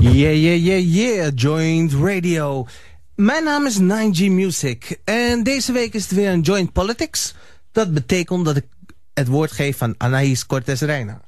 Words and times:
Yeah, 0.00 0.34
yeah, 0.34 0.56
yeah, 0.56 0.78
yeah, 0.78 1.30
Joint 1.34 1.92
Radio. 1.92 2.66
Mijn 3.14 3.44
naam 3.44 3.66
is 3.66 3.78
9G 3.80 4.30
Music 4.30 5.00
en 5.04 5.42
deze 5.42 5.72
week 5.72 5.94
is 5.94 6.02
het 6.02 6.12
weer 6.12 6.30
een 6.30 6.40
Joint 6.40 6.72
Politics. 6.72 7.34
Dat 7.72 7.94
betekent 7.94 8.44
dat 8.44 8.56
ik 8.56 8.66
het 9.14 9.28
woord 9.28 9.52
geef 9.52 9.82
aan 9.82 9.94
Anaïs 9.98 10.46
Cortez 10.46 10.80
Reina. 10.80 11.20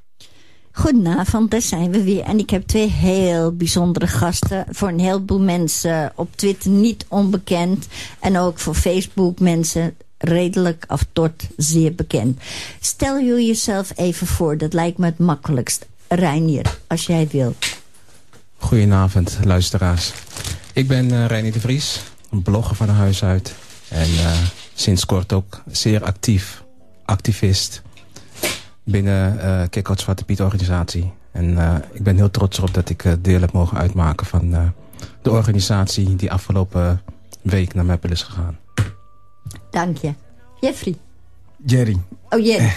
Goedenavond, 0.72 1.50
daar 1.50 1.62
zijn 1.62 1.90
we 1.90 2.02
weer. 2.02 2.22
En 2.22 2.38
ik 2.38 2.50
heb 2.50 2.66
twee 2.66 2.88
heel 2.88 3.56
bijzondere 3.56 4.06
gasten. 4.06 4.66
Voor 4.68 4.88
een 4.88 5.00
heleboel 5.00 5.40
mensen 5.40 6.12
op 6.14 6.36
Twitter 6.36 6.70
niet 6.70 7.06
onbekend. 7.08 7.86
En 8.20 8.38
ook 8.38 8.58
voor 8.58 8.74
Facebook 8.74 9.40
mensen 9.40 9.96
redelijk 10.22 10.84
af 10.86 11.06
tot 11.12 11.32
zeer 11.56 11.94
bekend. 11.94 12.40
Stel 12.80 13.20
jullie 13.20 13.46
jezelf 13.46 13.92
even 13.96 14.26
voor, 14.26 14.58
dat 14.58 14.72
lijkt 14.72 14.98
me 14.98 15.06
het 15.06 15.18
makkelijkst. 15.18 15.86
Reinier, 16.08 16.78
als 16.86 17.06
jij 17.06 17.28
wil. 17.30 17.54
Goedenavond, 18.56 19.38
luisteraars. 19.44 20.12
Ik 20.72 20.88
ben 20.88 21.12
uh, 21.12 21.26
Reinier 21.26 21.52
de 21.52 21.60
Vries, 21.60 22.00
een 22.30 22.42
blogger 22.42 22.76
van 22.76 22.88
huis 22.88 23.24
uit. 23.24 23.54
En 23.88 24.08
uh, 24.10 24.32
sinds 24.74 25.06
kort 25.06 25.32
ook 25.32 25.62
zeer 25.70 26.04
actief, 26.04 26.62
activist 27.04 27.82
binnen 28.84 29.36
uh, 29.36 29.62
Kick-Out 29.70 30.00
Zwarte 30.00 30.24
Piet 30.24 30.40
organisatie. 30.40 31.12
En 31.32 31.58
ik 31.92 32.02
ben 32.02 32.16
heel 32.16 32.30
trots 32.30 32.58
erop 32.58 32.74
dat 32.74 32.88
ik 32.88 33.16
deel 33.20 33.40
heb 33.40 33.52
mogen 33.52 33.78
uitmaken 33.78 34.26
van 34.26 34.72
de 35.22 35.30
organisatie 35.30 36.16
die 36.16 36.32
afgelopen 36.32 37.00
week 37.42 37.74
naar 37.74 37.84
Meppel 37.84 38.10
is 38.10 38.22
gegaan. 38.22 38.58
Dank 39.72 39.96
je. 39.96 40.14
Jeffrey. 40.60 40.94
Jerry. 41.66 41.96
Oh, 42.28 42.44
Jerry. 42.44 42.72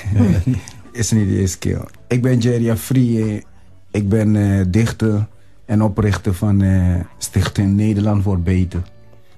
is 0.92 1.12
niet 1.12 1.28
de 1.28 1.38
eerste 1.40 1.58
keer. 1.58 1.86
Ik 2.08 2.22
ben 2.22 2.38
Jerry 2.38 2.70
Afri. 2.70 3.44
Ik 3.92 4.10
ben 4.10 4.72
dichter 4.72 5.28
en 5.66 5.84
oprichter 5.84 6.34
van 6.34 6.64
Stichting 7.18 7.76
Nederland 7.76 8.24
voor 8.24 8.40
Beter. 8.40 8.82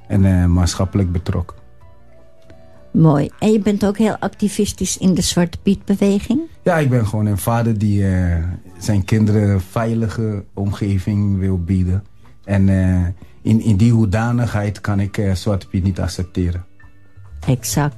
En 0.08 0.53
maatschappelijk 0.53 1.11
betrokken. 1.11 1.58
Mooi. 2.97 3.30
En 3.39 3.52
je 3.52 3.59
bent 3.59 3.86
ook 3.86 3.97
heel 3.97 4.17
activistisch 4.19 4.97
in 4.97 5.14
de 5.14 5.21
Zwarte 5.21 5.58
Piet-beweging? 5.64 6.42
Ja, 6.64 6.77
ik 6.77 6.89
ben 6.89 7.08
gewoon 7.08 7.25
een 7.25 7.38
vader 7.38 7.77
die 7.77 8.02
uh, 8.02 8.36
zijn 8.77 9.03
kinderen 9.03 9.49
een 9.49 9.61
veilige 9.61 10.44
omgeving 10.53 11.39
wil 11.39 11.64
bieden. 11.64 12.03
En 12.44 12.67
uh, 12.67 13.05
in, 13.42 13.61
in 13.61 13.75
die 13.75 13.92
hoedanigheid 13.92 14.81
kan 14.81 14.99
ik 14.99 15.17
uh, 15.17 15.33
Zwarte 15.33 15.67
Piet 15.67 15.83
niet 15.83 15.99
accepteren. 15.99 16.66
Exact. 17.48 17.95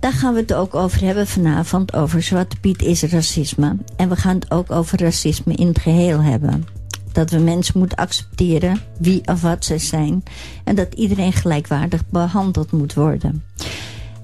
Daar 0.00 0.12
gaan 0.12 0.34
we 0.34 0.40
het 0.40 0.54
ook 0.54 0.74
over 0.74 1.00
hebben 1.04 1.26
vanavond. 1.26 1.94
Over 1.94 2.22
Zwarte 2.22 2.56
Piet 2.60 2.82
is 2.82 3.02
racisme. 3.02 3.76
En 3.96 4.08
we 4.08 4.16
gaan 4.16 4.34
het 4.34 4.50
ook 4.50 4.70
over 4.70 5.00
racisme 5.00 5.54
in 5.54 5.66
het 5.66 5.78
geheel 5.78 6.22
hebben. 6.22 6.66
Dat 7.12 7.30
we 7.30 7.38
mensen 7.38 7.78
moeten 7.78 7.98
accepteren 7.98 8.80
wie 8.98 9.20
of 9.24 9.42
wat 9.42 9.64
ze 9.64 9.78
zijn. 9.78 10.22
En 10.64 10.74
dat 10.74 10.94
iedereen 10.94 11.32
gelijkwaardig 11.32 12.08
behandeld 12.08 12.72
moet 12.72 12.94
worden. 12.94 13.44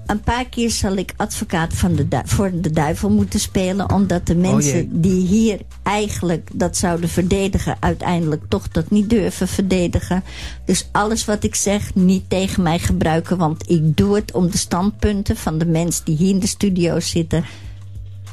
Een 0.05 0.21
paar 0.21 0.45
keer 0.45 0.69
zal 0.69 0.95
ik 0.95 1.13
advocaat 1.17 1.73
van 1.73 1.95
de 1.95 2.07
voor 2.25 2.51
de 2.53 2.69
duivel 2.69 3.09
moeten 3.09 3.39
spelen. 3.39 3.91
Omdat 3.91 4.25
de 4.25 4.35
mensen 4.35 4.81
oh 4.81 4.89
die 4.91 5.27
hier 5.27 5.59
eigenlijk 5.83 6.49
dat 6.53 6.77
zouden 6.77 7.09
verdedigen... 7.09 7.77
uiteindelijk 7.79 8.43
toch 8.47 8.67
dat 8.67 8.89
niet 8.89 9.09
durven 9.09 9.47
verdedigen. 9.47 10.23
Dus 10.65 10.89
alles 10.91 11.25
wat 11.25 11.43
ik 11.43 11.55
zeg 11.55 11.95
niet 11.95 12.29
tegen 12.29 12.63
mij 12.63 12.79
gebruiken. 12.79 13.37
Want 13.37 13.69
ik 13.69 13.97
doe 13.97 14.15
het 14.15 14.31
om 14.31 14.49
de 14.49 14.57
standpunten 14.57 15.37
van 15.37 15.57
de 15.57 15.65
mensen 15.65 16.05
die 16.05 16.15
hier 16.15 16.29
in 16.29 16.39
de 16.39 16.47
studio 16.47 16.99
zitten... 16.99 17.45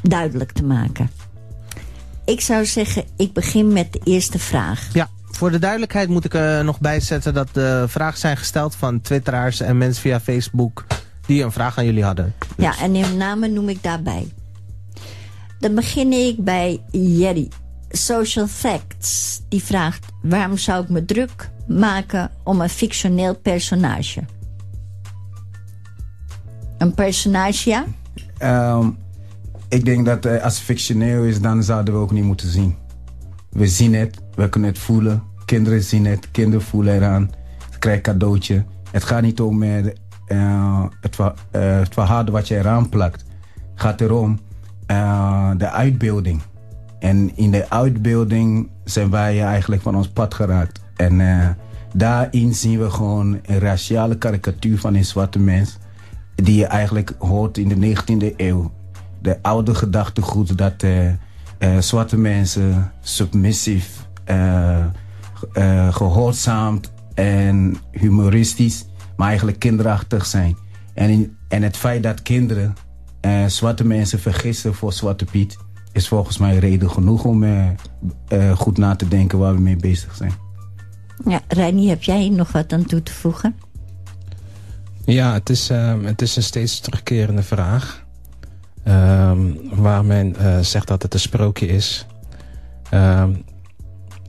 duidelijk 0.02 0.52
te 0.52 0.64
maken. 0.64 1.10
Ik 2.24 2.40
zou 2.40 2.66
zeggen, 2.66 3.04
ik 3.16 3.32
begin 3.32 3.72
met 3.72 3.92
de 3.92 4.00
eerste 4.04 4.38
vraag. 4.38 4.88
Ja. 4.92 5.08
Voor 5.30 5.50
de 5.50 5.58
duidelijkheid 5.58 6.08
moet 6.08 6.24
ik 6.24 6.34
er 6.34 6.64
nog 6.64 6.80
bijzetten 6.80 7.34
dat 7.34 7.48
de 7.52 7.84
vragen 7.88 8.18
zijn 8.18 8.36
gesteld 8.36 8.74
van 8.74 9.00
twitteraars 9.00 9.60
en 9.60 9.78
mensen 9.78 10.02
via 10.02 10.20
Facebook 10.20 10.84
die 11.28 11.42
een 11.42 11.52
vraag 11.52 11.78
aan 11.78 11.84
jullie 11.84 12.04
hadden. 12.04 12.34
Dus. 12.38 12.64
Ja, 12.64 12.78
en 12.78 12.94
hun 12.94 13.16
namen 13.16 13.52
noem 13.52 13.68
ik 13.68 13.82
daarbij. 13.82 14.32
Dan 15.58 15.74
begin 15.74 16.12
ik 16.12 16.44
bij 16.44 16.80
Jerry. 16.90 17.48
Social 17.90 18.46
Facts. 18.46 19.42
Die 19.48 19.62
vraagt, 19.62 20.06
waarom 20.22 20.56
zou 20.56 20.82
ik 20.82 20.88
me 20.88 21.04
druk 21.04 21.50
maken 21.66 22.30
om 22.44 22.60
een 22.60 22.68
fictioneel 22.68 23.36
personage? 23.36 24.24
Een 26.78 26.94
personage, 26.94 27.70
ja? 27.70 27.84
Um, 28.76 28.96
ik 29.68 29.84
denk 29.84 30.06
dat 30.06 30.26
uh, 30.26 30.42
als 30.42 30.54
het 30.54 30.64
fictioneel 30.64 31.24
is, 31.24 31.40
dan 31.40 31.62
zouden 31.62 31.94
we 31.94 32.00
ook 32.00 32.12
niet 32.12 32.24
moeten 32.24 32.48
zien. 32.48 32.76
We 33.50 33.66
zien 33.66 33.94
het, 33.94 34.18
we 34.34 34.48
kunnen 34.48 34.70
het 34.70 34.78
voelen. 34.78 35.22
Kinderen 35.44 35.82
zien 35.82 36.06
het, 36.06 36.30
kinderen 36.30 36.66
voelen 36.66 36.94
eraan. 36.94 37.30
Ze 37.72 37.78
krijgen 37.78 38.02
cadeautje. 38.02 38.64
Het 38.90 39.04
gaat 39.04 39.22
niet 39.22 39.40
om 39.40 39.62
uh, 39.62 39.84
uh, 39.84 39.92
het, 41.00 41.18
uh, 41.18 41.26
het 41.50 41.94
verhaal 41.94 42.24
wat 42.24 42.48
je 42.48 42.56
eraan 42.56 42.88
plakt, 42.88 43.24
gaat 43.74 44.00
erom 44.00 44.38
uh, 44.90 45.50
de 45.56 45.70
uitbeelding. 45.70 46.42
En 46.98 47.36
in 47.36 47.50
de 47.50 47.70
uitbeelding 47.70 48.68
zijn 48.84 49.10
wij 49.10 49.42
eigenlijk 49.42 49.82
van 49.82 49.96
ons 49.96 50.08
pad 50.08 50.34
geraakt. 50.34 50.80
En 50.96 51.56
daarin 51.94 52.54
zien 52.54 52.78
we 52.78 52.90
gewoon 52.90 53.38
een 53.46 53.58
raciale 53.58 54.18
karikatuur 54.18 54.78
van 54.78 54.94
een 54.94 55.04
zwarte 55.04 55.38
mens. 55.38 55.78
Die 56.34 56.56
je 56.56 56.66
eigenlijk 56.66 57.14
hoort 57.18 57.58
in 57.58 57.68
de 57.68 57.96
19e 57.96 58.36
eeuw. 58.36 58.72
De 59.22 59.38
oude 59.42 59.74
gedachtegoed 59.74 60.58
dat 60.58 60.84
zwarte 61.78 62.16
mensen 62.16 62.92
submissief, 63.00 64.06
gehoorzaamd 65.90 66.92
en 67.14 67.76
humoristisch 67.90 68.87
maar 69.18 69.28
eigenlijk 69.28 69.58
kinderachtig 69.58 70.26
zijn. 70.26 70.56
En, 70.94 71.10
in, 71.10 71.36
en 71.48 71.62
het 71.62 71.76
feit 71.76 72.02
dat 72.02 72.22
kinderen 72.22 72.74
uh, 73.20 73.46
zwarte 73.46 73.84
mensen 73.84 74.18
vergissen 74.18 74.74
voor 74.74 74.92
Zwarte 74.92 75.24
Piet... 75.24 75.56
is 75.92 76.08
volgens 76.08 76.38
mij 76.38 76.58
reden 76.58 76.90
genoeg 76.90 77.24
om 77.24 77.42
uh, 77.42 77.68
uh, 78.28 78.56
goed 78.56 78.78
na 78.78 78.96
te 78.96 79.08
denken 79.08 79.38
waar 79.38 79.54
we 79.54 79.60
mee 79.60 79.76
bezig 79.76 80.14
zijn. 80.14 80.32
Ja, 81.24 81.40
Reini, 81.48 81.88
heb 81.88 82.02
jij 82.02 82.28
nog 82.28 82.52
wat 82.52 82.72
aan 82.72 82.84
toe 82.84 83.02
te 83.02 83.12
voegen? 83.12 83.56
Ja, 85.04 85.32
het 85.32 85.50
is, 85.50 85.68
het 86.02 86.22
is 86.22 86.36
een 86.36 86.42
steeds 86.42 86.80
terugkerende 86.80 87.42
vraag. 87.42 88.06
Um, 88.84 89.58
waar 89.70 90.04
men 90.04 90.34
zegt 90.64 90.88
dat 90.88 91.02
het 91.02 91.14
een 91.14 91.20
sprookje 91.20 91.66
is. 91.66 92.06
Um, 92.94 93.44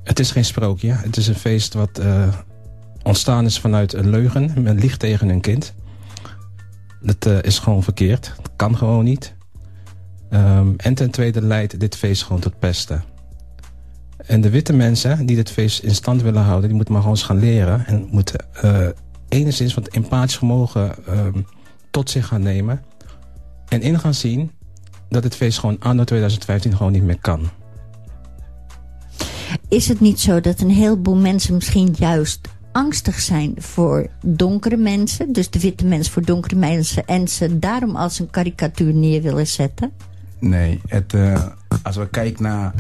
het 0.04 0.20
is 0.20 0.32
geen 0.32 0.46
sprookje. 0.46 0.92
Het 0.92 1.18
is 1.18 1.28
een 1.28 1.36
feest 1.36 1.74
wat 1.74 2.02
ontstaan 3.09 3.46
is 3.46 3.59
vanuit 3.59 3.94
een 3.94 4.09
leugen. 4.09 4.64
Men 4.64 4.80
liegt 4.80 5.00
tegen 5.00 5.30
een 5.30 5.42
kind. 5.42 5.74
Dat 7.02 7.25
uh, 7.25 7.42
is 7.42 7.59
gewoon 7.59 7.84
verkeerd. 7.84 8.34
Dat 8.42 8.52
kan 8.56 8.78
gewoon 8.78 9.03
niet. 9.03 9.36
Um, 10.30 10.74
en 10.78 10.94
ten 10.94 11.09
tweede 11.09 11.42
leidt 11.42 11.80
dit 11.80 11.96
feest 11.96 12.24
gewoon 12.24 12.42
tot 12.42 12.59
pesten. 12.59 13.03
En 14.25 14.42
de 14.42 14.50
witte 14.50 14.74
mensen 14.74 15.25
die 15.25 15.36
dit 15.36 15.52
feest 15.52 15.84
in 15.84 15.96
stand 15.96 16.22
willen 16.22 16.44
houden... 16.44 16.68
die 16.68 16.75
moeten 16.75 16.94
maar 16.94 17.03
gewoon 17.03 17.18
gaan 17.18 17.40
leren. 17.40 17.86
En 17.86 18.08
moeten 18.12 18.46
uh, 18.64 18.88
enigszins 19.30 19.74
wat 19.74 19.88
empathisch 19.88 20.38
vermogen 20.38 20.96
um, 21.09 21.46
tot 21.91 22.09
zich 22.09 22.28
gaan 22.28 22.41
nemen. 22.41 22.81
En 23.68 23.81
in 23.81 24.00
gaan 24.00 24.14
zien 24.14 24.52
dat 25.09 25.24
het 25.24 25.36
feest 25.36 25.59
gewoon 25.59 25.80
anno 25.80 26.03
2015 26.03 26.76
gewoon 26.76 26.91
niet 26.91 27.03
meer 27.03 27.20
kan. 27.20 27.50
Is 29.68 29.88
het 29.88 30.00
niet 30.00 30.20
zo 30.20 30.41
dat 30.41 30.59
een 30.59 30.70
heleboel 30.70 31.16
mensen 31.16 31.53
misschien 31.53 31.96
juist 31.97 32.40
angstig 32.79 33.19
zijn 33.19 33.53
voor 33.57 34.07
donkere 34.25 34.78
mensen. 34.78 35.34
Dus 35.34 35.50
de 35.50 35.59
witte 35.59 35.85
mensen 35.85 36.13
voor 36.13 36.25
donkere 36.25 36.56
mensen. 36.56 37.06
En 37.06 37.28
ze 37.28 37.59
daarom 37.59 37.95
als 37.95 38.19
een 38.19 38.29
karikatuur 38.29 38.94
neer 38.94 39.22
willen 39.22 39.47
zetten? 39.47 39.91
Nee, 40.40 40.81
het, 40.88 41.13
uh, 41.13 41.45
als 41.84 41.95
we 41.95 42.09
kijken 42.09 42.43
naar... 42.43 42.73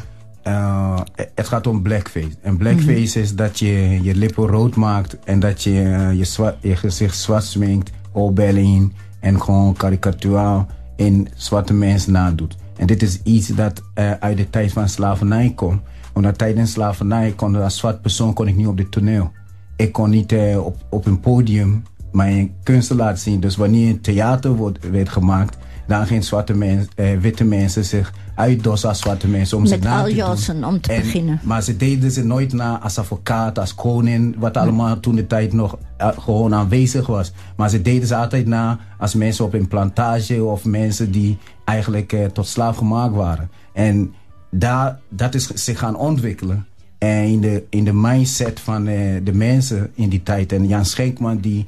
Uh, 0.43 0.99
het 1.35 1.47
gaat 1.47 1.67
om 1.67 1.81
blackface. 1.81 2.35
En 2.41 2.57
blackface 2.57 2.91
mm 2.91 3.13
-hmm. 3.13 3.21
is 3.21 3.35
dat 3.35 3.59
je 3.59 3.99
je 4.03 4.15
lippen 4.15 4.47
rood 4.47 4.75
maakt... 4.75 5.17
en 5.23 5.39
dat 5.39 5.63
je 5.63 5.71
uh, 5.71 6.13
je, 6.13 6.23
zwart, 6.23 6.55
je 6.61 6.75
gezicht 6.75 7.17
zwart 7.17 7.43
sminkt, 7.43 7.91
oorbellen 8.11 8.93
en 9.19 9.41
gewoon 9.41 9.73
karikatuur 9.73 10.65
in 10.95 11.27
zwarte 11.35 11.73
mensen 11.73 12.11
nadoet. 12.11 12.55
En 12.77 12.87
dit 12.87 13.01
is 13.01 13.21
iets 13.23 13.47
dat 13.47 13.81
uit 14.19 14.37
de 14.37 14.49
tijd 14.49 14.71
van 14.71 14.89
slavernij 14.89 15.51
komt. 15.55 15.81
Omdat 16.13 16.37
tijdens 16.37 16.71
slavernij 16.71 17.33
kon 17.35 17.55
als 17.55 17.77
zwart 17.77 18.01
persoon 18.01 18.33
kon 18.33 18.47
ik 18.47 18.55
niet 18.55 18.67
op 18.67 18.77
dit 18.77 18.91
toneel 18.91 19.31
ik 19.79 19.91
kon 19.91 20.09
niet 20.09 20.31
uh, 20.31 20.65
op, 20.65 20.75
op 20.89 21.05
een 21.05 21.19
podium 21.19 21.83
mijn 22.11 22.53
kunsten 22.63 22.95
laten 22.95 23.17
zien. 23.17 23.39
Dus 23.39 23.55
wanneer 23.55 23.89
een 23.89 24.01
theater 24.01 24.55
wordt, 24.55 24.89
werd 24.89 25.09
gemaakt, 25.09 25.57
dan 25.87 26.07
gingen 26.07 26.23
zwarte 26.23 26.53
mens, 26.53 26.87
uh, 26.95 27.19
witte 27.19 27.43
mensen 27.43 27.85
zich 27.85 28.13
uitdossen 28.35 28.89
als 28.89 28.99
zwarte 28.99 29.27
mensen 29.27 29.57
om 29.57 29.63
Met 29.63 29.71
ze 29.71 29.77
na 29.77 30.03
te 30.03 30.51
doen. 30.53 30.65
om 30.65 30.81
te 30.81 30.93
en, 30.93 31.01
beginnen. 31.01 31.39
Maar 31.43 31.63
ze 31.63 31.77
deden 31.77 32.11
ze 32.11 32.25
nooit 32.25 32.53
na 32.53 32.79
als 32.79 32.97
advocaat, 32.97 33.59
als 33.59 33.75
koning, 33.75 34.35
wat 34.39 34.57
allemaal 34.57 34.99
toen 34.99 35.15
de 35.15 35.27
tijd 35.27 35.53
nog 35.53 35.77
eh, 35.97 36.07
gewoon 36.17 36.53
aanwezig 36.53 37.07
was. 37.07 37.31
Maar 37.55 37.69
ze 37.69 37.81
deden 37.81 38.07
ze 38.07 38.15
altijd 38.15 38.47
na 38.47 38.79
als 38.97 39.13
mensen 39.13 39.45
op 39.45 39.53
een 39.53 39.67
plantage 39.67 40.43
of 40.43 40.65
mensen 40.65 41.11
die 41.11 41.37
eigenlijk 41.65 42.13
eh, 42.13 42.25
tot 42.25 42.47
slaaf 42.47 42.77
gemaakt 42.77 43.15
waren. 43.15 43.51
En 43.73 44.13
daar, 44.51 44.99
dat 45.09 45.35
is 45.35 45.47
zich 45.47 45.79
gaan 45.79 45.95
ontwikkelen. 45.95 46.67
En 46.99 47.23
in 47.23 47.41
de, 47.41 47.63
in 47.69 47.83
de 47.83 47.93
mindset 47.93 48.59
van 48.59 48.87
eh, 48.87 48.95
de 49.23 49.33
mensen 49.33 49.91
in 49.95 50.09
die 50.09 50.23
tijd. 50.23 50.51
En 50.51 50.67
Jan 50.67 50.85
Schenkman 50.85 51.37
die 51.37 51.65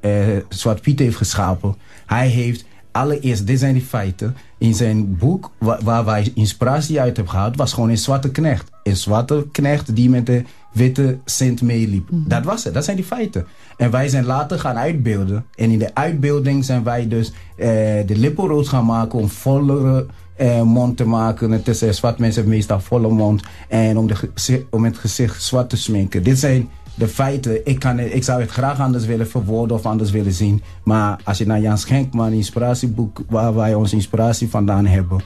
eh, 0.00 0.10
Zwart 0.48 0.80
Piet 0.80 0.98
heeft 0.98 1.16
geschapen. 1.16 1.74
Hij 2.06 2.28
heeft 2.28 2.64
allereerst, 2.92 3.46
dit 3.46 3.58
zijn 3.58 3.72
die 3.72 3.82
feiten. 3.82 4.36
In 4.58 4.74
zijn 4.74 5.16
boek 5.16 5.50
wa- 5.58 5.78
waar 5.84 6.04
wij 6.04 6.30
inspiratie 6.34 7.00
uit 7.00 7.16
hebben 7.16 7.34
gehad. 7.34 7.56
Was 7.56 7.72
gewoon 7.72 7.88
een 7.90 7.98
zwarte 7.98 8.30
knecht. 8.30 8.70
Een 8.82 8.96
zwarte 8.96 9.46
knecht 9.52 9.96
die 9.96 10.10
met 10.10 10.26
de 10.26 10.42
witte 10.72 11.18
Sint 11.24 11.62
meeliep. 11.62 12.08
Dat 12.10 12.44
was 12.44 12.64
het, 12.64 12.74
dat 12.74 12.84
zijn 12.84 12.96
die 12.96 13.04
feiten. 13.04 13.46
En 13.76 13.90
wij 13.90 14.08
zijn 14.08 14.24
later 14.24 14.58
gaan 14.58 14.76
uitbeelden. 14.76 15.44
En 15.54 15.70
in 15.70 15.78
de 15.78 15.94
uitbeelding 15.94 16.64
zijn 16.64 16.82
wij 16.82 17.08
dus 17.08 17.28
eh, 17.56 17.66
de 18.06 18.16
lippen 18.16 18.46
rood 18.46 18.68
gaan 18.68 18.84
maken 18.84 19.18
om 19.18 19.28
vollere 19.28 20.06
eh, 20.38 20.62
mond 20.62 20.96
te 20.96 21.06
maken. 21.06 21.50
Het 21.50 21.68
is, 21.68 21.82
eh, 21.82 21.90
zwart 21.90 22.18
mensen 22.18 22.40
hebben 22.40 22.58
meestal 22.58 22.80
volle 22.80 23.08
mond. 23.08 23.42
En 23.68 23.98
om, 23.98 24.06
de, 24.06 24.64
om 24.70 24.84
het 24.84 24.98
gezicht 24.98 25.42
zwart 25.42 25.70
te 25.70 25.76
sminken. 25.76 26.22
Dit 26.22 26.38
zijn 26.38 26.68
de 26.94 27.08
feiten. 27.08 27.66
Ik, 27.66 27.78
kan, 27.78 27.98
ik 27.98 28.24
zou 28.24 28.40
het 28.40 28.50
graag 28.50 28.80
anders 28.80 29.06
willen 29.06 29.28
verwoorden 29.28 29.76
of 29.76 29.86
anders 29.86 30.10
willen 30.10 30.32
zien. 30.32 30.62
Maar 30.82 31.20
als 31.24 31.38
je 31.38 31.46
naar 31.46 31.60
Jan 31.60 31.78
Schenkman, 31.78 32.32
inspiratieboek, 32.32 33.22
waar 33.28 33.54
wij 33.54 33.74
onze 33.74 33.94
inspiratie 33.94 34.48
vandaan 34.48 34.86
hebben. 34.86 35.20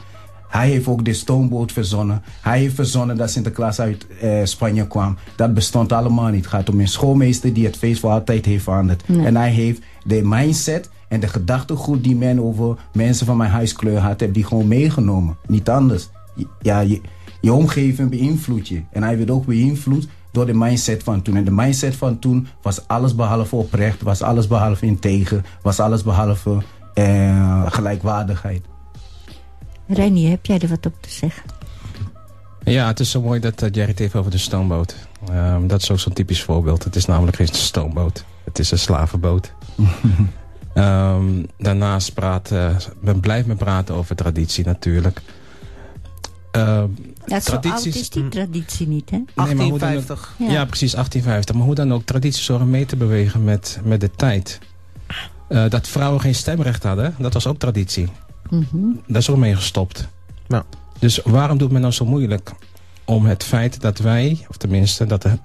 Hij 0.49 0.69
heeft 0.69 0.87
ook 0.87 1.05
de 1.05 1.13
stoomboot 1.13 1.73
verzonnen. 1.73 2.23
Hij 2.41 2.59
heeft 2.59 2.75
verzonnen 2.75 3.17
dat 3.17 3.31
Sinterklaas 3.31 3.81
uit 3.81 4.07
eh, 4.21 4.41
Spanje 4.45 4.87
kwam. 4.87 5.17
Dat 5.37 5.55
bestond 5.55 5.93
allemaal 5.93 6.29
niet. 6.29 6.45
Het 6.45 6.55
gaat 6.55 6.69
om 6.69 6.81
een 6.81 6.89
schoolmeester 6.89 7.53
die 7.53 7.65
het 7.65 7.77
feest 7.77 8.01
voor 8.01 8.11
altijd 8.11 8.45
heeft 8.45 8.65
veranderd. 8.65 9.09
Nee. 9.09 9.27
En 9.27 9.37
hij 9.37 9.51
heeft 9.51 9.81
de 10.05 10.21
mindset 10.25 10.91
en 11.13 11.21
de 11.21 11.29
gedachtegoed 11.29 12.05
die 12.05 12.17
men 12.17 12.41
over 12.41 12.77
mensen 12.93 13.27
van 13.27 13.37
mijn 13.37 13.51
huiskleur 13.51 13.99
had, 13.99 14.21
heeft 14.21 14.35
die 14.35 14.45
gewoon 14.45 14.69
meegenomen. 14.69 15.37
Niet 15.47 15.69
anders. 15.69 16.09
Je- 16.35 16.47
Ja, 16.61 16.81
je, 16.81 17.01
je 17.41 17.53
omgeving 17.53 18.11
beïnvloedt 18.11 18.69
je. 18.69 18.83
En 18.93 19.03
hij 19.03 19.17
werd 19.17 19.31
ook 19.31 19.47
beïnvloed 19.47 20.09
door 20.31 20.47
de 20.47 20.55
mindset 20.55 21.03
van 21.03 21.23
toen. 21.23 21.37
En 21.37 21.45
de 21.45 21.51
mindset 21.51 21.97
van 21.97 22.19
toen 22.19 22.47
was 22.63 22.89
alles 22.89 23.15
behalve 23.15 23.57
oprecht, 23.57 24.03
was 24.03 24.23
alles 24.23 24.47
behalve 24.47 24.87
integer, 24.87 25.41
was 25.63 25.81
alles 25.81 26.03
behalve 26.03 26.59
eh, 26.95 27.67
gelijkwaardigheid. 27.73 28.65
Renier, 29.89 30.31
heb 30.31 30.47
jij 30.47 30.59
er 30.59 30.69
wat 30.69 30.87
op 30.87 30.95
te 31.01 31.11
zeggen? 31.11 31.43
Ja, 32.65 32.87
het 32.87 33.01
is 33.01 33.11
zo 33.11 33.21
mooi 33.23 33.41
dat 33.41 33.61
Jerry 33.61 33.91
het 33.91 33.99
heeft 33.99 34.15
over 34.15 34.31
de 34.31 34.39
stoomboot. 34.39 34.97
Ehm, 35.31 35.67
dat 35.67 35.83
is 35.83 35.91
ook 35.91 35.99
zo'n 35.99 36.13
typisch 36.13 36.43
voorbeeld. 36.43 36.85
Het 36.85 36.97
is 36.97 37.05
namelijk 37.07 37.37
geen 37.37 37.47
stoomboot. 37.47 38.25
Het 38.45 38.59
is 38.59 38.71
een 38.71 38.79
slavenboot. 38.79 39.53
Ehm, 40.75 41.25
daarnaast 41.59 42.15
praat, 42.15 42.51
eh, 42.51 42.77
men 43.01 43.21
blijft 43.21 43.47
me 43.47 43.55
praten 43.55 43.95
over 43.95 44.17
traditie 44.17 44.65
natuurlijk. 44.65 45.21
Ehm, 46.51 46.87
Ja, 47.27 47.41
zo 47.41 47.53
oud 47.53 47.63
Tradities- 47.63 47.97
is 48.01 48.11
die 48.11 48.29
traditie 48.29 48.89
niet, 48.89 49.11
hè? 49.11 49.17
nee, 49.17 49.27
maar 49.35 49.47
hoe 49.47 49.55
dan 49.57 49.67
ook- 49.73 49.79
1850. 49.79 50.35
Ja. 50.39 50.51
ja. 50.51 50.65
precies, 50.65 50.95
1850. 50.95 51.55
Maar 51.55 51.65
hoe 51.65 51.75
dan 51.75 51.93
ook, 51.93 52.03
tradities 52.05 52.45
zorgen 52.45 52.71
mee 52.71 52.87
te 52.87 52.97
bewegen 52.97 53.45
met, 53.45 53.81
met 53.85 54.01
de 54.01 54.11
tijd. 54.11 54.59
Eh, 55.49 55.69
dat 55.69 55.89
vrouwen 55.89 56.21
geen 56.21 56.35
stemrecht 56.35 56.83
hadden, 56.83 57.15
dat 57.19 57.33
was 57.33 57.47
ook 57.47 57.59
traditie. 57.59 58.09
Mhm. 58.51 58.77
Daar 59.07 59.21
is 59.21 59.31
ook 59.31 59.37
mee 59.37 59.55
gestopt. 59.57 60.09
Ja. 60.49 60.65
Dus 60.99 61.21
waarom 61.25 61.59
doet 61.59 61.71
men 61.73 61.81
nou 61.81 61.93
zo 61.93 62.05
moeilijk 62.05 62.51
om 63.05 63.27
het 63.27 63.45
feit 63.45 63.81
dat 63.81 63.99
wij, 63.99 64.45
of 64.49 64.57
tenminste, 64.57 65.07
dat 65.07 65.23
de, 65.23 65.39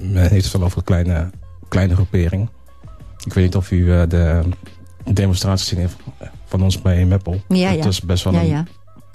men 0.00 0.28
heeft 0.30 0.44
het 0.44 0.52
wel 0.52 0.62
over 0.64 0.78
een 0.78 0.84
kleine, 0.84 1.30
kleine 1.68 1.94
groepering. 1.94 2.48
Ik 3.26 3.32
weet 3.32 3.44
niet 3.44 3.56
of 3.56 3.70
u 3.70 3.92
eh, 3.92 4.02
de 4.08 4.42
demonstraties 5.12 5.68
gezien 5.68 5.80
heeft 5.84 5.96
van 6.44 6.62
ons 6.62 6.82
bij 6.82 7.04
Meppel. 7.04 7.42
Ja, 7.48 7.68
Het 7.68 7.78
ja. 7.78 7.84
was 7.84 8.00
best 8.00 8.24
wel 8.24 8.32
Ja, 8.32 8.40
een 8.40 8.46
ja. 8.48 8.64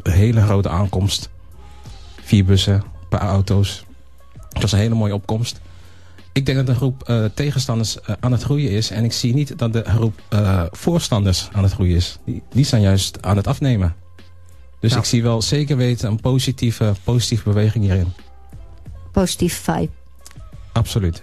hele 0.03 0.41
grote 0.41 0.69
aankomst. 0.69 1.29
Vier 2.21 2.45
bussen, 2.45 2.73
een 2.73 3.07
paar 3.09 3.21
auto's. 3.21 3.85
Het 4.49 4.61
was 4.61 4.71
een 4.71 4.79
hele 4.79 4.95
mooie 4.95 5.13
opkomst. 5.13 5.61
Ik 6.33 6.45
denk 6.45 6.57
dat 6.57 6.67
de 6.67 6.75
groep 6.75 7.03
eh, 7.03 7.25
tegenstanders 7.33 8.01
eh, 8.01 8.15
aan 8.19 8.31
het 8.31 8.43
groeien 8.43 8.71
is. 8.71 8.89
En 8.89 9.03
ik 9.03 9.13
zie 9.13 9.33
niet 9.33 9.57
dat 9.57 9.73
de 9.73 9.83
groep 9.83 10.21
eh, 10.29 10.63
voorstanders 10.71 11.49
aan 11.51 11.63
het 11.63 11.71
groeien 11.73 11.95
is. 11.95 12.17
Die, 12.25 12.43
die 12.53 12.65
zijn 12.65 12.81
juist 12.81 13.21
aan 13.21 13.37
het 13.37 13.47
afnemen. 13.47 13.95
Dus 14.79 14.91
Ja. 14.91 14.97
ik 14.97 15.05
zie 15.05 15.23
wel 15.23 15.41
zeker 15.41 15.77
weten 15.77 16.09
een 16.09 16.19
positieve, 16.19 16.93
positieve 17.03 17.43
beweging 17.43 17.83
hierin. 17.83 18.13
Positief 19.11 19.61
vibe. 19.61 19.89
Absoluut. 20.71 21.21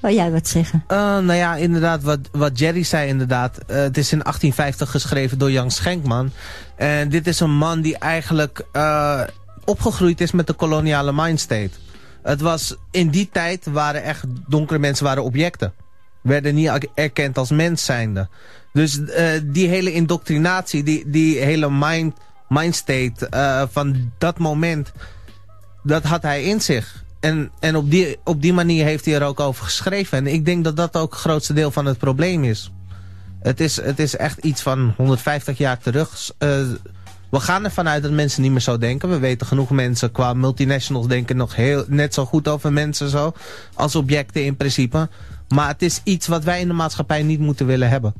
Wil 0.00 0.14
jij 0.14 0.30
wat 0.30 0.48
zeggen? 0.48 0.84
Eh, 0.86 0.96
nou 0.98 1.32
ja, 1.32 1.56
inderdaad, 1.56 2.02
wat, 2.02 2.18
wat 2.32 2.58
Jerry 2.58 2.82
zei 2.82 3.08
inderdaad. 3.08 3.58
Eh, 3.58 3.76
het 3.76 3.96
is 3.96 4.12
in 4.12 4.18
1850 4.22 4.90
geschreven 4.90 5.38
door 5.38 5.50
Jan 5.50 5.70
Schenkman. 5.70 6.30
En 6.76 7.08
dit 7.08 7.26
is 7.26 7.40
een 7.40 7.56
man 7.56 7.80
die 7.80 7.98
eigenlijk 7.98 8.64
eh, 8.72 9.20
opgegroeid 9.64 10.20
is 10.20 10.32
met 10.32 10.46
de 10.46 10.52
koloniale 10.52 11.12
mindstate. 11.12 11.70
Het 12.22 12.40
was 12.40 12.76
in 12.90 13.08
die 13.08 13.28
tijd 13.32 13.66
waren 13.66 14.02
echt 14.02 14.24
donkere 14.48 14.78
mensen 14.78 15.04
waren 15.04 15.22
objecten. 15.24 15.72
Werden 16.20 16.54
niet 16.54 16.66
er- 16.68 16.86
erkend 16.94 17.38
als 17.38 17.50
mens 17.50 17.84
zijnde. 17.84 18.28
Dus 18.72 19.00
die 19.44 19.68
hele 19.68 19.92
indoctrinatie, 19.92 20.82
die, 20.82 21.10
die 21.10 21.38
hele 21.38 21.70
mind, 21.70 22.14
mindstate 22.48 23.28
van 23.72 24.12
dat 24.18 24.38
moment, 24.38 24.92
dat 25.82 26.02
had 26.02 26.22
hij 26.22 26.42
in 26.42 26.60
zich. 26.60 27.04
En, 27.26 27.50
en 27.60 27.76
op, 27.76 27.90
die, 27.90 28.16
op 28.24 28.42
die 28.42 28.52
manier 28.52 28.84
heeft 28.84 29.04
hij 29.04 29.14
er 29.14 29.22
ook 29.22 29.40
over 29.40 29.64
geschreven. 29.64 30.18
En 30.18 30.26
ik 30.26 30.44
denk 30.44 30.64
dat 30.64 30.76
dat 30.76 30.96
ook 30.96 31.10
het 31.10 31.20
grootste 31.20 31.52
deel 31.52 31.70
van 31.70 31.86
het 31.86 31.98
probleem 31.98 32.44
is. 32.44 32.72
Het 33.40 33.60
is, 33.60 33.80
het 33.80 33.98
is 33.98 34.16
echt 34.16 34.38
iets 34.38 34.62
van 34.62 34.94
150 34.96 35.58
jaar 35.58 35.78
terug. 35.78 36.30
Eh, 36.38 36.48
we 37.30 37.40
gaan 37.40 37.64
ervan 37.64 37.88
uit 37.88 38.02
dat 38.02 38.12
mensen 38.12 38.42
niet 38.42 38.50
meer 38.50 38.60
zo 38.60 38.78
denken. 38.78 39.08
We 39.08 39.18
weten 39.18 39.46
genoeg 39.46 39.70
mensen 39.70 40.12
qua 40.12 40.34
multinationals 40.34 41.06
denken 41.06 41.36
nog 41.36 41.56
heel, 41.56 41.84
net 41.88 42.14
zo 42.14 42.24
goed 42.24 42.48
over 42.48 42.72
mensen 42.72 43.08
zo. 43.08 43.32
Als 43.74 43.94
objecten 43.94 44.44
in 44.44 44.56
principe. 44.56 45.08
Maar 45.48 45.68
het 45.68 45.82
is 45.82 46.00
iets 46.04 46.26
wat 46.26 46.44
wij 46.44 46.60
in 46.60 46.68
de 46.68 46.74
maatschappij 46.74 47.22
niet 47.22 47.40
moeten 47.40 47.66
willen 47.66 47.88
hebben. 47.88 48.14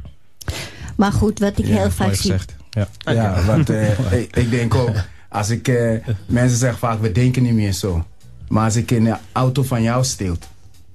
Maar 0.97 1.13
goed, 1.13 1.39
wat 1.39 1.59
ik 1.59 1.65
heel 1.65 1.91
vaak 1.91 2.15
zie... 2.15 2.31
gezegd. 2.31 2.55
Ja. 2.71 2.89
Ja, 3.13 3.45
want 3.45 3.71
eh, 3.71 4.13
ik, 4.21 4.37
ik 4.37 4.51
denk 4.51 4.75
ook, 4.75 4.97
als 5.29 5.51
ik, 5.51 5.69
eh, 5.69 6.09
mensen 6.27 6.59
zeggen 6.59 6.79
vaak, 6.79 7.01
we 7.01 7.13
denken 7.13 7.43
niet 7.43 7.55
meer 7.55 7.73
zo. 7.73 8.05
Maar 8.49 8.65
als 8.65 8.77
ik 8.77 8.91
in 8.91 9.07
een 9.07 9.17
auto 9.33 9.63
van 9.63 9.83
jou 9.83 10.05
steelt 10.05 10.47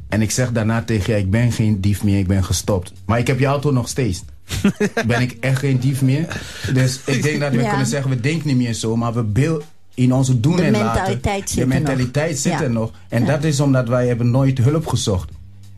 en 0.09 0.21
ik 0.21 0.31
zeg 0.31 0.51
daarna 0.51 0.83
tegen 0.83 1.13
je, 1.13 1.19
ik 1.19 1.29
ben 1.31 1.51
geen 1.51 1.81
dief 1.81 2.03
meer, 2.03 2.17
ik 2.19 2.27
ben 2.27 2.43
gestopt. 2.43 2.93
Maar 3.05 3.19
ik 3.19 3.27
heb 3.27 3.39
je 3.39 3.45
auto 3.45 3.71
nog 3.71 3.87
steeds. 3.87 4.23
ben 5.07 5.21
ik 5.21 5.37
echt 5.39 5.59
geen 5.59 5.79
dief 5.79 6.01
meer? 6.01 6.41
Dus 6.73 6.99
ik 7.05 7.23
denk 7.23 7.39
dat 7.39 7.51
we 7.51 7.61
Ja. 7.61 7.69
kunnen 7.69 7.87
zeggen, 7.87 8.09
we 8.09 8.19
denken 8.19 8.47
niet 8.47 8.57
meer 8.57 8.73
zo, 8.73 8.95
maar 8.95 9.13
we 9.13 9.23
beeld 9.23 9.63
in 9.93 10.13
onze 10.13 10.39
doen 10.39 10.55
De 10.55 10.61
en 10.63 10.71
laten. 10.71 10.85
mentaliteit 10.93 11.49
zit 11.49 11.55
de 11.57 11.61
er 11.61 11.67
mentaliteit 11.67 12.29
nog. 12.31 12.39
zit 12.39 12.51
Ja. 12.51 12.61
er 12.61 12.71
nog. 12.71 12.91
En 13.09 13.21
Ja. 13.25 13.27
dat 13.31 13.43
is 13.43 13.59
omdat 13.59 13.87
wij 13.87 14.07
hebben 14.07 14.31
nooit 14.31 14.57
hulp 14.57 14.87
gezocht. 14.87 15.29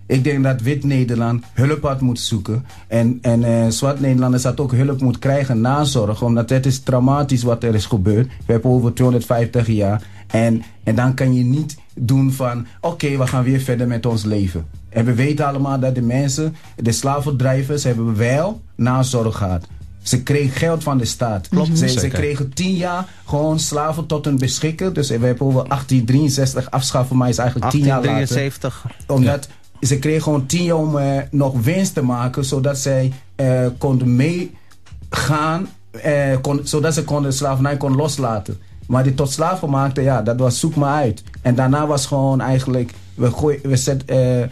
Ik 0.05 0.23
denk 0.23 0.43
dat 0.43 0.61
wit 0.61 0.83
Nederland 0.83 1.43
hulp 1.53 1.83
had 1.83 2.01
moeten 2.01 2.23
zoeken. 2.23 2.65
En, 2.87 3.19
en 3.21 3.43
eh, 3.43 3.67
zwart 3.69 3.99
Nederlanders 3.99 4.43
had 4.43 4.59
ook 4.59 4.71
hulp 4.71 5.01
moeten 5.01 5.21
krijgen, 5.21 5.61
nazorg. 5.61 6.21
Omdat 6.21 6.49
het 6.49 6.65
is 6.65 6.79
traumatisch 6.79 7.43
wat 7.43 7.63
er 7.63 7.75
is 7.75 7.85
gebeurd. 7.85 8.27
We 8.45 8.51
hebben 8.51 8.71
over 8.71 8.93
250 8.93 9.67
jaar. 9.67 10.01
En, 10.27 10.63
en 10.83 10.95
dan 10.95 11.13
kan 11.13 11.33
je 11.33 11.43
niet 11.43 11.77
doen 11.95 12.31
van, 12.31 12.65
oké, 12.81 13.17
we 13.17 13.27
gaan 13.27 13.43
weer 13.43 13.59
verder 13.59 13.87
met 13.87 14.05
ons 14.05 14.23
leven. 14.23 14.65
En 14.89 15.05
we 15.05 15.13
weten 15.13 15.45
allemaal 15.45 15.79
dat 15.79 15.95
de 15.95 16.01
mensen, 16.01 16.55
de 16.75 16.91
slavendrijvers, 16.91 17.83
hebben 17.83 18.17
wel 18.17 18.61
nazorg 18.75 19.37
gehad. 19.37 19.67
Ze 20.01 20.23
kregen 20.23 20.57
geld 20.57 20.83
van 20.83 20.97
de 20.97 21.05
staat. 21.05 21.47
Klopt, 21.47 21.77
Ze, 21.77 21.87
ze 21.87 21.99
zeker. 21.99 22.19
kregen 22.19 22.53
tien 22.53 22.75
jaar 22.75 23.07
gewoon 23.25 23.59
slaven 23.59 24.05
tot 24.05 24.25
hun 24.25 24.37
beschikking. 24.37 24.93
Dus 24.93 25.07
we 25.07 25.13
hebben 25.13 25.47
over 25.47 25.67
1863 25.67 26.71
afschaffen, 26.71 27.17
maar 27.17 27.29
is 27.29 27.37
eigenlijk 27.37 27.71
tien 27.71 27.83
jaar 27.83 28.03
later 28.03 28.11
1873. 28.11 28.85
omdat 29.07 29.47
ze 29.85 29.99
kregen 29.99 30.21
gewoon 30.21 30.45
tien 30.45 30.63
jaar 30.63 30.77
om 30.77 30.97
eh, 30.97 31.17
nog 31.31 31.61
winst 31.61 31.93
te 31.93 32.03
maken, 32.03 32.45
zodat 32.45 32.77
zij 32.77 33.11
eh, 33.35 33.65
konden 33.77 34.15
meegaan, 34.15 35.67
eh, 35.91 36.37
kon, 36.41 36.59
zodat 36.63 36.93
ze 36.93 37.03
konden 37.03 37.29
de 37.29 37.37
slavernij 37.37 37.77
konden 37.77 37.99
loslaten. 37.99 38.57
Maar 38.87 39.03
die 39.03 39.13
tot 39.13 39.31
slaven 39.31 39.69
maakte, 39.69 40.01
ja, 40.01 40.21
dat 40.21 40.39
was 40.39 40.59
zoek 40.59 40.75
maar 40.75 40.93
uit. 40.93 41.23
En 41.41 41.55
daarna 41.55 41.87
was 41.87 42.05
gewoon 42.05 42.41
eigenlijk, 42.41 42.91
we, 43.13 43.31
gooi, 43.31 43.59
we, 43.63 43.75
zet, 43.75 44.05
we, 44.05 44.49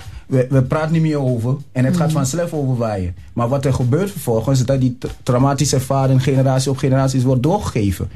we 0.49 0.61
praten 0.67 0.91
niet 0.91 1.01
meer 1.01 1.19
over. 1.19 1.55
En 1.71 1.85
het 1.85 1.97
gaat 1.97 2.11
vanzelf 2.11 2.53
overwaaien. 2.53 3.15
Maar 3.33 3.47
wat 3.47 3.65
er 3.65 3.73
gebeurt 3.73 4.11
vervolgens, 4.11 4.59
is 4.59 4.65
dat 4.65 4.79
die 4.79 4.97
tra- 4.97 5.09
traumatische 5.23 5.75
ervaring 5.75 6.23
generatie 6.23 6.71
op 6.71 6.77
generaties 6.77 7.23
wordt 7.23 7.43
doorgegeven. 7.43 8.09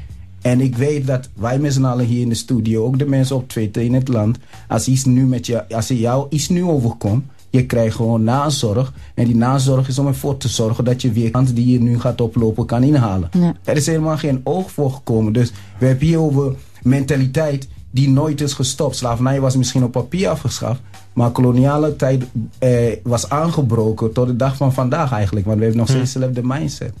En 0.46 0.60
ik 0.60 0.76
weet 0.76 1.06
dat 1.06 1.28
wij 1.34 1.58
met 1.58 1.72
z'n 1.72 1.84
allen 1.84 2.06
hier 2.06 2.20
in 2.20 2.28
de 2.28 2.34
studio, 2.34 2.84
ook 2.84 2.98
de 2.98 3.06
mensen 3.06 3.36
op 3.36 3.48
Twitter 3.48 3.82
in 3.82 3.94
het 3.94 4.08
land, 4.08 4.38
als, 4.68 4.88
iets 4.88 5.04
nu 5.04 5.26
met 5.26 5.46
je, 5.46 5.68
als 5.68 5.90
er 5.90 5.96
jou 5.96 6.26
iets 6.30 6.48
nu 6.48 6.64
overkomt, 6.64 7.24
je 7.50 7.66
krijgt 7.66 7.96
gewoon 7.96 8.24
nazorg. 8.24 8.92
En 9.14 9.24
die 9.24 9.36
nazorg 9.36 9.88
is 9.88 9.98
om 9.98 10.06
ervoor 10.06 10.36
te 10.36 10.48
zorgen 10.48 10.84
dat 10.84 11.02
je 11.02 11.12
weer 11.12 11.30
kans 11.30 11.52
die 11.52 11.66
je 11.66 11.80
nu 11.80 12.00
gaat 12.00 12.20
oplopen 12.20 12.66
kan 12.66 12.82
inhalen. 12.82 13.28
Ja. 13.32 13.54
Er 13.64 13.76
is 13.76 13.86
helemaal 13.86 14.16
geen 14.16 14.40
oog 14.44 14.70
voor 14.70 14.90
gekomen. 14.90 15.32
Dus 15.32 15.52
we 15.78 15.86
hebben 15.86 16.06
hier 16.06 16.20
over 16.20 16.54
mentaliteit 16.82 17.68
die 17.90 18.10
nooit 18.10 18.40
is 18.40 18.52
gestopt. 18.52 18.96
Slavernij 18.96 19.40
was 19.40 19.56
misschien 19.56 19.84
op 19.84 19.92
papier 19.92 20.28
afgeschaft. 20.28 20.80
Maar 21.12 21.30
koloniale 21.30 21.96
tijd 21.96 22.24
eh, 22.58 22.96
was 23.02 23.28
aangebroken 23.28 24.12
tot 24.12 24.26
de 24.26 24.36
dag 24.36 24.56
van 24.56 24.72
vandaag 24.72 25.12
eigenlijk. 25.12 25.46
Want 25.46 25.58
we 25.58 25.64
hebben 25.64 25.80
nog 25.80 25.90
steeds 25.90 26.12
dezelfde 26.12 26.42
mindset. 26.44 26.92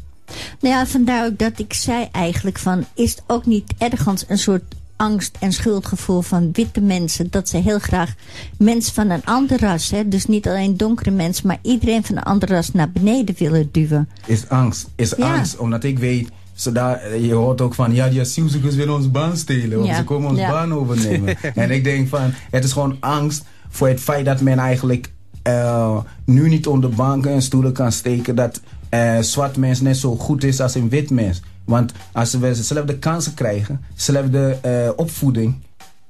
Nou 0.60 0.74
ja, 0.74 0.86
vandaar 0.86 1.26
ook 1.26 1.38
dat 1.38 1.58
ik 1.58 1.72
zei 1.72 2.08
eigenlijk 2.12 2.58
van... 2.58 2.84
is 2.94 3.10
het 3.10 3.22
ook 3.26 3.46
niet 3.46 3.74
ergens 3.78 4.24
een 4.28 4.38
soort 4.38 4.62
angst 4.96 5.36
en 5.40 5.52
schuldgevoel 5.52 6.22
van 6.22 6.50
witte 6.52 6.80
mensen... 6.80 7.26
dat 7.30 7.48
ze 7.48 7.56
heel 7.56 7.78
graag 7.78 8.14
mensen 8.58 8.94
van 8.94 9.10
een 9.10 9.24
ander 9.24 9.60
ras... 9.60 9.90
Hè, 9.90 10.08
dus 10.08 10.26
niet 10.26 10.48
alleen 10.48 10.76
donkere 10.76 11.10
mensen... 11.10 11.46
maar 11.46 11.58
iedereen 11.62 12.04
van 12.04 12.16
een 12.16 12.22
ander 12.22 12.48
ras 12.48 12.72
naar 12.72 12.90
beneden 12.90 13.34
willen 13.38 13.68
duwen. 13.72 14.08
Is 14.26 14.48
angst. 14.48 14.88
Is 14.96 15.14
Ja. 15.16 15.34
angst. 15.34 15.56
Omdat 15.56 15.84
ik 15.84 15.98
weet... 15.98 16.28
Zodat, 16.54 16.98
je 17.20 17.32
hoort 17.34 17.60
ook 17.60 17.74
van, 17.74 17.94
ja, 17.94 18.08
die 18.08 18.20
asielzoekers 18.20 18.74
willen 18.74 18.94
ons 18.94 19.10
baan 19.10 19.36
stelen. 19.36 19.82
Of 19.82 19.94
ze 19.96 20.04
komen 20.04 20.30
ons 20.30 20.38
Ja. 20.38 20.50
baan 20.50 20.74
overnemen. 20.74 21.36
en 21.54 21.70
ik 21.70 21.84
denk 21.84 22.08
van, 22.08 22.32
het 22.50 22.64
is 22.64 22.72
gewoon 22.72 22.96
angst 23.00 23.44
voor 23.68 23.88
het 23.88 24.00
feit 24.00 24.24
dat 24.24 24.40
men 24.40 24.58
eigenlijk 24.58 25.10
eh, 25.42 25.98
nu 26.24 26.48
niet 26.48 26.66
onder 26.66 26.90
banken 26.90 27.32
en 27.32 27.42
stoelen 27.42 27.72
kan 27.72 27.92
steken. 27.92 28.34
Dat 28.34 28.60
eh 28.96 29.22
zwart 29.22 29.56
mens 29.56 29.80
net 29.80 29.96
zo 29.96 30.16
goed 30.16 30.44
is 30.44 30.60
als 30.60 30.74
een 30.74 30.88
wit 30.88 31.10
mens. 31.10 31.42
Want 31.64 31.92
als 32.12 32.32
we 32.32 32.38
dezelfde 32.38 32.98
kansen 32.98 33.34
krijgen, 33.34 33.80
dezelfde 33.94 34.58
eh, 34.62 34.90
opvoeding. 34.96 35.54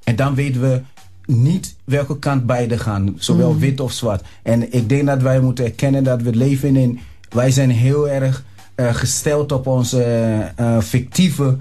En 0.04 0.16
dan 0.16 0.34
weten 0.34 0.60
we 0.60 0.80
niet 1.26 1.76
welke 1.84 2.18
kant 2.18 2.46
beide 2.46 2.78
gaan. 2.78 3.14
Zowel 3.18 3.58
wit 3.58 3.80
of 3.80 3.92
zwart. 3.92 4.24
En 4.42 4.72
ik 4.72 4.88
denk 4.88 5.06
dat 5.06 5.22
wij 5.22 5.40
moeten 5.40 5.64
erkennen 5.64 6.04
dat 6.04 6.22
we 6.22 6.34
leven 6.34 6.76
in... 6.76 6.98
Wij 7.28 7.50
zijn 7.50 7.70
heel 7.70 8.08
erg 8.08 8.44
eh, 8.74 8.94
gesteld 8.94 9.52
op 9.52 9.66
onze 9.66 10.52
fictieve 10.82 11.56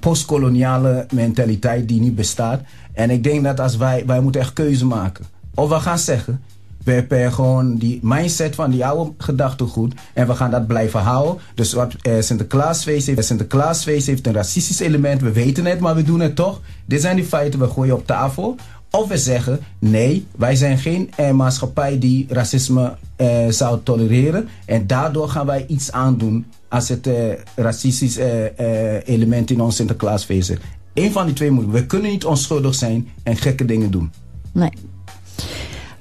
postkoloniale 0.00 1.06
mentaliteit 1.14 1.88
die 1.88 2.00
niet 2.00 2.14
bestaat. 2.14 2.60
En 2.92 3.10
ik 3.10 3.22
denk 3.22 3.44
dat 3.44 3.60
als 3.60 3.76
wij... 3.76 4.06
Wij 4.06 4.20
moeten 4.20 4.40
echt 4.40 4.52
keuze 4.52 4.86
maken. 4.86 5.24
Of 5.54 5.68
we 5.68 5.80
gaan 5.80 5.98
zeggen... 5.98 6.40
We 6.84 6.92
hebben 6.92 7.32
gewoon 7.32 7.76
die 7.76 7.98
mindset 8.02 8.54
van 8.54 8.70
die 8.70 8.86
oude 8.86 9.12
gedachtegoed. 9.18 9.94
En 10.12 10.26
we 10.26 10.34
gaan 10.34 10.50
dat 10.50 10.66
blijven 10.66 11.00
houden. 11.00 11.42
Dus 11.54 11.72
wat 11.72 11.94
eh, 12.02 12.12
Sinterklaasfeest 12.20 13.06
heeft. 13.06 13.24
Sinterklaasfeest 13.24 14.06
heeft 14.06 14.26
een 14.26 14.32
racistisch 14.32 14.80
element. 14.80 15.20
We 15.20 15.32
weten 15.32 15.64
het, 15.64 15.80
maar 15.80 15.94
we 15.94 16.02
doen 16.02 16.20
het 16.20 16.36
toch. 16.36 16.60
Dit 16.84 17.00
zijn 17.00 17.16
die 17.16 17.24
feiten, 17.24 17.60
we 17.60 17.68
gooien 17.68 17.94
op 17.94 18.06
tafel. 18.06 18.56
Of 18.90 19.08
we 19.08 19.18
zeggen, 19.18 19.60
nee, 19.78 20.26
wij 20.36 20.56
zijn 20.56 20.78
geen 20.78 21.10
eh, 21.16 21.30
maatschappij 21.30 21.98
die 21.98 22.26
racisme 22.28 22.96
eh, 23.16 23.48
zou 23.48 23.78
tolereren. 23.82 24.48
En 24.66 24.86
daardoor 24.86 25.28
gaan 25.28 25.46
wij 25.46 25.64
iets 25.68 25.92
aandoen 25.92 26.46
als 26.70 26.88
het 26.88 27.06
eh, 27.06 27.14
racistisch 27.56 28.16
eh, 28.16 28.46
eh, 28.46 29.02
element 29.08 29.50
in 29.50 29.60
ons 29.60 29.76
Sinterklaasfeest 29.76 30.50
is. 30.50 30.58
Eén 30.94 31.12
van 31.12 31.26
die 31.26 31.34
twee 31.34 31.50
moet. 31.50 31.70
We 31.70 31.86
kunnen 31.86 32.10
niet 32.10 32.24
onschuldig 32.24 32.74
zijn 32.74 33.08
en 33.22 33.36
gekke 33.36 33.64
dingen 33.64 33.90
doen. 33.90 34.12
Nee. 34.52 34.70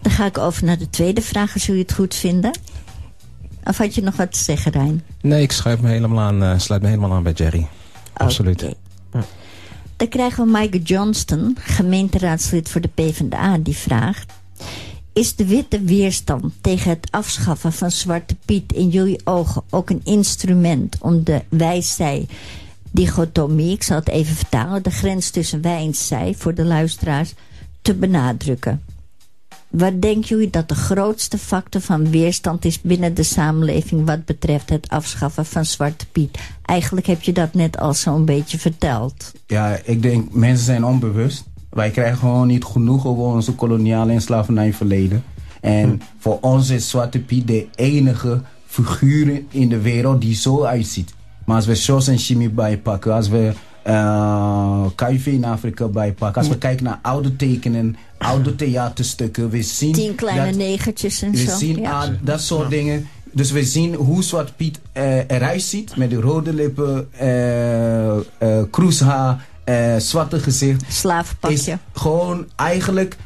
Dan 0.02 0.12
ga 0.12 0.26
ik 0.26 0.38
over 0.38 0.66
naar 0.66 0.78
de 0.78 0.90
tweede 0.90 1.22
vraag, 1.22 1.54
als 1.54 1.66
jullie 1.66 1.82
het 1.82 1.94
goed 1.94 2.16
vinden. 2.16 2.52
Of 3.64 3.78
had 3.78 3.96
je 3.96 4.02
nog 4.02 4.16
wat 4.16 4.32
te 4.32 4.40
zeggen, 4.40 4.72
Rijn? 4.72 5.04
Nee, 5.22 5.42
ik 5.42 5.52
sluit 5.52 5.82
me 5.82 5.90
helemaal 5.90 6.20
aan, 6.20 6.44
eh, 6.44 6.60
sluit 6.60 6.82
me 6.82 6.88
helemaal 6.88 7.14
aan 7.14 7.24
bij 7.24 7.32
Jerry. 7.32 7.68
Absoluut. 8.14 8.76
Dan 9.96 10.08
krijgen 10.08 10.46
we 10.46 10.52
Mike 10.52 10.82
Johnston, 10.82 11.58
gemeenteraadslid 11.60 12.70
voor 12.70 12.82
de 12.82 12.90
PvdA, 12.96 13.58
die 13.58 13.78
vraagt... 13.78 14.34
Is 15.14 15.36
de 15.36 15.46
witte 15.46 15.82
weerstand 15.82 16.54
tegen 16.62 16.90
het 16.90 17.08
afschaffen 17.12 17.74
van 17.74 17.92
Zwarte 17.92 18.36
Piet 18.46 18.74
in 18.74 18.90
jullie 18.90 19.20
ogen 19.24 19.64
ook 19.70 19.90
een 19.90 20.02
instrument 20.04 20.98
om 21.00 21.24
de 21.24 21.42
wij-zij 21.50 22.28
dichotomie, 22.92 23.74
ik 23.74 23.84
zal 23.84 23.98
het 23.98 24.10
even 24.10 24.36
vertalen, 24.36 24.84
de 24.84 24.90
grens 24.90 25.30
tussen 25.30 25.62
wij 25.62 25.86
en 25.86 25.96
zij 25.96 26.34
voor 26.38 26.54
de 26.54 26.66
luisteraars, 26.66 27.34
te 27.82 27.94
benadrukken? 27.94 28.84
Wat 29.70 30.02
denken 30.02 30.28
jullie 30.28 30.50
dat 30.50 30.70
de 30.70 30.76
grootste 30.76 31.38
factor 31.38 31.82
van 31.82 32.10
weerstand 32.10 32.66
is 32.66 32.82
binnen 32.82 33.14
de 33.14 33.24
samenleving 33.24 34.06
wat 34.06 34.26
betreft 34.26 34.70
het 34.70 34.90
afschaffen 34.90 35.46
van 35.46 35.66
Zwarte 35.66 36.06
Piet? 36.12 36.40
Eigenlijk 36.66 37.08
heb 37.08 37.22
je 37.22 37.34
dat 37.34 37.54
net 37.54 37.78
al 37.78 37.94
zo'n 37.94 38.26
beetje 38.26 38.60
verteld. 38.60 39.32
Ja, 39.48 39.80
ik 39.84 40.02
denk 40.02 40.34
mensen 40.34 40.66
zijn 40.66 40.86
onbewust. 40.86 41.44
Wij 41.70 41.90
krijgen 41.90 42.18
gewoon 42.18 42.48
niet 42.48 42.64
genoeg 42.64 43.06
over 43.06 43.24
onze 43.24 43.54
koloniale 43.54 44.12
en 44.12 44.22
slavernijverleden. 44.22 45.24
En 45.62 46.02
voor 46.20 46.38
ons 46.42 46.70
is 46.70 46.90
Zwarte 46.90 47.20
Piet 47.20 47.48
de 47.48 47.68
enige 47.76 48.42
figuur 48.66 49.42
in 49.50 49.70
de 49.70 49.82
wereld 49.82 50.22
die 50.22 50.36
zo 50.36 50.64
uitziet. 50.64 51.14
Maar 51.46 51.56
als 51.56 51.66
we 51.66 51.76
Shos 51.76 52.08
en 52.08 52.20
Shimi 52.20 52.50
bijpakken, 52.50 53.14
als 53.14 53.30
we 53.30 53.54
uh, 53.88 54.86
KV 54.96 55.26
in 55.26 55.46
Afrika 55.46 55.88
bijpakken, 55.88 56.42
als 56.42 56.52
we 56.52 56.58
kijken 56.58 56.84
naar 56.84 57.00
oude 57.02 57.36
tekenen, 57.36 57.96
oude 58.20 58.56
theaterstukken, 58.56 59.50
we 59.50 59.62
zien 59.62 59.92
Tien 59.94 60.16
kleine 60.16 60.46
dat- 60.46 60.56
negertjes 60.56 61.22
en 61.22 61.32
we 61.32 61.38
zo. 61.38 61.58
zien 61.58 61.80
ja. 61.80 61.92
aan 61.92 62.20
dat 62.24 62.42
soort 62.42 62.70
dingen. 62.70 63.08
Dus 63.32 63.52
we 63.52 63.64
zien 63.66 63.94
hoe 63.96 64.24
Zwart 64.24 64.56
Piet 64.56 64.80
eh, 64.92 65.18
eruit 65.18 65.62
ziet. 65.62 65.96
Met 65.96 66.10
de 66.10 66.16
rode 66.16 66.54
lippen, 66.54 67.08
eh 67.12 68.16
eh 68.18 68.22
kroeshaar, 68.72 69.46
eh, 69.64 69.96
zwarte 69.98 70.40
gezicht. 70.40 70.82
Is 70.88 71.00
Slavenpakje. 71.00 71.78
gewoon 71.94 72.48
eigenlijk... 72.56 73.18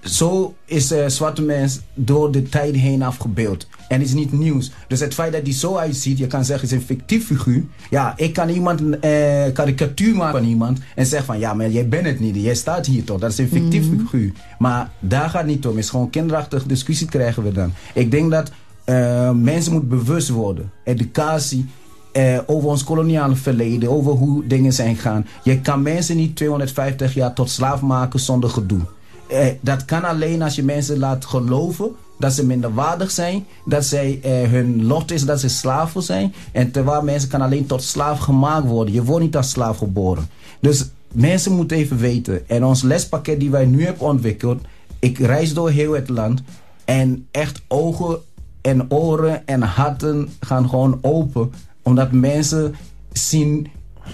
Zo 0.00 0.54
is 0.64 0.90
eh 0.90 1.06
zwarte 1.06 1.42
mens 1.42 1.80
door 1.94 2.30
de 2.32 2.42
tijd 2.42 2.74
heen 2.74 3.02
afgebeeld. 3.02 3.66
En 3.88 4.00
is 4.00 4.12
niet 4.12 4.32
nieuws. 4.32 4.70
Dus 4.88 5.00
het 5.00 5.14
feit 5.14 5.32
dat 5.32 5.42
hij 5.42 5.52
zo 5.52 5.76
uitziet, 5.76 6.18
je 6.18 6.26
kan 6.26 6.44
zeggen, 6.44 6.68
is 6.68 6.74
een 6.74 6.82
fictief 6.82 7.26
figuur. 7.26 7.64
Ja, 7.90 8.12
ik 8.16 8.32
kan 8.32 8.48
iemand 8.48 8.80
een 8.80 9.00
eh, 9.00 9.52
karikatuur 9.52 10.16
maken 10.16 10.38
van 10.38 10.48
iemand. 10.48 10.78
En 10.94 11.06
zeggen 11.06 11.26
van, 11.26 11.38
ja, 11.38 11.54
maar 11.54 11.70
jij 11.70 11.88
bent 11.88 12.06
het 12.06 12.20
niet. 12.20 12.36
Jij 12.36 12.54
staat 12.54 12.86
hier 12.86 13.04
toch. 13.04 13.20
Dat 13.20 13.30
is 13.30 13.38
een 13.38 13.48
fictief 13.48 13.88
figuur. 13.88 14.32
Maar 14.58 14.90
daar 15.00 15.30
gaat 15.30 15.42
het 15.42 15.50
niet 15.50 15.66
om. 15.66 15.74
Het 15.74 15.84
is 15.84 15.90
gewoon 15.90 16.10
kinderachtige 16.10 16.68
discussie 16.68 17.06
krijgen 17.06 17.42
we 17.42 17.52
dan. 17.52 17.72
Ik 17.94 18.10
denk 18.10 18.30
dat 18.30 18.50
eh, 18.84 19.30
mensen 19.30 19.72
moeten 19.72 19.88
bewust 19.88 20.28
worden. 20.28 20.70
Educatie 20.84 21.68
eh, 22.12 22.38
over 22.46 22.68
ons 22.68 22.84
koloniale 22.84 23.34
verleden, 23.34 23.90
over 23.90 24.12
hoe 24.12 24.46
dingen 24.46 24.72
zijn 24.72 24.94
gegaan. 24.94 25.26
Je 25.42 25.60
kan 25.60 25.82
mensen 25.82 26.16
niet 26.16 26.36
250 26.36 27.14
jaar 27.14 27.32
tot 27.32 27.50
slaaf 27.50 27.80
maken 27.80 28.20
zonder 28.20 28.50
gedoe. 28.50 28.80
Eh, 29.28 29.46
dat 29.60 29.84
kan 29.84 30.04
alleen 30.04 30.42
als 30.42 30.54
je 30.54 30.62
mensen 30.62 30.98
laat 30.98 31.24
geloven 31.24 31.90
dat 32.18 32.32
ze 32.32 32.46
minderwaardig 32.46 33.10
zijn, 33.10 33.46
dat 33.64 33.84
zij, 33.84 34.18
eh, 34.22 34.50
hun 34.50 34.86
lot 34.86 35.10
is 35.10 35.24
dat 35.24 35.40
ze 35.40 35.48
slaven 35.48 36.02
zijn. 36.02 36.34
En 36.52 36.70
terwijl 36.70 37.02
mensen 37.02 37.28
kan 37.28 37.40
alleen 37.40 37.66
tot 37.66 37.82
slaaf 37.82 38.18
gemaakt 38.18 38.66
worden. 38.66 38.94
Je 38.94 39.04
wordt 39.04 39.24
niet 39.24 39.36
als 39.36 39.50
slaaf 39.50 39.78
geboren. 39.78 40.28
Dus 40.60 40.84
mensen 41.12 41.52
moeten 41.52 41.76
even 41.76 41.98
weten. 41.98 42.48
En 42.48 42.64
ons 42.64 42.82
lespakket 42.82 43.40
die 43.40 43.50
wij 43.50 43.66
nu 43.66 43.84
hebben 43.84 44.06
ontwikkeld, 44.06 44.60
ik 44.98 45.18
reis 45.18 45.54
door 45.54 45.70
heel 45.70 45.92
het 45.92 46.08
land 46.08 46.42
en 46.84 47.26
echt 47.30 47.62
ogen 47.68 48.18
en 48.60 48.90
oren 48.90 49.46
en 49.46 49.62
harten 49.62 50.28
gaan 50.40 50.68
gewoon 50.68 50.98
open. 51.02 51.52
Omdat 51.82 52.12
mensen 52.12 52.74
zien 53.12 53.68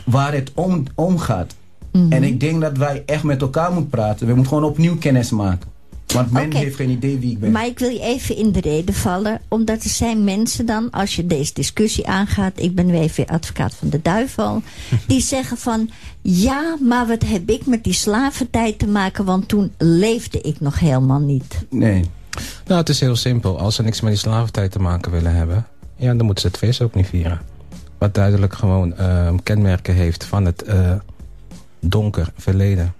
waar 0.05 0.33
het 0.33 0.51
om, 0.55 0.85
om 0.95 1.19
gaat. 1.19 1.55
En 1.93 2.23
ik 2.23 2.41
denk 2.41 2.61
dat 2.61 2.77
wij 2.77 3.03
echt 3.07 3.23
met 3.23 3.41
elkaar 3.41 3.73
moeten 3.73 3.91
praten. 3.91 4.27
We 4.27 4.35
moeten 4.35 4.53
gewoon 4.53 4.71
opnieuw 4.71 4.97
kennis 4.99 5.31
maken. 5.31 5.72
Want 6.13 6.31
men 6.31 6.53
heeft 6.53 6.77
geen 6.77 6.91
idee 6.91 7.19
wie 7.19 7.31
ik 7.31 7.41
ben. 7.41 7.51
Maar 7.51 7.67
ik 7.67 7.79
wil 7.79 7.89
je 7.89 8.01
even 8.01 8.37
in 8.37 8.53
de 8.53 8.61
reden 8.61 8.95
vallen. 8.95 9.41
Omdat 9.49 9.85
er 9.85 9.91
zijn 9.91 10.25
mensen 10.25 10.67
dan, 10.67 10.91
als 10.91 11.17
je 11.17 11.27
deze 11.27 11.55
discussie 11.55 12.07
aangaat... 12.07 12.61
ik 12.61 12.75
ben 12.75 12.91
even 12.91 13.27
advocaat 13.27 13.75
van 13.75 13.89
de 13.89 14.03
duivel... 14.03 14.63
die 15.07 15.21
zeggen 15.21 15.57
van... 15.57 15.91
ja, 16.21 16.77
maar 16.81 17.07
wat 17.07 17.23
heb 17.23 17.51
ik 17.51 17.67
met 17.67 17.85
die 17.85 17.93
slaventijd 17.93 18.79
te 18.79 18.87
maken... 18.87 19.25
want 19.25 19.49
toen 19.49 19.73
leefde 19.79 20.41
ik 20.41 20.61
nog 20.61 20.79
helemaal 20.79 21.21
niet. 21.21 21.65
Nee. 21.71 22.05
Nou, 22.67 22.81
het 22.81 22.89
is 22.89 23.01
heel 23.01 23.17
simpel. 23.17 23.59
Als 23.59 23.75
ze 23.75 23.83
niks 23.83 24.01
met 24.01 24.11
die 24.11 24.21
slaventijd 24.21 24.71
te 24.71 24.79
maken 24.79 25.13
willen 25.13 25.35
hebben... 25.35 25.67
ja, 25.97 26.15
dan 26.15 26.27
moeten 26.27 26.41
ze 26.41 26.47
het 26.47 26.57
feest 26.57 26.81
ook 26.83 26.95
niet 26.95 27.07
vieren. 27.07 27.41
Wat 27.99 28.15
duidelijk 28.15 28.55
gewoon 28.55 28.97
ehm, 28.97 29.37
kenmerken 29.43 29.95
heeft 29.95 30.25
van 30.25 30.45
het 30.45 30.63
eh, 30.63 30.93
donker 31.81 32.33
verleden. 32.37 32.95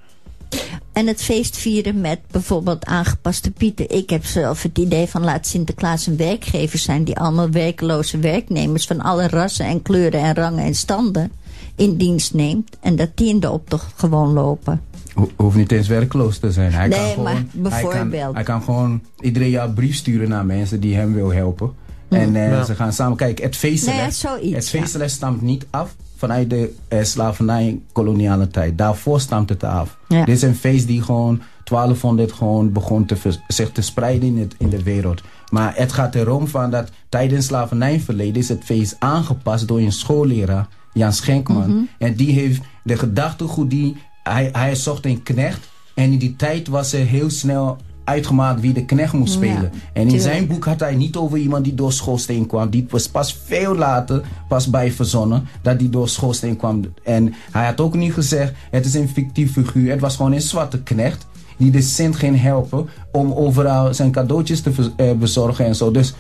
En 0.93 1.07
het 1.07 1.23
feest 1.23 1.57
vieren 1.57 2.01
met 2.01 2.19
bijvoorbeeld 2.31 2.85
aangepaste 2.85 3.51
pieten. 3.51 3.91
Ik 3.91 4.11
heb 4.11 4.25
zelf 4.25 4.63
het 4.63 4.79
idee 4.79 5.07
van 5.07 5.25
laat 5.25 5.47
Sinterklaas 5.47 6.07
een 6.07 6.17
werkgever 6.17 6.79
zijn... 6.79 7.05
die 7.05 7.19
allemaal 7.19 7.51
werkloze 7.51 8.19
werknemers 8.19 8.87
van 8.87 9.01
alle 9.01 9.29
rassen 9.29 9.67
en 9.67 9.83
kleuren 9.83 10.21
en 10.21 10.35
rangen 10.35 10.65
en 10.65 10.75
standen... 10.75 11.33
in 11.77 11.97
dienst 11.97 12.35
neemt 12.35 12.77
en 12.81 12.97
dat 12.97 13.11
die 13.15 13.29
in 13.29 13.41
de 13.41 13.51
optocht 13.51 13.93
gewoon 13.97 14.33
lopen. 14.33 14.81
Ho 15.15 15.29
hoeft 15.37 15.57
niet 15.57 15.73
eens 15.73 15.89
werkloos 15.89 16.39
te 16.39 16.53
zijn. 16.53 16.73
Hij 16.73 16.89
Nee, 16.89 16.99
kan 16.99 17.09
gewoon, 17.09 17.25
maar 17.25 17.73
Hij 17.73 17.83
bijvoorbeeld. 17.83 18.23
kan, 18.25 18.35
hij 18.35 18.43
kan 18.45 18.63
gewoon 18.63 19.01
iedere 19.21 19.51
jaar 19.51 19.71
brief 19.71 19.95
sturen 19.97 20.29
naar 20.29 20.47
mensen 20.47 20.81
die 20.81 20.95
hem 20.97 21.15
wil 21.15 21.33
helpen. 21.33 21.73
En 22.09 22.37
eh, 22.37 22.51
Ja. 22.51 22.65
ze 22.65 22.75
gaan 22.75 22.93
samen 22.93 23.17
kijken. 23.17 23.45
Het 23.45 23.57
feestelijk, 23.57 24.01
Nee, 24.01 24.11
zoiets, 24.11 24.55
het 24.55 24.69
feestelijk 24.69 25.11
stamt 25.11 25.43
niet 25.43 25.67
af 25.71 25.95
vanuit 26.23 26.51
de 26.51 26.75
eh, 26.89 27.03
slavernij 27.03 27.81
koloniale 27.93 28.49
tijd. 28.49 28.79
Daarvoor 28.79 29.21
stamt 29.21 29.49
het 29.49 29.65
af. 29.65 29.99
Ja. 30.09 30.25
Dit 30.25 30.35
is 30.37 30.43
een 30.43 30.55
feest 30.55 30.87
die 30.87 31.03
gewoon 31.03 31.41
1200 31.65 32.33
gewoon 32.33 32.73
begon 32.73 33.05
te 33.05 33.17
zich 33.49 33.73
te 33.73 33.83
spreiden 33.83 34.29
in, 34.29 34.39
het, 34.39 34.55
in 34.59 34.69
de 34.69 34.83
wereld. 34.83 35.23
Maar 35.51 35.73
het 35.77 35.93
gaat 35.93 36.15
erom 36.15 36.47
van 36.49 36.71
dat 36.71 36.91
tijdens 37.09 37.47
slavernijverleden 37.47 38.43
is 38.43 38.49
het 38.49 38.65
feest 38.65 38.97
aangepast 38.99 39.69
door 39.69 39.79
een 39.79 39.93
schoolleraar, 39.93 40.69
Jan 40.93 41.13
Schenkman. 41.13 41.71
Mhm. 41.71 41.83
En 41.99 42.15
die 42.15 42.33
heeft 42.33 42.63
de 42.85 42.97
gedachtegoed 42.97 43.71
die... 43.71 43.97
Hij, 44.23 44.49
hij 44.53 44.75
zocht 44.75 45.07
een 45.07 45.23
knecht 45.23 45.69
en 45.95 46.13
in 46.13 46.19
die 46.19 46.37
tijd 46.37 46.69
was 46.69 46.93
er 46.93 47.07
heel 47.07 47.31
snel 47.31 47.77
uitgemaakt 48.05 48.61
wie 48.61 48.73
de 48.73 48.85
knecht 48.85 49.13
moest 49.13 49.33
Ja, 49.33 49.39
spelen. 49.39 49.73
en 49.73 50.03
in 50.03 50.09
tuurlijk. 50.09 50.23
zijn 50.23 50.47
boek 50.47 50.65
had 50.65 50.81
hij 50.81 50.95
niet 50.95 51.17
over 51.17 51.39
iemand 51.39 51.65
die 51.65 51.75
door 51.75 51.93
schoorsteen 51.93 52.47
kwam. 52.47 52.71
Die 52.71 52.87
was 52.91 53.09
pas 53.09 53.39
veel 53.47 53.75
later 53.77 54.23
pas 54.49 54.71
bij 54.71 54.93
verzonnen 54.93 55.47
dat 55.63 55.79
die 55.79 55.91
door 55.91 56.09
schoorsteen 56.09 56.57
kwam. 56.57 56.85
En 57.03 57.35
hij 57.51 57.65
had 57.67 57.81
ook 57.81 57.95
niet 57.95 58.13
gezegd, 58.13 58.53
het 58.71 58.85
is 58.85 58.95
een 58.95 59.09
fictief 59.09 59.53
figuur. 59.53 59.91
Het 59.91 60.01
was 60.01 60.17
gewoon 60.17 60.33
een 60.33 60.41
zwarte 60.41 60.83
knecht 60.83 61.27
die 61.57 61.71
de 61.71 61.81
Sint 61.83 62.17
ging 62.17 62.41
helpen 62.41 62.89
om 63.13 63.33
overal 63.33 63.95
zijn 63.95 64.11
cadeautjes 64.11 64.61
te 64.61 64.71
eh, 64.97 65.13
bezorgen 65.13 65.65
en 65.65 65.75
zo. 65.75 65.91
Dus 65.91 66.15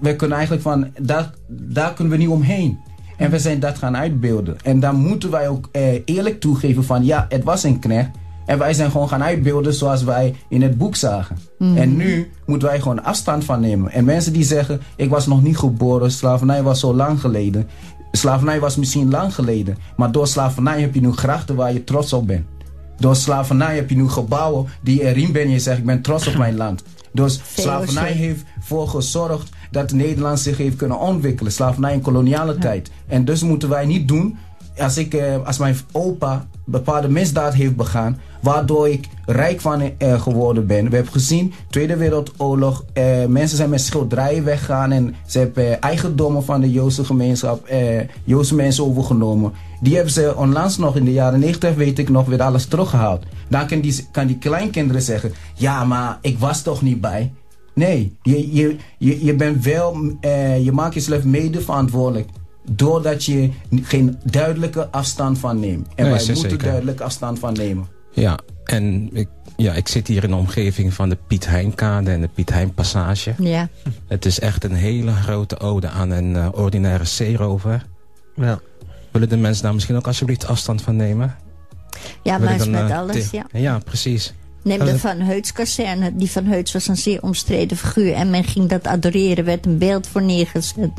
we 0.00 0.16
kunnen 0.16 0.36
eigenlijk 0.36 0.62
van, 0.66 0.88
daar, 1.00 1.30
daar 1.48 1.92
kunnen 1.94 2.12
we 2.12 2.18
niet 2.18 2.28
omheen. 2.32 2.78
En 3.16 3.30
we 3.30 3.38
zijn 3.38 3.60
dat 3.60 3.78
gaan 3.78 3.96
uitbeelden. 3.96 4.56
En 4.62 4.80
dan 4.80 4.96
moeten 4.96 5.30
wij 5.30 5.48
ook 5.48 5.68
eh, 5.72 5.82
eerlijk 6.04 6.40
toegeven 6.40 6.84
van 6.84 7.04
ja, 7.04 7.26
het 7.28 7.44
was 7.44 7.62
een 7.62 7.78
knecht. 7.78 8.08
En 8.46 8.58
wij 8.58 8.74
zijn 8.74 8.90
gewoon 8.90 9.08
gaan 9.08 9.22
uitbeelden 9.22 9.74
zoals 9.74 10.02
wij 10.02 10.34
in 10.48 10.62
het 10.62 10.78
boek 10.78 10.96
zagen. 10.96 11.38
En 11.58 11.96
nu 11.96 12.30
moeten 12.46 12.68
wij 12.68 12.80
gewoon 12.80 13.04
afstand 13.04 13.44
van 13.44 13.60
nemen. 13.60 13.92
En 13.92 14.04
mensen 14.04 14.32
die 14.32 14.44
zeggen, 14.44 14.80
ik 14.96 15.10
was 15.10 15.26
nog 15.26 15.42
niet 15.42 15.58
geboren, 15.58 16.10
slavernij 16.10 16.62
was 16.62 16.80
zo 16.80 16.94
lang 16.94 17.20
geleden. 17.20 17.68
Slavernij 18.12 18.60
was 18.60 18.76
misschien 18.76 19.10
lang 19.10 19.34
geleden. 19.34 19.76
Maar 19.96 20.12
door 20.12 20.26
slavernij 20.26 20.80
heb 20.80 20.94
je 20.94 21.00
nu 21.00 21.12
grachten 21.12 21.56
waar 21.56 21.72
je 21.72 21.84
trots 21.84 22.12
op 22.12 22.26
bent. 22.26 22.46
Door 22.98 23.16
slavernij 23.16 23.74
heb 23.74 23.90
je 23.90 23.96
nu 23.96 24.08
gebouwen 24.08 24.66
die 24.82 25.02
erin 25.02 25.32
ben. 25.32 25.50
Je 25.50 25.58
zegt, 25.58 25.78
ik 25.78 25.84
ben 25.84 26.02
trots 26.02 26.26
op 26.26 26.36
mijn 26.36 26.56
land. 26.64 26.82
Dus 27.12 27.40
slavernij 27.54 28.12
heeft 28.12 28.44
voor 28.60 28.88
gezorgd 28.88 29.48
dat 29.70 29.92
Nederland 29.92 30.40
zich 30.40 30.56
heeft 30.56 30.76
kunnen 30.76 30.98
ontwikkelen. 30.98 31.52
Slavernij 31.52 31.92
in 31.92 32.00
koloniale 32.00 32.58
tijd. 32.58 32.90
En 33.06 33.24
dus 33.24 33.42
moeten 33.42 33.68
wij 33.68 33.86
niet 33.86 34.08
doen 34.08 34.36
als, 34.78 34.98
ik, 34.98 35.14
eh, 35.14 35.46
als 35.46 35.58
mijn 35.58 35.76
opa 35.92 36.46
bepaalde 36.64 37.08
misdaad 37.08 37.54
heeft 37.54 37.76
begaan, 37.76 38.20
waardoor 38.42 38.88
ik 38.88 39.08
rijk 39.26 39.60
van 39.60 39.80
eh, 39.80 40.20
geworden 40.20 40.66
ben. 40.66 40.88
We 40.88 40.94
hebben 40.94 41.12
gezien, 41.12 41.52
Tweede 41.70 41.96
Wereldoorlog, 41.96 42.84
eh, 42.92 43.24
mensen 43.26 43.56
zijn 43.56 43.70
met 43.70 43.80
schilderijen 43.80 44.44
weggegaan 44.44 44.92
en 44.92 45.14
ze 45.26 45.38
hebben 45.38 45.80
eigendommen 45.80 46.44
van 46.44 46.60
de 46.60 46.70
Joodse 46.70 47.04
gemeenschap, 47.04 47.68
Joodse 48.24 48.54
mensen 48.54 48.84
overgenomen. 48.84 49.52
Die 49.80 49.94
hebben 49.94 50.12
ze 50.12 50.34
onlangs 50.36 50.76
nog 50.76 50.96
in 50.96 51.04
de 51.04 51.12
jaren 51.12 51.40
90, 51.40 51.74
weet 51.74 51.98
ik 51.98 52.08
nog, 52.08 52.26
weer 52.26 52.42
alles 52.42 52.66
teruggehaald. 52.66 53.24
Dan 53.48 53.66
kan 53.66 53.80
die, 53.80 54.06
kan 54.10 54.26
die 54.26 54.38
kleinkinderen 54.38 55.02
zeggen, 55.02 55.32
ja, 55.54 55.84
maar 55.84 56.18
ik 56.20 56.38
was 56.38 56.62
toch 56.62 56.82
niet 56.82 57.00
bij. 57.00 57.32
Nee, 57.74 58.16
je, 58.22 58.54
je, 58.54 58.76
je, 59.24 59.34
bent 59.34 59.64
wel, 59.64 59.96
je 60.62 60.70
maakt 60.72 60.94
jezelf 60.94 61.24
mede 61.24 61.60
verantwoordelijk. 61.60 62.28
Doordat 62.70 63.24
je 63.24 63.50
geen 63.82 64.18
duidelijke 64.24 64.88
afstand 64.90 65.38
van 65.38 65.60
neemt. 65.60 65.88
En 65.94 66.04
Nee, 66.04 66.12
wij 66.14 66.24
moeten 66.26 66.50
zeker. 66.50 66.58
duidelijk 66.66 67.00
afstand 67.00 67.38
van 67.38 67.52
nemen. 67.52 67.86
Ja, 68.12 68.38
en 68.64 69.08
ik, 69.12 69.28
ja, 69.56 69.72
ik 69.72 69.88
zit 69.88 70.06
hier 70.06 70.24
in 70.24 70.30
de 70.30 70.36
omgeving 70.36 70.94
van 70.94 71.08
de 71.08 71.18
Piet 71.26 71.46
Heinkade 71.46 72.10
en 72.10 72.20
de 72.20 72.28
Piet 72.34 72.50
Hein 72.52 72.74
Passage. 72.74 73.34
Ja. 73.38 73.68
Het 74.06 74.24
is 74.24 74.40
echt 74.40 74.64
een 74.64 74.74
hele 74.74 75.12
grote 75.12 75.58
ode 75.58 75.88
aan 75.88 76.10
een 76.10 76.36
eh, 76.36 76.48
ordinaire 76.52 77.04
zeerover. 77.04 77.86
Ja. 78.34 78.58
Willen 79.10 79.28
de 79.28 79.36
mensen 79.36 79.62
daar 79.62 79.74
misschien 79.74 79.96
ook 79.96 80.06
alsjeblieft 80.06 80.46
afstand 80.46 80.82
van 80.82 80.96
nemen? 80.96 81.34
Ja, 82.22 82.38
maar 82.38 82.54
is 82.54 82.66
met 82.66 82.90
eh, 82.90 82.98
alles, 82.98 83.30
ja. 83.30 83.46
Ja, 83.52 83.78
precies. 83.78 84.34
Neem 84.66 84.78
de 84.84 84.98
Van 84.98 85.20
Heuts 85.20 85.52
kazerne. 85.52 86.16
Die 86.16 86.30
Van 86.30 86.44
Heuts 86.44 86.72
was 86.72 86.88
een 86.88 86.96
zeer 86.96 87.22
omstreden 87.22 87.76
figuur. 87.76 88.12
En 88.12 88.30
men 88.30 88.44
ging 88.44 88.68
dat 88.68 88.86
adoreren. 88.86 89.44
werd 89.44 89.66
een 89.66 89.78
beeld 89.78 90.06
voor 90.06 90.22
neergezet. 90.22 90.90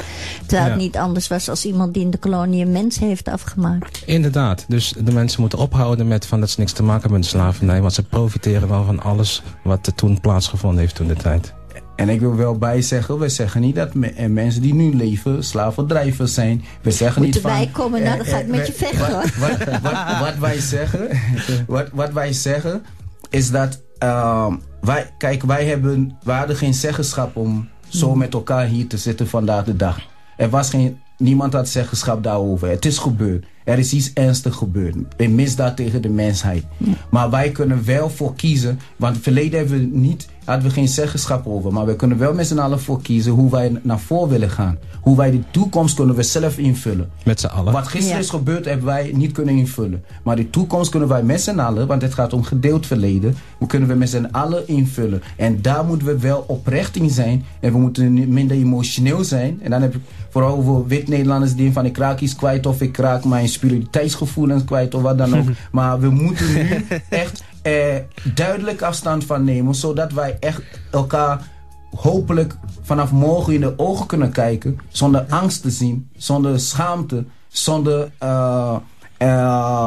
Terwijl 0.46 0.70
het 0.70 0.80
niet 0.80 0.98
anders 0.98 1.28
was 1.28 1.50
als 1.50 1.66
iemand 1.66 1.94
die 1.94 2.04
in 2.04 2.12
de 2.12 2.18
kolonie 2.18 2.66
een 2.66 2.72
mens 2.72 3.00
heeft 3.00 3.28
afgemaakt. 3.28 4.02
Inderdaad. 4.06 4.66
Dus 4.68 4.94
de 5.00 5.12
mensen 5.12 5.42
moeten 5.42 5.60
ophouden 5.60 6.08
met 6.08 6.26
van 6.26 6.40
dat 6.40 6.50
ze 6.50 6.60
niks 6.60 6.72
te 6.72 6.84
maken 6.84 7.02
hebben 7.02 7.20
met 7.20 7.28
slavernij. 7.30 7.82
Want 7.82 7.94
ze 7.94 8.04
profiteren 8.04 8.68
wel 8.70 8.86
van 8.86 9.02
alles 9.04 9.42
wat 9.64 9.88
er 9.88 9.94
toen 9.96 10.20
plaatsgevonden 10.22 10.80
heeft 10.80 10.96
toen 10.96 11.08
de 11.08 11.16
tijd. 11.16 11.54
En 11.96 12.10
ik 12.10 12.20
wil 12.20 12.36
wel 12.36 12.58
bijzeggen, 12.58 13.20
we 13.20 13.30
zeggen 13.30 13.62
niet 13.62 13.76
dat 13.76 13.94
me- 13.94 14.08
eh, 14.12 14.28
mensen 14.30 14.62
die 14.62 14.74
nu 14.74 14.96
leven 14.96 15.44
slavendrijvers 15.44 16.34
zijn. 16.34 16.64
We 16.82 16.92
zeggen 16.92 17.22
Moet 17.24 17.34
niet 17.34 17.42
van... 17.42 17.52
erbij 17.52 17.70
komen, 17.72 18.04
nou, 18.04 18.12
eh, 18.12 18.18
dan 18.18 18.34
ga 18.34 18.38
ik 18.38 18.44
eh, 18.46 18.50
met 18.52 18.60
we- 18.60 18.66
je 18.66 18.74
vechten, 18.74 19.00
wat, 19.00 19.10
hoor. 19.10 19.50
wat, 19.50 19.82
wat, 19.82 20.20
wat 20.20 20.38
wij 20.40 20.60
zeggen, 20.60 21.08
wat, 21.68 21.88
wat 21.94 22.12
wij 22.12 22.34
zeggen 22.34 22.84
is 23.30 23.52
dat... 23.52 23.82
ehm, 23.98 24.56
wij, 24.82 25.14
kijk, 25.18 25.44
wij, 25.44 25.66
hebben, 25.66 26.18
wij 26.24 26.38
hadden 26.38 26.56
geen 26.56 26.74
zeggenschap 26.74 27.36
om 27.36 27.70
zo 27.88 28.10
Hmm. 28.10 28.18
met 28.18 28.34
elkaar 28.34 28.66
hier 28.66 28.88
te 28.88 28.98
zitten 28.98 29.28
vandaag 29.28 29.64
de 29.64 29.76
dag. 29.76 30.00
Er 30.38 30.50
was 30.50 30.70
geen... 30.70 31.00
Niemand 31.18 31.54
had 31.54 31.70
zeggenschap 31.70 32.24
daarover. 32.24 32.70
Het 32.70 32.86
is 32.86 32.98
gebeurd. 32.98 33.46
Er 33.64 33.80
is 33.80 33.94
iets 33.94 34.14
ernstig 34.14 34.56
gebeurd. 34.56 34.96
Een 35.18 35.36
misdaad 35.36 35.76
tegen 35.76 36.02
de 36.02 36.10
mensheid. 36.10 36.64
Maar 37.10 37.30
wij 37.30 37.52
kunnen 37.52 37.86
wel 37.86 38.10
voor 38.10 38.36
kiezen. 38.36 38.80
Want 38.96 39.14
het 39.16 39.24
verleden 39.24 39.60
hebben 39.60 39.80
we 39.80 39.98
niet, 39.98 40.28
hadden 40.48 40.68
we 40.68 40.74
geen 40.74 40.88
zeggenschap 40.88 41.48
over. 41.48 41.74
Maar 41.74 41.86
we 41.86 41.96
kunnen 41.96 42.18
wel 42.18 42.34
met 42.34 42.48
z'n 42.48 42.58
allen 42.58 42.80
voor 42.80 43.02
kiezen 43.02 43.32
hoe 43.32 43.52
wij 43.52 43.72
naar 43.82 44.00
voren 44.00 44.30
willen 44.30 44.50
gaan. 44.50 44.78
Hoe 45.02 45.18
wij 45.18 45.32
de 45.32 45.40
toekomst 45.52 45.96
kunnen 45.96 46.16
we 46.16 46.24
zelf 46.24 46.58
invullen. 46.58 47.10
Met 47.24 47.40
z'n 47.40 47.46
allen. 47.46 47.74
Wat 47.74 47.88
gisteren 47.88 48.18
Ja. 48.18 48.24
is 48.24 48.30
gebeurd 48.30 48.66
hebben 48.66 48.86
wij 48.86 49.12
niet 49.16 49.32
kunnen 49.32 49.56
invullen. 49.58 50.04
Maar 50.24 50.36
de 50.36 50.50
toekomst 50.50 50.90
kunnen 50.90 51.10
wij 51.10 51.24
met 51.24 51.42
z'n 51.42 51.60
allen, 51.60 51.88
want 51.88 52.02
het 52.02 52.14
gaat 52.14 52.34
om 52.34 52.44
gedeeld 52.44 52.86
verleden. 52.86 53.36
Hoe 53.58 53.68
kunnen 53.68 53.88
we 53.90 53.96
met 53.96 54.10
z'n 54.10 54.28
allen 54.32 54.68
invullen? 54.68 55.22
En 55.38 55.62
daar 55.62 55.86
moeten 55.86 56.08
we 56.08 56.18
wel 56.20 56.44
oprecht 56.48 56.96
in 56.96 57.10
zijn. 57.10 57.44
En 57.60 57.72
we 57.72 57.78
moeten 57.78 58.34
minder 58.34 58.58
emotioneel 58.58 59.24
zijn. 59.24 59.60
En 59.64 59.70
dan 59.70 59.82
heb 59.82 59.96
ik 59.96 60.02
vooral 60.30 60.58
over 60.58 60.88
wit-Nederlanders 60.88 61.56
die 61.56 61.72
van 61.72 61.86
ik 61.86 61.98
raak 61.98 62.20
iets 62.20 62.36
kwijt 62.36 62.66
of 62.66 62.82
ik 62.82 62.98
raak 62.98 63.26
mijn 63.26 63.48
spiritualiteitsgevoelens 63.50 64.64
kwijt 64.64 64.94
of 64.96 65.02
wat 65.02 65.18
dan 65.18 65.38
ook. 65.38 65.46
maar 65.72 66.00
we 66.00 66.10
moeten 66.10 66.54
nu 66.54 66.86
echt 67.10 67.44
eh, 67.68 67.96
duidelijk 68.34 68.82
afstand 68.82 69.26
van 69.26 69.44
nemen, 69.44 69.76
zodat 69.76 70.12
wij 70.12 70.38
echt 70.40 70.62
elkaar 70.92 71.48
hopelijk 71.96 72.58
vanaf 72.82 73.12
morgen 73.12 73.54
in 73.54 73.62
de 73.62 73.74
ogen 73.78 74.06
kunnen 74.06 74.32
kijken. 74.32 74.80
Zonder 74.90 75.26
angst 75.30 75.62
te 75.62 75.72
zien, 75.72 76.10
zonder 76.18 76.60
schaamte, 76.60 77.26
zonder 77.48 78.12
eh, 78.18 78.78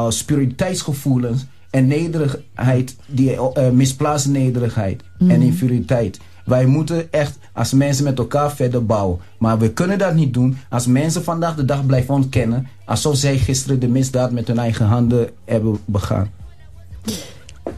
spiritualiteitsgevoelens 0.09 1.45
en 1.69 1.87
nederigheid, 1.87 2.95
die 3.07 3.35
eh, 3.35 3.69
misplaatste 3.69 4.29
nederigheid 4.29 5.03
en 5.19 5.41
inferioriteit. 5.41 6.19
Wij 6.45 6.65
moeten 6.65 7.11
echt 7.11 7.37
als 7.53 7.73
mensen 7.73 8.03
met 8.03 8.17
elkaar 8.17 8.51
verder 8.51 8.85
bouwen. 8.85 9.19
Maar 9.39 9.57
we 9.57 9.73
kunnen 9.73 9.97
dat 9.97 10.13
niet 10.13 10.33
doen 10.33 10.57
als 10.69 10.85
mensen 10.87 11.23
vandaag 11.23 11.55
de 11.55 11.65
dag 11.65 11.85
blijven 11.85 12.13
ontkennen. 12.13 12.67
Alsof 12.85 13.15
zij 13.15 13.37
gisteren 13.37 13.79
de 13.79 13.87
misdaad 13.87 14.31
met 14.31 14.47
hun 14.47 14.59
eigen 14.59 14.85
handen 14.85 15.29
hebben 15.45 15.77
begaan. 15.85 16.29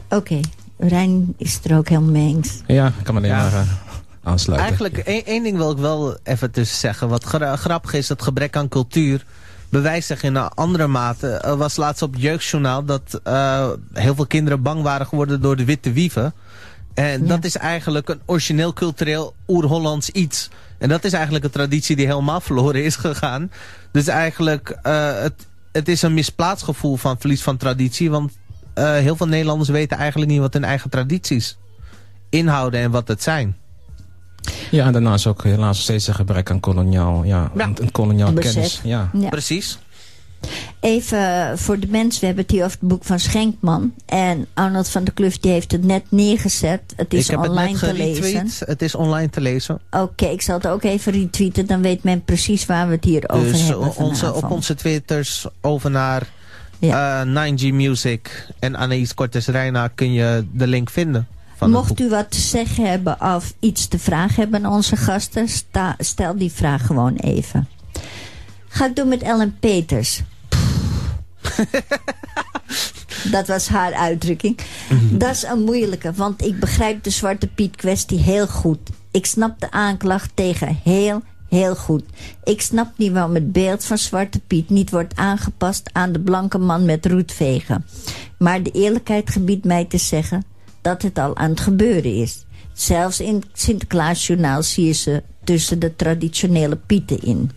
Oké, 0.08 0.40
Rijn 0.78 1.34
is 1.36 1.54
het 1.54 1.64
er 1.70 1.76
ook 1.76 1.88
helemaal 1.88 2.10
mee 2.10 2.34
eens. 2.34 2.60
Ja, 2.66 2.86
ik 2.86 3.04
kan 3.04 3.16
alleen 3.16 3.30
Ja. 3.30 3.36
maar 3.42 3.52
eh, 3.52 3.60
aansluiten. 4.22 4.68
Eigenlijk, 4.68 4.98
één, 4.98 5.24
één 5.26 5.42
ding 5.42 5.56
wil 5.56 5.70
ik 5.70 5.78
wel 5.78 6.16
even 6.22 6.50
tussen 6.50 6.78
zeggen. 6.78 7.08
Wat 7.08 7.24
gra- 7.24 7.56
grappig 7.56 7.92
is, 7.92 8.06
dat 8.06 8.22
gebrek 8.22 8.56
aan 8.56 8.68
cultuur 8.68 9.24
bewijst 9.68 10.06
zich 10.06 10.22
in 10.22 10.34
een 10.34 10.48
andere 10.48 10.86
mate. 10.86 11.28
Er 11.28 11.56
was 11.56 11.76
laatst 11.76 12.02
op 12.02 12.12
het 12.12 12.22
jeugdjournaal 12.22 12.84
dat 12.84 13.20
eh, 13.22 13.68
heel 13.92 14.14
veel 14.14 14.26
kinderen 14.26 14.62
bang 14.62 14.82
waren 14.82 15.06
geworden 15.06 15.40
door 15.40 15.56
de 15.56 15.64
witte 15.64 15.92
wieven. 15.92 16.34
En 16.94 17.20
Ja. 17.22 17.28
dat 17.28 17.44
is 17.44 17.56
eigenlijk 17.56 18.08
een 18.08 18.20
origineel 18.26 18.72
cultureel 18.72 19.34
oer-Hollands 19.48 20.10
iets. 20.10 20.48
En 20.78 20.88
dat 20.88 21.04
is 21.04 21.12
eigenlijk 21.12 21.44
een 21.44 21.50
traditie 21.50 21.96
die 21.96 22.06
helemaal 22.06 22.40
verloren 22.40 22.84
is 22.84 22.96
gegaan. 22.96 23.50
Dus 23.92 24.06
eigenlijk, 24.06 24.78
eh, 24.82 25.20
het, 25.20 25.46
het 25.72 25.88
is 25.88 26.02
een 26.02 26.14
misplaatst 26.14 26.64
gevoel 26.64 26.96
van 26.96 27.16
verlies 27.18 27.42
van 27.42 27.56
traditie. 27.56 28.10
Want 28.10 28.32
eh, 28.74 28.92
heel 28.92 29.16
veel 29.16 29.26
Nederlanders 29.28 29.68
weten 29.68 29.96
eigenlijk 29.98 30.30
niet 30.30 30.40
wat 30.40 30.52
hun 30.52 30.64
eigen 30.64 30.90
tradities 30.90 31.56
inhouden 32.28 32.80
en 32.80 32.90
wat 32.90 33.08
het 33.08 33.22
zijn. 33.22 33.56
Ja, 34.70 34.86
en 34.86 34.92
daarnaast 34.92 35.26
ook 35.26 35.42
helaas 35.44 35.80
steeds 35.82 36.06
een 36.06 36.14
gebrek 36.14 36.50
aan 36.50 36.60
koloniaal, 36.60 37.24
ja, 37.24 37.50
Ja. 37.56 37.64
een, 37.64 37.76
een 37.80 37.92
koloniaal 37.92 38.32
Besef. 38.32 38.52
kennis. 38.52 38.80
Ja. 38.84 39.10
Ja. 39.12 39.28
Precies. 39.28 39.78
Even 40.80 41.58
voor 41.58 41.78
de 41.78 41.86
mensen, 41.86 42.20
we 42.20 42.26
hebben 42.26 42.44
het 42.44 42.52
hier 42.52 42.64
over 42.64 42.78
het 42.80 42.88
boek 42.88 43.04
van 43.04 43.18
Schenkman. 43.18 43.94
En 44.06 44.46
Arnold 44.54 44.88
van 44.88 45.04
der 45.04 45.14
Kluft 45.14 45.42
die 45.42 45.50
heeft 45.52 45.72
het 45.72 45.84
net 45.84 46.02
neergezet. 46.08 46.80
Het 46.96 47.14
is 47.14 47.24
ik 47.24 47.30
heb 47.30 47.38
online 47.48 47.72
het 47.72 47.80
net 47.80 47.90
te 47.90 47.96
lezen. 48.22 48.66
Het 48.66 48.82
is 48.82 48.94
online 48.94 49.30
te 49.30 49.40
lezen. 49.40 49.80
Oké, 49.90 50.26
ik 50.26 50.42
zal 50.42 50.54
het 50.56 50.66
ook 50.66 50.82
even 50.82 51.12
retweeten. 51.12 51.66
Dan 51.66 51.82
weet 51.82 52.02
men 52.02 52.24
precies 52.24 52.66
waar 52.66 52.86
we 52.86 52.94
het 52.94 53.04
hier 53.04 53.28
over 53.28 53.52
dus 53.52 53.60
hebben 53.62 53.96
onze, 53.96 54.34
op 54.34 54.50
onze 54.50 54.74
twitters 54.74 55.46
over 55.60 55.90
naar 55.90 56.26
Ja. 56.86 57.20
eh, 57.22 57.26
9G 57.52 57.72
Music 57.72 58.46
en 58.58 58.76
Anaïs 58.76 59.14
Cortes 59.14 59.46
Reina 59.46 59.88
kun 59.88 60.12
je 60.12 60.46
de 60.52 60.66
link 60.66 60.90
vinden. 60.90 61.26
Mocht 61.60 62.00
u 62.00 62.08
wat 62.08 62.30
te 62.30 62.40
zeggen 62.40 62.86
hebben 62.86 63.20
of 63.20 63.54
iets 63.60 63.88
te 63.88 63.98
vragen 63.98 64.34
hebben 64.42 64.64
aan 64.64 64.72
onze 64.72 64.96
gasten, 64.96 65.48
sta- 65.48 65.94
stel 65.98 66.36
die 66.36 66.52
vraag 66.52 66.86
gewoon 66.86 67.16
even. 67.16 67.68
Ga 68.68 68.86
ik 68.86 68.96
doen 68.96 69.08
met 69.08 69.22
Ellen 69.22 69.56
Peters. 69.60 70.22
Dat 73.30 73.46
was 73.46 73.68
haar 73.68 73.92
uitdrukking. 73.94 74.58
Dat 75.22 75.30
is 75.34 75.42
een 75.42 75.62
moeilijke, 75.64 76.12
want 76.12 76.42
ik 76.44 76.58
begrijp 76.60 77.02
de 77.02 77.10
Zwarte 77.10 77.46
Piet 77.46 77.76
kwestie 77.76 78.18
heel 78.18 78.46
goed. 78.46 78.90
Ik 79.10 79.26
snap 79.26 79.60
de 79.60 79.70
aanklacht 79.70 80.30
tegen 80.34 80.78
heel, 80.84 81.22
heel 81.54 81.76
goed. 81.76 82.04
Ik 82.44 82.60
snap 82.60 82.88
niet 82.96 83.12
waarom 83.12 83.34
het 83.34 83.52
beeld 83.52 83.84
van 83.84 83.98
Zwarte 83.98 84.40
Piet 84.40 84.70
niet 84.70 84.90
wordt 84.90 85.16
aangepast 85.16 85.90
aan 85.92 86.12
de 86.12 86.20
blanke 86.20 86.58
man 86.58 86.84
met 86.84 87.06
roetvegen. 87.06 87.84
Maar 88.38 88.62
de 88.62 88.70
eerlijkheid 88.70 89.30
gebiedt 89.30 89.64
mij 89.64 89.84
te 89.84 89.98
zeggen 89.98 90.44
dat 90.80 91.02
het 91.02 91.18
al 91.18 91.36
aan 91.36 91.50
het 91.50 91.60
gebeuren 91.60 92.14
is. 92.14 92.44
Zelfs 92.72 93.20
in 93.20 93.34
het 93.34 93.46
Sinterklaasjournaal 93.52 94.62
zie 94.62 94.86
je 94.86 94.92
ze 94.92 95.22
tussen 95.44 95.78
de 95.78 95.96
traditionele 95.96 96.76
pieten 96.76 97.22
in. 97.22 97.50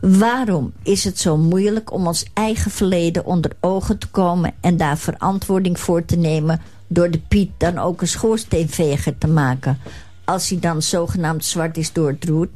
Waarom 0.00 0.72
is 0.82 1.04
het 1.04 1.18
zo 1.18 1.36
moeilijk 1.36 1.92
om 1.92 2.06
ons 2.06 2.26
eigen 2.32 2.70
verleden 2.70 3.24
onder 3.24 3.50
ogen 3.60 3.98
te 3.98 4.06
komen... 4.06 4.54
en 4.60 4.76
daar 4.76 4.98
verantwoording 4.98 5.80
voor 5.80 6.04
te 6.04 6.16
nemen... 6.16 6.60
door 6.86 7.10
de 7.10 7.20
Piet 7.28 7.50
dan 7.56 7.78
ook 7.78 8.00
een 8.00 8.08
schoorsteenveger 8.08 9.18
te 9.18 9.26
maken... 9.26 9.78
als 10.24 10.48
hij 10.48 10.58
dan 10.58 10.82
zogenaamd 10.82 11.44
zwart 11.44 11.76
is 11.76 11.92
door 11.92 12.08
het 12.08 12.24
roet? 12.24 12.48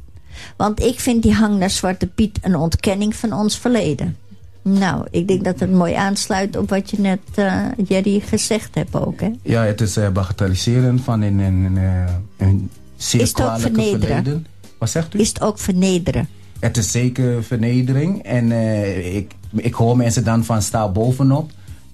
Want 0.57 0.83
ik 0.83 1.01
vind 1.01 1.23
die 1.23 1.35
hang 1.35 1.59
naar 1.59 1.71
Zwarte 1.71 2.07
Piet 2.07 2.39
een 2.43 2.57
ontkenning 2.57 3.17
van 3.17 3.33
ons 3.33 3.59
verleden. 3.59 4.17
Nou, 4.63 5.07
ik 5.11 5.29
denk 5.29 5.45
dat 5.45 5.61
het 5.61 5.73
mooi 5.73 5.95
aansluit 5.95 6.57
op 6.57 6.69
wat 6.69 6.91
je 6.91 7.01
net, 7.01 7.21
uh, 7.39 7.65
Jerry, 7.87 8.21
gezegd 8.21 8.75
hebt 8.75 8.95
ook. 8.95 9.21
Hè? 9.21 9.31
Ja, 9.43 9.63
het 9.65 9.81
is 9.81 9.97
uh, 9.97 10.09
bagatelliseren 10.09 10.99
van 10.99 11.21
een, 11.21 11.39
een, 11.39 11.77
een, 11.77 12.09
een 12.37 12.71
zeer 12.97 13.21
Is 13.21 13.29
het 13.29 13.41
ook 13.43 13.59
vernederen? 13.59 14.01
verleden. 14.01 14.47
Wat 14.79 14.91
zegt 14.91 15.15
u? 15.15 15.19
Is 15.21 15.29
het 15.29 15.41
ook 15.41 15.59
vernederen? 15.59 16.29
Het 16.59 16.77
is 16.77 16.91
zeker 16.91 17.45
vernedering. 17.45 18.23
En 18.23 18.51
uh, 18.51 19.17
ik, 19.17 19.33
ik 19.57 19.75
hoor 19.75 19.97
mensen 19.97 20.25
dan 20.25 20.45
van 20.45 20.63
sta 20.63 20.89
bovenop. 20.89 21.51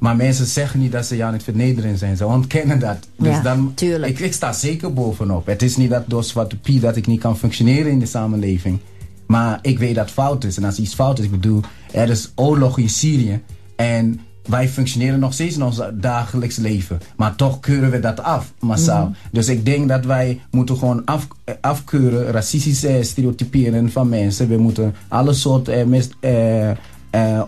Maar 0.07 0.17
mensen 0.17 0.47
zeggen 0.47 0.81
niet 0.81 0.93
dat 0.93 1.07
ze 1.07 1.25
aan 1.25 1.33
het 1.33 1.43
vernederen 1.43 1.99
zijn. 1.99 2.17
Ze 2.17 2.27
ontkennen 2.27 2.79
dat. 2.79 2.97
Dus 3.19 3.29
Ja, 3.35 3.41
dan, 3.43 3.73
tuurlijk. 3.75 4.13
ik, 4.13 4.19
ik 4.27 4.33
sta 4.33 4.53
zeker 4.53 4.93
bovenop. 4.93 5.47
Het 5.47 5.63
is 5.63 5.77
niet 5.77 5.91
dat 5.91 6.03
door 6.07 6.25
Zwarte 6.25 6.57
Piet 6.59 6.83
dat 6.83 6.97
ik 6.97 7.07
niet 7.07 7.21
kan 7.21 7.37
functioneren 7.39 7.91
in 7.91 7.99
de 7.99 8.07
samenleving. 8.07 8.79
Maar 9.27 9.59
ik 9.63 9.79
weet 9.79 9.95
dat 9.95 10.11
fout 10.11 10.45
is. 10.45 10.57
En 10.57 10.65
als 10.65 10.79
iets 10.79 10.95
fout 10.95 11.19
is, 11.19 11.25
ik 11.25 11.31
bedoel, 11.31 11.61
er 11.93 12.11
is 12.11 12.33
oorlog 12.35 12.79
in 12.79 12.89
Syrië. 12.89 13.41
En 13.77 14.21
wij 14.49 14.69
functioneren 14.69 15.19
nog 15.19 15.33
steeds 15.33 15.55
in 15.57 15.63
ons 15.63 15.81
dagelijks 15.95 16.57
leven. 16.57 17.01
Maar 17.17 17.35
toch 17.37 17.61
keuren 17.61 17.91
we 17.91 18.01
dat 18.01 18.23
af, 18.23 18.53
massaal. 18.61 19.13
Dus 19.33 19.49
ik 19.49 19.65
denk 19.65 19.89
dat 19.89 20.05
wij 20.05 20.41
moeten 20.51 20.77
gewoon 20.77 21.05
af, 21.05 21.27
eh, 21.45 21.55
afkeuren, 21.61 22.31
racistische 22.31 22.99
stereotyperen 23.03 23.91
van 23.93 24.09
mensen. 24.09 24.49
We 24.49 24.57
moeten 24.57 24.95
alle 25.09 25.33
soorten 25.33 25.75
eh, 25.75 25.85
mis- 25.85 26.11
eh, 26.21 26.71
eh, 26.71 26.77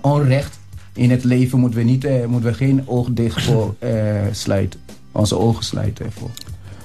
onrecht 0.01 0.58
in 0.99 1.11
het 1.11 1.25
leven 1.25 1.59
moeten 1.59 1.79
we, 1.79 1.85
niet, 1.85 2.05
eh, 2.05 2.27
moeten 2.27 2.51
we 2.51 2.57
geen 2.57 2.83
oog 2.87 3.09
dicht 3.11 3.43
voor 3.43 3.75
eh, 3.79 3.93
sluiten. 4.33 4.81
Onze 5.13 5.39
ogen 5.39 5.65
sluiten 5.65 6.05
ervoor. 6.05 6.31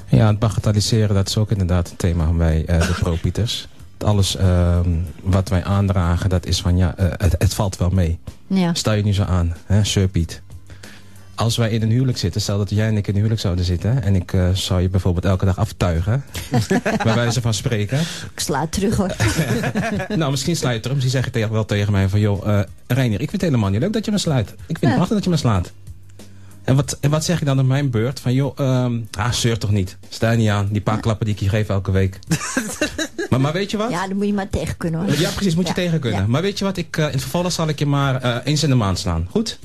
Ja, 0.10 0.28
het 0.28 0.40
bagatelliseren, 0.40 1.16
dat 1.16 1.28
is 1.28 1.38
ook 1.38 1.52
inderdaad 1.52 1.90
een 1.90 1.96
thema 1.96 2.32
bij 2.32 2.66
eh, 2.66 2.88
de 2.88 2.94
pro-Pieters. 3.00 3.68
Dat 3.98 4.10
Alles 4.10 4.36
ehm, 4.36 4.90
wat 5.24 5.50
wij 5.50 5.64
aandragen, 5.64 6.30
dat 6.30 6.46
is 6.46 6.62
van 6.62 6.78
ja, 6.78 6.96
eh, 6.98 7.06
het, 7.10 7.36
het 7.38 7.54
valt 7.54 7.78
wel 7.78 7.90
mee. 7.90 8.20
Ja. 8.48 8.74
Stel 8.74 8.94
je 8.94 9.04
nu 9.04 9.14
zo 9.14 9.24
aan, 9.24 9.56
hè, 9.66 9.84
Sir 9.84 10.08
Piet. 10.08 10.42
Als 11.44 11.58
wij 11.58 11.70
in 11.70 11.82
een 11.82 11.90
huwelijk 11.90 12.18
zitten, 12.18 12.42
stel 12.42 12.58
dat 12.58 12.70
jij 12.70 12.88
en 12.88 12.98
ik 12.98 13.08
in 13.08 13.10
een 13.10 13.16
huwelijk 13.16 13.42
zouden 13.42 13.66
zitten... 13.66 14.04
en 14.04 14.16
ik 14.16 14.34
eh, 14.34 14.50
zou 14.54 14.82
je 14.82 14.90
bijvoorbeeld 14.90 15.26
elke 15.26 15.46
dag 15.46 15.58
aftuigen, 15.58 16.24
bij 17.04 17.16
wijze 17.16 17.42
van 17.42 17.54
spreken... 17.54 18.00
Ik 18.00 18.40
sla 18.40 18.68
terug 18.68 18.96
hoor. 18.96 19.16
nou, 20.18 20.32
misschien 20.32 20.56
sla 20.56 20.70
je 20.70 20.80
terug, 20.80 20.94
misschien 20.96 21.16
zeg 21.16 21.26
je 21.26 21.32
tegen, 21.32 21.52
wel 21.52 21.66
tegen 21.66 21.92
mij 21.92 22.10
van... 22.10 22.20
joh, 22.20 22.48
eh 22.48 22.64
Reinier, 22.88 23.22
ik 23.22 23.30
vind 23.30 23.42
het 23.42 23.50
helemaal 23.50 23.70
niet 23.70 23.80
leuk 23.80 23.94
dat 23.94 24.06
je 24.06 24.12
me 24.12 24.18
slaat. 24.18 24.50
Ik 24.50 24.78
vind 24.78 24.82
het 24.82 24.94
prachtig 24.94 25.16
dat 25.16 25.24
je 25.24 25.30
me 25.30 25.38
slaat. 25.38 25.72
En 26.64 26.76
wat, 26.76 26.98
en 27.02 27.10
wat 27.10 27.24
zeg 27.24 27.40
je 27.40 27.46
dan 27.46 27.60
op 27.60 27.66
mijn 27.66 27.90
beurt? 27.90 28.20
Van 28.20 28.34
joh, 28.34 28.60
ehm 28.60 29.00
ah, 29.12 29.32
zeur 29.32 29.58
toch 29.58 29.72
niet. 29.72 29.98
Sta 30.10 30.32
je 30.32 30.38
niet 30.38 30.50
aan, 30.50 30.68
die 30.72 30.82
paar 30.82 31.00
klappen 31.00 31.26
die 31.26 31.36
ik 31.36 31.42
je 31.42 31.50
geef 31.50 31.70
elke 31.70 31.92
week. 31.92 32.20
maar, 33.30 33.42
maar 33.42 33.54
weet 33.54 33.72
je 33.72 33.78
wat? 33.78 33.90
Ja, 33.90 34.08
dan 34.08 34.18
moet 34.18 34.26
je 34.26 34.34
maar 34.34 34.50
tegen 34.50 34.78
kunnen 34.78 35.00
hoor. 35.00 35.20
Ja, 35.20 35.30
precies, 35.30 35.56
moet 35.56 35.68
je 35.68 35.74
tegen 35.74 36.00
kunnen. 36.00 36.30
Maar 36.30 36.42
weet 36.42 36.60
je 36.60 36.66
wat, 36.66 36.78
ik, 36.78 36.98
eh, 36.98 37.06
in 37.06 37.12
het 37.12 37.22
vervolg 37.22 37.52
zal 37.52 37.68
ik 37.68 37.80
je 37.80 37.86
maar 37.86 38.44
eens 38.44 38.64
in 38.64 38.70
de 38.70 38.76
maand 38.76 39.00
slaan. 39.00 39.28
Goed? 39.30 39.60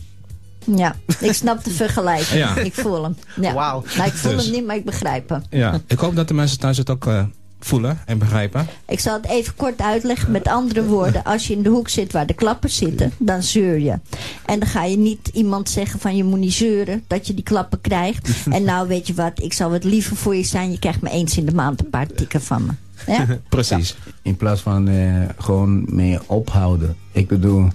Ja, 0.76 0.96
ik 1.20 1.32
snap 1.32 1.64
de 1.64 1.70
vergelijking. 1.70 2.38
Ja. 2.40 2.56
Ik 2.56 2.74
voel 2.74 3.02
hem. 3.02 3.16
Ja. 3.40 3.52
Wauw. 3.52 3.84
Maar 3.96 4.06
ik 4.06 4.12
voel 4.12 4.32
Dus. 4.32 4.44
hem 4.44 4.52
niet, 4.52 4.66
maar 4.66 4.76
ik 4.76 4.84
begrijp 4.84 5.28
hem. 5.28 5.42
Ja. 5.50 5.80
ik 5.86 5.98
hoop 5.98 6.16
dat 6.16 6.28
de 6.28 6.34
mensen 6.34 6.58
thuis 6.58 6.76
het 6.76 6.90
ook 6.90 7.06
eh, 7.06 7.22
voelen 7.60 7.98
en 8.06 8.18
begrijpen. 8.18 8.66
Ik 8.88 9.00
zal 9.00 9.14
het 9.14 9.26
even 9.26 9.54
kort 9.56 9.80
uitleggen 9.80 10.30
met 10.30 10.48
andere 10.48 10.84
woorden. 10.84 11.24
Als 11.24 11.46
je 11.46 11.52
in 11.52 11.62
de 11.62 11.68
hoek 11.68 11.88
zit 11.88 12.12
waar 12.12 12.26
de 12.26 12.34
klappen 12.34 12.70
zitten, 12.70 13.12
dan 13.18 13.42
zeur 13.42 13.78
je. 13.78 13.98
En 14.46 14.58
dan 14.58 14.68
ga 14.68 14.84
je 14.84 14.96
niet 14.96 15.28
iemand 15.32 15.70
zeggen 15.70 16.00
van 16.00 16.16
je 16.16 16.24
moet 16.24 16.38
niet 16.38 16.52
zeuren 16.52 17.04
dat 17.06 17.26
je 17.26 17.34
die 17.34 17.44
klappen 17.44 17.80
krijgt. 17.80 18.28
En 18.50 18.64
nou 18.64 18.88
weet 18.88 19.06
je 19.06 19.14
wat, 19.14 19.42
ik 19.42 19.52
zal 19.52 19.70
wat 19.70 19.84
liever 19.84 20.16
voor 20.16 20.36
je 20.36 20.44
zijn. 20.44 20.70
Je 20.70 20.78
krijgt 20.78 21.00
me 21.02 21.10
eens 21.10 21.36
in 21.36 21.46
de 21.46 21.54
maand 21.54 21.80
een 21.80 21.90
paar 21.90 22.06
tikken 22.06 22.42
van 22.42 22.66
me. 22.66 22.72
Ja? 23.12 23.26
Precies. 23.48 23.96
In 24.22 24.36
plaats 24.36 24.60
van 24.60 24.88
eh, 24.88 25.22
gewoon 25.38 25.84
mee 25.94 26.18
ophouden. 26.26 26.96
Ik 27.12 27.28
bedoel, 27.28 27.68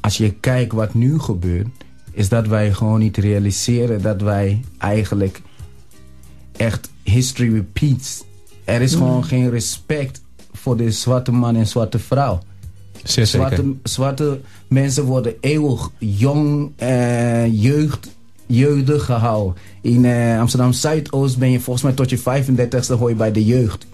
als 0.00 0.16
je 0.16 0.32
kijkt 0.32 0.72
wat 0.72 0.94
nu 0.94 1.18
gebeurt, 1.18 1.66
is 2.16 2.28
dat 2.28 2.46
wij 2.46 2.72
gewoon 2.72 2.98
niet 2.98 3.16
realiseren 3.16 4.02
dat 4.02 4.20
wij 4.20 4.60
eigenlijk 4.78 5.40
echt 6.56 6.90
history 7.02 7.52
repeats. 7.52 8.24
Er 8.64 8.80
is 8.80 8.94
gewoon 8.94 9.24
geen 9.24 9.50
respect 9.50 10.20
voor 10.52 10.76
de 10.76 10.90
zwarte 10.90 11.32
man 11.32 11.56
en 11.56 11.66
zwarte 11.66 11.98
vrouw. 11.98 12.40
Zeer 13.02 13.26
zeker. 13.26 13.48
Zwarte, 13.48 13.74
zwarte 13.82 14.40
mensen 14.68 15.04
worden 15.04 15.34
eeuwig 15.40 15.90
jong, 15.98 16.72
eh, 16.76 17.62
jeugd, 17.62 18.08
jeugdig 18.46 19.04
gehouden. 19.04 19.54
In 19.82 20.04
eh, 20.04 20.40
Amsterdam 20.40 20.72
Zuidoost 20.72 21.38
ben 21.38 21.50
je 21.50 21.60
volgens 21.60 21.84
mij 21.84 21.94
tot 21.94 22.10
je 22.10 22.18
35ste 22.18 22.92
hoor 22.92 23.08
je 23.08 23.14
bij 23.16 23.32
de 23.32 23.44
jeugd. 23.44 23.86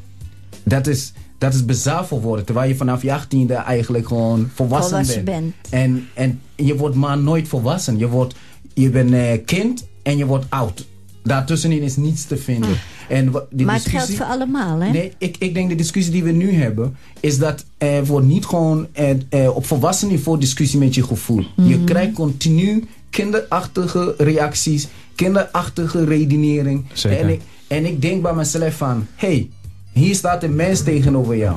Dat 0.63 0.87
is, 0.87 1.13
dat 1.43 1.55
is 1.55 1.65
bizar 1.65 2.07
voor 2.07 2.21
woorden. 2.21 2.45
Terwijl 2.45 2.69
je 2.69 2.77
vanaf 2.77 3.03
je 3.03 3.21
18e 3.21 3.53
eigenlijk 3.67 4.07
gewoon 4.07 4.51
volwassen, 4.55 4.91
Volwassen 4.91 5.25
bent. 5.25 5.41
bent. 5.41 5.55
En, 5.85 6.09
en 6.15 6.41
je 6.55 6.77
wordt 6.77 6.95
maar 6.97 7.19
nooit 7.19 7.49
volwassen. 7.49 7.99
Je, 7.99 8.09
wordt, 8.09 8.35
je 8.75 8.91
bent 8.91 9.13
eh, 9.13 9.45
kind 9.45 9.87
en 10.03 10.17
je 10.17 10.27
wordt 10.27 10.47
oud. 10.49 10.87
Daartussenin 11.23 11.83
is 11.83 11.97
niets 11.97 12.25
te 12.25 12.37
vinden. 12.37 12.79
En 13.09 13.31
wa- 13.31 13.45
die 13.51 13.61
Ah. 13.61 13.67
Maar 13.67 13.75
het 13.75 13.89
geldt 13.89 14.15
voor 14.15 14.27
allemaal, 14.27 14.81
hè? 14.81 14.91
Nee, 14.91 15.13
ik, 15.19 15.37
ik 15.39 15.55
denk 15.55 15.69
de 15.69 15.75
discussie 15.75 16.13
die 16.13 16.23
we 16.25 16.31
nu 16.31 16.53
hebben... 16.53 16.97
is 17.21 17.39
dat 17.39 17.65
er 17.79 18.07
wordt 18.07 18.27
niet 18.27 18.47
gewoon 18.47 18.87
eh, 18.93 19.11
eh, 19.29 19.57
op 19.57 19.67
volwassen 19.67 20.09
niveau 20.09 20.39
discussie 20.41 20.79
met 20.79 20.95
je 20.95 21.05
gevoel. 21.05 21.45
Je 21.57 21.85
krijgt 21.85 22.13
continu 22.13 22.85
kinderachtige 23.11 24.15
reacties... 24.19 24.89
kinderachtige 25.15 26.05
redenering. 26.05 26.85
Zeker. 26.93 27.19
En 27.21 27.29
ik, 27.29 27.41
en 27.67 27.87
ik 27.87 28.03
denk 28.03 28.23
bij 28.23 28.35
mezelf 28.35 28.75
van... 28.77 29.07
hey, 29.15 29.51
hier 29.93 30.15
staat 30.15 30.43
een 30.43 30.57
mens 30.57 30.83
tegenover 30.83 31.37
jou. 31.37 31.57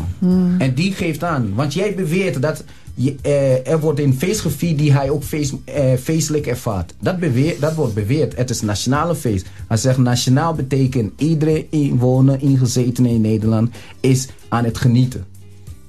En 0.57 0.73
die 0.73 0.91
geeft 0.91 1.23
aan. 1.23 1.53
Want 1.53 1.73
jij 1.73 1.95
beweert 1.95 2.41
dat... 2.41 2.63
Je, 2.97 3.15
eh, 3.21 3.67
er 3.67 3.79
wordt 3.79 3.99
een 3.99 4.17
feest 4.17 4.39
gevierd 4.39 4.77
die 4.77 4.93
hij 4.93 5.09
ook 5.09 5.23
feest, 5.23 5.53
eh, 5.65 5.93
feestelijk 6.01 6.47
ervaart. 6.47 6.93
Dat, 6.99 7.19
beweer, 7.19 7.55
dat 7.59 7.75
wordt 7.75 7.93
beweerd. 7.93 8.35
Het 8.35 8.49
is 8.49 8.61
een 8.61 8.67
nationale 8.67 9.15
feest. 9.15 9.45
Hij 9.67 9.77
zegt 9.77 9.97
nationaal 9.97 10.53
betekent 10.53 11.21
iedere 11.21 11.69
inwoner, 11.69 12.41
ingezetene 12.41 13.09
in 13.09 13.21
Nederland 13.21 13.69
is 13.99 14.27
aan 14.49 14.63
het 14.63 14.77
genieten. 14.77 15.25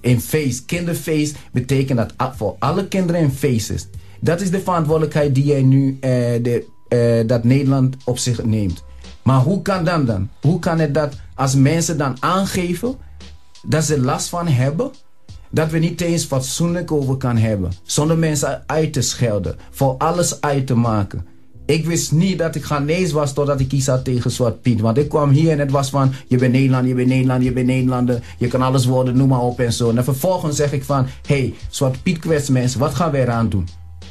Een 0.00 0.20
feest, 0.20 0.64
kinderfeest, 0.64 1.36
betekent 1.52 1.98
dat 1.98 2.36
voor 2.36 2.56
alle 2.58 2.88
kinderen 2.88 3.22
een 3.22 3.32
feest 3.32 3.70
is. 3.70 3.86
Dat 4.20 4.40
is 4.40 4.50
de 4.50 4.60
verantwoordelijkheid 4.60 5.34
die 5.34 5.44
jij 5.44 5.62
nu, 5.62 5.96
eh, 6.00 6.10
de, 6.42 6.66
eh, 6.88 7.28
dat 7.28 7.44
Nederland 7.44 7.96
op 8.04 8.18
zich 8.18 8.44
neemt. 8.44 8.84
Maar 9.26 9.40
hoe 9.40 9.62
kan 9.62 9.84
dan 9.84 10.04
dan? 10.04 10.28
Hoe 10.40 10.58
kan 10.58 10.78
het 10.78 10.94
dat 10.94 11.14
als 11.34 11.54
mensen 11.54 11.98
dan 11.98 12.16
aangeven 12.20 12.96
dat 13.62 13.84
ze 13.84 14.00
last 14.00 14.28
van 14.28 14.46
hebben, 14.46 14.90
dat 15.50 15.70
we 15.70 15.78
niet 15.78 16.00
eens 16.00 16.24
fatsoenlijk 16.24 16.92
over 16.92 17.16
kan 17.16 17.36
hebben. 17.36 17.72
Zonder 17.82 18.18
mensen 18.18 18.62
uit 18.66 18.92
te 18.92 19.00
schelden, 19.00 19.56
voor 19.70 19.94
alles 19.98 20.40
uit 20.40 20.66
te 20.66 20.74
maken. 20.74 21.26
Ik 21.64 21.86
wist 21.86 22.12
niet 22.12 22.38
dat 22.38 22.54
ik 22.54 22.64
Ghanese 22.64 23.14
was 23.14 23.32
totdat 23.32 23.60
ik 23.60 23.68
kies 23.68 23.86
had 23.86 24.04
tegen 24.04 24.30
Zwart 24.30 24.62
Piet. 24.62 24.80
Want 24.80 24.98
ik 24.98 25.08
kwam 25.08 25.30
hier 25.30 25.50
en 25.50 25.58
het 25.58 25.70
was 25.70 25.90
van, 25.90 26.12
je 26.26 26.36
bent 26.36 26.52
Nederlander, 26.52 26.88
je 26.88 26.94
bent 26.94 27.08
Nederlander, 27.08 27.46
je 27.46 27.52
bent 27.52 27.66
Nederlander. 27.66 28.22
Je 28.38 28.48
kan 28.48 28.62
alles 28.62 28.86
worden, 28.86 29.16
noem 29.16 29.28
maar 29.28 29.40
op 29.40 29.60
en 29.60 29.72
zo. 29.72 29.90
En 29.90 30.04
vervolgens 30.04 30.56
zeg 30.56 30.72
ik 30.72 30.84
van, 30.84 31.06
hé, 31.26 31.38
hey, 31.38 31.54
Zwart 31.70 32.02
Piet 32.02 32.18
kwets 32.18 32.48
mensen, 32.48 32.80
wat 32.80 32.94
gaan 32.94 33.10
wij 33.10 33.22
eraan 33.22 33.48
doen? 33.48 33.68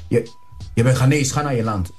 Je, 0.08 0.32
je 0.74 0.84
bent 0.84 0.98
Ghanese, 0.98 1.34
ga 1.34 1.42
naar 1.42 1.56
je 1.56 1.64
land. 1.64 1.92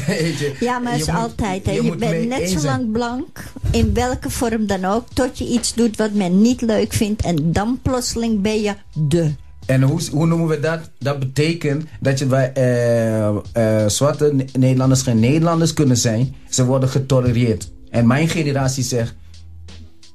Ja, 0.60 0.78
maar 0.78 0.92
het 0.92 1.00
is 1.00 1.08
altijd. 1.08 1.66
Hè. 1.66 1.72
Je, 1.72 1.96
bent 1.96 2.28
net 2.28 2.50
zo 2.50 2.66
lang 2.66 2.92
blank, 2.92 3.44
in 3.70 3.94
welke 3.94 4.30
vorm 4.30 4.66
dan 4.66 4.84
ook, 4.84 5.06
tot 5.12 5.38
je 5.38 5.48
iets 5.48 5.74
doet 5.74 5.96
wat 5.96 6.12
men 6.12 6.40
niet 6.42 6.60
leuk 6.60 6.92
vindt. 6.92 7.22
En 7.22 7.52
dan 7.52 7.78
plotseling 7.82 8.40
ben 8.40 8.60
je 8.60 8.74
de. 9.08 9.30
En 9.66 9.82
hoe, 9.82 10.00
hoe 10.12 10.26
noemen 10.26 10.48
we 10.48 10.60
dat? 10.60 10.90
Dat 10.98 11.18
betekent 11.18 11.84
dat 12.00 12.18
je 12.18 12.26
bij 12.26 12.52
eh, 12.52 13.28
eh, 13.28 13.88
zwarte 13.88 14.32
Ne- 14.34 14.44
Nederlanders 14.58 15.02
geen 15.02 15.20
Nederlanders 15.20 15.72
kunnen 15.72 15.96
zijn. 15.96 16.34
Ze 16.48 16.64
worden 16.64 16.88
getolereerd. 16.88 17.70
En 17.90 18.06
mijn 18.06 18.28
generatie 18.28 18.84
zegt, 18.84 19.14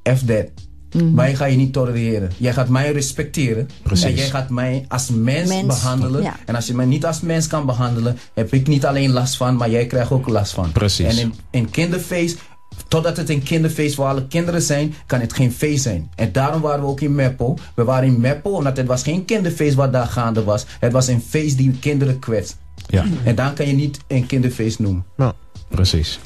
F 0.04 0.26
that. 0.26 0.46
Mij 0.96 1.36
ga 1.36 1.46
je 1.46 1.58
niet 1.58 1.74
tolereren. 1.74 2.30
Jij 2.38 2.54
gaat 2.54 2.70
mij 2.70 2.92
respecteren. 2.92 3.70
Precies. 3.84 4.06
En 4.06 4.16
jij 4.16 4.28
gaat 4.30 4.50
mij 4.50 4.86
als 4.88 5.10
mens, 5.10 5.50
Mens, 5.50 5.68
behandelen. 5.68 6.22
ja. 6.22 6.36
En 6.46 6.56
als 6.56 6.68
je 6.68 6.74
mij 6.74 6.86
niet 6.86 7.06
als 7.06 7.22
mens 7.22 7.48
kan 7.48 7.66
behandelen, 7.66 8.18
heb 8.34 8.54
ik 8.54 8.68
niet 8.68 8.86
alleen 8.86 9.12
last 9.12 9.38
van, 9.38 9.56
maar 9.56 9.70
jij 9.70 9.86
krijgt 9.86 10.12
ook 10.12 10.28
last 10.28 10.54
van. 10.54 10.72
Precies. 10.72 11.06
En 11.06 11.18
in, 11.18 11.34
in 11.50 11.70
kinderfeest, 11.70 12.40
totdat 12.88 13.18
het 13.18 13.30
een 13.30 13.44
kinderfeest 13.44 13.96
voor 13.96 14.06
alle 14.06 14.28
kinderen 14.28 14.62
zijn, 14.62 14.94
kan 15.06 15.20
het 15.20 15.34
geen 15.34 15.52
feest 15.52 15.84
zijn. 15.84 16.10
En 16.16 16.32
daarom 16.32 16.62
waren 16.62 16.82
we 16.82 16.88
ook 16.88 17.02
in 17.02 17.16
Meppel. 17.16 17.58
We 17.76 17.84
waren 17.84 18.08
in 18.08 18.20
Meppel 18.20 18.52
omdat 18.52 18.78
het 18.78 18.88
was 18.88 19.04
geen 19.04 19.26
kinderfeest 19.26 19.76
wat 19.76 19.94
daar 19.94 20.08
gaande 20.08 20.44
was. 20.44 20.66
Het 20.80 20.92
was 20.92 21.08
een 21.08 21.22
feest 21.28 21.58
die 21.58 21.78
kinderen 21.80 22.20
kwetst. 22.20 22.58
Ja. 22.90 23.06
En 23.24 23.36
dan 23.36 23.54
kan 23.54 23.68
je 23.68 23.74
niet 23.74 24.00
een 24.08 24.26
kinderfeest 24.26 24.80
noemen. 24.80 25.06
Nou, 25.16 25.34
Precies. 25.68 26.20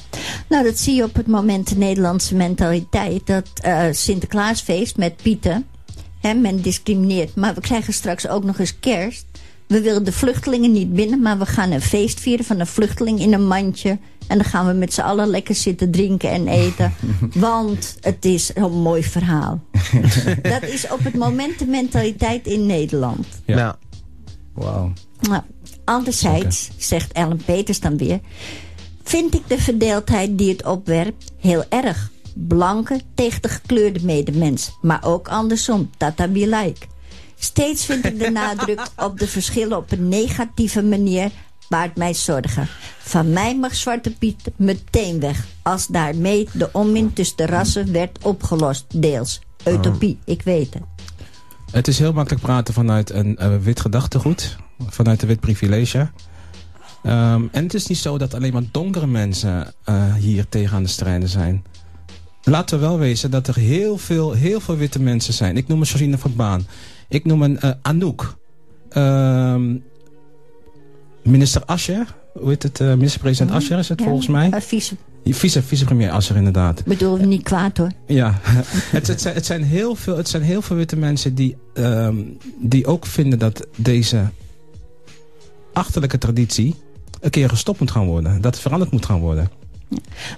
Nou, 0.49 0.63
dat 0.63 0.77
zie 0.77 0.95
je 0.95 1.03
op 1.03 1.15
het 1.15 1.27
moment 1.27 1.69
de 1.69 1.77
Nederlandse 1.77 2.35
mentaliteit. 2.35 3.27
Dat 3.27 3.49
uh, 3.65 3.83
Sinterklaasfeest 3.91 4.97
met 4.97 5.15
Pieten. 5.21 5.65
Hè, 6.19 6.33
men 6.33 6.61
discrimineert. 6.61 7.35
Maar 7.35 7.53
we 7.53 7.61
krijgen 7.61 7.93
straks 7.93 8.27
ook 8.27 8.43
nog 8.43 8.59
eens 8.59 8.79
kerst. 8.79 9.25
We 9.67 9.81
willen 9.81 10.03
de 10.03 10.11
vluchtelingen 10.11 10.71
niet 10.71 10.93
binnen, 10.93 11.21
maar 11.21 11.37
we 11.37 11.45
gaan 11.45 11.71
een 11.71 11.81
feest 11.81 12.19
vieren 12.19 12.45
van 12.45 12.59
een 12.59 12.67
vluchteling 12.67 13.19
in 13.19 13.33
een 13.33 13.47
mandje. 13.47 13.97
En 14.27 14.37
dan 14.37 14.45
gaan 14.45 14.67
we 14.67 14.73
met 14.73 14.93
z'n 14.93 15.01
allen 15.01 15.27
lekker 15.27 15.55
zitten 15.55 15.91
drinken 15.91 16.29
en 16.29 16.47
eten. 16.47 16.93
Want 17.33 17.97
het 18.01 18.25
is 18.25 18.51
een 18.53 18.71
mooi 18.71 19.03
verhaal. 19.03 19.61
dat 20.41 20.63
is 20.63 20.87
op 20.89 21.03
het 21.03 21.13
moment 21.13 21.59
de 21.59 21.65
mentaliteit 21.65 22.47
in 22.47 22.65
Nederland. 22.65 23.27
Ja. 23.45 23.57
ja. 23.57 23.77
Wauw. 24.53 24.93
Nou, 25.19 25.41
anderzijds, 25.83 26.69
zegt 26.77 27.11
Ellen 27.11 27.41
Peters 27.45 27.79
dan 27.79 27.97
weer... 27.97 28.19
vind 29.03 29.33
ik 29.33 29.41
de 29.47 29.57
verdeeldheid 29.57 30.37
die 30.37 30.51
het 30.51 30.65
opwerpt 30.65 31.31
heel 31.37 31.63
erg. 31.69 32.09
Blanke 32.33 33.01
tegen 33.15 33.41
de 33.41 33.49
gekleurde 33.49 34.05
medemens. 34.05 34.71
Maar 34.81 35.03
ook 35.03 35.27
andersom, 35.27 35.89
tata 35.97 36.27
be 36.27 36.47
like. 36.47 36.85
Steeds 37.35 37.85
vind 37.85 38.05
ik 38.05 38.19
de 38.19 38.29
nadruk 38.41 38.87
op 38.97 39.19
de 39.19 39.27
verschillen 39.27 39.77
op 39.77 39.91
een 39.91 40.07
negatieve 40.07 40.83
manier 40.83 41.31
baart 41.69 41.95
mij 41.95 42.13
zorgen. 42.13 42.67
Van 42.99 43.33
mij 43.33 43.57
mag 43.57 43.75
Zwarte 43.75 44.11
Piet 44.11 44.51
meteen 44.55 45.19
weg. 45.19 45.45
Als 45.61 45.87
daarmee 45.87 46.49
de 46.53 46.69
onmin 46.71 47.13
tussen 47.13 47.37
de 47.37 47.45
rassen 47.45 47.91
werd 47.91 48.23
opgelost. 48.23 49.01
Deels. 49.01 49.41
Utopie, 49.67 50.19
ik 50.25 50.41
weet 50.41 50.73
het. 50.73 50.83
Het 51.71 51.87
is 51.87 51.99
heel 51.99 52.13
makkelijk 52.13 52.43
praten 52.43 52.73
vanuit 52.73 53.09
een 53.09 53.37
uh, 53.41 53.57
wit 53.57 53.79
gedachtegoed. 53.79 54.57
Vanuit 54.87 55.21
een 55.21 55.27
wit 55.27 55.39
privilege. 55.39 56.09
Um, 57.03 57.49
en 57.51 57.63
het 57.63 57.73
is 57.73 57.87
niet 57.87 57.97
zo 57.97 58.17
dat 58.17 58.33
alleen 58.33 58.53
maar 58.53 58.63
donkere 58.71 59.07
mensen 59.07 59.73
uh, 59.89 60.15
hier 60.15 60.49
tegen 60.49 60.75
aan 60.75 60.83
de 60.83 60.89
strijden 60.89 61.29
zijn. 61.29 61.63
Laten 62.43 62.79
we 62.79 62.85
wel 62.85 62.99
wezen 62.99 63.31
dat 63.31 63.47
er 63.47 63.55
heel 63.55 63.97
veel, 63.97 64.31
heel 64.31 64.59
veel 64.59 64.77
witte 64.77 65.01
mensen 65.01 65.33
zijn. 65.33 65.57
Ik 65.57 65.67
noem 65.67 65.79
een 65.79 65.85
Georgine 65.85 66.17
van 66.17 66.35
Baan. 66.35 66.67
Ik 67.09 67.25
noem 67.25 67.41
een 67.41 67.59
uh, 67.63 67.71
Anouk. 67.81 68.35
Uh, 68.97 69.55
minister 71.23 71.65
Ascher. 71.65 72.15
Hoe 72.33 72.49
heet 72.49 72.63
het? 72.63 72.79
Uh, 72.79 72.93
Minister-president 72.93 73.51
Ascher 73.51 73.79
is 73.79 73.89
het 73.89 74.01
volgens 74.01 74.27
mij. 74.27 74.51
Vice. 74.61 74.95
Vice, 75.25 75.63
vice-premier 75.63 76.09
Ascher 76.09 76.35
inderdaad. 76.35 76.83
Bedoel 76.83 77.17
niet 77.17 77.43
kwaad 77.43 77.77
hoor. 77.77 77.91
Ja, 78.07 78.39
het, 78.43 79.07
het, 79.07 79.21
zijn, 79.21 79.35
het, 79.35 79.45
zijn 79.45 79.63
heel 79.63 79.95
veel, 79.95 80.17
het 80.17 80.29
zijn 80.29 80.43
heel 80.43 80.61
veel 80.61 80.75
witte 80.75 80.97
mensen 80.97 81.35
die, 81.35 81.57
um, 81.73 82.37
die 82.59 82.85
ook 82.85 83.05
vinden 83.05 83.39
dat 83.39 83.67
deze 83.75 84.29
achterlijke 85.73 86.17
traditie 86.17 86.75
een 87.21 87.29
keer 87.29 87.49
gestopt 87.49 87.79
moet 87.79 87.91
gaan 87.91 88.05
worden. 88.05 88.41
Dat 88.41 88.53
het 88.53 88.61
veranderd 88.61 88.91
moet 88.91 89.05
gaan 89.05 89.19
worden. 89.19 89.49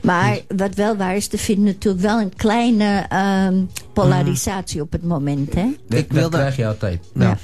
Maar 0.02 0.40
wat 0.56 0.76
wel 0.76 0.96
waar 0.96 1.16
is, 1.16 1.32
er 1.32 1.38
vindt 1.38 1.62
natuurlijk 1.62 2.04
wel 2.04 2.20
een 2.20 2.36
kleine 2.36 3.06
um, 3.48 3.70
polarisatie 3.94 4.82
op 4.82 4.92
het 4.92 5.04
moment. 5.04 5.54
Hè? 5.54 5.66
Dat, 5.88 6.00
ik 6.00 6.14
dat 6.14 6.32
krijg 6.32 6.56
je 6.56 6.68
altijd. 6.68 7.00
Ja. 7.14 7.38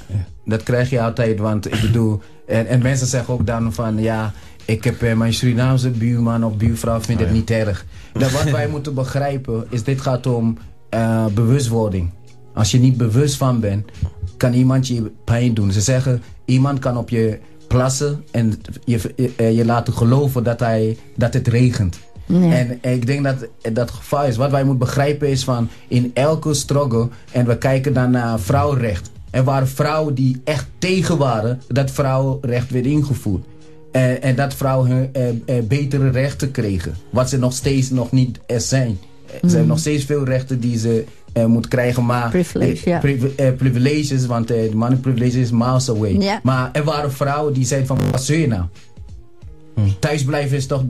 Dat 0.44 0.62
krijg 0.62 0.90
je 0.90 1.02
altijd, 1.02 1.38
want 1.38 1.66
ik 1.66 1.80
bedoel... 1.80 2.20
En, 2.46 2.66
en 2.66 2.82
mensen 2.82 3.06
zeggen 3.06 3.34
ook 3.34 3.46
dan 3.46 3.72
van, 3.72 3.98
ja... 3.98 4.32
Ik 4.64 4.84
heb 4.84 5.02
uh, 5.02 5.14
mijn 5.14 5.34
Surinaamse 5.34 5.90
buurman 5.90 6.44
of 6.44 6.56
buurvrouw 6.56 7.00
vindt 7.00 7.20
oh, 7.20 7.26
het 7.26 7.36
niet 7.36 7.50
erg. 7.50 7.86
Dat 8.12 8.30
wat 8.30 8.50
wij 8.50 8.68
moeten 8.74 8.94
begrijpen 8.94 9.66
is, 9.70 9.84
dit 9.84 10.00
gaat 10.00 10.26
om 10.26 10.58
uh, 10.94 11.26
bewustwording. 11.26 12.10
Als 12.54 12.70
je 12.70 12.78
niet 12.78 12.96
bewust 12.96 13.36
van 13.36 13.60
bent, 13.60 13.90
kan 14.36 14.52
iemand 14.52 14.86
je 14.86 15.10
pijn 15.24 15.54
doen. 15.54 15.72
Ze 15.72 15.80
zeggen, 15.80 16.22
iemand 16.44 16.78
kan 16.78 16.96
op 16.96 17.08
je 17.08 17.38
plassen 17.70 18.24
en 18.30 18.60
je, 18.84 19.00
je, 19.16 19.54
je 19.54 19.64
laten 19.64 19.92
geloven 19.92 20.44
dat, 20.44 20.60
hij, 20.60 20.98
dat 21.16 21.34
het 21.34 21.48
regent. 21.48 21.98
En 22.28 22.78
ik 22.82 23.06
denk 23.06 23.24
dat 23.24 23.48
dat 23.72 23.90
geval 23.90 24.24
is. 24.24 24.36
Wat 24.36 24.50
wij 24.50 24.64
moeten 24.64 24.86
begrijpen 24.86 25.28
is 25.28 25.44
van 25.44 25.68
in 25.88 26.10
elke 26.14 26.54
struggle, 26.54 27.08
en 27.32 27.46
we 27.46 27.58
kijken 27.58 27.92
dan 27.92 28.10
naar 28.10 28.40
vrouwenrecht. 28.40 29.10
Er 29.30 29.44
waren 29.44 29.68
vrouwen 29.68 30.14
die 30.14 30.40
echt 30.44 30.66
tegen 30.78 31.18
waren 31.18 31.62
dat 31.68 31.90
vrouwenrecht 31.90 32.70
werd 32.70 32.86
ingevoerd. 32.86 33.44
En, 33.92 34.22
en 34.22 34.36
dat 34.36 34.54
vrouwen 34.54 35.10
eh, 35.12 35.28
eh, 35.28 35.64
betere 35.64 36.10
rechten 36.10 36.50
kregen. 36.50 36.94
Wat 37.10 37.28
ze 37.28 37.38
nog 37.38 37.52
steeds 37.52 37.90
nog 37.90 38.12
niet 38.12 38.40
er 38.46 38.60
zijn. 38.60 38.98
Ze 39.26 39.36
hebben 39.40 39.60
mm. 39.60 39.66
nog 39.66 39.78
steeds 39.78 40.04
veel 40.04 40.24
rechten 40.24 40.60
die 40.60 40.78
ze 40.78 41.04
uh, 41.34 41.44
moet 41.44 41.68
krijgen. 41.68 42.06
Maar 42.06 42.30
Privilege, 42.30 42.88
ja. 42.88 43.04
uh, 43.04 43.52
privileges, 43.56 44.26
want 44.26 44.50
uh, 44.50 44.88
de 44.88 44.96
privilege 44.96 45.40
is 45.40 45.50
miles 45.50 45.90
away. 45.90 46.16
Ja. 46.18 46.40
Maar 46.42 46.70
er 46.72 46.84
waren 46.84 47.12
vrouwen 47.12 47.52
die 47.52 47.64
zeiden 47.64 47.88
van, 47.88 47.98
wat 48.10 48.22
zul 48.22 48.36
je 48.36 48.46
nou? 48.46 48.64
Hmm. 49.74 49.94
Thuisblijven 49.98 50.56
is 50.56 50.66
toch, 50.66 50.84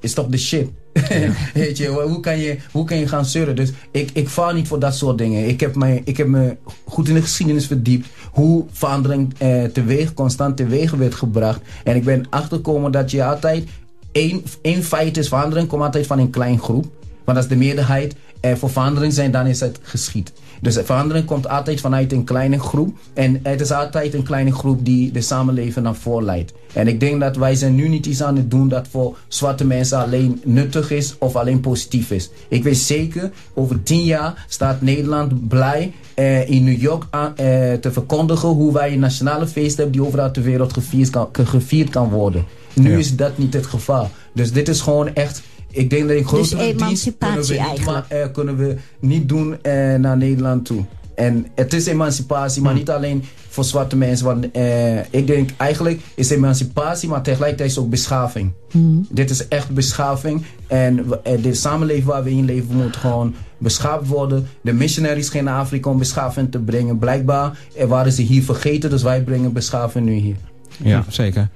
is 0.00 0.14
toch 0.14 0.26
de 0.26 0.38
shit. 0.38 0.68
Ja. 0.92 1.32
Weet 1.54 1.78
je, 1.78 1.86
hoe 1.86 2.20
kan 2.20 2.38
je, 2.38 2.58
hoe 2.72 2.84
kan 2.84 2.96
je 2.96 3.08
gaan 3.08 3.24
zeuren? 3.24 3.56
Dus 3.56 3.72
ik, 3.90 4.10
ik 4.12 4.28
val 4.28 4.52
niet 4.52 4.68
voor 4.68 4.78
dat 4.78 4.94
soort 4.94 5.18
dingen. 5.18 5.48
Ik 5.48 5.60
heb, 5.60 5.76
mij, 5.76 6.02
ik 6.04 6.16
heb 6.16 6.26
me 6.26 6.56
goed 6.84 7.08
in 7.08 7.14
de 7.14 7.22
geschiedenis 7.22 7.66
verdiept. 7.66 8.06
Hoe 8.30 8.64
verandering 8.70 9.34
eh, 9.38 9.64
teweeg, 9.64 10.14
constant 10.14 10.56
teweeg 10.56 10.90
werd 10.90 11.14
gebracht. 11.14 11.60
En 11.84 11.96
ik 11.96 12.04
ben 12.04 12.26
achtergekomen 12.30 12.92
dat 12.92 13.10
je 13.10 13.24
altijd... 13.24 13.68
één, 14.12 14.42
één 14.62 14.84
feit 14.84 15.16
is, 15.16 15.28
verandering 15.28 15.68
komt 15.68 15.82
altijd 15.82 16.06
van 16.06 16.18
een 16.18 16.30
klein 16.30 16.58
groep. 16.58 16.86
Want 17.24 17.38
als 17.38 17.48
de 17.48 17.56
meerderheid 17.56 18.14
er 18.40 18.58
voor 18.58 18.70
verandering 18.70 19.12
zijn, 19.12 19.30
dan 19.30 19.46
is 19.46 19.60
het 19.60 19.78
geschied. 19.82 20.32
Dus 20.60 20.78
verandering 20.84 21.26
komt 21.26 21.48
altijd 21.48 21.80
vanuit 21.80 22.12
een 22.12 22.24
kleine 22.24 22.58
groep. 22.58 22.98
En 23.14 23.40
het 23.42 23.60
is 23.60 23.70
altijd 23.70 24.14
een 24.14 24.22
kleine 24.22 24.52
groep 24.52 24.84
die 24.84 25.12
de 25.12 25.20
samenleving 25.20 25.84
naar 25.84 25.94
voren 25.94 26.24
leidt. 26.24 26.52
En 26.72 26.88
ik 26.88 27.00
denk 27.00 27.20
dat 27.20 27.36
wij 27.36 27.54
zijn 27.54 27.74
nu 27.74 27.88
niet 27.88 28.06
iets 28.06 28.22
aan 28.22 28.36
het 28.36 28.50
doen 28.50 28.68
dat 28.68 28.88
voor 28.90 29.16
zwarte 29.28 29.64
mensen 29.64 29.98
alleen 29.98 30.40
nuttig 30.44 30.90
is 30.90 31.14
of 31.18 31.36
alleen 31.36 31.60
positief 31.60 32.10
is. 32.10 32.30
Ik 32.48 32.62
weet 32.62 32.76
zeker, 32.76 33.30
over 33.54 33.82
tien 33.82 34.04
jaar 34.04 34.44
staat 34.48 34.80
Nederland 34.80 35.48
blij 35.48 35.92
eh, 36.14 36.50
in 36.50 36.64
New 36.64 36.80
York 36.80 37.04
aan, 37.10 37.36
eh, 37.36 37.72
te 37.72 37.92
verkondigen 37.92 38.48
hoe 38.48 38.72
wij 38.72 38.92
een 38.92 38.98
nationale 38.98 39.46
feest 39.46 39.76
hebben 39.76 39.92
die 39.92 40.06
overal 40.06 40.30
ter 40.30 40.42
wereld 40.42 40.72
gevierd 40.72 41.10
kan, 41.10 41.28
gevierd 41.32 41.90
kan 41.90 42.08
worden. 42.08 42.44
Nu 42.74 42.98
is 42.98 43.16
dat 43.16 43.38
niet 43.38 43.54
het 43.54 43.66
geval. 43.66 44.10
Dus 44.32 44.52
dit 44.52 44.68
is 44.68 44.80
gewoon 44.80 45.14
echt 45.14 45.42
ik 45.70 45.90
denk 45.90 46.08
dat 46.08 46.16
een 46.16 46.24
grotere 46.24 46.74
dus 46.74 46.86
dienst 46.86 47.12
kunnen 47.18 47.46
we, 47.46 47.66
niet, 47.70 47.84
maar, 47.84 48.06
uh, 48.12 48.24
kunnen 48.32 48.56
we 48.56 48.76
niet 49.00 49.28
doen 49.28 49.56
uh, 49.62 49.94
naar 49.94 50.16
Nederland 50.16 50.64
toe. 50.64 50.84
En 51.14 51.46
het 51.54 51.72
is 51.72 51.86
emancipatie, 51.86 52.62
maar 52.62 52.70
hmm. 52.70 52.80
niet 52.80 52.90
alleen 52.90 53.24
voor 53.48 53.64
zwarte 53.64 53.96
mensen. 53.96 54.26
Want 54.26 54.56
uh, 54.56 54.98
ik 54.98 55.26
denk 55.26 55.50
eigenlijk 55.56 56.00
is 56.14 56.30
emancipatie, 56.30 57.08
maar 57.08 57.22
tegelijkertijd 57.22 57.70
is 57.70 57.78
ook 57.78 57.90
beschaving. 57.90 58.52
Hmm. 58.70 59.06
Dit 59.10 59.30
is 59.30 59.48
echt 59.48 59.70
beschaving. 59.70 60.44
En 60.66 61.06
de 61.42 61.54
samenleving 61.54 62.04
waar 62.04 62.24
we 62.24 62.30
in 62.30 62.44
leven 62.44 62.76
moet 62.76 62.96
gewoon 62.96 63.34
beschaafd 63.58 64.06
worden. 64.06 64.46
De 64.60 64.72
missionaries 64.72 65.28
gingen 65.28 65.44
naar 65.44 65.60
Afrika 65.60 65.90
om 65.90 65.98
beschaving 65.98 66.50
te 66.50 66.58
brengen. 66.58 66.98
Blijkbaar 66.98 67.58
waren 67.88 68.12
ze 68.12 68.22
hier 68.22 68.42
vergeten, 68.42 68.90
dus 68.90 69.02
wij 69.02 69.22
brengen 69.22 69.52
beschaving 69.52 70.06
nu 70.06 70.12
hier. 70.14 70.36
Ja, 70.82 71.04
zeker. 71.08 71.48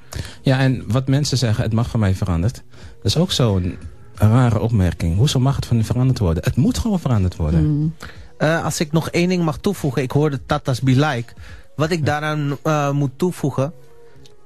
Ja, 0.42 0.58
en 0.58 0.84
wat 0.86 1.08
mensen 1.08 1.38
zeggen, 1.38 1.64
het 1.64 1.72
mag 1.72 1.90
van 1.90 2.00
mij 2.00 2.14
veranderd. 2.14 2.62
Dat 3.02 3.04
is 3.04 3.16
ook 3.16 3.32
zo'n 3.32 3.76
een 4.14 4.30
rare 4.30 4.60
opmerking. 4.60 5.16
Hoezo 5.16 5.40
mag 5.40 5.56
het 5.56 5.66
van 5.66 5.84
veranderd 5.84 6.18
worden? 6.18 6.42
Het 6.42 6.56
moet 6.56 6.78
gewoon 6.78 7.00
veranderd 7.00 7.36
worden. 7.36 7.60
Hmm. 7.60 7.94
Uh, 8.38 8.64
als 8.64 8.80
ik 8.80 8.92
nog 8.92 9.10
één 9.10 9.28
ding 9.28 9.44
mag 9.44 9.58
toevoegen. 9.58 10.02
Ik 10.02 10.10
hoorde 10.10 10.40
Tatas 10.46 10.80
Be 10.80 10.90
Like. 10.90 11.32
Wat 11.76 11.90
ik 11.90 12.06
daaraan 12.06 12.56
uh, 12.64 12.90
moet 12.90 13.10
toevoegen. 13.16 13.72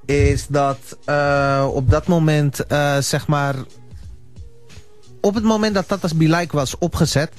Is 0.04 0.46
dat 0.46 0.98
uh, 1.06 1.68
op 1.72 1.90
dat 1.90 2.06
moment 2.06 2.64
zeg 3.00 3.26
maar... 3.26 3.54
Op 5.20 5.34
het 5.34 5.44
moment 5.44 5.74
dat 5.74 5.88
Tatas 5.88 6.14
Be 6.14 6.28
Like 6.28 6.56
was 6.56 6.78
opgezet. 6.78 7.32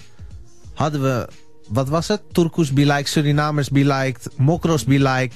Hadden 0.73 1.01
we... 1.01 1.27
Wat 1.67 1.89
was 1.89 2.07
het? 2.07 2.21
Turkus 2.31 2.73
Be 2.73 2.85
Like, 2.85 3.09
Surinamers 3.09 3.69
Be 3.69 3.85
Like, 3.85 4.19
Mokros 4.35 4.83
Be 4.83 4.99
Like... 4.99 5.35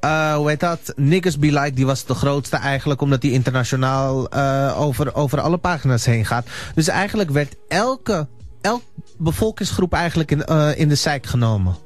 Uh, 0.00 0.34
hoe 0.34 0.48
heet 0.48 0.60
dat? 0.60 0.92
Niggas 0.96 1.38
Be 1.38 1.46
Like, 1.46 1.72
die 1.72 1.86
was 1.86 2.04
de 2.04 2.14
grootste 2.14 2.56
eigenlijk, 2.56 3.00
omdat 3.00 3.20
die 3.20 3.32
internationaal 3.32 4.34
uh, 4.34 4.80
over, 4.80 5.14
over 5.14 5.40
alle 5.40 5.56
pagina's 5.56 6.04
heen 6.04 6.24
gaat. 6.24 6.46
Dus 6.74 6.88
eigenlijk 6.88 7.30
werd 7.30 7.56
elke, 7.68 8.26
elke 8.60 8.84
bevolkingsgroep 9.18 9.92
eigenlijk 9.92 10.30
in, 10.30 10.42
uh, 10.50 10.78
in 10.78 10.88
de 10.88 10.94
zijk 10.94 11.26
genomen. 11.26 11.76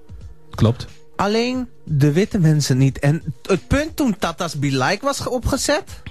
Klopt. 0.51 0.87
Alleen 1.17 1.69
de 1.85 2.13
witte 2.13 2.39
mensen 2.39 2.79
niet. 2.79 2.99
En 2.99 3.23
het 3.43 3.67
punt 3.67 3.97
toen 3.97 4.19
Tatas 4.19 4.59
Be 4.59 4.77
Like 4.77 5.05
was 5.05 5.27
opgezet, 5.27 6.03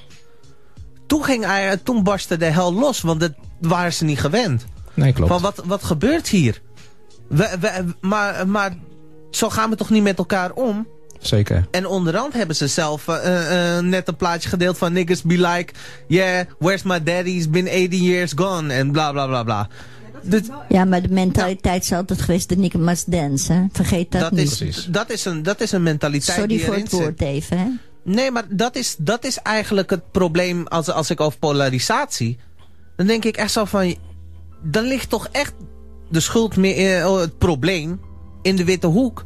toen, 1.08 1.24
ging, 1.24 1.46
toen 1.84 2.04
barstte 2.04 2.38
de 2.38 2.46
hel 2.46 2.74
los, 2.74 3.02
want 3.02 3.20
dat 3.20 3.34
waren 3.60 3.94
ze 3.94 4.04
niet 4.04 4.20
gewend. 4.20 4.66
Nee, 4.94 5.14
klopt. 5.14 5.32
Van 5.32 5.42
wat, 5.42 5.62
wat 5.66 5.84
gebeurt 5.84 6.28
hier? 6.28 6.62
We, 7.28 7.50
we, 7.60 7.96
maar, 8.02 8.48
maar 8.48 8.78
zo 9.32 9.50
gaan 9.50 9.70
we 9.70 9.76
toch 9.76 9.90
niet 9.90 10.04
met 10.04 10.18
elkaar 10.18 10.52
om? 10.52 10.88
Zeker. 11.22 11.68
En 11.72 11.86
onderhand 11.86 12.34
hebben 12.34 12.56
ze 12.56 12.68
zelf 12.68 13.08
uh, 13.08 13.16
uh, 13.16 13.80
net 13.80 14.08
een 14.08 14.16
plaatje 14.16 14.50
gedeeld 14.50 14.78
van 14.78 14.94
niggas 14.94 15.22
be 15.22 15.38
like... 15.38 15.74
Yeah, 16.08 16.46
where's 16.60 16.84
my 16.84 17.04
daddy? 17.04 17.34
He's 17.34 17.50
been 17.50 17.68
80 17.68 18.00
years 18.00 18.32
gone. 18.36 18.74
En 18.74 18.92
bla 18.92 19.12
bla 19.12 19.28
bla 19.28 19.44
bla. 19.44 19.68
Dus, 20.24 20.42
ja, 20.70 20.86
maar 20.86 21.02
de 21.02 21.10
mentaliteit 21.10 21.84
is 21.84 21.92
altijd 21.92 22.22
geweest 22.22 22.50
de 22.50 22.58
nigger 22.58 22.80
must 22.80 23.12
dance. 23.12 23.54
Hè? 23.54 23.66
Vergeet 23.72 24.12
dat, 24.12 24.22
dat 24.22 24.32
niet. 24.32 24.62
Is, 24.62 24.88
dat, 24.90 25.10
is 25.10 25.26
een, 25.26 25.44
dat 25.44 25.62
is 25.62 25.72
een 25.72 25.84
mentaliteit 25.84 26.38
Sorry 26.38 26.48
die 26.48 26.66
voor 26.66 26.76
het 26.76 26.92
woord 26.92 27.22
even. 27.22 27.58
Hè? 27.58 27.68
Nee, 28.04 28.32
maar 28.32 28.44
dat 28.50 28.76
is, 28.76 28.96
dat 28.98 29.26
is 29.26 29.38
eigenlijk 29.38 29.90
het 29.90 30.12
probleem 30.12 30.68
als, 30.68 30.90
als 30.90 31.10
ik 31.10 31.20
over 31.20 31.40
polarisatie... 31.40 32.38
Dan 32.96 33.08
denk 33.08 33.26
ik 33.26 33.38
echt 33.38 33.52
zo 33.52 33.66
van... 33.66 33.96
Dan 34.64 34.84
ligt 34.84 35.10
toch 35.10 35.28
echt 35.32 35.54
de 36.10 36.20
schuld 36.20 36.56
meer... 36.56 37.00
Uh, 37.00 37.20
het 37.20 37.38
probleem 37.38 38.00
in 38.42 38.56
de 38.56 38.64
witte 38.64 38.88
hoek. 38.88 39.24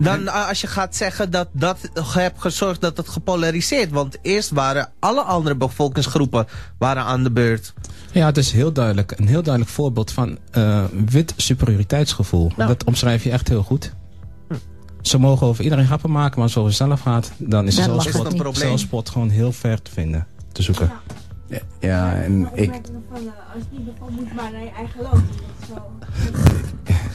Dan 0.00 0.20
uh, 0.20 0.48
als 0.48 0.60
je 0.60 0.66
gaat 0.66 0.96
zeggen 0.96 1.30
dat 1.30 1.48
dat 1.52 1.78
hebt 1.94 2.40
gezorgd 2.40 2.80
dat 2.80 2.96
het 2.96 3.08
gepolariseerd. 3.08 3.90
Want 3.90 4.18
eerst 4.22 4.50
waren 4.50 4.92
alle 4.98 5.22
andere 5.22 5.56
bevolkingsgroepen 5.56 6.46
waren 6.78 7.02
aan 7.02 7.22
de 7.22 7.30
beurt. 7.30 7.72
Ja, 8.12 8.26
het 8.26 8.36
is 8.36 8.52
heel 8.52 8.72
duidelijk. 8.72 9.12
Een 9.16 9.28
heel 9.28 9.42
duidelijk 9.42 9.74
voorbeeld 9.74 10.10
van 10.10 10.38
uh, 10.56 10.84
wit 11.10 11.32
superioriteitsgevoel. 11.36 12.52
Nou. 12.56 12.68
Dat 12.68 12.84
omschrijf 12.84 13.24
je 13.24 13.30
echt 13.30 13.48
heel 13.48 13.62
goed. 13.62 13.92
Hm. 14.48 14.54
Ze 15.00 15.18
mogen 15.18 15.46
over 15.46 15.64
iedereen 15.64 15.86
grappen 15.86 16.10
maken, 16.10 16.34
maar 16.34 16.42
als 16.42 16.54
het 16.54 16.62
over 16.62 16.74
zelf 16.74 17.00
gaat... 17.00 17.30
dan 17.36 17.66
is 17.66 17.74
de 17.74 17.82
zelfspot, 18.52 19.08
gewoon 19.08 19.28
heel 19.28 19.52
ver 19.52 19.82
te 19.82 19.90
vinden, 19.90 20.26
te 20.52 20.62
zoeken. 20.62 20.86
Ja, 20.86 21.14
ja 21.78 22.14
en 22.14 22.48
ik... 22.54 22.70
Als 22.70 23.62
je 23.70 23.78
niet 23.78 24.00
moet 24.10 24.34
maar 24.34 24.52
naar 24.52 24.62
je 24.62 24.70
eigen 24.76 25.02
land. 25.02 25.24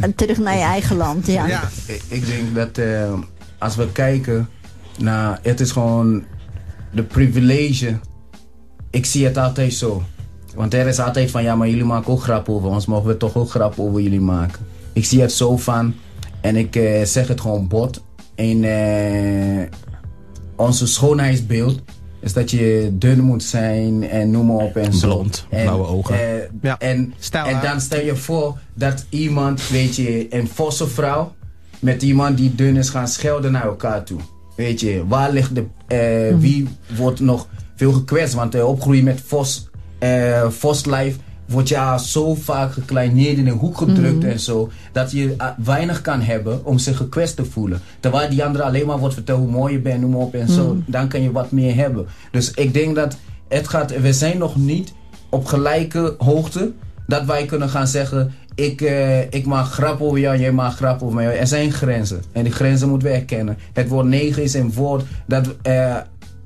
En 0.01 0.15
terug 0.15 0.37
naar 0.37 0.55
je 0.55 0.63
eigen 0.63 0.95
land, 0.97 1.27
ja. 1.27 1.47
ja 1.47 1.69
ik, 1.85 2.03
ik 2.07 2.25
denk 2.25 2.55
dat 2.55 2.77
uh, 2.77 3.13
als 3.57 3.75
we 3.75 3.91
kijken 3.91 4.49
naar... 4.97 5.39
Het 5.41 5.59
is 5.59 5.71
gewoon 5.71 6.23
de 6.91 7.03
privilege. 7.03 7.99
Ik 8.89 9.05
zie 9.05 9.25
het 9.25 9.37
altijd 9.37 9.73
zo. 9.73 10.03
Want 10.55 10.73
er 10.73 10.87
is 10.87 10.99
altijd 10.99 11.31
van, 11.31 11.43
ja, 11.43 11.55
maar 11.55 11.69
jullie 11.69 11.83
maken 11.83 12.11
ook 12.11 12.21
grap 12.21 12.49
over 12.49 12.69
ons. 12.69 12.85
Mogen 12.85 13.07
we 13.07 13.17
toch 13.17 13.35
ook 13.35 13.49
grap 13.49 13.79
over 13.79 14.01
jullie 14.01 14.21
maken? 14.21 14.65
Ik 14.93 15.05
zie 15.05 15.21
het 15.21 15.31
zo 15.31 15.57
van, 15.57 15.93
en 16.41 16.55
ik 16.55 16.75
uh, 16.75 17.03
zeg 17.03 17.27
het 17.27 17.41
gewoon 17.41 17.67
bot. 17.67 18.03
In 18.35 18.63
uh, 18.63 19.67
onze 20.55 20.87
schoonheidsbeeld 20.87 21.81
is 22.25 22.33
dat 22.33 22.51
je 22.51 22.89
dun 22.93 23.19
moet 23.19 23.43
zijn 23.43 24.09
en 24.09 24.31
noem 24.31 24.45
maar 24.45 24.55
op 24.55 24.75
en 24.75 24.93
zo. 24.93 25.07
Blond, 25.07 25.45
blauwe 25.49 25.87
ogen. 25.87 26.15
Uh, 26.15 26.21
ja. 26.61 26.79
En, 26.79 27.13
en 27.31 27.61
dan 27.61 27.81
stel 27.81 28.01
je 28.01 28.15
voor 28.15 28.57
dat 28.73 29.05
iemand, 29.09 29.69
weet 29.69 29.95
je, 29.95 30.27
een 30.29 30.47
vosse 30.47 30.87
vrouw 30.87 31.33
met 31.79 32.01
iemand 32.01 32.37
die 32.37 32.55
dun 32.55 32.77
is 32.77 32.89
gaan 32.89 33.07
schelden 33.07 33.51
naar 33.51 33.65
elkaar 33.65 34.03
toe. 34.03 34.19
Weet 34.55 34.79
je, 34.79 35.03
waar 35.07 35.31
ligt 35.31 35.55
de, 35.55 35.65
uh, 36.31 36.39
wie 36.39 36.67
wordt 36.95 37.19
nog 37.19 37.47
veel 37.75 37.91
gekwetst? 37.91 38.33
Want 38.33 38.55
uh, 38.55 38.67
opgroeien 38.67 39.03
met 39.03 39.21
vos, 39.25 39.69
uh, 39.99 40.49
voslijf 40.49 41.15
wordt 41.45 41.69
je 41.69 41.97
zo 42.03 42.35
vaak 42.35 42.73
gekleineerd 42.73 43.37
in 43.37 43.47
een 43.47 43.57
hoek 43.57 43.77
gedrukt 43.77 44.23
mm. 44.23 44.29
en 44.29 44.39
zo. 44.39 44.69
Dat 44.91 45.11
je 45.11 45.35
weinig 45.63 46.01
kan 46.01 46.21
hebben 46.21 46.65
om 46.65 46.77
zich 46.77 46.97
gekwetst 46.97 47.35
te 47.35 47.45
voelen. 47.45 47.81
Terwijl 47.99 48.29
die 48.29 48.43
andere 48.43 48.63
alleen 48.63 48.85
maar 48.85 48.99
wordt 48.99 49.13
verteld 49.13 49.39
hoe 49.39 49.51
mooi 49.51 49.73
je 49.73 49.79
bent, 49.79 50.01
noem 50.01 50.15
op 50.15 50.33
en 50.33 50.49
zo. 50.49 50.73
Mm. 50.73 50.83
Dan 50.87 51.07
kan 51.07 51.21
je 51.21 51.31
wat 51.31 51.51
meer 51.51 51.75
hebben. 51.75 52.05
Dus 52.31 52.51
ik 52.51 52.73
denk 52.73 52.95
dat 52.95 53.17
het 53.47 53.67
gaat, 53.67 53.99
we 54.01 54.13
zijn 54.13 54.37
nog 54.37 54.55
niet 54.55 54.93
op 55.29 55.45
gelijke 55.45 56.15
hoogte. 56.17 56.71
Dat 57.07 57.25
wij 57.25 57.45
kunnen 57.45 57.69
gaan 57.69 57.87
zeggen, 57.87 58.33
ik, 58.55 58.81
uh, 58.81 59.19
ik 59.21 59.45
maak 59.45 59.65
grap 59.65 60.01
over 60.01 60.19
jou, 60.19 60.37
jij 60.37 60.51
maakt 60.51 60.75
grap 60.75 61.01
over 61.01 61.15
mij. 61.15 61.39
Er 61.39 61.47
zijn 61.47 61.71
grenzen. 61.71 62.21
En 62.31 62.43
die 62.43 62.53
grenzen 62.53 62.89
moeten 62.89 63.07
we 63.07 63.13
erkennen. 63.13 63.57
Het 63.73 63.87
woord 63.87 64.05
negen 64.05 64.43
is 64.43 64.53
een 64.53 64.73
woord 64.73 65.03
dat... 65.27 65.55
Uh, 65.67 65.97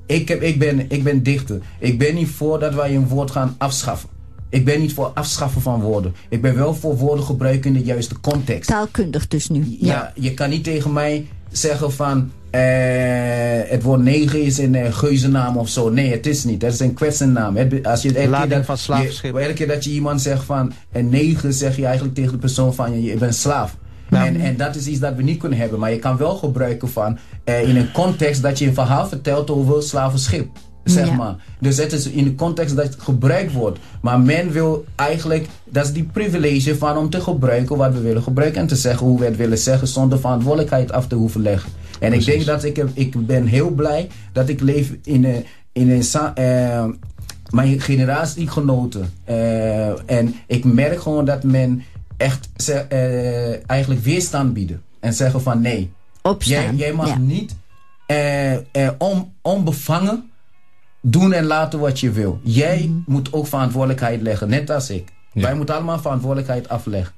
ik, 0.06 0.28
heb, 0.28 0.42
ik, 0.42 0.58
ben, 0.58 0.90
ik 0.90 1.04
ben 1.04 1.22
dichter. 1.22 1.60
Ik 1.78 1.98
ben 1.98 2.14
niet 2.14 2.28
voor 2.28 2.58
dat 2.58 2.74
wij 2.74 2.94
een 2.94 3.08
woord 3.08 3.30
gaan 3.30 3.54
afschaffen. 3.58 4.08
Ik 4.50 4.64
ben 4.64 4.80
niet 4.80 4.92
voor 4.92 5.06
afschaffen 5.14 5.62
van 5.62 5.80
woorden. 5.80 6.14
Ik 6.28 6.42
ben 6.42 6.54
wel 6.54 6.74
voor 6.74 6.96
woorden 6.96 7.24
gebruiken 7.24 7.74
in 7.74 7.80
de 7.80 7.84
juiste 7.84 8.20
context. 8.20 8.68
Taalkundig 8.68 9.28
dus 9.28 9.48
nu. 9.48 9.76
Ja, 9.80 10.12
je 10.14 10.34
kan 10.34 10.50
niet 10.50 10.64
tegen 10.64 10.92
mij 10.92 11.26
zeggen 11.50 11.92
van... 11.92 12.30
Uh, 12.54 12.60
het 13.66 13.82
woord 13.82 14.00
negen 14.02 14.42
is 14.42 14.58
een 14.58 14.74
uh, 14.74 14.92
geuzennaam 14.92 15.56
of 15.56 15.68
zo. 15.68 15.90
Nee, 15.90 16.10
het 16.10 16.26
is 16.26 16.44
niet. 16.44 16.62
Het 16.62 16.72
is 16.72 16.80
een 16.80 16.94
kwetsennaam. 16.94 17.56
als 17.82 18.02
je 18.02 18.18
elke 18.18 18.46
keer, 18.46 18.48
dat, 18.48 18.80
van 18.80 19.02
je, 19.02 19.20
elke 19.22 19.52
keer 19.52 19.68
dat 19.68 19.84
je 19.84 19.90
iemand 19.90 20.20
zegt 20.20 20.44
van 20.44 20.72
een 20.92 21.08
negen, 21.08 21.52
zeg 21.52 21.76
je 21.76 21.84
eigenlijk 21.84 22.14
tegen 22.14 22.32
de 22.32 22.38
persoon 22.38 22.74
van 22.74 22.92
je, 22.92 23.02
je 23.02 23.16
bent 23.16 23.34
slaaf. 23.34 23.76
En, 24.10 24.40
en 24.40 24.56
dat 24.56 24.76
is 24.76 24.86
iets 24.86 25.00
dat 25.00 25.14
we 25.14 25.22
niet 25.22 25.38
kunnen 25.38 25.58
hebben. 25.58 25.78
Maar 25.78 25.90
je 25.90 25.98
kan 25.98 26.16
wel 26.16 26.36
gebruiken 26.36 26.88
van 26.88 27.18
uh, 27.44 27.68
in 27.68 27.76
een 27.76 27.92
context 27.92 28.42
dat 28.42 28.58
je 28.58 28.66
een 28.66 28.74
verhaal 28.74 29.08
vertelt 29.08 29.50
over 29.50 29.82
slavenschip. 29.82 30.48
Zeg 30.84 31.16
maar. 31.16 31.34
Dus 31.58 31.76
het 31.76 31.92
is 31.92 32.06
in 32.06 32.24
de 32.24 32.34
context 32.34 32.76
dat 32.76 32.84
het 32.84 32.96
gebruikt 32.98 33.52
wordt. 33.52 33.78
Maar 34.00 34.20
men 34.20 34.50
wil 34.50 34.84
eigenlijk, 34.94 35.46
dat 35.64 35.84
is 35.84 35.92
die 35.92 36.08
privilege 36.12 36.76
van 36.76 36.96
om 36.96 37.10
te 37.10 37.20
gebruiken 37.20 37.76
wat 37.76 37.92
we 37.92 38.00
willen 38.00 38.22
gebruiken. 38.22 38.60
En 38.60 38.66
te 38.66 38.76
zeggen 38.76 39.06
hoe 39.06 39.18
we 39.18 39.24
het 39.24 39.36
willen 39.36 39.58
zeggen 39.58 39.88
zonder 39.88 40.20
verantwoordelijkheid 40.20 40.92
af 40.92 41.06
te 41.06 41.14
hoeven 41.14 41.42
leggen. 41.42 41.70
En 42.00 42.12
ik 42.12 42.24
denk 42.24 42.44
dat 42.44 42.64
ik, 42.64 42.84
ik 42.94 43.26
ben 43.26 43.46
heel 43.46 43.70
blij 43.70 44.08
dat 44.32 44.48
ik 44.48 44.60
leef 44.60 44.94
in 45.04 45.24
een, 45.24 45.44
in 45.72 45.90
een 45.90 46.04
uh, 46.38 46.84
mijn 47.50 47.80
generatiegenoten. 47.80 49.12
Uh, 49.28 50.10
en 50.10 50.34
ik 50.46 50.64
merk 50.64 51.00
gewoon 51.00 51.24
dat 51.24 51.42
men 51.42 51.82
echt 52.16 52.48
uh, 52.68 53.70
eigenlijk 53.70 54.02
weerstand 54.02 54.52
bieden. 54.52 54.82
En 55.00 55.14
zeggen 55.14 55.42
van 55.42 55.60
nee. 55.60 55.92
Opstaan. 56.22 56.62
Jij, 56.62 56.74
jij 56.74 56.92
mag 56.92 57.18
niet 57.18 57.54
on, 58.98 59.32
onbevangen 59.42 60.29
doen 61.00 61.32
en 61.32 61.44
laten 61.44 61.78
wat 61.78 62.00
je 62.00 62.10
wil. 62.10 62.40
Jij 62.42 62.78
mhm. 62.88 63.12
moet 63.12 63.32
ook 63.32 63.46
verantwoordelijkheid 63.46 64.22
leggen, 64.22 64.48
net 64.48 64.70
als 64.70 64.90
ik. 64.90 65.08
Wij 65.32 65.54
moeten 65.54 65.74
allemaal 65.74 65.98
verantwoordelijkheid 65.98 66.68
afleggen. 66.68 67.14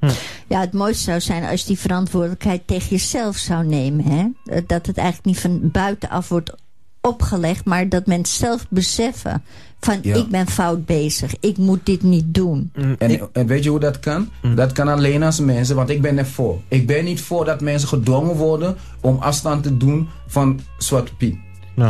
Hm. 0.00 0.10
Ja, 0.48 0.60
het 0.60 0.72
mooiste 0.72 1.02
zou 1.02 1.20
zijn 1.20 1.44
als 1.44 1.60
je 1.60 1.66
die 1.66 1.78
verantwoordelijkheid 1.78 2.66
tegen 2.66 2.88
jezelf 2.88 3.36
zou 3.36 3.66
nemen. 3.66 4.04
Hè? 4.04 4.26
Dat 4.66 4.86
het 4.86 4.96
eigenlijk 4.96 5.26
niet 5.26 5.40
van 5.40 5.70
buitenaf 5.70 6.28
wordt 6.28 6.54
opgelegd, 7.00 7.64
maar 7.64 7.88
dat 7.88 8.06
mensen 8.06 8.36
zelf 8.36 8.66
beseffen 8.68 9.42
van 9.80 9.98
ik 10.02 10.28
ben 10.28 10.46
fout 10.46 10.86
bezig, 10.86 11.34
ik 11.40 11.56
moet 11.56 11.86
dit 11.86 12.02
niet 12.02 12.34
doen. 12.34 12.70
Mm, 12.74 12.94
en, 12.98 13.28
en 13.32 13.46
weet 13.46 13.64
je 13.64 13.70
hoe 13.70 13.80
dat 13.80 14.00
kan? 14.00 14.28
Mm. 14.42 14.54
Dat 14.54 14.72
kan 14.72 14.88
alleen 14.88 15.22
als 15.22 15.40
mensen, 15.40 15.76
want 15.76 15.90
ik 15.90 16.02
ben 16.02 16.18
er 16.18 16.26
voor. 16.26 16.60
Ik 16.68 16.86
ben 16.86 17.04
niet 17.04 17.20
voor 17.20 17.44
dat 17.44 17.60
mensen 17.60 17.88
gedwongen 17.88 18.36
worden 18.36 18.76
om 19.00 19.16
afstand 19.20 19.62
te 19.62 19.76
doen 19.76 20.08
van 20.26 20.60
Zwarte 20.78 21.14
Piet. 21.14 21.36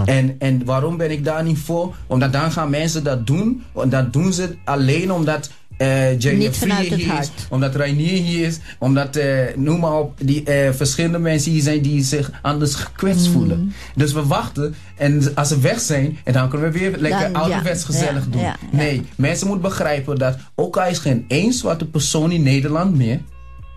En, 0.05 0.37
en 0.39 0.65
waarom 0.65 0.97
ben 0.97 1.11
ik 1.11 1.25
daar 1.25 1.45
niet 1.45 1.59
voor? 1.59 1.95
Omdat 2.07 2.33
dan 2.33 2.53
gaan 2.53 2.71
mensen 2.71 3.05
dat 3.05 3.27
doen. 3.27 3.63
En 3.75 3.89
dat 3.89 4.13
doen 4.13 4.33
ze 4.33 4.57
alleen 4.65 5.13
omdat 5.13 5.51
uh, 5.79 5.89
hier 6.19 7.19
is, 7.21 7.31
omdat 7.49 7.75
Rainier 7.75 8.23
hier 8.23 8.47
is, 8.47 8.59
omdat, 8.79 9.17
uh, 9.17 9.41
noem 9.57 9.81
maar 9.81 9.99
op, 9.99 10.15
die 10.21 10.41
uh, 10.41 10.73
verschillende 10.73 11.19
mensen 11.19 11.53
hier 11.53 11.63
zijn 11.63 11.83
die 11.83 12.03
zich 12.03 12.31
anders 12.43 12.75
gekwetst 12.75 13.27
mm. 13.27 13.33
voelen. 13.33 13.73
Dus 13.95 14.13
we 14.13 14.27
wachten 14.27 14.75
en 14.97 15.35
als 15.35 15.49
ze 15.49 15.61
weg 15.61 15.81
zijn, 15.81 16.19
en 16.25 16.33
dan 16.33 16.49
kunnen 16.49 16.73
we 16.73 16.79
weer 16.79 16.97
lekker 16.99 17.33
dan, 17.33 17.43
ouderwets 17.43 17.85
gezellig 17.85 18.29
doen. 18.29 18.43
nee, 18.71 19.03
mensen 19.17 19.47
moeten 19.47 19.69
begrijpen 19.69 20.19
dat 20.19 20.37
ook 20.55 20.77
al 20.77 20.89
is 20.89 20.99
geen 20.99 21.25
één 21.29 21.53
zwarte 21.53 21.85
persoon 21.85 22.31
in 22.31 22.43
Nederland 22.43 22.97
meer, 22.97 23.21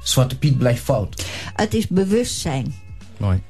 Zwarte 0.04 0.38
Piet 0.38 0.58
blijft 0.58 0.84
fout. 0.84 1.26
Het 1.56 1.74
is 1.74 1.88
bewustzijn. 1.88 2.76
Mooi. 3.18 3.42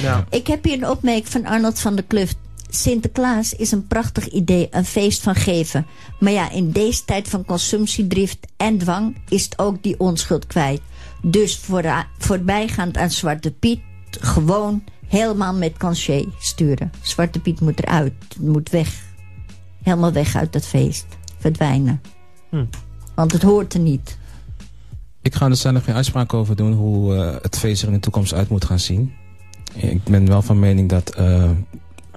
Ja. 0.00 0.26
Ik 0.30 0.46
heb 0.46 0.64
hier 0.64 0.74
een 0.74 0.88
opmerking 0.88 1.28
van 1.28 1.46
Arnold 1.46 1.80
van 1.80 1.94
der 1.94 2.04
Kluft. 2.04 2.36
Sinterklaas 2.68 3.54
is 3.54 3.72
een 3.72 3.86
prachtig 3.86 4.28
idee, 4.28 4.68
een 4.70 4.84
feest 4.84 5.22
van 5.22 5.34
geven. 5.34 5.86
Maar 6.20 6.32
ja, 6.32 6.50
in 6.50 6.70
deze 6.70 7.04
tijd 7.04 7.28
van 7.28 7.44
consumptiedrift 7.44 8.38
en 8.56 8.78
dwang 8.78 9.16
is 9.28 9.44
het 9.44 9.58
ook 9.58 9.82
die 9.82 9.98
onschuld 9.98 10.46
kwijt. 10.46 10.80
Dus 11.22 11.56
voor, 11.56 12.06
voorbijgaand 12.18 12.96
aan 12.96 13.10
Zwarte 13.10 13.50
Piet 13.50 13.80
gewoon 14.10 14.84
helemaal 15.06 15.54
met 15.54 15.76
canché 15.76 16.24
sturen. 16.38 16.92
Zwarte 17.02 17.40
Piet 17.40 17.60
moet 17.60 17.82
eruit, 17.82 18.14
moet 18.38 18.70
weg. 18.70 18.88
Helemaal 19.82 20.12
weg 20.12 20.36
uit 20.36 20.52
dat 20.52 20.66
feest. 20.66 21.06
Verdwijnen. 21.38 22.00
Hm. 22.48 22.64
Want 23.14 23.32
het 23.32 23.42
hoort 23.42 23.74
er 23.74 23.80
niet. 23.80 24.18
Ik 25.22 25.34
ga 25.34 25.46
er 25.46 25.56
zelf 25.56 25.84
geen 25.84 25.94
uitspraak 25.94 26.34
over 26.34 26.56
doen 26.56 26.72
hoe 26.72 27.14
uh, 27.14 27.36
het 27.42 27.58
feest 27.58 27.82
er 27.82 27.88
in 27.88 27.94
de 27.94 28.00
toekomst 28.00 28.32
uit 28.32 28.48
moet 28.48 28.64
gaan 28.64 28.78
zien. 28.78 29.12
Ik 29.74 30.04
ben 30.04 30.26
wel 30.26 30.42
van 30.42 30.58
mening 30.58 30.88
dat 30.88 31.18
uh, 31.18 31.50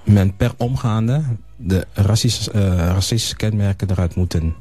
men 0.04 0.36
per 0.36 0.52
omgaande 0.56 1.22
de 1.56 1.86
racistische, 1.92 2.52
uh, 2.54 2.76
racistische 2.76 3.36
kenmerken 3.36 3.90
eruit 3.90 4.14
moeten. 4.14 4.54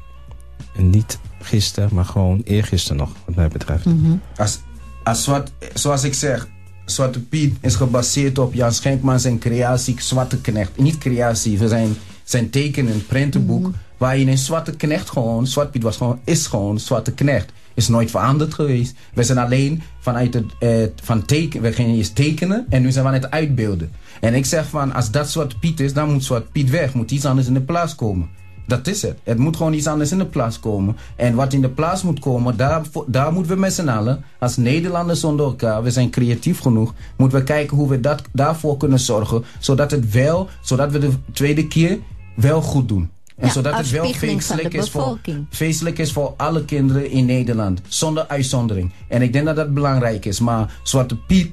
En 0.76 0.90
niet 0.90 1.20
gisteren, 1.42 1.90
maar 1.94 2.06
gewoon 2.06 2.42
eergisteren 2.44 2.98
nog, 2.98 3.12
wat 3.26 3.36
mij 3.36 3.48
betreft. 3.48 3.86
Mm 3.86 4.04
-hmm. 4.04 4.22
als, 4.36 4.60
als 5.04 5.26
wat, 5.26 5.52
zoals 5.74 6.04
ik 6.04 6.14
zeg, 6.14 6.48
Zwarte 6.86 7.20
Piet 7.20 7.58
is 7.62 7.76
gebaseerd 7.76 8.38
op 8.38 8.54
Jan 8.54 8.74
Schenkman 8.74 9.20
zijn 9.20 9.40
creatie 9.40 9.96
Zwarte 10.02 10.42
Knecht. 10.42 10.78
Niet 10.78 10.98
creatie, 10.98 11.58
we 11.58 11.68
zijn 11.68 11.96
zijn 12.24 12.50
tekenen, 12.50 12.94
een 12.94 13.06
prentenboek. 13.06 13.60
Mm 13.60 13.66
-hmm. 13.66 13.82
Waarin 13.98 14.28
een 14.28 14.38
Zwarte 14.38 14.76
Knecht 14.76 15.10
gewoon, 15.10 15.48
Zwarte 15.48 15.72
Piet 15.72 15.84
was 15.84 15.98
gewoon, 15.98 16.20
is 16.24 16.48
gewoon 16.48 16.80
Zwarte 16.80 17.12
Knecht 17.12 17.52
is 17.74 17.88
nooit 17.88 18.12
veranderd 18.12 18.54
geweest. 18.54 18.96
We 19.14 19.24
zijn 19.24 19.38
alleen 19.38 19.82
vanuit 20.00 20.34
het 20.34 20.46
uh, 20.60 20.86
van 21.02 21.26
teken, 21.26 21.62
we 21.62 21.74
gingen 21.74 21.96
eerst 21.96 22.16
tekenen 22.16 22.66
en 22.70 22.82
nu 22.82 22.92
zijn 22.92 23.04
we 23.04 23.10
aan 23.10 23.22
het 23.22 23.32
uitbeelden. 23.32 23.92
En 24.22 24.34
ik 24.34 24.46
zeg 24.46 24.68
van, 24.70 24.94
als 24.94 25.12
dat 25.12 25.30
Zwart 25.30 25.60
Piet 25.60 25.80
is, 25.80 25.94
dan 25.94 26.12
moet 26.12 26.24
Zwart 26.24 26.52
Piet 26.52 26.70
weg. 26.70 26.94
Moet 26.94 27.12
iets 27.12 27.26
anders 27.26 27.48
in 27.48 27.54
de 27.54 27.62
plaats 27.62 27.96
komen. 27.96 28.30
Dat 28.68 28.88
is 28.88 29.02
het. 29.02 29.20
Het 29.24 29.38
moet 29.38 29.56
gewoon 29.58 29.74
iets 29.74 29.88
anders 29.88 30.12
in 30.12 30.18
de 30.18 30.26
plaats 30.26 30.60
komen. 30.60 30.96
En 31.16 31.36
wat 31.36 31.54
in 31.54 31.62
de 31.62 31.70
plaats 31.70 32.04
moet 32.04 32.20
komen, 32.20 32.58
daar, 32.58 32.82
daar 33.08 33.34
moeten 33.34 33.54
we 33.54 33.60
met 33.60 33.74
z'n 33.74 33.88
allen, 33.88 34.24
als 34.40 34.58
Nederlanders 34.58 35.20
zonder 35.20 35.46
elkaar, 35.46 35.84
we 35.84 35.92
zijn 35.92 36.10
creatief 36.10 36.60
genoeg, 36.60 36.94
moeten 37.18 37.40
we 37.40 37.44
kijken 37.44 37.78
hoe 37.78 37.90
we 37.90 38.00
dat, 38.00 38.22
daarvoor 38.32 38.78
kunnen 38.78 39.00
zorgen. 39.00 39.44
Zodat 39.60 39.92
het 39.92 40.12
wel, 40.12 40.50
zodat 40.62 40.92
we 40.92 41.00
de 41.00 41.12
tweede 41.32 41.68
keer 41.68 42.00
wel 42.36 42.62
goed 42.62 42.88
doen. 42.88 43.10
En 43.38 43.48
Ja, 43.48 43.54
zodat 43.54 43.78
het 43.78 43.90
wel 43.90 44.14
feestelijk 44.14 44.74
is, 44.74 44.90
voor, 44.90 45.20
feestelijk 45.50 46.00
is 46.00 46.12
voor 46.12 46.34
alle 46.38 46.66
kinderen 46.66 47.10
in 47.10 47.26
Nederland. 47.26 47.82
Zonder 47.88 48.28
uitzondering. 48.28 48.92
En 49.08 49.22
ik 49.22 49.34
denk 49.34 49.46
dat 49.46 49.56
dat 49.56 49.74
belangrijk 49.74 50.26
is. 50.26 50.40
Maar 50.40 50.80
Zwarte 50.84 51.18
Piet 51.18 51.52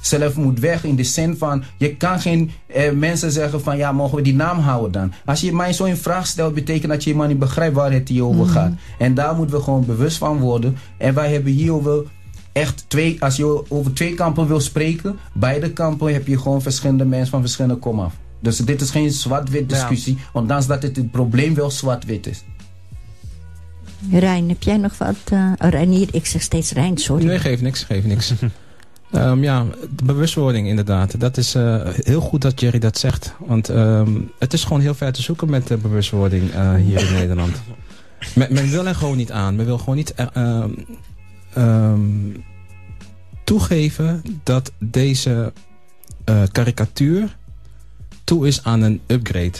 zelf 0.00 0.36
moet 0.36 0.60
weg 0.60 0.84
in 0.84 0.96
de 0.96 1.04
zin 1.04 1.36
van... 1.36 1.62
Je 1.78 1.96
kan 1.96 2.20
geen 2.20 2.50
eh, 2.66 2.92
mensen 2.92 3.32
zeggen 3.32 3.60
van... 3.62 3.76
Ja, 3.76 3.92
mogen 3.92 4.16
we 4.16 4.22
die 4.22 4.34
naam 4.34 4.58
houden 4.58 4.92
dan? 4.92 5.12
Als 5.24 5.40
je 5.40 5.54
mij 5.54 5.72
zo 5.72 5.84
in 5.84 5.96
vraag 5.96 6.26
stelt... 6.26 6.54
betekent 6.54 6.92
dat 6.92 7.02
je 7.02 7.10
helemaal 7.10 7.30
niet 7.30 7.38
begrijpt 7.38 7.74
waar 7.74 7.92
het 7.92 8.08
hier 8.08 8.24
over 8.24 8.46
gaat. 8.46 8.72
En 8.98 9.14
daar 9.14 9.34
moeten 9.34 9.56
we 9.56 9.62
gewoon 9.62 9.86
bewust 9.86 10.18
van 10.18 10.38
worden. 10.38 10.76
En 10.98 11.14
wij 11.14 11.32
hebben 11.32 11.52
hierover 11.52 12.04
echt 12.52 12.84
twee... 12.88 13.22
Als 13.22 13.36
je 13.36 13.70
over 13.70 13.92
twee 13.92 14.14
kampen 14.14 14.46
wil 14.46 14.60
spreken... 14.60 15.18
Beide 15.34 15.72
kampen 15.72 16.12
heb 16.12 16.26
je 16.26 16.38
gewoon 16.38 16.62
verschillende 16.62 17.04
mensen 17.04 17.30
van 17.30 17.40
verschillende 17.40 17.76
komaf. 17.76 18.14
Dus 18.46 18.56
dit 18.56 18.80
is 18.80 18.90
geen 18.90 19.10
zwart-wit 19.10 19.68
discussie. 19.68 20.18
Ondanks 20.32 20.66
dat 20.66 20.82
het, 20.82 20.96
het 20.96 21.10
probleem 21.10 21.54
wel 21.54 21.70
zwart-wit 21.70 22.26
is. 22.26 22.44
Rijn, 24.10 24.48
heb 24.48 24.62
jij 24.62 24.76
nog 24.76 24.98
wat? 24.98 25.16
eh 25.24 25.52
oh, 25.58 25.68
Reinier, 25.70 26.08
ik 26.12 26.26
zeg 26.26 26.42
steeds 26.42 26.72
Rijn, 26.72 26.98
sorry. 26.98 27.24
Nee, 27.24 27.38
geeft 27.38 27.62
niks, 27.62 27.82
geeft 27.82 28.06
niks. 28.06 28.32
Ehm, 29.10 29.42
ja, 29.42 29.66
de 29.96 30.04
bewustwording 30.04 30.68
inderdaad. 30.68 31.20
Dat 31.20 31.36
is 31.36 31.54
eh, 31.54 31.80
heel 31.84 32.20
goed 32.20 32.42
dat 32.42 32.60
Jerry 32.60 32.78
dat 32.78 32.98
zegt. 32.98 33.34
Want 33.38 33.68
ehm, 33.68 34.20
het 34.38 34.52
is 34.52 34.64
gewoon 34.64 34.80
heel 34.80 34.94
ver 34.94 35.12
te 35.12 35.22
zoeken 35.22 35.50
met 35.50 35.66
de 35.66 35.76
bewustwording 35.76 36.50
eh, 36.50 36.74
hier 36.74 37.08
in 37.08 37.12
Nederland. 37.12 37.56
Men, 38.34 38.52
men 38.52 38.70
wil 38.70 38.86
er 38.86 38.94
gewoon 38.94 39.16
niet 39.16 39.32
aan. 39.32 39.56
Men 39.56 39.66
wil 39.66 39.78
gewoon 39.78 39.96
niet 39.96 40.14
eh, 40.14 40.26
ehm, 40.32 40.70
ehm, 41.52 42.00
toegeven 43.44 44.22
dat 44.42 44.72
deze 44.78 45.52
eh, 46.24 46.42
karikatuur 46.52 47.35
toe 48.26 48.46
is 48.46 48.64
aan 48.64 48.82
een 48.82 49.00
upgrade. 49.06 49.58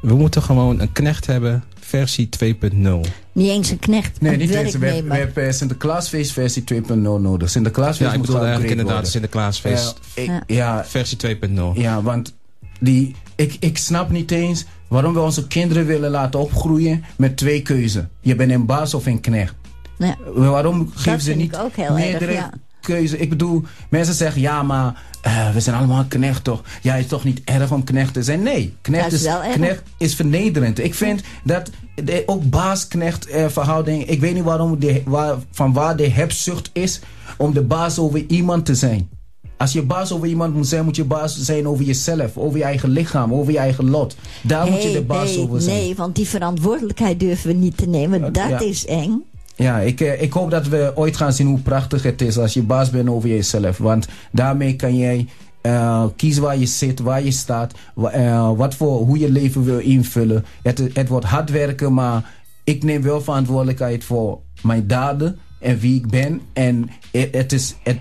We 0.00 0.14
moeten 0.14 0.42
gewoon 0.42 0.80
een 0.80 0.92
knecht 0.92 1.26
hebben 1.26 1.64
versie 1.80 2.28
2.0. 2.44 3.00
Niet 3.32 3.50
eens 3.50 3.70
een 3.70 3.78
knecht, 3.78 4.20
Nee, 4.20 4.32
een 4.32 4.38
niet 4.38 4.50
eens. 4.50 4.76
We, 4.76 4.86
hebben- 4.86 5.12
we 5.12 5.18
hebben 5.18 5.54
Sinterklaasfeest 5.54 6.32
versie 6.32 6.64
2.0 6.64 6.92
nodig. 7.20 7.50
Sinterklaasfeest 7.50 8.00
Ja, 8.00 8.10
ik 8.10 8.16
moet 8.16 8.26
bedoel 8.26 8.40
eigenlijk 8.40 8.70
inderdaad 8.70 8.94
worden. 8.94 9.10
Sinterklaasfeest 9.10 9.98
ik- 10.14 10.26
Ja. 10.26 10.42
ja, 10.46 10.84
versie 10.84 11.16
2.0. 11.16 11.72
Ja, 11.74 12.02
want 12.02 12.34
die, 12.80 13.14
ik, 13.36 13.56
ik 13.60 13.78
snap 13.78 14.10
niet 14.10 14.30
eens 14.30 14.64
waarom 14.88 15.12
we 15.14 15.20
onze 15.20 15.46
kinderen 15.46 15.86
willen 15.86 16.10
laten 16.10 16.40
opgroeien 16.40 17.04
met 17.16 17.36
twee 17.36 17.62
keuzen. 17.62 18.10
Je 18.20 18.34
bent 18.34 18.50
een 18.52 18.66
baas 18.66 18.94
of 18.94 19.06
een 19.06 19.20
knecht. 19.20 19.54
Ja. 19.98 20.16
Waarom 20.34 20.90
geven 20.94 21.20
ze 21.20 21.32
niet 21.34 21.56
ook 21.56 21.76
heel 21.76 21.92
meerdere 21.94 22.24
erg, 22.32 22.34
ja. 22.34 22.52
Keuze? 22.92 23.18
Ik 23.18 23.28
bedoel, 23.28 23.62
mensen 23.88 24.14
zeggen 24.14 24.40
ja, 24.40 24.62
maar 24.62 25.02
eh, 25.22 25.50
we 25.50 25.60
zijn 25.60 25.76
allemaal 25.76 26.04
knecht 26.08 26.44
toch? 26.44 26.62
Ja, 26.82 26.92
het 26.92 27.02
is 27.02 27.08
toch 27.08 27.24
niet 27.24 27.40
erg 27.44 27.72
om 27.72 27.84
knecht 27.84 28.12
te 28.12 28.22
zijn? 28.22 28.42
Nee, 28.42 28.74
knecht, 28.80 29.12
is 29.12 29.24
is, 29.24 29.32
knecht 29.52 29.82
is 29.98 30.14
vernederend. 30.14 30.78
Ik 30.78 30.94
vind 30.94 31.22
dat 31.44 31.70
de, 31.94 32.22
ook 32.26 32.50
baas-knecht 32.50 33.26
eh, 33.26 33.46
verhouding, 33.48 34.06
ik 34.06 34.20
weet 34.20 34.34
niet 34.34 34.44
waarom 34.44 34.78
de, 34.78 35.02
waar, 35.04 35.36
van 35.50 35.72
waar 35.72 35.96
de 35.96 36.10
hebzucht 36.10 36.70
is 36.72 37.00
om 37.36 37.52
de 37.52 37.62
baas 37.62 37.98
over 37.98 38.24
iemand 38.28 38.66
te 38.66 38.74
zijn. 38.74 39.08
Als 39.56 39.72
je 39.72 39.82
baas 39.82 40.12
over 40.12 40.28
iemand 40.28 40.54
moet 40.54 40.66
zijn, 40.66 40.84
moet 40.84 40.96
je 40.96 41.04
baas 41.04 41.38
zijn 41.38 41.68
over 41.68 41.84
jezelf, 41.84 42.36
over 42.36 42.58
je 42.58 42.64
eigen 42.64 42.90
lichaam, 42.90 43.34
over 43.34 43.52
je 43.52 43.58
eigen 43.58 43.90
lot. 43.90 44.16
Daar 44.42 44.70
moet 44.70 44.82
je 44.82 44.92
de 44.92 45.02
baas 45.02 45.28
nee, 45.28 45.40
over 45.40 45.60
zijn. 45.60 45.76
nee, 45.76 45.94
want 45.94 46.14
die 46.14 46.28
verantwoordelijkheid 46.28 47.20
durven 47.20 47.48
we 47.48 47.54
niet 47.54 47.76
te 47.76 47.86
nemen. 47.86 48.32
Dat 48.32 48.48
ja. 48.48 48.60
is 48.60 48.86
eng. 48.86 49.22
Ja, 49.58 49.78
ik, 49.78 50.00
eh, 50.00 50.22
ik 50.22 50.32
hoop 50.32 50.50
dat 50.50 50.66
we 50.66 50.92
ooit 50.94 51.16
gaan 51.16 51.32
zien 51.32 51.46
hoe 51.46 51.58
prachtig 51.58 52.02
het 52.02 52.22
is 52.22 52.38
als 52.38 52.54
je 52.54 52.62
baas 52.62 52.90
bent 52.90 53.08
over 53.08 53.28
jezelf. 53.28 53.78
Want 53.78 54.08
daarmee 54.32 54.76
kan 54.76 54.96
jij 54.96 55.26
eh, 55.60 56.04
kiezen 56.16 56.42
waar 56.42 56.56
je 56.56 56.66
zit, 56.66 57.00
waar 57.00 57.24
je 57.24 57.30
staat, 57.30 57.74
eh, 58.12 58.50
wat 58.56 58.74
voor, 58.74 58.98
hoe 58.98 59.18
je 59.18 59.30
leven 59.30 59.64
wil 59.64 59.78
invullen. 59.78 60.44
Het, 60.62 60.90
het 60.92 61.08
wordt 61.08 61.26
hard 61.26 61.50
werken, 61.50 61.94
maar 61.94 62.30
ik 62.64 62.82
neem 62.82 63.02
wel 63.02 63.20
verantwoordelijkheid 63.20 64.04
voor 64.04 64.38
mijn 64.62 64.86
daden 64.86 65.38
en 65.58 65.78
wie 65.78 65.96
ik 65.96 66.06
ben. 66.06 66.40
En 66.52 66.90
het, 67.10 67.34
het 67.34 67.52
is, 67.52 67.74
het, 67.82 67.98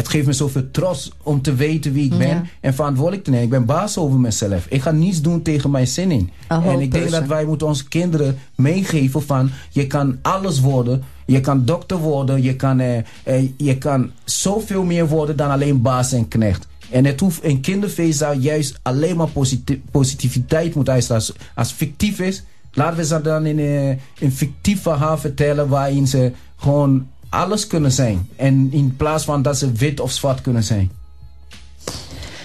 het 0.00 0.08
geeft 0.08 0.26
me 0.26 0.32
zoveel 0.32 0.70
trots 0.70 1.12
om 1.22 1.42
te 1.42 1.54
weten 1.54 1.92
wie 1.92 2.04
ik 2.12 2.18
ben 2.18 2.28
Ja. 2.28 2.42
en 2.60 2.74
verantwoordelijk 2.74 3.24
te 3.24 3.30
nemen. 3.30 3.44
Ik 3.44 3.50
ben 3.50 3.64
baas 3.64 3.98
over 3.98 4.18
mezelf. 4.18 4.66
Ik 4.68 4.82
ga 4.82 4.90
niets 4.90 5.20
doen 5.22 5.42
tegen 5.42 5.70
mijn 5.70 5.86
zin 5.86 6.10
in. 6.10 6.30
En 6.48 6.80
ik 6.80 6.92
denk 6.92 7.10
dat 7.10 7.26
wij 7.26 7.44
moeten 7.44 7.66
onze 7.66 7.88
kinderen 7.88 8.38
meegeven 8.54 9.22
van 9.22 9.50
je 9.70 9.86
kan 9.86 10.18
alles 10.22 10.60
worden. 10.60 11.02
Je 11.26 11.40
kan 11.40 11.64
dokter 11.64 11.96
worden. 11.98 12.42
Je 12.42 12.56
kan, 12.56 12.80
eh, 12.80 12.98
eh, 13.22 13.48
je 13.56 13.78
kan 13.78 14.10
zoveel 14.24 14.82
meer 14.84 15.08
worden 15.08 15.36
dan 15.36 15.50
alleen 15.50 15.82
baas 15.82 16.12
en 16.12 16.28
knecht. 16.28 16.66
En 16.90 17.04
het 17.04 17.20
hoeft, 17.20 17.44
een 17.44 17.60
kinderfeest 17.60 18.18
zou 18.18 18.36
juist 18.36 18.78
alleen 18.82 19.16
maar 19.16 19.28
positi- 19.28 19.82
positiviteit 19.90 20.74
moeten 20.74 20.92
uitstralen. 20.94 21.24
Als, 21.26 21.36
als 21.54 21.72
fictief 21.72 22.18
is, 22.18 22.42
laten 22.72 22.96
we 22.96 23.04
ze 23.04 23.20
dan 23.20 23.46
in 23.46 23.58
eh, 23.58 23.88
een 24.20 24.32
fictief 24.32 24.82
verhaal 24.82 25.18
vertellen 25.18 25.68
waarin 25.68 26.06
ze 26.06 26.32
gewoon 26.56 27.06
alles 27.30 27.66
kunnen 27.66 27.92
zijn. 27.92 28.28
En 28.36 28.68
in 28.72 28.96
plaats 28.96 29.24
van 29.24 29.42
dat 29.42 29.58
ze 29.58 29.72
wit 29.72 30.00
of 30.00 30.12
zwart 30.12 30.40
kunnen 30.40 30.64
zijn. 30.64 30.90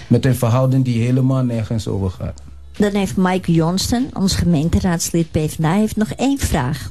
Met 0.06 0.24
een 0.24 0.34
verhouding 0.34 0.84
die 0.84 1.02
helemaal 1.02 1.42
nergens 1.44 1.88
over 1.88 2.10
gaat. 2.10 2.42
Dan 2.76 2.94
heeft 2.94 3.16
Mike 3.16 3.52
Johnston, 3.52 4.10
ons 4.12 4.34
gemeenteraadslid 4.34 5.30
PvdA, 5.30 5.72
heeft 5.72 5.96
nog 5.96 6.10
één 6.10 6.38
vraag. 6.38 6.90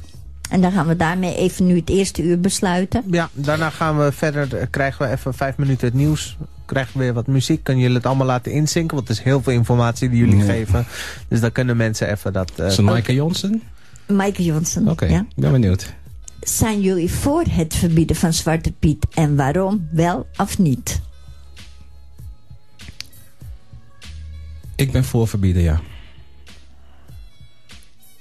En 0.50 0.60
dan 0.60 0.72
gaan 0.72 0.86
we 0.86 0.96
daarmee 0.96 1.36
even 1.36 1.66
nu 1.66 1.76
het 1.76 1.88
eerste 1.90 2.22
uur 2.22 2.40
besluiten. 2.40 3.02
Ja, 3.10 3.28
daarna 3.32 3.70
gaan 3.70 3.98
we 3.98 4.12
verder. 4.12 4.56
eh, 4.56 4.66
Krijgen 4.70 5.06
we 5.06 5.12
even 5.12 5.34
vijf 5.34 5.56
minuten 5.56 5.86
het 5.86 5.96
nieuws. 5.96 6.36
Krijgen 6.64 6.92
we 6.92 6.98
weer 7.04 7.12
wat 7.12 7.26
muziek. 7.26 7.64
Kunnen 7.64 7.82
jullie 7.82 7.96
het 7.98 8.06
allemaal 8.06 8.26
laten 8.26 8.52
inzinken? 8.52 8.96
Want 8.96 9.08
het 9.08 9.16
is 9.18 9.24
heel 9.24 9.42
veel 9.42 9.52
informatie 9.52 10.08
die 10.10 10.18
jullie 10.18 10.40
geven. 10.42 10.86
Dus 11.28 11.40
dan 11.40 11.52
kunnen 11.52 11.76
mensen 11.76 12.10
even 12.10 12.32
dat... 12.32 12.50
eh, 12.56 12.66
Is 12.66 12.76
het 12.76 12.86
Maaike 12.86 13.14
Johnson? 13.14 13.62
Mike 14.06 14.44
Johnston, 14.44 14.90
Oké, 14.90 15.04
ja? 15.06 15.18
ik 15.20 15.26
ben 15.42 15.52
benieuwd. 15.52 15.92
Zijn 16.48 16.80
jullie 16.80 17.10
voor 17.10 17.44
het 17.50 17.74
verbieden 17.74 18.16
van 18.16 18.32
Zwarte 18.32 18.72
Piet? 18.72 19.06
En 19.14 19.36
waarom 19.36 19.88
wel 19.90 20.26
of 20.36 20.58
niet? 20.58 21.00
Ik 24.76 24.92
ben 24.92 25.04
voor 25.04 25.28
verbieden, 25.28 25.62
ja. 25.62 25.80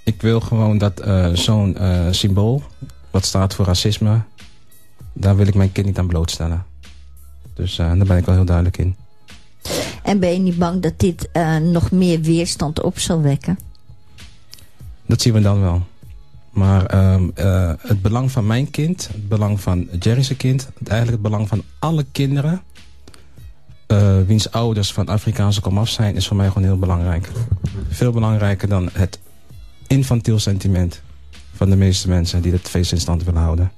Ik 0.03 0.21
wil 0.21 0.39
gewoon 0.39 0.77
dat 0.77 0.99
eh, 0.99 1.29
zo'n 1.33 1.77
eh, 1.77 2.07
symbool, 2.11 2.63
wat 3.11 3.25
staat 3.25 3.55
voor 3.55 3.65
racisme, 3.65 4.21
daar 5.13 5.35
wil 5.35 5.47
ik 5.47 5.55
mijn 5.55 5.71
kind 5.71 5.85
niet 5.85 5.97
aan 5.97 6.07
blootstellen. 6.07 6.65
Dus 7.53 7.77
eh, 7.77 7.87
daar 7.87 8.05
ben 8.05 8.17
ik 8.17 8.25
wel 8.25 8.35
heel 8.35 8.45
duidelijk 8.45 8.77
in. 8.77 8.95
En 10.03 10.19
ben 10.19 10.33
je 10.33 10.39
niet 10.39 10.57
bang 10.57 10.81
dat 10.81 10.99
dit 10.99 11.29
nog 11.61 11.91
meer 11.91 12.21
weerstand 12.21 12.81
op 12.81 12.99
zal 12.99 13.21
wekken? 13.21 13.59
Dat 15.05 15.21
zien 15.21 15.33
we 15.33 15.41
dan 15.41 15.61
wel. 15.61 15.83
Maar 16.55 16.85
ehm, 16.85 17.29
eh, 17.33 17.71
het 17.79 18.01
belang 18.01 18.31
van 18.31 18.45
mijn 18.47 18.69
kind, 18.71 19.07
het 19.07 19.27
belang 19.27 19.61
van 19.61 19.87
Jerry's 19.99 20.37
kind, 20.37 20.69
eigenlijk 20.87 21.11
het 21.23 21.31
belang 21.31 21.47
van 21.47 21.63
alle 21.79 22.05
kinderen, 22.11 22.61
eh, 23.87 24.17
wiens 24.27 24.51
ouders 24.51 24.93
van 24.93 25.07
Afrikaanse 25.07 25.61
komaf 25.61 25.89
zijn, 25.89 26.15
is 26.15 26.27
voor 26.27 26.35
mij 26.37 26.47
gewoon 26.47 26.63
heel 26.63 26.79
belangrijk. 26.79 27.29
Veel 27.89 28.11
belangrijker 28.11 28.67
dan 28.67 28.89
het 28.93 29.19
infantiel 29.87 30.39
sentiment 30.39 31.01
van 31.53 31.69
de 31.69 31.75
meeste 31.75 32.09
mensen 32.09 32.41
die 32.41 32.51
het 32.51 32.69
feest 32.69 32.91
in 32.91 32.99
stand 32.99 33.23
willen 33.23 33.41
houden. 33.41 33.71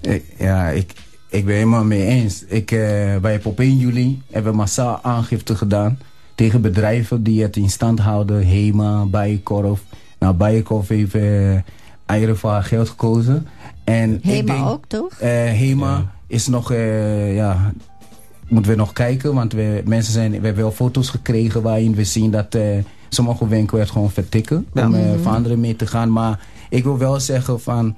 Ik- 0.00 0.34
ja, 0.38 0.68
ik, 0.68 0.92
ik 1.28 1.44
ben 1.44 1.54
helemaal 1.54 1.84
mee 1.84 2.04
eens. 2.06 2.44
Ik, 2.44 2.70
hebben 2.70 3.44
op 3.44 3.60
1 3.60 3.76
juli 3.78 4.22
hebben 4.30 4.54
massaal 4.54 5.02
aangifte 5.02 5.56
gedaan 5.56 5.98
tegen 6.34 6.60
bedrijven 6.60 7.22
die 7.22 7.42
het 7.42 7.56
in 7.56 7.70
stand 7.70 7.98
houden. 8.00 8.42
Hema, 8.46 9.04
Bijenkorf. 9.06 9.80
Nou, 10.18 10.34
Bijenkorf 10.34 10.88
heeft 10.88 11.14
eh 11.14 11.56
eieren 12.06 12.38
voor 12.38 12.50
haar 12.50 12.64
geld 12.64 12.88
gekozen. 12.88 13.46
En 13.84 14.14
ik 14.14 14.22
Hema 14.24 14.54
denk, 14.54 14.66
ook, 14.66 14.84
toch? 14.86 15.12
eh, 15.18 15.28
Hema 15.30 15.90
Ja. 15.90 16.12
is 16.26 16.46
nog, 16.46 16.72
eh, 16.72 17.34
ja, 17.34 17.72
moeten 18.48 18.70
we 18.70 18.76
nog 18.76 18.92
kijken. 18.92 19.34
Want 19.34 19.52
we, 19.52 19.82
mensen 19.84 20.12
zijn, 20.12 20.30
we 20.30 20.36
hebben 20.36 20.56
wel 20.62 20.72
foto's 20.72 21.08
gekregen 21.08 21.62
waarin 21.62 21.94
we 21.94 22.04
zien 22.04 22.30
dat 22.30 22.54
eh, 22.54 22.62
sommige 23.08 23.48
winkels 23.48 23.90
gewoon 23.90 24.10
vertikken. 24.10 24.66
Ja. 24.74 24.86
Om 24.86 24.94
eh, 24.94 25.10
Mhm. 25.10 25.18
voor 25.18 25.32
anderen 25.32 25.60
mee 25.60 25.76
te 25.76 25.86
gaan. 25.86 26.12
Maar 26.12 26.40
ik 26.70 26.84
wil 26.84 26.98
wel 26.98 27.20
zeggen 27.20 27.60
van, 27.60 27.96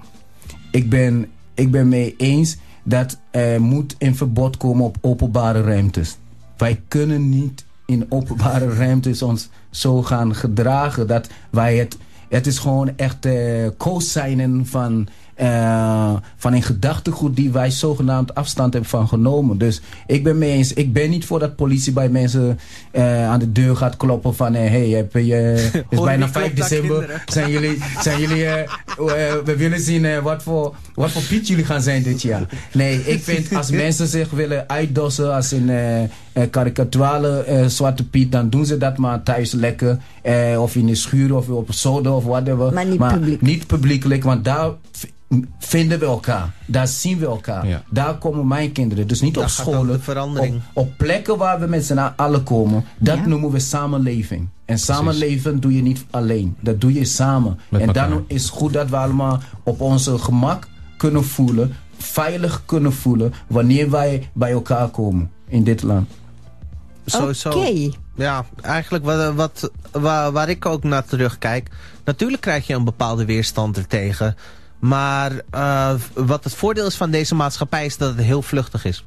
ik 0.71 0.89
ben, 0.91 1.27
ik 1.55 1.71
ben 1.71 1.89
mee 1.89 2.15
eens 2.17 2.57
dat 2.83 3.19
er 3.31 3.61
moet 3.61 3.95
een 3.99 4.17
verbod 4.17 4.57
komen 4.57 4.85
op 4.85 4.97
openbare 5.01 5.63
ruimtes. 5.63 6.17
Wij 6.57 6.81
kunnen 6.89 7.29
niet 7.29 7.65
in 7.87 8.07
openbare 8.09 8.75
ruimtes 8.75 9.23
ons 9.23 9.49
zo 9.71 10.03
gaan 10.03 10.35
gedragen 10.35 11.07
dat 11.07 11.29
wij 11.51 11.77
het... 11.77 11.97
Het 12.31 12.47
is 12.47 12.59
gewoon 12.59 12.91
echt 12.97 13.27
eh 13.27 13.67
co-signen 13.77 14.67
van 14.67 15.09
eh, 15.41 16.13
van 16.37 16.53
een 16.53 16.63
gedachtegoed 16.63 17.37
die 17.37 17.51
wij 17.51 17.71
zogenaamd 17.71 18.35
afstand 18.35 18.73
hebben 18.73 18.91
van 18.91 19.09
genomen. 19.09 19.59
Dus 19.59 19.81
ik 20.07 20.25
ben 20.25 20.39
mee 20.39 20.53
eens, 20.53 20.73
ik 20.73 20.93
ben 20.93 21.11
niet 21.11 21.25
voor 21.25 21.39
dat 21.39 21.57
politie 21.57 21.93
bij 21.93 22.09
mensen 22.09 22.59
eh, 22.91 23.29
aan 23.29 23.39
de 23.39 23.53
deur 23.53 23.77
gaat 23.77 23.97
kloppen 23.97 24.35
van 24.35 24.55
hé, 24.55 24.69
hey, 24.69 24.89
heb 24.89 25.13
je, 25.13 25.35
het 25.73 25.85
is 25.91 26.01
bijna 26.01 26.25
wie 26.25 26.33
5 26.33 26.33
klopt 26.33 26.59
naar 26.59 26.69
december. 26.69 26.97
kinderen? 26.97 27.23
Zijn 27.27 27.51
jullie, 27.51 27.79
zijn 28.01 28.21
jullie 28.21 28.45
we 29.45 29.55
willen 29.57 29.81
zien 29.81 30.23
wat, 30.23 30.43
voor, 30.43 30.75
wat 30.95 31.11
voor 31.11 31.23
Piet 31.23 31.49
jullie 31.49 31.65
gaan 31.65 31.83
zijn 31.83 32.03
dit 32.03 32.23
jaar. 32.23 32.47
Nee, 32.73 33.03
ik 33.05 33.23
vind 33.23 33.55
als 33.55 33.71
mensen 33.85 34.07
zich 34.07 34.31
willen 34.31 34.69
uitdossen 34.69 35.35
als 35.35 35.51
een 35.51 35.71
karikaturale 36.51 37.39
eh, 37.43 37.67
Zwarte 37.67 38.09
Piet, 38.09 38.33
dan 38.33 38.51
doen 38.51 38.65
ze 38.67 38.77
dat 38.77 38.97
maar 38.97 39.23
thuis 39.23 39.53
lekker. 39.53 39.99
Eh, 40.23 40.63
of 40.63 40.75
in 40.77 40.87
de 40.87 40.95
schuur 40.95 41.35
of 41.37 41.49
op 41.49 41.73
zolder 41.73 42.13
of 42.13 42.25
whatever. 42.25 42.73
Maar 42.73 42.87
niet 42.87 42.99
publiek. 43.09 43.41
Niet 43.41 43.67
publiekelijk, 43.67 44.23
want 44.23 44.45
daar 44.45 44.71
vinden 45.59 45.99
we 45.99 46.05
elkaar. 46.05 46.51
Daar 46.67 46.89
zien 46.89 47.19
we 47.19 47.27
elkaar. 47.27 47.67
Ja. 47.67 47.83
Daar 47.91 48.15
komen 48.19 48.47
mijn 48.47 48.73
kinderen. 48.73 49.07
Dus 49.09 49.21
niet 49.21 49.35
Daar 49.35 49.43
op 49.45 49.51
scholen. 49.51 50.01
Op, 50.17 50.53
op 50.73 50.91
plekken 50.97 51.37
waar 51.39 51.61
we 51.61 51.67
met 51.67 51.85
z'n 51.85 51.99
allen 52.17 52.43
komen. 52.43 52.85
Dat 52.99 53.17
Ja. 53.17 53.27
noemen 53.27 53.51
we 53.51 53.59
samenleving. 53.59 54.49
En 54.65 54.79
samenleven 54.79 55.61
doe 55.61 55.75
je 55.77 55.83
niet 55.83 56.05
alleen. 56.11 56.57
Dat 56.61 56.81
doe 56.81 56.93
je 56.93 57.05
samen. 57.05 57.59
Met 57.69 57.81
en 57.81 57.87
elkaar. 57.87 58.09
dan 58.09 58.25
is 58.27 58.43
het 58.43 58.53
goed 58.53 58.73
dat 58.73 58.91
we 58.91 58.97
allemaal 58.97 59.41
op 59.63 59.81
onze 59.81 60.19
gemak 60.19 60.69
kunnen 60.97 61.25
voelen. 61.25 61.73
Veilig 61.99 62.63
kunnen 62.67 62.93
voelen. 62.93 63.33
Wanneer 63.47 63.91
wij 63.91 64.29
bij 64.33 64.51
elkaar 64.51 64.89
komen 64.89 65.31
in 65.49 65.65
dit 65.65 65.83
land. 65.83 66.09
Sowieso. 67.05 67.51
Oké. 67.51 67.91
Ja, 68.15 68.45
eigenlijk 68.63 69.05
wat, 69.05 69.35
wat, 69.35 69.71
waar, 69.91 70.33
waar 70.33 70.49
ik 70.49 70.67
ook 70.67 70.83
naar 70.83 71.05
terugkijk. 71.05 71.69
Natuurlijk 72.05 72.43
krijg 72.43 72.67
je 72.67 72.75
een 72.75 72.85
bepaalde 72.85 73.25
weerstand 73.25 73.77
ertegen. 73.77 74.37
Maar 74.79 75.33
eh, 75.51 75.95
wat 76.15 76.45
het 76.45 76.55
voordeel 76.55 76.87
is 76.87 76.95
van 76.95 77.11
deze 77.11 77.35
maatschappij 77.35 77.85
is 77.85 77.97
dat 77.97 78.17
het 78.17 78.25
heel 78.25 78.43
vluchtig 78.43 78.85
is. 78.85 79.05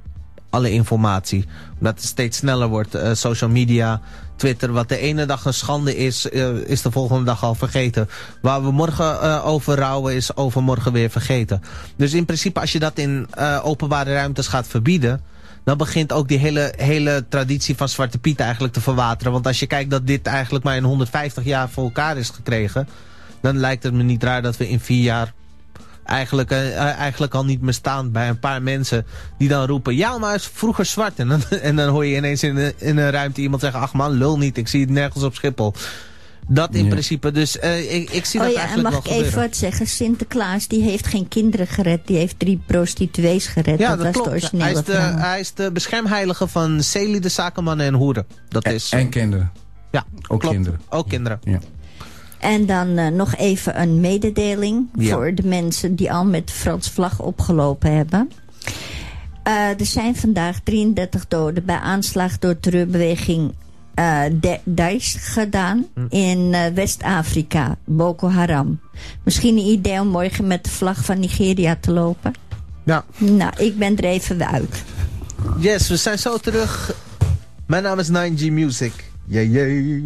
Alle 0.50 0.72
informatie. 0.72 1.46
Omdat 1.78 1.96
het 1.96 2.04
steeds 2.04 2.38
sneller 2.38 2.68
wordt. 2.68 2.96
Eh, 2.96 3.14
social 3.14 3.50
media, 3.50 4.02
Twitter. 4.36 4.72
Wat 4.72 4.90
de 4.90 4.98
ene 4.98 5.26
dag 5.26 5.46
een 5.46 5.54
schande 5.54 5.98
is, 5.98 6.30
eh, 6.30 6.56
is 6.56 6.82
de 6.82 6.92
volgende 6.92 7.24
dag 7.24 7.44
al 7.44 7.56
vergeten. 7.56 8.10
Waar 8.42 8.64
we 8.64 8.72
morgen 8.72 9.44
over 9.44 9.78
rouwen 9.78 10.16
is 10.16 10.36
overmorgen 10.36 10.92
weer 10.92 11.10
vergeten. 11.10 11.62
Dus 11.96 12.14
in 12.14 12.26
principe 12.26 12.60
als 12.60 12.72
je 12.72 12.80
dat 12.80 12.98
in 12.98 13.28
openbare 13.64 14.14
ruimtes 14.14 14.48
gaat 14.48 14.68
verbieden 14.68 15.22
dan 15.64 15.78
begint 15.78 16.14
ook 16.14 16.28
die 16.28 16.38
hele, 16.38 16.74
hele 16.78 17.26
traditie 17.30 17.76
van 17.76 17.90
Zwarte 17.90 18.18
Piet 18.18 18.40
eigenlijk 18.40 18.74
te 18.74 18.82
verwateren. 18.82 19.34
Want 19.34 19.48
als 19.48 19.60
je 19.60 19.68
kijkt 19.68 19.90
dat 19.90 20.08
dit 20.08 20.28
eigenlijk 20.28 20.64
maar 20.64 20.76
in 20.76 20.84
150 20.84 21.44
jaar 21.44 21.70
voor 21.70 21.84
elkaar 21.84 22.18
is 22.18 22.30
gekregen... 22.30 22.88
dan 23.42 23.58
lijkt 23.58 23.84
het 23.84 23.94
me 23.94 24.04
niet 24.04 24.24
raar 24.24 24.42
dat 24.42 24.58
we 24.58 24.70
in 24.70 24.80
vier 24.80 25.04
jaar 25.04 25.34
eigenlijk, 26.06 26.52
eh, 26.52 26.72
eh, 26.72 26.98
eigenlijk 26.98 27.34
al 27.34 27.46
niet 27.46 27.62
meer 27.62 27.74
staan 27.74 28.12
bij 28.12 28.30
een 28.30 28.40
paar 28.40 28.62
mensen... 28.62 29.06
die 29.38 29.50
dan 29.50 29.66
roepen, 29.66 29.96
ja, 29.96 30.18
maar 30.18 30.40
vroeger 30.40 30.86
zwart. 30.86 31.20
En 31.20 31.28
dan, 31.28 31.44
en 31.62 31.76
dan 31.76 31.90
hoor 31.90 32.06
je 32.06 32.16
ineens 32.16 32.44
in, 32.44 32.74
in 32.78 32.98
een 32.98 33.12
ruimte 33.12 33.42
iemand 33.42 33.62
zeggen... 33.62 33.80
ach 33.80 33.94
man, 33.94 34.12
lul 34.12 34.38
niet, 34.38 34.58
ik 34.58 34.68
zie 34.68 34.82
het 34.82 34.90
nergens 34.90 35.24
op 35.24 35.36
Schiphol. 35.36 35.74
Dat 36.48 36.76
in 36.76 36.84
Ja. 36.84 36.90
principe, 36.90 37.32
dus 37.32 37.60
eh, 37.60 37.96
ik, 37.96 38.10
ik 38.10 38.26
zie 38.26 38.40
Oh 38.40 38.46
dat 38.46 38.56
ja, 38.56 38.62
en 38.62 38.68
eigenlijk 38.68 38.96
mag 38.96 39.06
wel 39.06 39.18
ik 39.18 39.26
even 39.26 39.40
wat 39.42 39.56
zeggen? 39.56 39.88
Sinterklaas 39.88 40.68
die 40.68 40.82
heeft 40.84 41.08
geen 41.08 41.28
kinderen 41.28 41.68
gered. 41.68 42.08
Die 42.08 42.18
heeft 42.18 42.40
drie 42.40 42.62
prostituees 42.66 43.48
gered. 43.48 43.80
Ja, 43.80 43.96
dat, 43.96 43.98
dat 43.98 44.06
was 44.06 44.14
de 44.16 44.22
klopt. 44.22 44.30
originele 44.30 44.64
Hij 44.70 44.80
is, 44.80 44.86
de, 44.86 44.92
verhaal. 44.92 45.18
hij 45.18 45.40
is 45.40 45.54
de 45.54 45.72
beschermheilige 45.72 46.48
van 46.48 46.84
zeelieden, 46.84 47.32
zakenmannen 47.32 47.86
en 47.86 47.94
hoeren. 47.94 48.26
Dat 48.50 48.66
is... 48.68 48.90
En 48.92 49.10
kinderen. 49.10 49.52
ja, 49.92 50.06
ook 50.28 50.40
klopt. 50.40 50.56
kinderen. 50.56 50.80
Ook 50.90 51.10
kinderen. 51.10 51.40
Ja. 51.44 51.60
En 52.40 52.66
dan 52.66 52.98
eh, 52.98 53.08
nog 53.08 53.36
even 53.36 53.82
een 53.82 54.00
mededeling 54.00 54.88
Ja. 54.98 55.14
voor 55.16 55.34
de 55.36 55.46
mensen 55.48 55.96
die 55.96 56.12
al 56.12 56.26
met 56.26 56.48
de 56.48 56.54
Frans 56.54 56.90
vlag 56.90 57.20
opgelopen 57.20 57.96
hebben. 57.96 58.32
Eh, 59.44 59.54
er 59.80 59.86
zijn 59.86 60.16
vandaag 60.16 60.60
33 60.64 61.28
doden 61.28 61.66
bij 61.66 61.76
aanslag 61.78 62.40
door 62.40 62.60
terreurbeweging 62.60 63.54
Daesh 64.64 65.16
gedaan 65.34 65.86
Hm. 65.94 66.06
in 66.10 66.54
eh, 66.54 66.74
West-Afrika, 66.74 67.78
Boko 67.86 68.30
Haram. 68.30 68.80
Misschien 69.24 69.58
een 69.58 69.66
idee 69.66 70.00
om 70.00 70.08
morgen 70.08 70.48
met 70.48 70.64
de 70.64 70.70
vlag 70.70 71.06
van 71.06 71.20
Nigeria 71.20 71.76
te 71.80 71.92
lopen? 71.92 72.34
Ja. 72.84 73.06
Nou, 73.18 73.52
ik 73.58 73.78
ben 73.78 73.98
er 73.98 74.04
even 74.04 74.48
uit. 74.52 74.84
Yes, 75.60 75.88
we 75.90 75.96
zijn 75.96 76.20
zo 76.20 76.38
terug. 76.38 76.96
Mijn 77.68 77.84
naam 77.84 78.00
is 78.00 78.10
9G 78.10 78.50
Music. 78.52 78.92
Yeah, 79.26 79.52
yeah. 79.52 80.04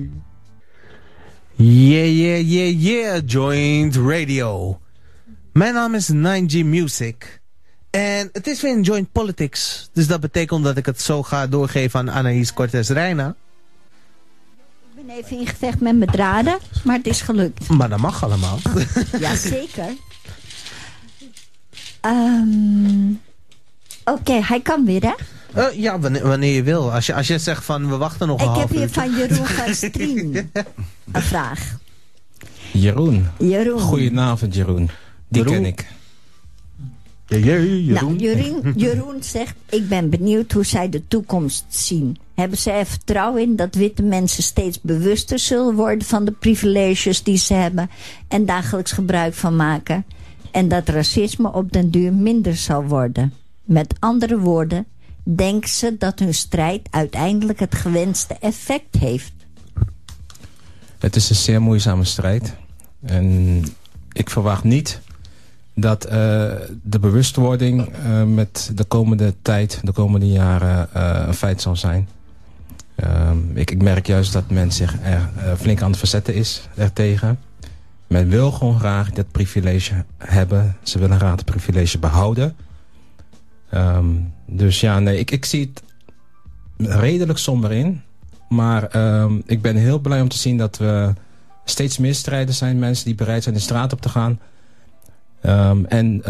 Yeah, 1.55 2.07
yeah, 2.17 2.49
yeah, 2.49 2.81
yeah. 2.81 3.21
Joint 3.25 3.95
Radio. 3.95 4.79
Mijn 5.53 5.73
naam 5.73 5.95
is 5.95 6.09
9G 6.13 6.63
Music. 6.65 7.41
En 7.89 8.29
het 8.31 8.47
is 8.47 8.61
weer 8.61 8.71
een 8.75 8.81
Joint 8.81 9.11
Politics. 9.11 9.89
Dus 9.93 10.07
dat 10.07 10.19
betekent 10.19 10.63
dat 10.63 10.77
ik 10.77 10.85
het 10.85 11.01
zo 11.01 11.23
ga 11.23 11.47
doorgeven 11.47 11.99
aan 11.99 12.11
Anaïs 12.11 12.53
Cortez-Reina. 12.53 13.29
Ik 13.29 13.35
ben 15.07 15.15
even 15.15 15.39
in 15.39 15.47
gevecht 15.47 15.79
met 15.79 15.97
mijn 15.97 16.09
draden, 16.11 16.57
maar 16.83 16.97
het 16.97 17.07
is 17.07 17.21
gelukt. 17.21 17.67
Maar 17.69 17.89
dat 17.89 17.99
mag 17.99 18.23
allemaal. 18.23 18.59
Jazeker. 19.19 19.93
Ehm 22.01 23.11
Oké, 24.05 24.33
hij 24.33 24.61
kan 24.61 24.85
weer, 24.85 25.01
hè? 25.01 25.13
Eh, 25.61 25.79
ja, 25.79 25.99
wanneer, 25.99 26.27
wanneer 26.27 26.53
je 26.53 26.63
wil. 26.63 26.93
Als 26.93 27.05
je, 27.05 27.13
als 27.13 27.27
je 27.27 27.37
zegt 27.39 27.65
van 27.65 27.89
we 27.89 27.97
wachten 27.97 28.27
nog 28.27 28.39
een 28.39 28.45
Ik 28.45 28.51
half 28.51 28.61
heb 28.61 28.69
hier 28.69 28.81
uurtje. 28.81 29.01
van 29.01 29.15
Jeroen 29.15 29.45
van 29.65 29.73
Strien 29.75 30.51
een 31.11 31.21
vraag. 31.21 31.77
Jeroen. 32.73 33.27
Jeroen. 33.39 33.79
Goedenavond, 33.79 34.55
Jeroen. 34.55 34.89
Die 35.27 35.43
Jeroen. 35.43 35.53
ken 35.53 35.65
ik. 35.65 35.85
Yeah, 37.27 37.43
Jeroen. 37.43 37.93
Nou, 37.93 38.15
Jeroen, 38.15 38.73
Jeroen 38.75 39.23
zegt, 39.23 39.55
ik 39.69 39.89
ben 39.89 40.09
benieuwd 40.09 40.51
hoe 40.51 40.65
zij 40.65 40.89
de 40.89 41.07
toekomst 41.07 41.65
zien. 41.69 42.17
Hebben 42.39 42.57
zij 42.57 42.79
er 42.79 42.85
vertrouwen 42.85 43.41
in 43.41 43.55
dat 43.55 43.75
witte 43.75 44.03
mensen 44.03 44.43
steeds 44.43 44.81
bewuster 44.81 45.39
zullen 45.39 45.75
worden 45.75 46.07
van 46.07 46.25
de 46.25 46.31
privileges 46.31 47.23
die 47.23 47.38
ze 47.38 47.53
hebben 47.53 47.89
en 48.27 48.45
dagelijks 48.45 48.91
gebruik 48.91 49.33
van 49.33 49.55
maken? 49.55 50.05
En 50.51 50.67
dat 50.67 50.89
racisme 50.89 51.53
op 51.53 51.71
den 51.71 51.91
duur 51.91 52.13
minder 52.13 52.55
zal 52.55 52.83
worden? 52.83 53.33
Met 53.63 53.95
andere 53.99 54.39
woorden, 54.39 54.85
denken 55.23 55.69
ze 55.69 55.95
dat 55.97 56.19
hun 56.19 56.33
strijd 56.33 56.88
uiteindelijk 56.91 57.59
het 57.59 57.75
gewenste 57.75 58.38
effect 58.39 58.95
heeft? 58.95 59.33
Het 60.97 61.15
is 61.15 61.29
een 61.29 61.35
zeer 61.35 61.61
moeizame 61.61 62.03
strijd. 62.03 62.55
En 63.01 63.63
ik 64.11 64.29
verwacht 64.29 64.63
niet 64.63 64.99
dat 65.73 66.05
eh, 66.05 66.11
de 66.83 66.99
bewustwording 66.99 67.88
eh, 67.88 68.23
met 68.23 68.71
de 68.73 68.83
komende 68.83 69.33
tijd, 69.41 69.79
de 69.83 69.91
komende 69.91 70.27
jaren, 70.27 70.93
eh, 70.93 71.23
een 71.27 71.33
feit 71.33 71.61
zal 71.61 71.75
zijn. 71.75 72.07
Ehm, 72.97 73.37
ik, 73.53 73.71
ik 73.71 73.81
merk 73.81 74.07
juist 74.07 74.33
dat 74.33 74.49
men 74.49 74.71
zich 74.71 74.95
er 75.03 75.29
eh, 75.35 75.53
flink 75.57 75.81
aan 75.81 75.89
het 75.89 75.99
verzetten 75.99 76.33
is 76.33 76.67
ertegen. 76.75 77.39
Men 78.07 78.29
wil 78.29 78.51
gewoon 78.51 78.79
graag 78.79 79.11
dat 79.11 79.31
privilege 79.31 80.05
hebben. 80.17 80.77
Ze 80.83 80.99
willen 80.99 81.17
graag 81.17 81.31
het 81.31 81.45
privilege 81.45 81.99
behouden. 81.99 82.55
Ehm, 83.69 84.05
dus 84.45 84.79
ja, 84.79 84.99
nee, 84.99 85.19
ik, 85.19 85.31
ik 85.31 85.45
zie 85.45 85.71
het 85.73 85.83
redelijk 86.99 87.39
somber 87.39 87.71
in. 87.71 88.01
Maar 88.49 88.83
ehm, 88.83 89.39
ik 89.45 89.61
ben 89.61 89.75
heel 89.75 89.99
blij 89.99 90.21
om 90.21 90.29
te 90.29 90.37
zien 90.37 90.57
dat 90.57 90.77
we 90.77 91.13
steeds 91.65 91.97
meer 91.97 92.15
strijders 92.15 92.57
zijn. 92.57 92.79
Mensen 92.79 93.05
die 93.05 93.15
bereid 93.15 93.43
zijn 93.43 93.55
de 93.55 93.61
straat 93.61 93.93
op 93.93 94.01
te 94.01 94.09
gaan. 94.09 94.39
En 95.87 96.21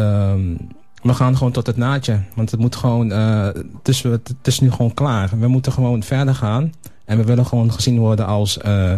we 1.01 1.13
gaan 1.13 1.37
gewoon 1.37 1.51
tot 1.51 1.67
het 1.67 1.77
naadje. 1.77 2.21
Want 2.35 2.51
het 2.51 2.59
moet 2.59 2.75
gewoon, 2.75 3.11
eh, 3.11 3.43
het, 3.43 3.87
is, 3.87 4.03
het 4.03 4.35
is 4.43 4.59
nu 4.59 4.71
gewoon 4.71 4.93
klaar. 4.93 5.39
We 5.39 5.47
moeten 5.47 5.71
gewoon 5.71 6.03
verder 6.03 6.35
gaan. 6.35 6.73
En 7.05 7.17
we 7.17 7.23
willen 7.23 7.45
gewoon 7.45 7.71
gezien 7.71 7.99
worden 7.99 8.25
als 8.25 8.57
eh 8.57 8.93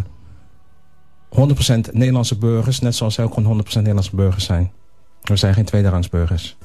100% 1.30 1.92
Nederlandse 1.92 2.38
burgers. 2.38 2.80
Net 2.80 2.96
zoals 2.96 3.14
zij 3.14 3.24
ook 3.24 3.34
gewoon 3.34 3.64
100% 3.66 3.74
Nederlandse 3.74 4.16
burgers 4.16 4.46
zijn. 4.46 4.72
We 5.22 5.36
zijn 5.36 5.54
geen 5.54 5.66
tweederangs 5.66 6.10
burgers. 6.10 6.58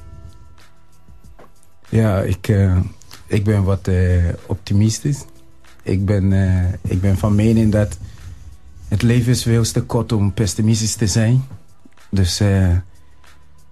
Ja, 1.89 2.19
ik, 2.21 2.47
eh, 2.47 2.77
ik 3.27 3.43
ben 3.43 3.63
wat 3.63 3.89
optimistisch. 4.45 5.25
Ik 5.83 6.05
ben, 6.05 6.33
ik 6.81 7.01
ben 7.01 7.17
van 7.17 7.35
mening 7.35 7.71
dat 7.71 7.97
het 8.87 9.01
leven 9.01 9.31
is 9.31 9.43
veel 9.43 9.63
te 9.63 9.81
kort 9.81 10.11
om 10.11 10.33
pessimistisch 10.33 10.95
te 10.95 11.07
zijn. 11.07 11.43
Dus, 12.09 12.39
eh, 12.39 12.77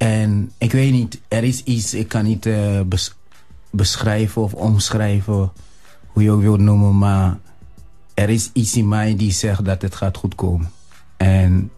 en 0.03 0.51
ik 0.57 0.71
weet 0.71 0.91
niet, 0.91 1.21
er 1.27 1.43
is 1.43 1.63
iets, 1.63 1.93
ik 1.93 2.07
kan 2.07 2.23
niet 2.23 2.45
eh, 2.45 2.81
bes- 2.81 3.15
beschrijven 3.69 4.41
of 4.41 4.53
omschrijven, 4.53 5.51
hoe 6.07 6.23
je 6.23 6.31
ook 6.31 6.41
wilt 6.41 6.59
noemen, 6.59 6.97
maar 6.97 7.37
er 8.13 8.29
is 8.29 8.49
iets 8.53 8.75
in 8.75 8.87
mij 8.87 9.15
die 9.15 9.31
zegt 9.31 9.65
dat 9.65 9.81
het 9.81 9.95
gaat 9.95 10.17
goed 10.17 10.35
komen. 10.35 10.71
En 11.17 11.71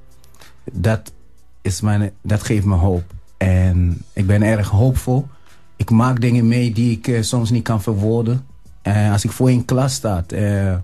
dat, 0.71 1.13
is 1.61 1.81
mijn, 1.81 2.11
dat 2.21 2.43
geeft 2.43 2.65
me 2.65 2.75
hoop. 2.75 3.03
En 3.37 4.01
ik 4.13 4.27
ben 4.27 4.41
erg 4.41 4.69
hoopvol. 4.69 5.27
Ik 5.75 5.89
maak 5.89 6.21
dingen 6.21 6.47
mee 6.47 6.71
die 6.71 6.91
ik 6.97 7.07
eh, 7.07 7.21
soms 7.21 7.49
niet 7.49 7.63
kan 7.63 7.81
verwoorden. 7.81 8.45
Eh, 8.81 9.11
als 9.11 9.23
ik 9.23 9.31
voor 9.31 9.49
een 9.49 9.65
klas 9.65 9.93
sta, 9.93 10.23
eh, 10.27 10.73
eh, 10.73 10.79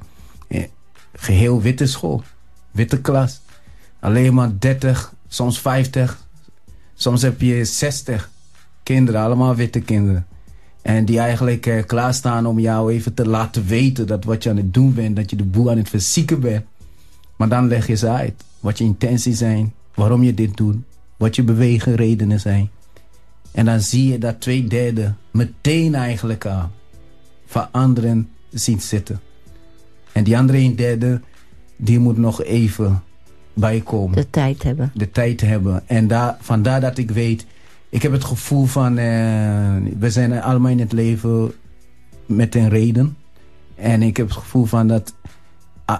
geheel 1.13 1.61
witte 1.61 1.85
school, 1.85 2.23
witte 2.71 3.01
klas. 3.01 3.41
Alleen 3.99 4.33
maar 4.33 4.51
30, 4.59 5.13
soms 5.27 5.59
50, 5.59 6.29
Soms 7.01 7.21
heb 7.21 7.41
je 7.41 7.65
60 7.65 8.29
kinderen, 8.83 9.21
allemaal 9.21 9.55
witte 9.55 9.79
kinderen. 9.79 10.25
En 10.81 11.05
die 11.05 11.19
eigenlijk 11.19 11.65
eh, 11.65 11.83
klaarstaan 11.85 12.45
om 12.45 12.59
jou 12.59 12.91
even 12.91 13.13
te 13.13 13.27
laten 13.27 13.65
weten 13.65 14.07
dat 14.07 14.23
wat 14.23 14.43
je 14.43 14.49
aan 14.49 14.57
het 14.57 14.73
doen 14.73 14.93
bent, 14.93 15.15
dat 15.15 15.29
je 15.29 15.35
de 15.35 15.43
boel 15.43 15.69
aan 15.69 15.77
het 15.77 15.89
verzieken 15.89 16.39
bent. 16.39 16.65
Maar 17.35 17.49
dan 17.49 17.67
leg 17.67 17.87
je 17.87 17.95
ze 17.95 18.09
uit 18.09 18.43
wat 18.59 18.77
je 18.77 18.83
intenties 18.83 19.37
zijn, 19.37 19.73
waarom 19.93 20.23
je 20.23 20.33
dit 20.33 20.57
doet, 20.57 20.75
wat 21.17 21.35
je 21.35 21.43
beweegredenen 21.43 22.39
zijn. 22.39 22.69
En 23.51 23.65
dan 23.65 23.79
zie 23.79 24.11
je 24.11 24.17
dat 24.17 24.41
twee 24.41 24.67
derde 24.67 25.13
meteen 25.31 25.95
eigenlijk 25.95 26.45
al 26.45 26.69
van 27.45 27.67
anderen 27.71 28.29
zien 28.51 28.81
zitten. 28.81 29.19
En 30.11 30.23
die 30.23 30.37
andere 30.37 30.57
een 30.57 30.75
derde, 30.75 31.21
die 31.75 31.99
moet 31.99 32.17
nog 32.17 32.43
even 32.43 33.03
bijkomen. 33.53 34.15
De 34.15 34.29
tijd 34.29 34.63
hebben. 34.63 34.91
De 34.93 35.11
tijd 35.11 35.41
hebben. 35.41 35.87
En 35.87 36.07
daar, 36.07 36.37
vandaar 36.39 36.81
dat 36.81 36.97
ik 36.97 37.11
weet, 37.11 37.45
ik 37.89 38.01
heb 38.01 38.11
het 38.11 38.23
gevoel 38.23 38.65
van, 38.65 38.97
eh, 38.97 39.05
we 39.99 40.09
zijn 40.09 40.41
allemaal 40.41 40.71
in 40.71 40.79
het 40.79 40.91
leven 40.91 41.51
met 42.25 42.55
een 42.55 42.69
reden. 42.69 43.17
En 43.75 44.01
ik 44.01 44.17
heb 44.17 44.27
het 44.27 44.37
gevoel 44.37 44.65
van 44.65 44.87
dat, 44.87 45.13
ah, 45.85 45.99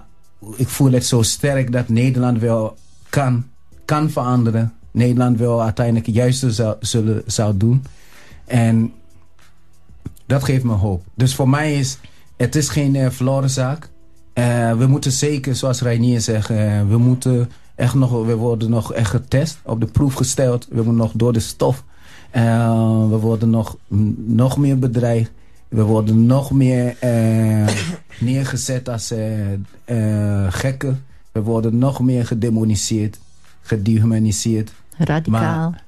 ik 0.55 0.67
voel 0.67 0.91
het 0.91 1.05
zo 1.05 1.21
sterk 1.21 1.71
dat 1.71 1.89
Nederland 1.89 2.39
wel 2.39 2.77
kan, 3.09 3.45
kan 3.85 4.09
veranderen. 4.09 4.73
Nederland 4.91 5.37
wel 5.37 5.63
uiteindelijk 5.63 6.05
het 6.05 6.15
juiste 6.15 6.51
zou, 6.51 6.75
zullen, 6.79 7.23
zou 7.25 7.57
doen. 7.57 7.83
En 8.45 8.93
dat 10.25 10.43
geeft 10.43 10.63
me 10.63 10.73
hoop. 10.73 11.03
Dus 11.13 11.35
voor 11.35 11.49
mij 11.49 11.79
is 11.79 11.97
het 12.41 12.55
is 12.55 12.69
geen 12.69 12.95
uh, 12.95 13.09
verloren 13.09 13.49
zaak. 13.49 13.89
Uh, 14.33 14.77
we 14.77 14.87
moeten 14.87 15.11
zeker, 15.11 15.55
zoals 15.55 15.81
Reinier 15.81 16.21
zegt, 16.21 16.49
uh, 16.49 16.81
we 16.87 16.97
moeten 16.97 17.49
echt 17.75 17.93
nog, 17.93 18.25
we 18.25 18.35
worden 18.35 18.69
nog 18.69 18.93
echt 18.93 19.09
getest, 19.09 19.59
op 19.63 19.79
de 19.79 19.85
proef 19.85 20.13
gesteld. 20.13 20.67
We 20.69 20.75
moeten 20.75 20.95
nog 20.95 21.11
door 21.15 21.33
de 21.33 21.39
stof. 21.39 21.83
we 22.31 23.17
worden 23.21 23.49
nog, 23.49 23.77
nog 24.25 24.57
meer 24.57 24.79
bedreigd. 24.79 25.31
We 25.67 25.81
worden 25.81 26.25
nog 26.25 26.51
meer 26.51 26.95
neergezet 28.19 28.89
als 28.89 29.13
gekken. 30.49 31.03
We 31.31 31.41
worden 31.41 31.77
nog 31.77 31.99
meer 31.99 32.25
gedemoniseerd, 32.25 33.19
gedehumaniseerd. 33.61 34.71
Radicaal. 34.97 35.69
Maar 35.69 35.83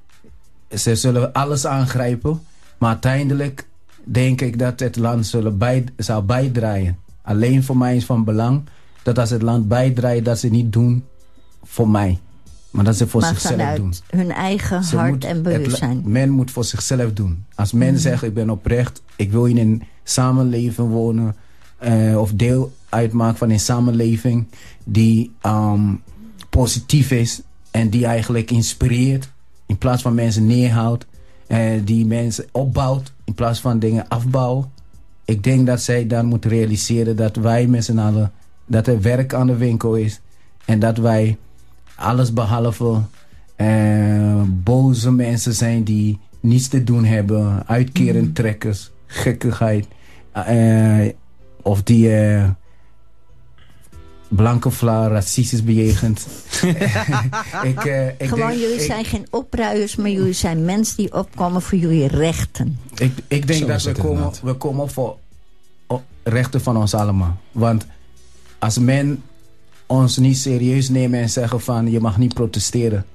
ze 0.78 0.96
zullen 0.96 1.34
alles 1.34 1.66
aangrijpen. 1.66 2.42
Maar 2.78 2.90
uiteindelijk 2.90 3.68
denk 4.04 4.42
ik 4.42 4.60
dat 4.60 4.80
het 4.80 4.96
land 4.96 5.26
zullen 5.26 5.58
bij, 5.58 5.84
zou 5.98 6.24
bijdragen. 6.24 6.98
Alleen 7.24 7.64
voor 7.64 7.78
mij 7.78 7.96
is 7.96 8.06
van 8.06 8.24
belang 8.24 8.64
dat 9.04 9.20
als 9.20 9.30
het 9.30 9.42
land 9.42 9.68
bijdraagt, 9.68 10.26
dat 10.26 10.40
ze 10.40 10.48
niet 10.48 10.74
doen 10.74 11.04
voor 11.64 11.90
mij. 11.90 12.20
Maar 12.72 12.84
dat 12.84 12.96
ze 12.96 13.08
voor 13.08 13.22
maar 13.22 13.30
zichzelf 13.30 13.76
doen. 13.76 13.94
hun 14.10 14.32
eigen 14.32 14.84
hart 14.84 15.24
en 15.24 15.44
bewustzijn. 15.44 16.02
men 16.06 16.30
moet 16.30 16.52
voor 16.52 16.64
zichzelf 16.64 17.14
doen. 17.14 17.46
Als 17.56 17.72
men 17.72 17.92
mm. 17.92 17.98
zegt, 17.98 18.24
ik 18.24 18.34
ben 18.34 18.50
oprecht, 18.50 19.02
ik 19.16 19.32
wil 19.32 19.46
in 19.46 19.58
een 19.58 19.84
samenleving 20.04 20.90
wonen... 20.90 21.36
Uh, 21.84 22.20
of 22.20 22.32
deel 22.34 22.74
uitmaken 22.90 23.38
van 23.38 23.50
een 23.50 23.60
samenleving 23.60 24.48
die 24.84 25.32
um, 25.46 26.02
positief 26.50 27.12
is... 27.12 27.42
en 27.72 27.90
die 27.90 28.06
eigenlijk 28.06 28.52
inspireert 28.52 29.30
in 29.66 29.78
plaats 29.78 30.02
van 30.02 30.14
mensen 30.14 30.46
neerhoudt... 30.46 31.06
Uh, 31.48 31.82
die 31.84 32.06
mensen 32.06 32.46
opbouwt 32.52 33.14
in 33.24 33.34
plaats 33.34 33.60
van 33.60 33.80
dingen 33.80 34.08
afbouwen. 34.08 34.72
Ik 35.26 35.44
denk 35.44 35.68
dat 35.68 35.82
zij 35.82 36.08
dan 36.08 36.26
moet 36.26 36.46
realiseren 36.46 37.16
dat 37.16 37.36
wij 37.36 37.68
met 37.68 37.86
z'n 37.86 37.98
allen... 37.98 38.32
dat 38.66 38.88
er 38.88 39.02
werk 39.02 39.34
aan 39.34 39.48
de 39.48 39.56
winkel 39.56 39.96
is. 39.96 40.22
En 40.66 40.80
dat 40.80 40.98
wij 40.98 41.38
alles 41.96 42.34
behalve 42.34 43.02
uh, 43.58 44.42
boze 44.48 45.12
mensen 45.12 45.54
zijn 45.54 45.84
die 45.84 46.20
niets 46.40 46.68
te 46.68 46.84
doen 46.84 47.06
hebben. 47.06 47.68
Uitkerend 47.68 48.36
trekkers, 48.36 48.92
gekkigheid. 49.06 49.88
Uh, 50.50 51.08
of 51.62 51.84
die 51.84 52.08
uh, 52.08 52.50
blanke 54.36 54.72
vla 54.72 55.08
racistisch 55.08 55.64
bejegend. 55.64 56.28
ik, 57.72 57.86
uh, 57.86 58.08
ik 58.08 58.16
Gewoon, 58.18 58.48
denk, 58.48 58.60
jullie 58.60 58.76
ik, 58.76 58.82
zijn 58.82 59.06
geen 59.06 59.28
opruiers, 59.30 59.96
maar 59.96 60.10
jullie 60.10 60.34
zijn 60.34 60.66
mensen 60.66 60.98
die 60.98 61.14
opkomen 61.14 61.62
voor 61.62 61.78
jullie 61.78 62.08
rechten. 62.08 62.80
Ik, 62.96 63.12
ik 63.28 63.48
denk 63.48 63.68
dat 63.68 63.84
we 63.84 63.92
komen, 63.92 64.32
we 64.44 64.54
komen 64.54 64.90
voor 64.90 65.18
rechten 66.24 66.62
van 66.62 66.78
ons 66.78 66.94
allemaal. 66.94 67.38
Want 67.52 67.86
als 68.60 68.78
men 68.78 69.24
ons 69.86 70.18
niet 70.18 70.38
serieus 70.38 70.90
nemen 70.90 71.20
en 71.20 71.30
zeggen 71.30 71.62
van 71.62 71.92
je 71.92 72.00
mag 72.00 72.18
niet 72.18 72.34
protesteren. 72.34 73.06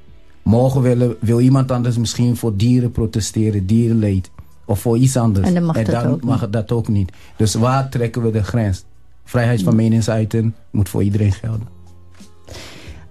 Morgen 0.42 0.82
wil, 0.82 1.16
wil 1.20 1.40
iemand 1.40 1.70
anders 1.70 1.96
misschien 1.96 2.36
voor 2.36 2.56
dieren 2.56 2.90
protesteren, 2.90 3.66
dierenleed. 3.66 4.30
Of 4.64 4.80
voor 4.80 4.98
iets 4.98 5.16
anders. 5.16 5.46
En 5.46 5.54
dan 5.54 5.64
mag, 5.64 5.76
dat, 5.76 5.86
dan 5.86 6.06
ook 6.06 6.22
mag 6.22 6.50
dat 6.50 6.72
ook 6.72 6.88
niet. 6.88 7.12
Dus 7.36 7.54
waar 7.54 7.88
trekken 7.88 8.22
we 8.22 8.30
de 8.30 8.42
grens? 8.42 8.84
Vrijheid 9.28 9.62
van 9.62 9.76
meningsuiten 9.76 10.54
moet 10.70 10.88
voor 10.88 11.02
iedereen 11.02 11.32
gelden. 11.32 11.68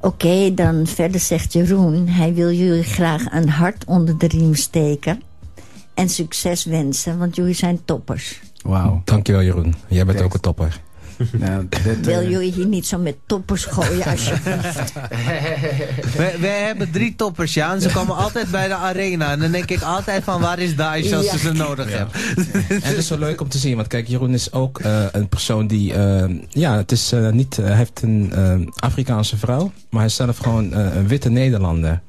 Oké, 0.02 0.54
dan 0.54 0.88
verder 0.88 1.20
zegt 1.20 1.54
Jeroen... 1.54 2.08
hij 2.08 2.34
wil 2.34 2.52
jullie 2.52 2.84
graag 2.84 3.32
een 3.32 3.50
hart 3.50 3.86
onder 3.86 4.18
de 4.18 4.28
riem 4.28 4.56
steken... 4.56 5.22
en 5.94 6.10
succes 6.10 6.66
wensen, 6.66 7.18
want 7.18 7.36
jullie 7.36 7.54
zijn 7.54 7.80
toppers. 7.86 8.42
Wauw. 8.64 9.02
Dankjewel 9.04 9.44
Jeroen. 9.44 9.76
Jij 9.88 10.06
bent 10.06 10.22
ook 10.22 10.34
een 10.34 10.40
topper. 10.40 10.82
Nou, 11.32 11.68
Wil 12.02 12.22
uh... 12.22 12.30
jullie 12.30 12.52
hier 12.52 12.66
niet 12.66 12.88
zo 12.88 12.98
met 12.98 13.16
toppers 13.26 13.66
gooien 13.66 14.06
alsjeblieft? 14.06 14.94
we, 16.18 16.36
we 16.40 16.48
hebben 16.48 16.92
drie 16.92 17.16
toppers, 17.16 17.54
ja. 17.54 17.74
En 17.74 17.82
ze 17.82 17.90
komen 17.90 18.16
altijd 18.24 18.52
bij 18.52 18.68
de 18.68 18.74
arena. 18.74 19.32
En 19.32 19.40
dan 19.40 19.52
denk 19.52 19.70
ik 19.70 19.82
altijd 19.82 20.24
van 20.24 20.42
waar 20.42 20.60
is 20.60 20.76
Daesh 20.76 21.14
als 21.14 21.26
ja. 21.26 21.32
ze 21.32 21.38
ze 21.38 21.52
nodig 21.52 21.90
ja. 21.90 21.98
hebben. 21.98 22.16
en 22.70 22.82
het 22.82 22.98
is 22.98 23.08
zo 23.08 23.18
leuk 23.18 23.42
om 23.42 23.50
te 23.50 23.58
zien. 23.58 23.76
Want 23.76 23.88
kijk, 23.88 24.08
Jeroen 24.08 24.34
is 24.34 24.52
ook 24.54 24.80
uh, 24.80 25.06
een 25.12 25.28
persoon 25.28 25.68
die... 25.68 25.94
Uh, 25.94 26.24
ja, 26.50 26.78
het 26.78 26.92
is 26.92 27.14
niet... 27.32 27.56
hij 27.56 27.76
heeft 27.76 28.02
een 28.02 28.72
Afrikaanse 28.76 29.38
vrouw. 29.38 29.72
Maar 29.90 30.00
hij 30.00 30.10
is 30.10 30.16
zelf 30.16 30.38
gewoon 30.38 30.74
een 30.74 31.08
witte 31.08 31.30
Nederlander. 31.30 32.02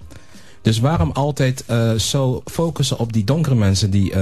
Dus 0.62 0.78
waarom 0.78 1.10
altijd 1.10 1.64
zo 1.96 2.42
focussen 2.44 2.98
op 2.98 3.12
die 3.12 3.24
donkere 3.24 3.54
mensen 3.54 3.90
die 3.90 4.14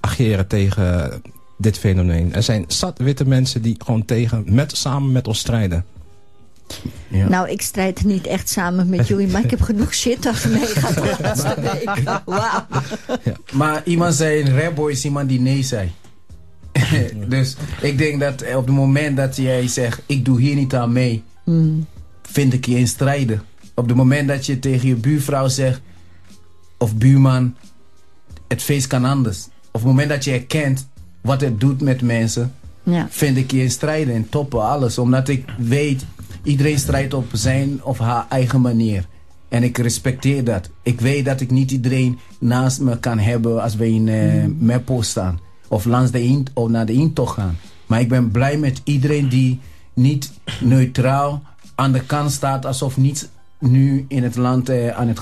ageren 0.00 0.46
tegen 0.46 1.22
dit 1.56 1.78
fenomeen. 1.78 2.34
Er 2.34 2.42
zijn 2.42 2.64
zat 2.68 2.98
witte 2.98 3.26
mensen 3.26 3.62
die 3.62 3.76
gewoon 3.78 4.04
tegen, 4.04 4.44
met, 4.46 4.76
samen 4.76 5.12
met 5.12 5.28
ons 5.28 5.38
strijden. 5.38 5.84
Ja. 7.08 7.28
Nou, 7.28 7.50
ik 7.50 7.62
strijd 7.62 8.04
niet 8.04 8.26
echt 8.26 8.48
samen 8.48 8.88
met 8.88 9.08
jullie, 9.08 9.26
maar 9.26 9.44
ik 9.44 9.50
heb 9.50 9.60
genoeg 9.60 9.94
shit 9.94 10.26
als 10.26 10.46
meegaat 10.46 10.94
de 10.94 11.16
laatste. 11.22 11.56
Ja. 13.22 13.36
Maar 13.52 13.82
iemand 13.84 14.14
zei, 14.14 14.40
een 14.40 14.54
rebel 14.54 14.88
is 14.88 15.04
iemand 15.04 15.28
die 15.28 15.40
nee 15.40 15.62
zei. 15.62 15.92
dus 17.28 17.56
ik 17.80 17.98
denk 17.98 18.20
dat 18.20 18.54
op 18.54 18.66
het 18.66 18.74
moment 18.74 19.16
dat 19.16 19.36
jij 19.36 19.68
zegt, 19.68 20.02
ik 20.06 20.24
doe 20.24 20.40
hier 20.40 20.54
niet 20.54 20.74
aan 20.74 20.92
mee, 20.92 21.22
mm. 21.44 21.86
vind 22.22 22.52
ik 22.52 22.66
je 22.66 22.78
in 22.78 22.88
strijden. 22.88 23.42
Op 23.74 23.86
het 23.86 23.96
moment 23.96 24.28
dat 24.28 24.46
je 24.46 24.58
tegen 24.58 24.88
je 24.88 24.94
buurvrouw 24.94 25.48
zegt, 25.48 25.80
of 26.78 26.94
buurman, 26.94 27.56
het 28.48 28.62
feest 28.62 28.86
kan 28.86 29.04
anders. 29.04 29.38
Of 29.44 29.50
op 29.70 29.72
het 29.72 29.84
moment 29.84 30.08
dat 30.08 30.24
je 30.24 30.32
erkent, 30.32 30.88
wat 31.26 31.40
het 31.40 31.60
doet 31.60 31.80
met 31.80 32.02
mensen, 32.02 32.54
ja. 32.82 33.06
vind 33.10 33.36
ik 33.36 33.50
je 33.50 33.62
in 33.62 33.70
strijden 33.70 34.14
en 34.14 34.28
toppen 34.28 34.62
alles. 34.62 34.98
Omdat 34.98 35.28
ik 35.28 35.44
weet, 35.58 36.04
iedereen 36.42 36.78
strijdt 36.78 37.14
op 37.14 37.26
zijn 37.32 37.84
of 37.84 37.98
haar 37.98 38.26
eigen 38.28 38.60
manier. 38.60 39.06
En 39.48 39.62
ik 39.62 39.78
respecteer 39.78 40.44
dat. 40.44 40.70
Ik 40.82 41.00
weet 41.00 41.24
dat 41.24 41.40
ik 41.40 41.50
niet 41.50 41.70
iedereen 41.70 42.18
naast 42.38 42.80
me 42.80 42.98
kan 42.98 43.18
hebben 43.18 43.62
als 43.62 43.76
we 43.76 43.88
in 43.88 44.06
uh, 44.06 44.44
Meppel 44.58 45.02
staan. 45.02 45.40
Of 45.68 45.84
langs 45.84 46.10
de 46.10 46.24
in, 46.24 46.46
of 46.54 46.68
naar 46.68 46.86
de 46.86 46.92
intocht 46.92 47.34
gaan. 47.34 47.56
Maar 47.86 48.00
ik 48.00 48.08
ben 48.08 48.30
blij 48.30 48.58
met 48.58 48.80
iedereen 48.84 49.28
die 49.28 49.60
niet 49.94 50.32
neutraal 50.60 51.42
aan 51.74 51.92
de 51.92 52.00
kant 52.00 52.32
staat 52.32 52.66
alsof 52.66 52.96
niets 52.96 53.26
nu 53.58 54.04
in 54.08 54.22
het 54.22 54.36
land 54.36 54.70
uh, 54.70 54.88
aan, 54.88 55.08
het 55.08 55.20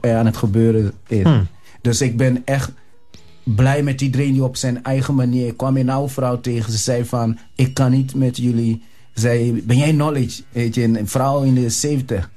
uh, 0.00 0.16
aan 0.18 0.26
het 0.26 0.36
gebeuren 0.36 0.92
is. 1.06 1.22
Hmm. 1.22 1.46
Dus 1.80 2.00
ik 2.00 2.16
ben 2.16 2.42
echt 2.44 2.70
blij 3.42 3.82
met 3.82 4.00
iedereen 4.00 4.32
die 4.32 4.44
op 4.44 4.56
zijn 4.56 4.82
eigen 4.82 5.14
manier... 5.14 5.46
Ik 5.46 5.56
kwam 5.56 5.76
een 5.76 5.90
oude 5.90 6.12
vrouw 6.12 6.40
tegen. 6.40 6.72
Ze 6.72 6.78
zei 6.78 7.04
van, 7.04 7.38
ik 7.54 7.74
kan 7.74 7.90
niet 7.90 8.14
met 8.14 8.36
jullie... 8.36 8.82
Zei, 9.14 9.62
ben 9.66 9.78
jij 9.78 9.92
knowledge? 9.92 10.42
Weet 10.52 10.76
een 10.76 11.08
vrouw 11.08 11.42
in 11.42 11.54
de 11.54 11.70
70. 11.70 12.30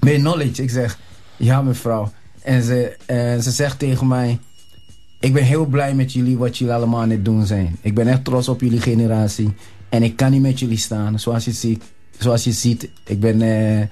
Ben 0.00 0.12
je 0.12 0.18
knowledge? 0.18 0.62
Ik 0.62 0.70
zeg, 0.70 0.98
ja 1.36 1.62
mevrouw. 1.62 2.12
En 2.42 2.62
ze, 2.62 2.96
uh, 3.10 3.42
ze 3.42 3.50
zegt 3.50 3.78
tegen 3.78 4.06
mij... 4.06 4.38
Ik 5.20 5.32
ben 5.32 5.44
heel 5.44 5.66
blij 5.66 5.94
met 5.94 6.12
jullie, 6.12 6.38
wat 6.38 6.58
jullie 6.58 6.74
allemaal 6.74 7.00
aan 7.00 7.10
het 7.10 7.24
doen 7.24 7.46
zijn. 7.46 7.76
Ik 7.80 7.94
ben 7.94 8.06
echt 8.06 8.24
trots 8.24 8.48
op 8.48 8.60
jullie 8.60 8.80
generatie. 8.80 9.54
En 9.88 10.02
ik 10.02 10.16
kan 10.16 10.30
niet 10.30 10.42
met 10.42 10.58
jullie 10.58 10.78
staan. 10.78 11.18
Zoals 11.18 11.44
je 11.44 11.52
ziet, 11.52 11.84
zoals 12.18 12.44
je 12.44 12.52
ziet 12.52 12.90
ik 13.04 13.20
ben 13.20 13.40
uh, 13.40 13.86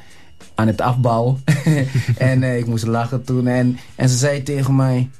aan 0.54 0.66
het 0.66 0.80
afbouwen. 0.80 1.42
en 2.16 2.42
uh, 2.42 2.58
ik 2.58 2.66
moest 2.66 2.86
lachen 2.86 3.24
toen. 3.24 3.46
En, 3.46 3.78
en 3.94 4.08
ze 4.08 4.16
zei 4.16 4.42
tegen 4.42 4.76
mij... 4.76 5.10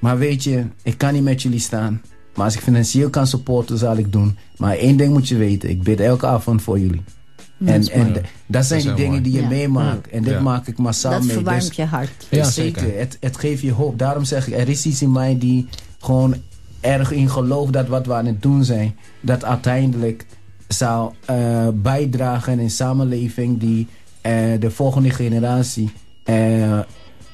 Maar 0.00 0.18
weet 0.18 0.44
je, 0.44 0.64
ik 0.82 0.98
kan 0.98 1.12
niet 1.12 1.22
met 1.22 1.42
jullie 1.42 1.58
staan. 1.58 2.02
Maar 2.34 2.44
als 2.44 2.54
ik 2.54 2.60
financieel 2.60 3.10
kan 3.10 3.26
supporten, 3.26 3.78
zal 3.78 3.96
ik 3.96 4.12
doen. 4.12 4.36
Maar 4.56 4.76
één 4.76 4.96
ding 4.96 5.12
moet 5.12 5.28
je 5.28 5.36
weten. 5.36 5.70
Ik 5.70 5.82
bid 5.82 6.00
elke 6.00 6.26
avond 6.26 6.62
voor 6.62 6.78
jullie. 6.78 7.02
En, 7.64 7.88
en 7.90 8.14
dat 8.46 8.64
zijn 8.64 8.80
die 8.82 8.94
dingen 8.94 9.10
mooi. 9.10 9.22
die 9.22 9.32
je 9.32 9.40
Ja. 9.40 9.48
meemaakt. 9.48 10.08
En 10.08 10.22
dit 10.22 10.32
Ja. 10.32 10.40
maak 10.40 10.66
ik 10.66 10.78
massaal 10.78 11.12
Dat 11.12 11.22
mee. 11.22 11.32
verwarmt 11.32 11.66
Dus- 11.66 11.76
je 11.76 11.84
hart. 11.84 12.26
Ja, 12.30 12.44
zeker. 12.44 12.80
zeker. 12.82 12.98
Het, 12.98 13.16
het 13.20 13.36
geeft 13.36 13.62
je 13.62 13.72
hoop. 13.72 13.98
Daarom 13.98 14.24
zeg 14.24 14.46
ik, 14.48 14.54
er 14.58 14.68
is 14.68 14.86
iets 14.86 15.02
in 15.02 15.12
mij 15.12 15.38
die 15.38 15.66
gewoon 16.00 16.34
erg 16.80 17.10
in 17.12 17.30
gelooft 17.30 17.72
dat 17.72 17.88
wat 17.88 18.06
we 18.06 18.14
aan 18.14 18.26
het 18.26 18.42
doen 18.42 18.64
zijn, 18.64 18.96
dat 19.20 19.44
uiteindelijk 19.44 20.26
zou 20.68 21.12
eh, 21.24 21.68
bijdragen 21.74 22.52
in 22.52 22.58
een 22.58 22.70
samenleving 22.70 23.58
die 23.60 23.86
eh, 24.20 24.32
de 24.60 24.70
volgende 24.70 25.10
generatie 25.10 25.90
eh, 26.24 26.78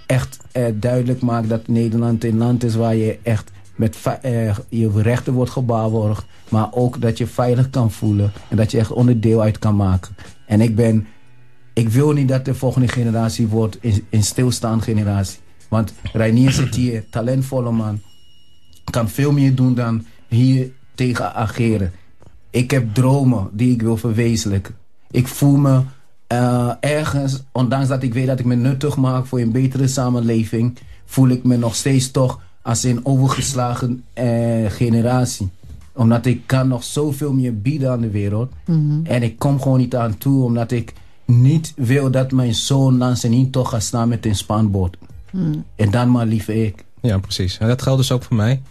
echt 0.07 0.39
eh, 0.53 0.65
duidelijk 0.75 1.21
maakt 1.21 1.49
dat 1.49 1.69
Nederland 1.69 2.25
een 2.25 2.37
land 2.37 2.65
is 2.65 2.75
waar 2.75 2.95
je 2.95 3.19
echt 3.23 3.51
met 3.77 3.99
eh, 4.23 4.57
je 4.69 4.91
rechten 5.03 5.33
wordt 5.33 5.51
gewaarborgd, 5.51 6.25
maar 6.49 6.69
ook 6.73 7.01
dat 7.01 7.19
je 7.19 7.27
veilig 7.27 7.71
kan 7.71 7.91
voelen 7.91 8.33
en 8.49 8.57
dat 8.57 8.71
je 8.71 8.79
echt 8.79 8.93
onderdeel 8.93 9.43
uit 9.43 9.59
kan 9.59 9.77
maken. 9.77 10.17
En 10.47 10.61
ik 10.61 10.77
ben 10.77 11.07
ik 11.77 11.89
wil 11.89 12.13
niet 12.13 12.29
dat 12.29 12.45
de 12.45 12.55
volgende 12.55 12.89
generatie 12.89 13.47
wordt 13.47 13.79
in 14.09 14.23
stilstaande 14.23 14.85
generatie. 14.85 15.39
Want 15.69 15.93
Reinier 16.13 16.51
zit 16.51 16.75
hier, 16.75 17.05
talentvolle 17.11 17.71
man. 17.71 18.01
Kan 18.91 19.09
veel 19.09 19.33
meer 19.33 19.55
doen 19.55 19.75
dan 19.75 20.05
hier 20.29 20.71
tegen 20.95 21.35
ageren. 21.35 21.93
Ik 22.51 22.71
heb 22.71 22.95
dromen 22.95 23.49
die 23.53 23.73
ik 23.73 23.83
wil 23.83 23.97
verwezenlijken. 23.97 24.75
Ik 25.11 25.29
voel 25.29 25.57
me 25.57 25.83
eh, 26.27 26.71
ergens, 26.81 27.43
ondanks 27.53 27.89
dat 27.89 28.03
ik 28.03 28.15
weet 28.15 28.27
dat 28.27 28.39
ik 28.39 28.45
me 28.45 28.55
nuttig 28.55 28.97
maak 28.97 29.27
voor 29.27 29.41
een 29.41 29.53
betere 29.53 29.89
samenleving, 29.89 30.79
voel 31.05 31.29
ik 31.29 31.45
me 31.45 31.57
nog 31.57 31.75
steeds 31.75 32.11
toch 32.11 32.41
als 32.63 32.83
een 32.83 33.07
overgeslagen 33.07 34.05
eh, 34.13 34.71
generatie. 34.71 35.49
Omdat 35.93 36.27
ik 36.27 36.43
kan 36.47 36.69
nog 36.69 36.85
zoveel 36.85 37.33
meer 37.33 37.61
bieden 37.61 37.91
aan 37.91 38.01
de 38.01 38.11
wereld. 38.11 38.53
En 39.03 39.23
ik 39.23 39.39
kom 39.39 39.61
gewoon 39.61 39.79
niet 39.79 39.97
aan 39.97 40.19
toe, 40.19 40.45
omdat 40.45 40.71
ik 40.71 40.93
niet 41.25 41.73
wil 41.77 42.11
dat 42.11 42.33
mijn 42.33 42.55
zoon 42.55 42.99
langs 42.99 43.23
een 43.23 43.33
intocht 43.33 43.71
gaat 43.71 43.83
staan 43.83 44.09
met 44.09 44.27
een 44.27 44.37
spanboot. 44.37 44.97
En 45.77 45.91
dan 45.91 46.11
maar 46.11 46.27
liever 46.27 46.65
ik. 46.65 46.85
Ja, 47.01 47.19
precies. 47.19 47.59
En 47.59 47.69
dat 47.69 47.83
geldt 47.83 47.99
dus 47.99 48.13
ook 48.13 48.23
voor 48.23 48.37
mij. 48.37 48.63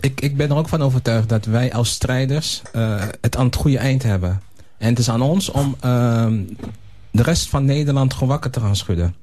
Ik, 0.00 0.20
ik 0.20 0.36
ben 0.36 0.50
er 0.50 0.56
ook 0.56 0.68
van 0.68 0.82
overtuigd 0.82 1.28
dat 1.28 1.44
wij 1.44 1.72
als 1.72 1.90
strijders 1.90 2.62
eh, 2.72 3.02
het 3.20 3.36
aan 3.36 3.46
het 3.46 3.56
goede 3.56 3.78
eind 3.78 4.02
hebben. 4.02 4.40
En 4.80 4.88
het 4.88 4.98
is 4.98 5.10
aan 5.10 5.22
ons 5.22 5.50
om 5.50 5.76
ehm, 5.80 6.42
de 7.10 7.22
rest 7.22 7.48
van 7.48 7.64
Nederland 7.64 8.12
gewoon 8.12 8.28
wakker 8.28 8.50
te 8.50 8.60
gaan 8.60 8.76
schudden. 8.76 9.14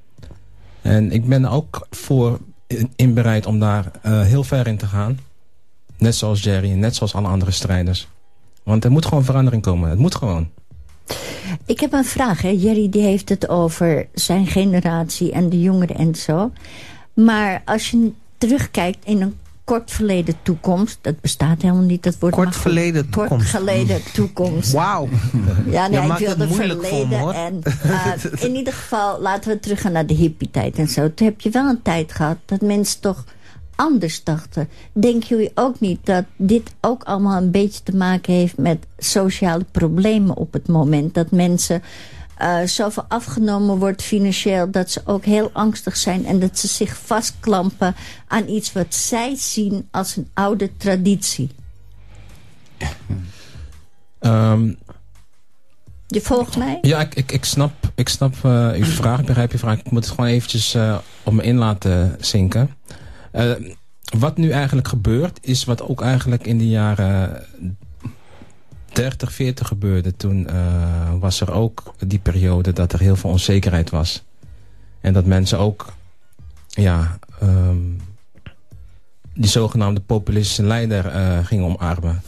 En 0.82 1.12
ik 1.12 1.26
ben 1.26 1.46
ook 1.46 1.88
voor 1.90 2.40
in, 2.68 2.92
in 2.96 3.14
bereid 3.14 3.46
om 3.46 3.60
daar 3.60 3.92
eh, 4.02 4.22
heel 4.22 4.44
ver 4.44 4.68
in 4.68 4.78
te 4.78 4.86
gaan. 4.86 5.20
Net 5.98 6.16
zoals 6.16 6.44
Jerry 6.44 6.72
en 6.72 6.80
net 6.80 6.96
zoals 6.96 7.14
alle 7.14 7.28
andere 7.28 7.52
strijders. 7.52 8.08
Want 8.64 8.84
er 8.84 8.92
moet 8.92 9.06
gewoon 9.06 9.24
verandering 9.24 9.62
komen. 9.62 9.90
Het 9.90 10.00
moet 10.00 10.16
gewoon. 10.16 10.50
Ik 11.66 11.80
heb 11.80 11.94
een 11.94 12.06
vraag. 12.06 12.42
Hè. 12.42 12.50
Jerry 12.50 12.90
die 12.90 13.02
heeft 13.02 13.30
het 13.30 13.50
over 13.50 14.08
zijn 14.14 14.48
generatie 14.48 15.32
en 15.32 15.50
de 15.50 15.62
jongeren 15.62 15.96
en 15.96 16.16
zo. 16.16 16.52
Maar 17.14 17.62
als 17.66 17.92
je 17.92 18.12
terugkijkt 18.38 19.06
in 19.06 19.22
een 19.22 19.38
kort 19.68 19.92
verleden 19.92 20.36
toekomst... 20.42 20.98
dat 21.02 21.22
bestaat 21.22 21.62
helemaal 21.62 21.84
niet, 21.84 22.04
dat 22.04 22.18
wordt 22.20 22.36
Kort 22.36 22.56
verleden 22.56 23.10
Kort 23.10 23.28
toekomst. 23.28 23.50
geleden 23.50 24.02
toekomst. 24.14 24.72
Wauw. 24.72 25.08
Ja, 25.70 25.88
nee, 25.88 26.02
Je 26.02 26.08
ik 26.08 26.18
wilde 26.18 26.48
voor 26.48 26.56
verleden. 26.56 27.08
me, 27.08 27.16
hoor. 27.18 27.34
en, 27.34 27.62
eh, 27.64 28.12
in 28.40 28.56
ieder 28.56 28.74
geval, 28.74 29.22
laten 29.22 29.52
we 29.52 29.60
teruggaan 29.60 29.92
naar 29.92 30.06
de 30.06 30.14
hippie-tijd 30.14 30.78
en 30.78 30.88
zo. 30.88 31.14
Toen 31.14 31.28
heb 31.28 31.42
je 31.42 31.50
wel 31.50 31.68
een 31.70 31.82
tijd 31.82 32.12
gehad 32.12 32.38
dat 32.46 32.62
mensen 32.62 33.00
toch 33.02 33.24
anders 33.76 34.24
dachten. 34.24 34.70
Denken 34.94 35.28
jullie 35.28 35.52
ook 35.56 35.80
niet 35.80 36.06
dat 36.06 36.24
dit 36.38 36.72
ook 36.82 37.04
allemaal 37.04 37.42
een 37.42 37.52
beetje 37.52 37.84
te 37.84 37.96
maken 37.96 38.34
heeft... 38.34 38.58
met 38.58 38.86
sociale 38.98 39.66
problemen 39.72 40.36
op 40.36 40.54
het 40.54 40.68
moment? 40.68 41.14
Dat 41.14 41.32
mensen 41.32 41.82
eh, 42.38 42.62
zoveel 42.64 43.06
afgenomen 43.08 43.78
wordt 43.78 44.02
financieel... 44.02 44.72
dat 44.72 44.92
ze 44.92 45.02
ook 45.06 45.26
heel 45.26 45.50
angstig 45.54 45.98
zijn... 45.98 46.26
en 46.26 46.40
dat 46.40 46.60
ze 46.60 46.68
zich 46.68 46.98
vastklampen 46.98 47.96
aan 48.28 48.48
iets 48.48 48.74
wat 48.74 48.96
zij 48.96 49.36
zien 49.36 49.88
als 49.92 50.16
een 50.16 50.30
oude 50.34 50.78
traditie. 50.78 51.50
Ehm, 54.20 54.74
Je 56.08 56.22
volgt 56.22 56.58
mij? 56.58 56.78
Ja, 56.82 57.00
ik, 57.00 57.16
ik, 57.16 57.32
ik 57.32 57.46
snap, 57.46 57.74
ik 57.96 58.10
snap 58.10 58.34
eh, 58.44 58.72
uw 58.72 58.86
vraag. 58.86 59.20
Ik 59.20 59.26
begrijp 59.26 59.52
je 59.52 59.58
vraag. 59.58 59.80
Ik 59.80 59.92
moet 59.92 60.06
het 60.06 60.14
gewoon 60.14 60.30
eventjes 60.30 60.74
eh, 60.74 60.98
op 61.24 61.34
me 61.34 61.44
in 61.44 61.58
laten 61.58 62.16
zinken. 62.20 62.76
Wat 64.20 64.38
nu 64.38 64.50
eigenlijk 64.50 64.88
gebeurt, 64.88 65.40
is 65.42 65.64
wat 65.64 65.82
ook 65.82 66.02
eigenlijk 66.02 66.48
in 66.48 66.58
de 66.58 66.68
jaren 66.68 67.46
30, 68.92 69.34
40 69.34 69.68
gebeurde. 69.68 70.16
Toen 70.16 70.48
eh, 70.48 71.14
was 71.20 71.42
er 71.42 71.52
ook 71.52 71.94
die 72.06 72.20
periode 72.20 72.74
dat 72.74 72.94
er 72.94 73.00
heel 73.00 73.16
veel 73.16 73.30
onzekerheid 73.30 73.90
was. 73.90 74.24
En 75.02 75.14
dat 75.14 75.26
mensen 75.26 75.60
ook, 75.60 75.94
ja, 76.70 77.20
ehm, 77.40 77.78
die 79.34 79.50
zogenaamde 79.50 80.00
populistische 80.00 80.64
leider 80.64 81.06
eh, 81.06 81.46
gingen 81.46 81.66
omarmen. 81.66 82.22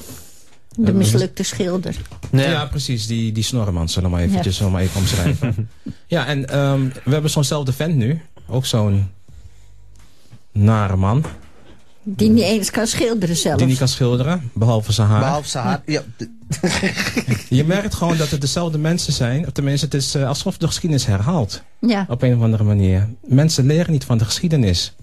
De 0.76 0.94
mislukte 0.94 1.44
schilder. 1.44 1.96
Ja, 2.32 2.66
precies. 2.66 3.08
Die, 3.08 3.32
die 3.32 3.44
snorreman 3.44 3.90
zullen 3.90 4.10
we 4.10 4.16
maar 4.16 4.26
eventjes 4.26 4.60
we 4.60 4.70
maar 4.70 4.82
even 4.82 5.00
omschrijven. 5.00 5.70
ja, 6.08 6.26
en 6.26 6.50
ehm, 6.50 6.88
we 7.04 7.12
hebben 7.12 7.32
zo'nzelfde 7.32 7.74
vent 7.74 7.96
nu. 7.96 8.22
Ook 8.48 8.66
zo'n 8.66 9.12
nare 10.52 10.96
man. 10.96 11.26
Die 12.16 12.30
niet 12.30 12.44
eens 12.44 12.72
kan 12.72 12.88
schilderen 12.88 13.36
zelf. 13.36 13.58
Die 13.58 13.68
niet 13.68 13.78
kan 13.78 13.88
schilderen, 13.88 14.52
behalve 14.54 14.92
zijn 14.92 15.08
haar. 15.08 15.20
Behalve 15.20 15.50
zijn 15.50 15.66
haar. 15.66 15.82
Ja, 15.86 16.04
Je 17.50 17.64
merkt 17.66 17.94
gewoon 17.94 18.18
dat 18.18 18.30
het 18.30 18.42
dezelfde 18.42 18.78
mensen 18.78 19.14
zijn. 19.14 19.46
Of 19.46 19.52
tenminste, 19.52 19.86
het 19.86 19.94
is 19.94 20.16
eh, 20.16 20.28
alsof 20.28 20.58
de 20.58 20.68
geschiedenis 20.68 21.06
herhaalt. 21.06 21.64
Ja. 21.80 22.06
Op 22.10 22.22
een 22.22 22.36
of 22.36 22.42
andere 22.42 22.64
manier. 22.64 23.10
Mensen 23.22 23.66
leren 23.66 23.92
niet 23.92 24.04
van 24.04 24.18
de 24.18 24.26
geschiedenis. 24.26 24.96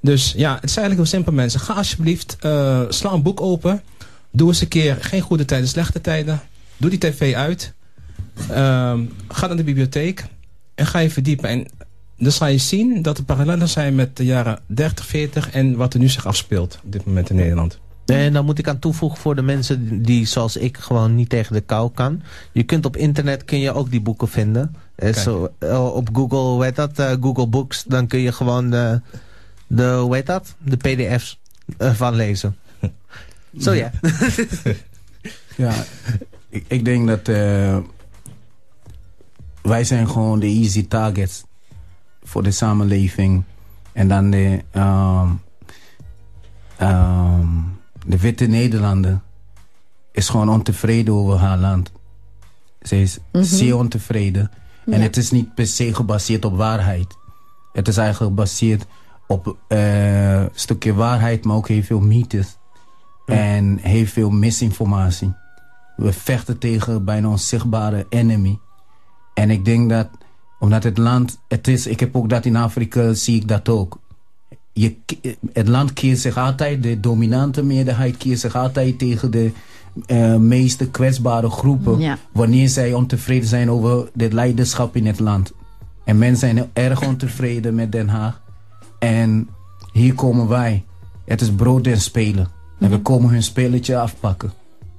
Dus 0.00 0.32
ja, 0.36 0.54
het 0.54 0.64
is 0.64 0.76
eigenlijk 0.76 0.96
heel 0.96 1.18
simpel 1.18 1.32
mensen. 1.32 1.60
Ga 1.60 1.72
alsjeblieft, 1.74 2.36
eh, 2.40 2.82
sla 2.88 3.12
een 3.12 3.22
boek 3.22 3.40
open. 3.40 3.82
Doe 4.30 4.48
eens 4.48 4.60
een 4.60 4.68
keer 4.68 4.96
geen 5.00 5.20
goede 5.20 5.44
tijden, 5.44 5.68
slechte 5.68 6.00
tijden. 6.00 6.40
Doe 6.76 6.90
die 6.90 6.98
tv 6.98 7.34
uit. 7.34 7.72
Ehm, 8.50 9.04
ga 9.28 9.46
naar 9.46 9.56
de 9.56 9.64
bibliotheek. 9.64 10.24
En 10.74 10.86
ga 10.86 10.98
je 10.98 11.10
verdiepen. 11.10 11.48
En 11.48 11.66
dan 12.18 12.32
zal 12.32 12.48
je 12.48 12.58
zien 12.58 13.02
dat 13.02 13.18
er 13.18 13.24
parallellen 13.24 13.68
zijn 13.68 13.94
met 13.94 14.16
de 14.16 14.24
jaren 14.24 14.58
30, 14.66 15.06
40... 15.06 15.50
en 15.50 15.76
wat 15.76 15.94
er 15.94 16.00
nu 16.00 16.08
zich 16.08 16.26
afspeelt 16.26 16.80
op 16.84 16.92
dit 16.92 17.04
moment 17.04 17.30
in 17.30 17.36
Nederland. 17.36 17.78
En 18.06 18.32
dan 18.32 18.44
moet 18.44 18.58
ik 18.58 18.68
aan 18.68 18.78
toevoegen 18.78 19.18
voor 19.18 19.34
de 19.34 19.42
mensen 19.42 20.02
die 20.02 20.26
zoals 20.26 20.56
ik 20.56 20.76
gewoon 20.76 21.14
niet 21.14 21.28
tegen 21.28 21.52
de 21.52 21.60
kou 21.60 21.90
kan. 21.94 22.22
Je 22.52 22.62
kunt 22.62 22.86
op 22.86 22.96
internet 22.96 23.44
kun 23.44 23.58
je 23.58 23.72
ook 23.72 23.90
die 23.90 24.00
boeken 24.00 24.28
vinden. 24.28 24.74
Eh, 24.94 25.12
Kijk. 25.12 25.16
zo, 25.16 25.52
eh, 25.58 25.94
op 25.94 26.08
Google, 26.12 26.38
hoe 26.38 26.64
heet 26.64 26.76
dat? 26.76 26.98
Eh, 26.98 27.12
Google 27.20 27.46
Books. 27.46 27.84
Dan 27.84 28.06
kun 28.06 28.18
je 28.18 28.32
gewoon 28.32 28.70
de, 28.70 29.00
de 29.66 29.94
hoe 30.02 30.14
heet 30.14 30.26
dat? 30.26 30.54
De 30.58 30.76
pdf's 30.76 31.38
van 31.78 32.14
lezen. 32.14 32.56
Zo 33.58 33.72
ja. 33.72 33.90
Ja, 35.58 35.74
ik, 36.48 36.64
ik 36.68 36.84
denk 36.84 37.08
dat 37.08 37.28
eh, 37.28 37.78
wij 39.62 39.84
zijn 39.84 40.08
gewoon 40.08 40.40
de 40.40 40.46
easy 40.46 40.88
targets 40.88 41.44
voor 42.28 42.42
de 42.42 42.50
samenleving. 42.50 43.42
En 43.92 44.08
dan 44.08 44.30
de, 44.30 44.64
ehm, 44.70 45.28
ehm, 46.76 47.46
de 48.06 48.18
witte 48.18 48.46
Nederlander 48.46 49.20
is 50.12 50.28
gewoon 50.28 50.48
ontevreden 50.48 51.14
over 51.14 51.36
haar 51.36 51.58
land. 51.58 51.92
Ze 52.82 53.00
is 53.00 53.18
zeer 53.32 53.76
ontevreden. 53.76 54.50
En 54.86 55.00
het 55.00 55.16
is 55.16 55.30
niet 55.30 55.54
per 55.54 55.66
se 55.66 55.94
gebaseerd 55.94 56.44
op 56.44 56.56
waarheid. 56.56 57.16
Het 57.72 57.88
is 57.88 57.96
eigenlijk 57.96 58.30
gebaseerd 58.30 58.86
op 59.26 59.56
eh, 59.68 60.40
een 60.40 60.50
stukje 60.52 60.94
waarheid, 60.94 61.44
maar 61.44 61.56
ook 61.56 61.68
heel 61.68 61.82
veel 61.82 62.00
mythes. 62.00 62.58
En 63.26 63.78
heel 63.82 64.06
veel 64.06 64.30
misinformatie. 64.30 65.34
We 65.96 66.12
vechten 66.12 66.58
tegen 66.58 67.04
bijna 67.04 67.28
onzichtbare 67.28 68.06
enemy. 68.08 68.58
En 69.34 69.50
ik 69.50 69.64
denk 69.64 69.90
dat, 69.90 70.08
omdat 70.58 70.82
het 70.82 70.98
land, 70.98 71.38
het 71.48 71.68
is, 71.68 71.86
ik 71.86 72.00
heb 72.00 72.16
ook 72.16 72.28
dat 72.28 72.44
in 72.44 72.56
Afrika, 72.56 73.12
zie 73.12 73.36
ik 73.36 73.48
dat 73.48 73.68
ook. 73.68 73.98
Je, 74.72 74.96
het 75.52 75.68
land 75.68 75.92
keert 75.92 76.18
zich 76.18 76.36
altijd, 76.36 76.82
de 76.82 77.00
dominante 77.00 77.62
meerderheid 77.62 78.16
keert 78.16 78.40
zich 78.40 78.56
altijd 78.56 78.98
tegen 78.98 79.30
de 79.30 79.52
eh, 80.06 80.36
meeste 80.36 80.90
kwetsbare 80.90 81.50
groepen. 81.50 81.98
Ja. 81.98 82.18
Wanneer 82.32 82.68
zij 82.68 82.92
ontevreden 82.92 83.48
zijn 83.48 83.70
over 83.70 84.10
het 84.16 84.32
leiderschap 84.32 84.96
in 84.96 85.06
het 85.06 85.18
land. 85.18 85.52
En 86.04 86.18
mensen 86.18 86.56
zijn 86.56 86.70
erg 86.72 87.06
ontevreden 87.06 87.74
met 87.74 87.92
Den 87.92 88.08
Haag. 88.08 88.40
En 88.98 89.48
hier 89.92 90.14
komen 90.14 90.48
wij. 90.48 90.84
Het 91.24 91.40
is 91.40 91.50
brood 91.50 91.86
en 91.86 92.00
spelen. 92.00 92.48
En 92.78 92.90
we 92.90 92.98
komen 92.98 93.30
hun 93.30 93.42
spelletje 93.42 93.98
afpakken. 93.98 94.52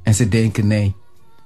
En 0.04 0.14
ze 0.16 0.30
denken 0.30 0.68
nee, 0.68 0.96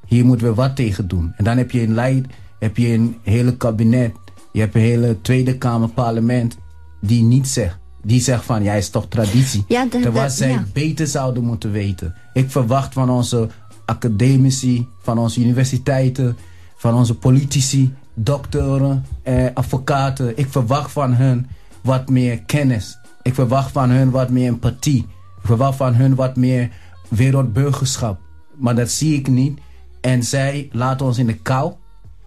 hier 0.05 0.25
moeten 0.25 0.47
we 0.47 0.53
wat 0.53 0.75
tegen 0.75 1.07
doen. 1.07 1.33
En 1.35 1.43
dan 1.43 1.57
heb 1.57 1.71
je 1.71 1.81
een 1.81 1.93
leid, 1.93 2.25
heb 2.63 2.77
je 2.77 2.87
een 2.87 3.17
hele 3.21 3.57
kabinet. 3.57 4.11
Je 4.51 4.59
hebt 4.59 4.75
een 4.75 4.81
hele 4.81 5.21
Tweede 5.21 5.57
Kamer 5.57 5.89
parlement 5.89 6.57
die 7.01 7.23
niet 7.23 7.47
zegt. 7.47 7.77
Die 8.03 8.21
zegt 8.21 8.43
van, 8.45 8.63
ja, 8.63 8.73
is 8.73 8.89
toch 8.89 9.05
traditie. 9.07 9.63
Ja, 9.67 9.83
de- 9.85 9.99
Terwijl 9.99 10.27
de- 10.27 10.33
zij 10.33 10.49
ja. 10.49 10.63
beter 10.73 11.07
zouden 11.07 11.43
moeten 11.43 11.71
weten. 11.71 12.15
Ik 12.33 12.51
verwacht 12.51 12.93
van 12.93 13.09
onze 13.09 13.49
academici, 13.85 14.87
van 15.01 15.17
onze 15.17 15.39
universiteiten, 15.41 16.37
van 16.75 16.93
onze 16.95 17.15
politici, 17.15 17.93
doktoren, 18.13 19.05
eh, 19.23 19.45
advocaten. 19.53 20.37
Ik 20.37 20.47
verwacht 20.49 20.91
van 20.91 21.13
hun 21.13 21.47
wat 21.81 22.09
meer 22.09 22.41
kennis. 22.41 22.97
Ik 23.21 23.33
verwacht 23.33 23.71
van 23.71 23.89
hun 23.89 24.09
wat 24.09 24.29
meer 24.29 24.47
empathie. 24.47 24.99
Ik 25.41 25.45
verwacht 25.49 25.77
van 25.77 25.93
hun 25.95 26.15
wat 26.15 26.35
meer 26.35 26.69
wereldburgerschap. 27.09 28.19
Maar 28.57 28.75
dat 28.75 28.89
zie 28.89 29.13
ik 29.17 29.27
niet. 29.27 29.59
En 30.01 30.23
zij 30.23 30.69
laten 30.71 31.05
ons 31.05 31.17
in 31.17 31.25
de 31.27 31.33
kou. 31.37 31.73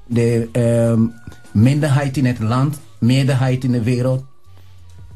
De 0.06 0.48
ehm, 0.52 1.00
minderheid 1.52 2.16
in 2.16 2.24
het 2.24 2.38
land, 2.38 2.78
meerderheid 2.98 3.64
in 3.64 3.72
de 3.72 3.82
wereld. 3.82 4.24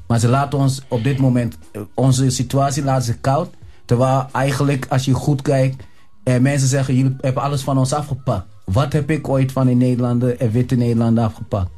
Maar 0.07 0.19
ze 0.19 0.29
laten 0.29 0.59
ons 0.59 0.83
op 0.89 1.05
dit 1.05 1.19
moment, 1.19 1.59
eh, 1.73 1.81
onze 1.95 2.31
situatie 2.31 2.85
laten 2.85 3.05
ze 3.05 3.19
koud. 3.19 3.49
Terwijl 3.85 4.27
eigenlijk, 4.33 4.87
als 4.89 5.05
je 5.05 5.15
goed 5.15 5.43
kijkt, 5.43 5.85
eh, 6.23 6.39
mensen 6.39 6.69
zeggen: 6.69 6.95
jullie 6.95 7.17
hebben 7.21 7.43
alles 7.43 7.63
van 7.63 7.79
ons 7.79 7.93
afgepakt. 7.93 8.47
Wat 8.65 8.93
heb 8.93 9.11
ik 9.11 9.29
ooit 9.29 9.53
van 9.53 9.69
in 9.69 9.79
Nederlanden 9.79 10.41
en 10.41 10.51
witte 10.51 10.75
Nederlanden 10.75 11.25
afgepakt? 11.25 11.71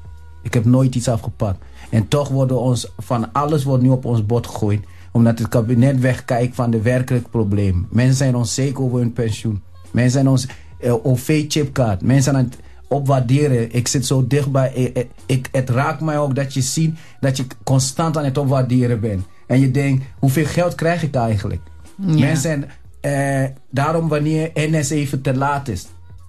Ik 0.42 0.54
heb 0.54 0.64
nooit 0.64 0.94
iets 0.94 1.08
afgepakt. 1.08 1.64
En 1.90 2.08
toch 2.08 2.28
worden 2.28 2.60
ons 2.60 2.92
van 2.98 3.32
alles 3.32 3.64
wordt 3.64 3.82
nu 3.82 3.88
op 3.88 4.04
ons 4.04 4.26
bord 4.26 4.46
gegooid. 4.46 4.84
Omdat 5.12 5.38
het 5.38 5.48
kabinet 5.48 6.00
wegkijkt 6.00 6.54
van 6.54 6.70
de 6.70 6.82
werkelijke 6.82 7.28
probleem. 7.28 7.86
Mensen 7.90 8.16
zijn 8.16 8.36
onzeker 8.36 8.82
over 8.82 8.98
hun 8.98 9.12
pensioen. 9.12 9.62
Mensen 9.90 10.12
zijn 10.12 10.28
ons 10.28 10.46
uh, 10.80 10.94
OV-chipkaart. 11.06 12.02
Mensen 12.02 12.22
zijn 12.22 12.36
aan 12.36 12.44
het 12.44 12.58
opwaarderen. 12.93 13.72
Ik 13.72 13.88
zit 13.88 14.07
zo 14.07 14.26
dichtbij. 14.26 14.72
Ik, 14.74 14.97
ik, 14.97 15.09
ik, 15.26 15.49
het 15.53 15.70
raakt 15.70 16.01
mij 16.01 16.18
ook 16.18 16.34
dat 16.34 16.55
je 16.55 16.61
ziet 16.61 16.99
dat 17.20 17.36
je 17.36 17.47
constant 17.64 18.16
aan 18.16 18.24
het 18.24 18.38
opwaarderen 18.38 19.01
bent. 19.01 19.24
En 19.47 19.61
je 19.61 19.70
denkt, 19.70 20.05
hoeveel 20.18 20.47
geld 20.47 20.74
krijg 20.74 21.03
ik 21.03 21.14
eigenlijk? 21.14 21.61
Ja. 21.97 22.18
Mensen, 22.18 22.64
eh, 23.01 23.45
daarom 23.70 24.09
wanneer 24.09 24.51
NS 24.55 24.90
even 24.90 25.22
te 25.22 25.34
laat 25.34 25.68
is. 25.68 25.86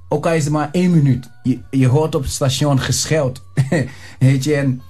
Ook 0.10 0.26
al 0.26 0.34
is 0.34 0.44
het 0.44 0.54
maar 0.54 0.70
één 0.72 0.92
minuut. 0.92 1.30
Je, 1.44 1.60
je 1.70 1.88
hoort 1.88 2.16
op 2.16 2.22
het 2.22 2.32
station 2.32 2.80
gescheld. 2.80 3.44
Weet 4.20 4.44
je, 4.44 4.56
en 4.56 4.82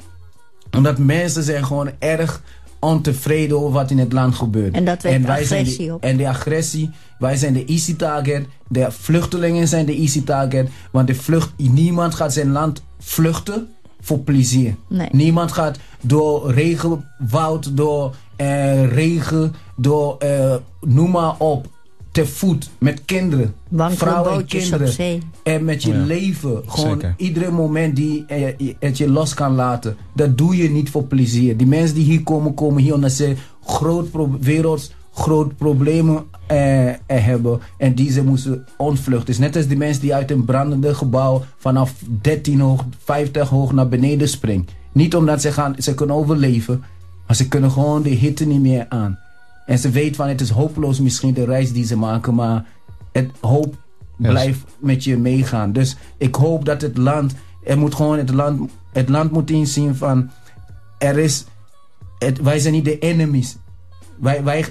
omdat 0.72 0.98
mensen 0.98 1.44
zijn 1.44 1.66
gewoon 1.66 1.92
erg 2.00 2.42
ontevreden 2.84 3.58
over 3.58 3.72
wat 3.72 3.92
in 3.92 3.98
het 3.98 4.14
land 4.14 4.36
gebeurt. 4.36 4.74
En 4.76 4.86
dat 4.86 5.02
wij 5.02 5.12
zijn 5.12 5.26
agressie 5.28 5.88
de- 5.88 5.94
op. 5.94 6.04
En 6.04 6.18
de 6.18 6.28
agressie, 6.28 6.90
wij 7.20 7.36
zijn 7.36 7.54
de 7.54 7.66
easy 7.66 7.96
target. 7.96 8.46
De 8.68 8.88
vluchtelingen 8.92 9.68
zijn 9.68 9.86
de 9.86 9.96
easy 9.96 10.24
target. 10.24 10.70
Want 10.92 11.08
de 11.08 11.16
vlucht, 11.16 11.50
niemand 11.58 12.16
gaat 12.16 12.34
zijn 12.34 12.52
land 12.52 12.84
vluchten 13.00 13.68
voor 14.02 14.20
plezier. 14.20 14.76
Nee. 14.88 15.08
Niemand 15.12 15.52
gaat 15.52 15.78
door 16.02 16.52
regenwoud, 16.54 17.78
door 17.78 18.16
eh, 18.36 18.92
regen, 18.92 19.54
door 19.76 20.18
eh, 20.18 20.56
noem 20.82 21.12
maar 21.12 21.36
op, 21.38 21.68
te 22.14 22.26
voet, 22.26 22.70
met 22.78 23.02
kinderen, 23.06 23.54
vrouwen 23.76 24.34
en 24.34 24.46
kinderen. 24.46 24.88
zee. 24.88 25.20
En 25.44 25.66
met 25.66 25.84
je 25.84 25.94
Ja. 25.94 26.06
leven, 26.06 26.62
gewoon 26.68 26.90
Zeker. 26.92 27.14
iedere 27.18 27.52
moment 27.52 27.96
die 27.96 28.24
eh, 28.28 28.58
je- 28.58 28.76
het 28.80 28.98
je 28.98 29.10
los 29.10 29.34
kan 29.34 29.56
laten. 29.56 29.96
Dat 30.16 30.38
doe 30.38 30.58
je 30.58 30.70
niet 30.70 30.90
voor 30.90 31.04
plezier. 31.04 31.58
Die 31.58 31.68
mensen 31.68 31.96
die 31.96 32.04
hier 32.04 32.24
komen, 32.24 32.54
komen 32.54 32.82
hier 32.84 32.94
omdat 32.94 33.12
ze 33.12 33.34
groot 33.66 34.08
werelds 34.40 34.94
groot 35.14 35.58
problemen 35.58 36.24
eh, 36.48 36.90
eh, 36.90 36.96
hebben. 37.08 37.60
En 37.78 37.94
die 37.96 38.12
ze 38.12 38.24
moesten 38.24 38.66
ontvluchten. 38.78 39.36
Net 39.40 39.56
als 39.56 39.68
die 39.68 39.78
mensen 39.78 40.02
die 40.02 40.16
uit 40.16 40.32
een 40.32 40.46
brandende 40.46 40.96
gebouw 40.96 41.44
vanaf 41.58 41.94
13 42.22 42.60
hoog, 42.60 42.86
50 43.04 43.50
hoog 43.50 43.72
naar 43.74 43.88
beneden 43.90 44.30
springen. 44.30 44.68
Niet 44.92 45.16
omdat 45.16 45.42
ze, 45.42 45.52
gaan, 45.52 45.76
ze 45.78 45.94
kunnen 45.94 46.16
overleven, 46.16 46.84
maar 47.28 47.36
ze 47.36 47.48
kunnen 47.48 47.72
gewoon 47.72 48.02
de 48.02 48.10
hitte 48.10 48.46
niet 48.46 48.62
meer 48.62 48.86
aan. 48.90 49.20
En 49.66 49.80
ze 49.80 49.90
weten 49.90 50.16
van 50.16 50.28
het 50.28 50.42
is 50.42 50.50
hopeloos 50.50 51.00
misschien 51.00 51.34
de 51.34 51.46
reis 51.46 51.74
die 51.74 51.86
ze 51.86 51.98
maken, 51.98 52.36
maar 52.36 52.66
het 53.12 53.32
hoop 53.42 53.76
blijft 54.18 54.60
met 54.80 55.04
je 55.04 55.18
meegaan. 55.18 55.72
Dus 55.72 55.98
ik 56.18 56.36
hoop 56.36 56.66
dat 56.66 56.82
het 56.82 56.98
land, 56.98 57.34
er 57.64 57.78
moet 57.78 57.96
gewoon 57.96 58.18
het 58.18 58.30
land, 58.30 58.72
het 58.92 59.10
land 59.10 59.32
moet 59.32 59.50
inzien 59.50 59.96
van 59.96 60.30
er 60.98 61.18
is, 61.18 61.46
het, 62.18 62.42
wij 62.42 62.60
zijn 62.60 62.74
niet 62.74 62.86
de 62.86 63.00
enemies. 63.00 63.58
Wij, 64.20 64.44
wij, 64.44 64.66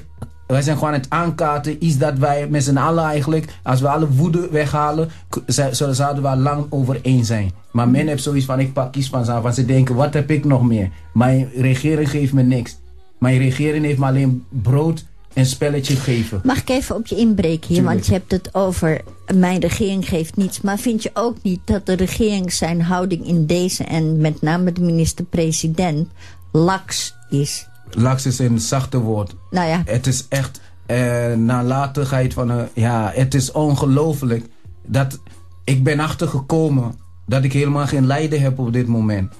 wij 0.46 0.62
zijn 0.62 0.78
gewoon 0.78 0.92
het 0.92 1.06
aankaarten 1.08 1.84
iets 1.84 1.98
dat 1.98 2.18
wij 2.18 2.48
met 2.48 2.64
z'n 2.64 2.76
allen 2.76 3.04
eigenlijk, 3.04 3.58
als 3.62 3.80
we 3.80 3.88
alle 3.88 4.10
woede 4.10 4.48
weghalen, 4.50 5.08
zouden 5.46 6.22
we 6.22 6.28
al 6.28 6.36
lang 6.36 6.66
over 6.70 6.98
één 7.02 7.24
zijn. 7.24 7.52
Maar 7.72 7.88
men 7.88 8.06
heeft 8.06 8.22
zoiets 8.22 8.44
van, 8.44 8.60
ik 8.60 8.72
pak 8.72 8.92
kies 8.92 9.08
van 9.08 9.24
ze 9.24 9.32
af, 9.32 9.42
want 9.42 9.54
ze 9.54 9.64
denken, 9.64 9.94
wat 9.94 10.14
heb 10.14 10.30
ik 10.30 10.44
nog 10.44 10.62
meer? 10.62 10.90
Mijn 11.12 11.50
regering 11.56 12.10
geeft 12.10 12.32
me 12.32 12.42
niks. 12.42 12.80
Mijn 13.22 13.38
regering 13.38 13.84
heeft 13.84 13.98
me 13.98 14.06
alleen 14.06 14.44
brood 14.48 15.04
en 15.32 15.46
spelletje 15.46 15.96
gegeven. 15.96 16.40
Mag 16.44 16.60
ik 16.60 16.68
even 16.68 16.96
op 16.96 17.06
je 17.06 17.16
inbreken 17.16 17.74
hier? 17.74 17.82
Want 17.82 18.06
je 18.06 18.12
hebt 18.12 18.30
het 18.30 18.54
over 18.54 19.00
mijn 19.34 19.60
regering 19.60 20.08
geeft 20.08 20.36
niets. 20.36 20.60
Maar 20.60 20.78
vind 20.78 21.02
je 21.02 21.10
ook 21.14 21.36
niet 21.42 21.60
dat 21.64 21.86
de 21.86 21.92
regering 21.92 22.52
zijn 22.52 22.82
houding 22.82 23.26
in 23.26 23.46
deze... 23.46 23.84
en 23.84 24.16
met 24.16 24.42
name 24.42 24.72
de 24.72 24.80
minister-president 24.80 26.08
laks 26.52 27.14
is? 27.30 27.66
Laks 27.90 28.26
is 28.26 28.38
een 28.38 28.60
zachte 28.60 28.98
woord. 28.98 29.34
Nou 29.50 29.68
ja, 29.68 29.82
Het 29.84 30.06
is 30.06 30.26
echt 30.28 30.60
eh, 30.86 31.32
nalatigheid 31.34 32.34
van 32.34 32.48
een. 32.48 32.68
Ja, 32.74 33.10
het 33.14 33.34
is 33.34 33.52
ongelooflijk 33.52 34.46
dat 34.86 35.20
ik 35.64 35.84
ben 35.84 36.00
achtergekomen 36.00 36.98
dat 37.26 37.44
ik 37.44 37.52
helemaal 37.52 37.86
geen 37.86 38.06
lijden 38.06 38.40
heb 38.40 38.58
op 38.58 38.72
dit 38.72 38.86
moment. 38.86 39.32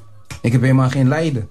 Ik 0.43 0.53
heb 0.53 0.61
helemaal 0.61 0.91
geen 0.91 1.09
lijden. 1.09 1.49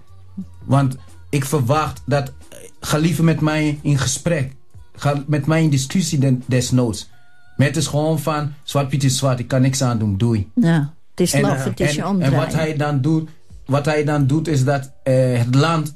Want 0.65 0.97
ik 1.31 1.45
verwacht 1.45 2.01
dat. 2.05 2.31
Ga 2.79 2.97
liever 2.97 3.23
met 3.23 3.39
mij 3.39 3.79
in 3.81 3.97
gesprek. 3.97 4.55
Ga 4.95 5.23
met 5.27 5.45
mij 5.45 5.63
in 5.63 5.69
discussie 5.69 6.39
desnoods. 6.45 7.09
Maar 7.57 7.67
het 7.67 7.77
is 7.77 7.87
gewoon 7.87 8.19
van. 8.19 8.53
Zwart 8.63 8.87
Piet 8.89 9.03
is 9.03 9.17
zwart, 9.17 9.39
ik 9.39 9.47
kan 9.47 9.61
niks 9.61 9.81
aan 9.81 9.97
doen, 9.99 10.17
doei. 10.17 10.49
nou, 10.55 10.85
het 11.09 11.19
is 11.19 11.33
En, 11.33 11.41
love, 11.41 11.53
eh, 11.55 11.63
het 11.63 11.79
is 11.79 11.95
je 11.95 12.01
en, 12.01 12.07
omdraaien. 12.07 12.33
en 12.33 12.39
wat 12.39 12.53
hij 12.53 12.75
dan 12.75 13.01
doet, 13.01 13.29
wat 13.65 13.85
hij 13.85 14.03
dan 14.03 14.27
doet 14.27 14.47
is 14.47 14.63
dat 14.63 14.91
eh, 15.03 15.37
het 15.37 15.55
land 15.55 15.95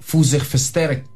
voelt 0.00 0.26
zich 0.26 0.46
versterkt. 0.46 1.08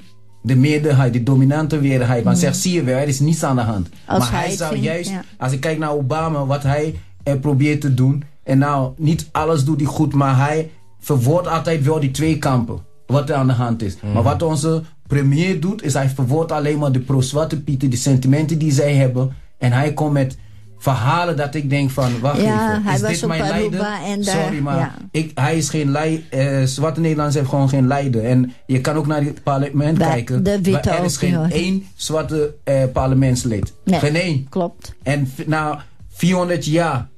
De 0.42 0.56
meerderheid, 0.56 1.12
de 1.12 1.22
dominante 1.22 1.80
meerderheid. 1.80 2.24
Maar 2.24 2.36
zegt, 2.36 2.56
zie 2.56 2.72
je 2.72 2.82
wel, 2.82 2.98
er 2.98 3.08
is 3.08 3.20
niets 3.20 3.42
aan 3.42 3.56
de 3.56 3.62
hand. 3.62 3.88
Als 4.06 4.18
maar 4.18 4.32
hij 4.32 4.46
hij, 4.46 4.56
zou 4.56 4.70
vindt, 4.70 4.84
juist, 4.86 5.10
ja. 5.10 5.24
als 5.38 5.52
ik 5.52 5.60
kijk 5.60 5.78
naar 5.78 5.92
Obama, 5.92 6.46
wat 6.46 6.62
hij 6.62 7.00
eh, 7.22 7.34
probeert 7.40 7.80
te 7.80 7.94
doen. 7.94 8.24
En 8.44 8.58
nou, 8.58 8.92
niet 8.96 9.28
alles 9.32 9.64
doet 9.64 9.80
hij 9.80 9.88
goed, 9.88 10.14
maar 10.14 10.36
hij 10.36 10.70
verwoordt 11.00 11.46
altijd 11.46 11.84
wel 11.84 12.00
die 12.00 12.10
twee 12.10 12.38
kampen. 12.38 12.84
Wat 13.06 13.28
er 13.30 13.34
aan 13.36 13.46
de 13.46 13.52
hand 13.52 13.82
is. 13.82 13.96
Maar 14.12 14.22
wat 14.22 14.42
onze 14.42 14.82
premier 15.06 15.60
doet, 15.60 15.82
is 15.82 15.94
hij 15.94 16.08
verwoordt 16.08 16.52
alleen 16.52 16.78
maar 16.78 16.92
de 16.92 17.00
pro-zwarte 17.00 17.62
pieten, 17.62 17.90
de 17.90 17.96
sentimenten 17.96 18.58
die 18.58 18.72
zij 18.72 18.94
hebben. 18.94 19.32
En 19.58 19.72
hij 19.72 19.92
komt 19.92 20.12
met 20.12 20.36
verhalen 20.78 21.36
dat 21.36 21.54
ik 21.54 21.70
denk 21.70 21.90
van, 21.90 22.20
wacht 22.20 22.40
Ja, 22.40 22.70
even, 22.70 22.82
hij 22.82 22.94
is 22.94 23.00
was 23.00 23.10
dit 23.10 23.26
mijn 23.28 23.40
daar- 23.40 24.42
Sorry, 24.42 24.58
maar 24.58 24.76
ja. 24.78 24.94
ik, 25.10 25.30
hij 25.34 25.56
is 25.56 25.68
geen 25.68 25.90
lijden. 25.90 26.24
eh 26.30 26.62
zwarte 26.64 27.00
Nederlanders 27.00 27.34
hebben 27.34 27.52
gewoon 27.52 27.68
geen 27.68 27.86
lijden. 27.86 28.24
En 28.24 28.52
je 28.66 28.80
kan 28.80 28.96
ook 28.96 29.06
naar 29.06 29.22
het 29.22 29.42
parlement 29.42 29.98
kijken. 29.98 30.42
maar 30.72 30.86
er 30.98 31.04
is 31.04 31.16
geen 31.16 31.34
hoor. 31.34 31.46
één 31.48 31.84
zwarte 31.94 32.54
eh, 32.64 32.82
parlementslid. 32.92 33.72
Nee. 33.84 33.98
Geen 34.00 34.16
één. 34.16 34.46
Klopt. 34.48 34.94
En 35.02 35.30
na 35.46 35.84
400 36.08 36.64
jaar, 36.64 37.08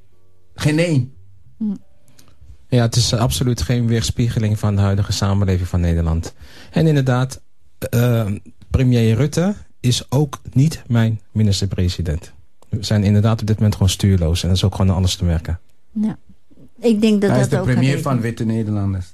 geen 0.54 0.78
één. 0.78 1.12
Ja, 2.68 2.82
het 2.82 2.96
is 2.96 3.12
absoluut 3.14 3.62
geen 3.62 3.86
weerspiegeling 3.86 4.58
van 4.58 4.74
de 4.76 4.80
huidige 4.82 5.12
samenleving 5.12 5.68
van 5.68 5.80
Nederland. 5.80 6.34
En 6.70 6.86
inderdaad, 6.86 7.40
eh, 7.78 8.26
premier 8.70 9.14
Rutte 9.14 9.54
is 9.80 10.04
ook 10.08 10.40
niet 10.52 10.82
mijn 10.86 11.20
minister-president. 11.32 12.32
We 12.68 12.76
zijn 12.84 13.04
inderdaad 13.04 13.40
op 13.40 13.46
dit 13.46 13.56
moment 13.56 13.74
gewoon 13.74 13.88
stuurloos. 13.88 14.42
En 14.42 14.48
dat 14.48 14.56
is 14.56 14.64
ook 14.64 14.74
gewoon 14.74 14.96
alles 14.96 15.16
te 15.16 15.24
merken. 15.24 15.58
Ja. 15.92 16.16
Ik 16.80 17.00
denk 17.00 17.20
dat 17.20 17.30
hij 17.30 17.40
is 17.40 17.48
dat 17.48 17.50
de 17.50 17.58
ook 17.70 17.74
premier 17.76 18.00
van 18.00 18.20
witte 18.20 18.44
Nederlanders. 18.44 19.06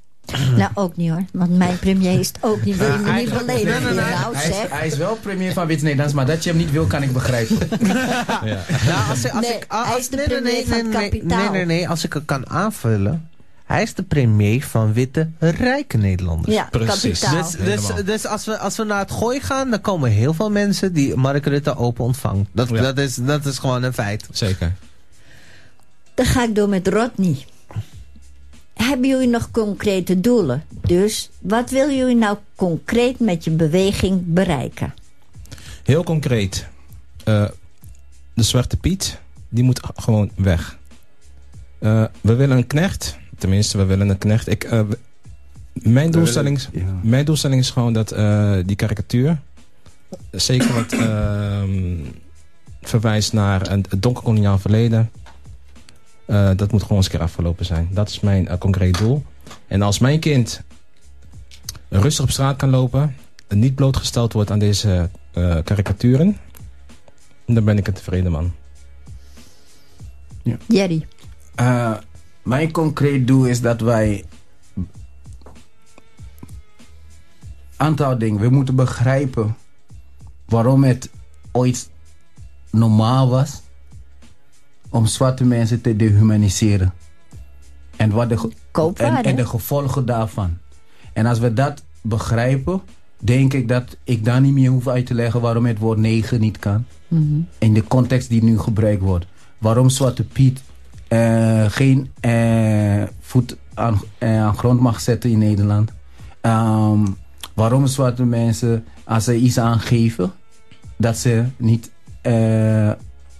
Nou, 0.57 0.71
ook 0.75 0.97
niet 0.97 1.11
hoor. 1.11 1.25
Want 1.33 1.57
mijn 1.57 1.79
premier 1.79 2.19
is 2.19 2.27
het 2.29 2.39
ook 2.41 2.65
niet. 2.65 2.77
Wil 2.77 2.93
je 2.93 2.99
me 2.99 3.13
niet 3.13 3.31
beledigen? 3.31 3.83
nee, 3.85 3.95
nee, 3.95 4.05
Hij 4.05 4.49
is, 4.51 4.57
hij 4.71 4.87
is 4.87 4.97
wel 4.97 5.17
premier 5.17 5.53
van 5.53 5.67
witte 5.67 5.83
Nederlanders, 5.85 6.17
maar 6.19 6.27
dat 6.35 6.45
je 6.45 6.51
hem 6.51 6.59
niet 6.59 6.71
wil, 6.71 6.87
kan 6.87 7.03
ik 7.03 7.13
begrijpen. 7.13 7.59
Nou, 8.87 9.09
als, 9.11 9.25
ik- 9.25 9.33
als 9.33 9.47
Nee, 9.47 9.57
ik, 9.57 9.65
als, 9.69 9.89
hij 9.89 9.99
is 9.99 10.09
de 10.09 10.17
nee, 10.17 10.27
nee, 10.27 10.37
premier 10.41 10.53
nee, 10.53 10.67
van 10.67 10.89
nee, 10.89 10.93
nee, 11.01 11.11
kapitaal. 11.11 11.39
Nee, 11.39 11.49
nee, 11.51 11.65
nee, 11.79 11.89
als 11.89 12.05
ik 12.05 12.13
het 12.13 12.23
kan 12.25 12.49
aanvullen. 12.51 13.29
Hij 13.65 13.83
is 13.83 13.95
de 13.95 14.03
premier 14.03 14.65
van 14.65 14.93
witte, 14.93 15.31
rijke 15.39 15.97
Nederlanders. 15.97 16.55
Ja, 16.55 16.69
Precies. 16.71 17.21
Dus, 17.21 17.51
dus, 17.51 17.87
dus 18.05 18.27
als, 18.27 18.45
we, 18.45 18.59
als 18.59 18.77
we 18.77 18.85
naar 18.85 18.99
het 18.99 19.11
gooi 19.11 19.41
gaan, 19.41 19.71
dan 19.71 19.81
komen 19.81 20.11
heel 20.11 20.35
veel 20.35 20.51
mensen 20.51 20.93
die 20.93 21.17
Mark 21.17 21.47
Rutte 21.47 21.77
open 21.77 22.05
ontvangt. 22.05 22.49
Dat, 22.53 22.69
Ja. 22.69 22.81
dat, 22.81 22.99
is, 22.99 23.15
dat 23.15 23.47
is 23.47 23.59
gewoon 23.59 23.83
een 23.83 23.93
feit. 23.93 24.27
Zeker. 24.31 24.75
Dan 26.15 26.27
ga 26.27 26.43
ik 26.45 26.55
door 26.55 26.69
met 26.69 26.89
Rodney. 26.89 27.45
Hebben 28.75 29.09
jullie 29.09 29.29
nog 29.29 29.51
concrete 29.51 30.21
doelen? 30.21 30.65
Dus 30.87 31.31
wat 31.41 31.71
wil 31.71 31.91
jullie 31.91 32.17
nou 32.17 32.37
concreet 32.57 33.21
met 33.21 33.45
je 33.45 33.51
beweging 33.51 34.23
bereiken? 34.27 34.95
Heel 35.83 36.03
concreet. 36.03 36.67
eh, 37.25 37.45
de 38.35 38.43
Zwarte 38.43 38.77
Piet, 38.77 39.19
die 39.49 39.65
moet 39.65 39.81
gewoon 39.97 40.31
weg. 40.35 40.79
Eh, 41.79 42.05
we 42.21 42.35
willen 42.35 42.57
een 42.57 42.67
knecht. 42.67 43.17
Tenminste, 43.39 43.79
we 43.79 43.85
willen 43.85 44.09
een 44.09 44.19
knecht. 44.19 44.49
Ik, 44.49 44.65
eh, 44.65 44.81
mijn, 45.73 46.11
doelstelling, 46.11 46.57
is- 46.57 46.69
Ja. 46.73 47.01
mijn 47.03 47.25
doelstelling 47.25 47.61
is 47.61 47.71
gewoon 47.71 47.93
dat 47.93 48.11
eh, 48.13 48.57
die 48.67 48.77
karikatuur... 48.77 49.41
Zeker 50.31 50.75
wat... 50.75 50.93
ehm, 51.01 51.97
verwijst 52.83 53.33
naar 53.33 53.71
een, 53.71 53.85
het 53.89 54.03
donkerkoloniaal 54.03 54.59
verleden... 54.59 55.11
Uh, 56.27 56.51
dat 56.57 56.73
moet 56.73 56.83
gewoon 56.83 56.97
eens 56.97 57.07
een 57.07 57.13
keer 57.13 57.21
afgelopen 57.23 57.65
zijn. 57.65 57.89
Dat 57.93 58.09
is 58.09 58.21
mijn 58.21 58.45
uh, 58.45 58.59
concreet 58.59 58.99
doel. 58.99 59.25
En 59.67 59.83
als 59.83 59.99
mijn 59.99 60.21
kind 60.21 60.63
rustig 61.89 62.25
op 62.25 62.31
straat 62.31 62.57
kan 62.57 62.71
lopen... 62.71 63.17
en 63.49 63.59
niet 63.59 63.75
blootgesteld 63.75 64.33
wordt 64.33 64.51
aan 64.51 64.59
deze 64.59 65.09
uh, 65.35 65.57
karikaturen... 65.65 66.37
dan 67.47 67.65
ben 67.65 67.79
ik 67.79 67.87
een 67.87 67.93
tevreden 67.95 68.31
man. 68.33 68.53
Ja. 70.43 70.57
Jerry? 70.69 71.07
Mijn 72.45 72.71
concreet 72.71 73.27
doel 73.27 73.45
is 73.45 73.61
dat 73.61 73.81
wij... 73.81 74.25
aantal 77.77 78.19
dingen. 78.19 78.41
We 78.41 78.49
moeten 78.49 78.75
begrijpen 78.75 79.57
waarom 80.45 80.85
het 80.85 81.11
ooit 81.53 81.91
normaal 82.71 83.29
was 83.29 83.63
om 84.91 85.07
zwarte 85.07 85.45
mensen 85.45 85.81
te 85.81 85.97
dehumaniseren. 85.97 86.93
En, 87.97 88.11
wat 88.11 88.29
de, 88.29 88.51
en, 88.95 89.23
en 89.23 89.37
de 89.37 89.47
gevolgen 89.47 90.07
daarvan. 90.07 90.59
En 91.13 91.27
als 91.27 91.39
we 91.39 91.53
dat 91.53 91.85
begrijpen, 92.03 92.83
denk 93.19 93.53
ik 93.53 93.69
dat 93.69 93.97
ik 94.05 94.25
daar 94.25 94.41
niet 94.41 94.53
meer 94.53 94.71
hoef 94.71 94.89
uit 94.89 95.07
te 95.07 95.15
leggen 95.15 95.41
waarom 95.41 95.67
het 95.67 95.79
woord 95.79 95.99
negen 95.99 96.41
niet 96.41 96.59
kan. 96.59 96.85
Mm 97.09 97.49
In 97.59 97.75
de 97.75 97.85
context 97.85 98.29
die 98.29 98.43
nu 98.43 98.59
gebruikt 98.59 99.03
wordt. 99.03 99.27
Waarom 99.59 99.89
Zwarte 99.89 100.25
Piet 100.25 100.63
geen 101.71 102.13
uh, 102.21 103.03
voet 103.21 103.57
aan, 103.75 104.01
uh, 104.19 104.43
aan, 104.43 104.57
grond 104.57 104.81
mag 104.81 105.01
zetten 105.01 105.31
in 105.31 105.39
Nederland. 105.39 105.93
Um, 106.43 107.17
waarom 107.55 107.87
zwarte 107.87 108.25
mensen, 108.25 108.85
als 109.05 109.25
ze 109.25 109.37
iets 109.37 109.59
aangeven, 109.59 110.33
dat 110.97 111.17
ze 111.17 111.45
niet 111.57 111.91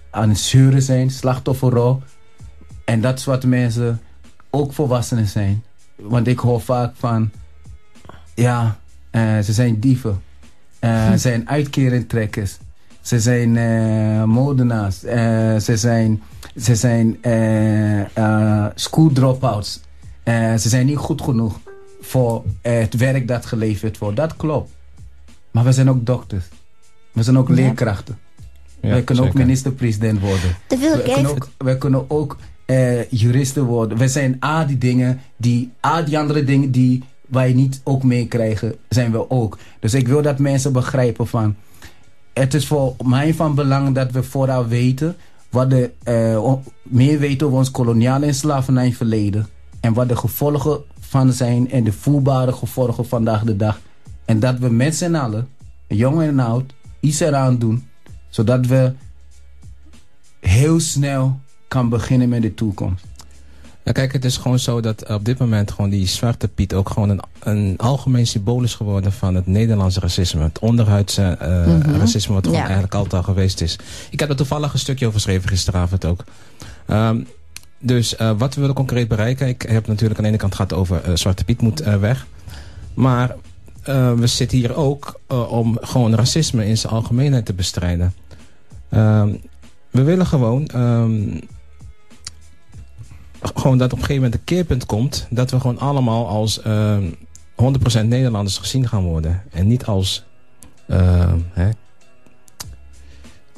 aan 0.09 0.29
het 0.29 0.39
zeuren 0.39 0.81
zijn, 0.81 1.09
slachtofferrol. 1.09 2.01
En 2.85 3.01
dat 3.01 3.23
wat 3.23 3.43
mensen 3.43 4.01
ook 4.49 4.73
volwassenen 4.73 5.27
zijn. 5.27 5.63
Want 5.95 6.27
ik 6.27 6.39
hoor 6.39 6.61
vaak 6.61 6.95
van, 6.95 7.31
ja, 8.35 8.79
uh, 9.11 9.39
ze 9.39 9.53
zijn 9.53 9.79
dieven. 9.79 10.21
Uh, 10.81 11.07
Ze 11.11 11.17
zijn 11.17 11.49
uitkerentrekkers. 11.49 12.57
Ze 13.05 13.19
zijn 13.19 13.55
uh, 13.55 14.23
modenaars. 14.23 14.99
ze 15.65 15.73
zijn, 15.77 16.21
ze 16.61 16.75
zijn 16.75 17.17
school 18.75 19.11
dropouts. 19.11 19.81
ze 20.25 20.69
zijn 20.69 20.85
niet 20.85 20.97
goed 20.97 21.21
genoeg 21.21 21.59
voor 22.01 22.43
het 22.61 22.95
werk 22.95 23.27
dat 23.27 23.45
geleverd 23.45 23.97
wordt. 23.97 24.17
Dat 24.17 24.35
klopt. 24.35 24.71
Maar 25.51 25.63
we 25.63 25.71
zijn 25.71 25.89
ook 25.89 26.05
dokters. 26.05 26.45
We 27.11 27.23
zijn 27.23 27.37
ook 27.37 27.47
ja. 27.47 27.53
leerkrachten. 27.53 28.17
Ja, 28.81 28.89
wij 28.89 29.03
kunnen 29.03 29.23
ook 29.23 29.33
minister-president 29.33 30.19
worden. 30.19 30.55
Dat 30.67 30.79
wil 30.79 30.99
ik 30.99 31.05
wij, 31.05 31.13
kunnen 31.13 31.31
ook, 31.31 31.49
wij 31.57 31.77
kunnen 31.77 32.09
ook 32.09 32.37
uh, 32.65 33.09
juristen 33.09 33.63
worden. 33.63 33.97
We 33.97 34.07
zijn 34.07 34.37
A, 34.43 34.65
die 34.65 34.77
dingen, 34.77 35.21
die, 35.37 35.71
A, 35.85 36.01
die 36.01 36.19
andere 36.19 36.43
dingen 36.43 36.71
die 36.71 37.03
wij 37.27 37.53
niet 37.53 37.81
ook 37.83 38.03
meekrijgen, 38.03 38.75
zijn 38.89 39.11
we 39.11 39.29
ook. 39.29 39.57
Dus 39.79 39.93
ik 39.93 40.07
wil 40.07 40.21
dat 40.21 40.39
mensen 40.39 40.73
begrijpen 40.73 41.27
van... 41.27 41.55
Het 42.35 42.53
is 42.53 42.67
voor 42.67 42.95
mij 43.03 43.33
van 43.33 43.55
belang 43.55 43.95
dat 43.95 44.11
we 44.11 44.23
vooral 44.23 44.67
weten... 44.67 45.15
wat 45.49 45.69
de, 45.69 45.91
uh, 46.07 46.53
meer 46.83 47.19
weten 47.19 47.47
over 47.47 47.59
ons 47.59 47.71
koloniale 47.71 48.25
en 48.25 48.35
slavernijverleden. 48.35 49.47
En 49.79 49.93
wat 49.93 50.07
de 50.07 50.15
gevolgen 50.15 50.83
van 50.99 51.33
zijn 51.33 51.71
en 51.71 51.83
de 51.83 51.91
voelbare 51.91 52.51
gevolgen 52.51 53.07
vandaag 53.07 53.43
de 53.43 53.55
dag. 53.55 53.79
En 54.25 54.39
dat 54.39 54.59
we 54.59 54.69
met 54.69 54.95
z'n 54.95 55.15
allen, 55.15 55.47
jong 55.87 56.21
en 56.21 56.39
oud, 56.39 56.73
iets 56.99 57.19
eraan 57.19 57.57
doen 57.57 57.87
zodat 58.29 58.65
we 58.65 58.93
heel 60.39 60.79
snel 60.79 61.39
kan 61.67 61.89
beginnen 61.89 62.29
met 62.29 62.41
de 62.41 62.53
toekomst. 62.53 63.05
Ja, 63.85 63.91
kijk, 63.91 64.13
het 64.13 64.25
is 64.25 64.37
gewoon 64.37 64.59
zo 64.59 64.81
dat 64.81 65.09
op 65.09 65.25
dit 65.25 65.37
moment 65.37 65.71
gewoon 65.71 65.89
die 65.89 66.07
Zwarte 66.07 66.47
Piet 66.47 66.73
ook 66.73 66.89
gewoon 66.89 67.09
een, 67.09 67.19
een 67.39 67.73
algemeen 67.77 68.27
symbool 68.27 68.63
is 68.63 68.73
geworden 68.73 69.11
van 69.11 69.35
het 69.35 69.47
Nederlandse 69.47 69.99
racisme. 69.99 70.43
Het 70.43 70.59
onderhuidse 70.59 71.37
uh, 71.41 71.97
racisme 71.97 72.33
wat 72.33 72.45
gewoon 72.45 72.59
eigenlijk 72.59 72.95
altijd 72.95 73.13
al 73.13 73.23
geweest 73.23 73.61
is. 73.61 73.79
Ik 74.09 74.19
heb 74.19 74.29
er 74.29 74.35
toevallig 74.35 74.73
een 74.73 74.79
stukje 74.79 75.05
over 75.07 75.19
geschreven 75.19 75.49
gisteravond 75.49 76.05
ook. 76.05 76.23
Um, 76.87 77.27
dus 77.79 78.19
uh, 78.19 78.31
wat 78.37 78.55
we 78.55 78.59
willen 78.59 78.75
concreet 78.75 79.07
bereiken, 79.07 79.47
ik 79.47 79.61
heb 79.61 79.87
natuurlijk 79.87 80.17
aan 80.17 80.23
de 80.23 80.29
ene 80.29 80.39
kant 80.39 80.55
gehad 80.55 80.73
over 80.73 81.01
uh, 81.07 81.15
Zwarte 81.15 81.43
Piet 81.43 81.61
moet 81.61 81.79
weg. 81.79 82.27
Maar 82.93 83.35
we 84.15 84.27
zitten 84.27 84.57
hier 84.57 84.75
ook 84.75 85.19
om 85.49 85.77
gewoon 85.81 86.15
racisme 86.15 86.65
in 86.65 86.77
zijn 86.77 86.93
algemeenheid 86.93 87.45
te 87.45 87.53
bestrijden. 87.53 88.13
Um, 88.91 89.41
we 89.91 90.03
willen 90.03 90.25
gewoon... 90.25 90.69
Um, 90.75 91.39
gewoon 93.53 93.77
dat 93.77 93.91
op 93.91 93.97
een 93.97 94.05
gegeven 94.05 94.23
moment 94.23 94.33
een 94.33 94.43
keerpunt 94.43 94.85
komt... 94.85 95.27
dat 95.29 95.51
we 95.51 95.59
gewoon 95.59 95.79
allemaal 95.79 96.27
als 96.27 96.59
uh, 96.67 96.95
ehm, 96.95 97.05
100% 98.03 98.05
Nederlanders 98.05 98.57
gezien 98.57 98.87
gaan 98.87 99.03
worden. 99.03 99.43
En 99.51 99.67
niet 99.67 99.85
als 99.85 100.25
uh, 100.87 101.33
hè, 101.51 101.69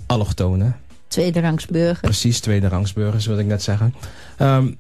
allochtonen. 0.05 0.75
Tweederangsburgers. 1.07 1.99
Precies, 1.99 2.39
tweederangsburgers 2.39 3.25
wilde 3.25 3.41
ik 3.41 3.47
net 3.47 3.63
zeggen. 3.63 3.93
Um, 4.39 4.77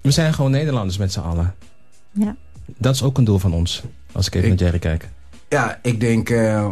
we 0.00 0.10
zijn 0.10 0.34
gewoon 0.34 0.50
Nederlanders 0.50 0.98
met 0.98 1.12
z'n 1.12 1.20
allen. 1.20 1.54
Ja. 2.12 2.36
Dat 2.76 2.94
is 2.94 3.02
ook 3.02 3.18
een 3.18 3.24
doel 3.24 3.38
van 3.38 3.52
ons, 3.52 3.82
als 4.12 4.26
ik 4.26 4.34
even 4.34 4.50
ik, 4.50 4.54
naar 4.54 4.64
Jerry 4.64 4.78
kijk. 4.78 5.08
Ja, 5.48 5.78
ik 5.82 6.00
denk... 6.00 6.30
Uh, 6.30 6.68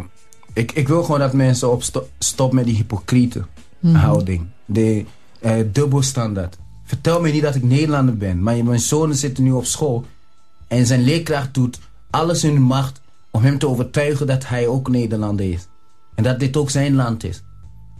ik, 0.53 0.71
ik 0.71 0.87
wil 0.87 1.03
gewoon 1.03 1.19
dat 1.19 1.33
mensen 1.33 1.71
op 1.71 1.83
stop 2.19 2.53
met 2.53 2.65
die 2.65 2.75
hypocriete 2.75 3.39
mm 3.39 3.45
-hmm. 3.79 3.95
houding. 3.95 4.47
De 4.65 5.05
uh, 5.41 5.53
dubbelstandaard. 5.71 6.57
Vertel 6.89 7.21
me 7.21 7.31
niet 7.31 7.41
dat 7.41 7.55
ik 7.55 7.63
Nederlander 7.63 8.17
ben. 8.17 8.43
Maar 8.43 8.63
mijn 8.63 8.79
zonen 8.79 9.15
zitten 9.15 9.43
nu 9.43 9.51
op 9.51 9.65
school. 9.65 10.05
En 10.67 10.85
zijn 10.85 11.01
leerkracht 11.01 11.53
doet 11.53 11.79
alles 12.09 12.43
in 12.43 12.53
de 12.53 12.59
macht 12.59 13.01
om 13.31 13.43
hem 13.43 13.57
te 13.57 13.67
overtuigen 13.67 14.27
dat 14.27 14.47
hij 14.47 14.67
ook 14.67 14.89
Nederlander 14.89 15.51
is. 15.51 15.67
En 16.15 16.23
dat 16.23 16.39
dit 16.39 16.57
ook 16.57 16.69
zijn 16.69 16.95
land 16.95 17.23
is. 17.23 17.43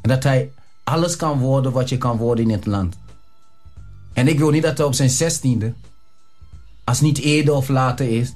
En 0.02 0.10
dat 0.10 0.24
hij 0.24 0.52
alles 0.84 1.16
kan 1.16 1.40
worden 1.40 1.72
wat 1.72 1.90
je 1.90 1.98
kan 1.98 2.18
worden 2.18 2.46
in 2.46 2.52
het 2.52 2.66
land. 2.66 2.98
En 4.14 4.28
ik 4.28 4.40
wil 4.40 4.50
niet 4.50 4.64
dat 4.64 4.78
hij 4.78 4.88
op 4.88 4.94
zijn 4.94 5.10
zestiende, 5.10 5.74
als 6.84 7.02
niet 7.02 7.18
eerder 7.18 7.54
of 7.54 7.68
later 7.68 8.10
is, 8.10 8.34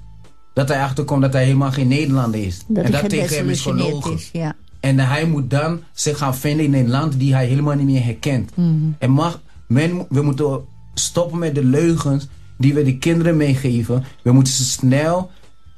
dat 0.53 0.67
hij 0.67 0.81
achterkomt 0.83 1.21
dat 1.21 1.33
hij 1.33 1.43
helemaal 1.43 1.71
geen 1.71 1.87
Nederlander 1.87 2.45
is. 2.45 2.63
Dat 2.67 2.83
en 2.83 2.91
dat 2.91 3.09
tegen 3.09 3.37
hem 3.37 3.49
is 3.49 3.61
gelogen. 3.61 4.13
Is, 4.13 4.29
ja. 4.33 4.55
En 4.79 4.99
hij 4.99 5.25
moet 5.25 5.49
dan 5.49 5.83
zich 5.93 6.17
gaan 6.17 6.35
vinden 6.35 6.65
in 6.65 6.73
een 6.73 6.89
land 6.89 7.19
die 7.19 7.33
hij 7.33 7.45
helemaal 7.45 7.75
niet 7.75 7.85
meer 7.85 8.03
herkent. 8.03 8.55
Mm. 8.55 8.95
En 8.99 9.11
mag, 9.11 9.41
men, 9.73 10.05
we 10.09 10.21
moeten 10.21 10.65
stoppen 10.93 11.39
met 11.39 11.55
de 11.55 11.63
leugens 11.63 12.27
die 12.57 12.73
we 12.73 12.83
de 12.83 12.97
kinderen 12.97 13.37
meegeven. 13.37 14.03
We 14.23 14.31
moeten 14.31 14.53
ze 14.53 14.63
snel 14.63 15.31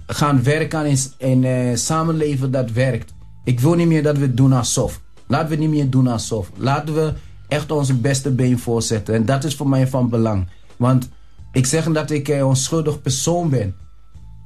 gaan 0.07 0.43
werken 0.43 0.79
aan 0.79 0.95
een, 1.17 1.43
uh, 1.43 1.75
samenleven 1.75 2.51
dat 2.51 2.71
werkt. 2.71 3.13
Ik 3.43 3.59
wil 3.59 3.73
niet 3.73 3.87
meer 3.87 4.03
dat 4.03 4.17
we 4.17 4.33
doen 4.33 4.53
alsof. 4.53 5.01
Laten 5.27 5.49
we 5.49 5.55
niet 5.55 5.69
meer 5.69 5.89
doen 5.89 6.07
alsof. 6.07 6.51
Laten 6.55 6.93
we 6.93 7.13
echt 7.47 7.71
onze 7.71 7.93
beste 7.93 8.31
been 8.31 8.59
voorzetten. 8.59 9.15
En 9.15 9.25
dat 9.25 9.43
is 9.43 9.55
voor 9.55 9.69
mij 9.69 9.87
van 9.87 10.09
belang. 10.09 10.47
Want 10.77 11.09
ik 11.51 11.65
zeg 11.65 11.91
dat 11.91 12.11
ik 12.11 12.27
een 12.27 12.43
onschuldig 12.43 13.01
persoon 13.01 13.49
ben. 13.49 13.75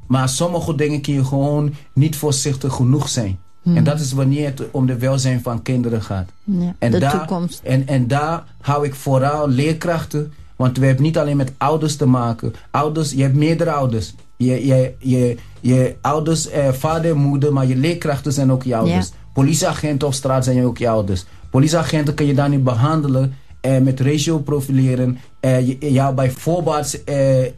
Maar 0.07 0.29
sommige 0.29 0.75
dingen 0.75 1.01
kun 1.01 1.13
je 1.13 1.25
gewoon 1.25 1.73
niet 1.93 2.15
voorzichtig 2.15 2.73
genoeg 2.73 3.09
zijn. 3.09 3.39
Hmm. 3.69 3.77
En 3.77 3.83
dat 3.83 3.99
is 3.99 4.11
wanneer 4.11 4.45
het 4.45 4.61
om 4.71 4.85
de 4.85 4.97
welzijn 4.97 5.41
van 5.41 5.61
kinderen 5.61 6.01
gaat. 6.01 6.29
Ja, 6.43 6.75
en 6.79 6.91
de 6.91 6.99
daar, 6.99 7.11
toekomst. 7.11 7.61
En, 7.63 7.87
en 7.87 8.07
daar 8.07 8.43
hou 8.61 8.85
ik 8.85 8.95
vooral 8.95 9.49
leerkrachten. 9.49 10.33
Want 10.55 10.77
we 10.77 10.85
hebben 10.85 11.03
niet 11.03 11.17
alleen 11.17 11.37
met 11.37 11.51
ouders 11.57 11.95
te 11.95 12.05
maken. 12.05 12.53
Ouders, 12.71 13.11
je 13.11 13.21
hebt 13.21 13.35
meerdere 13.35 13.71
ouders. 13.71 14.13
Je, 14.37 14.65
je, 14.65 14.93
je, 14.99 15.35
je 15.59 15.95
ouders, 16.01 16.49
eh, 16.49 16.71
vader 16.71 17.11
en 17.11 17.17
moeder, 17.17 17.53
maar 17.53 17.67
je 17.67 17.75
leerkrachten 17.75 18.33
zijn 18.33 18.51
ook 18.51 18.63
je 18.63 18.75
ouders. 18.75 19.07
Ja. 19.07 19.13
Politieagenten 19.33 20.07
op 20.07 20.13
straat 20.13 20.43
zijn 20.43 20.63
ook 20.65 20.77
je 20.77 20.89
ouders. 20.89 21.25
Politieagenten 21.49 22.13
kun 22.13 22.25
je 22.25 22.33
daar 22.33 22.49
niet 22.49 22.63
behandelen 22.63 23.33
eh, 23.61 23.77
met 23.77 23.99
ratio 23.99 24.39
profileren. 24.39 25.17
Eh, 25.39 25.81
ja, 25.81 26.13
bij 26.13 26.31
voorbaat 26.31 26.93
eh, 27.05 27.45
eh, 27.45 27.51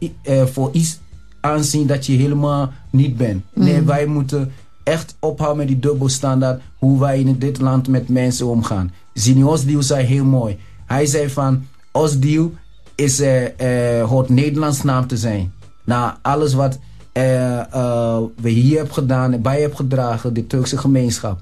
voor 0.52 0.70
iets 0.72 1.00
aanzien 1.40 1.86
dat 1.86 2.06
je 2.06 2.12
helemaal 2.16 2.72
niet 2.90 3.16
bent. 3.16 3.44
Nee, 3.54 3.80
Mm. 3.80 3.86
wij 3.86 4.06
moeten 4.06 4.52
echt 4.82 5.16
ophouden 5.18 5.58
met 5.58 5.66
die 5.66 5.78
dubbelstandaard. 5.78 6.62
Hoe 6.78 7.00
wij 7.00 7.20
in 7.20 7.38
dit 7.38 7.60
land 7.60 7.88
met 7.88 8.08
mensen 8.08 8.46
omgaan. 8.46 8.92
Zini 9.12 9.42
Osdiel 9.44 9.82
zei 9.82 10.04
heel 10.04 10.24
mooi. 10.24 10.58
Hij 10.86 11.06
zei 11.06 11.30
van, 11.30 11.66
Osdiel 11.92 12.52
is, 12.94 13.20
uh, 13.20 13.42
uh, 13.42 14.04
hoort 14.08 14.28
Nederlands 14.28 14.82
naam 14.82 15.06
te 15.06 15.16
zijn. 15.16 15.52
Na 15.84 16.18
alles 16.22 16.54
wat 16.54 16.78
uh, 17.12 18.20
we 18.36 18.48
hier 18.48 18.76
hebben 18.76 18.94
gedaan 18.94 19.32
en 19.32 19.42
bij 19.42 19.60
hebben 19.60 19.78
gedragen, 19.78 20.34
de 20.34 20.46
Turkse 20.46 20.78
gemeenschap. 20.78 21.40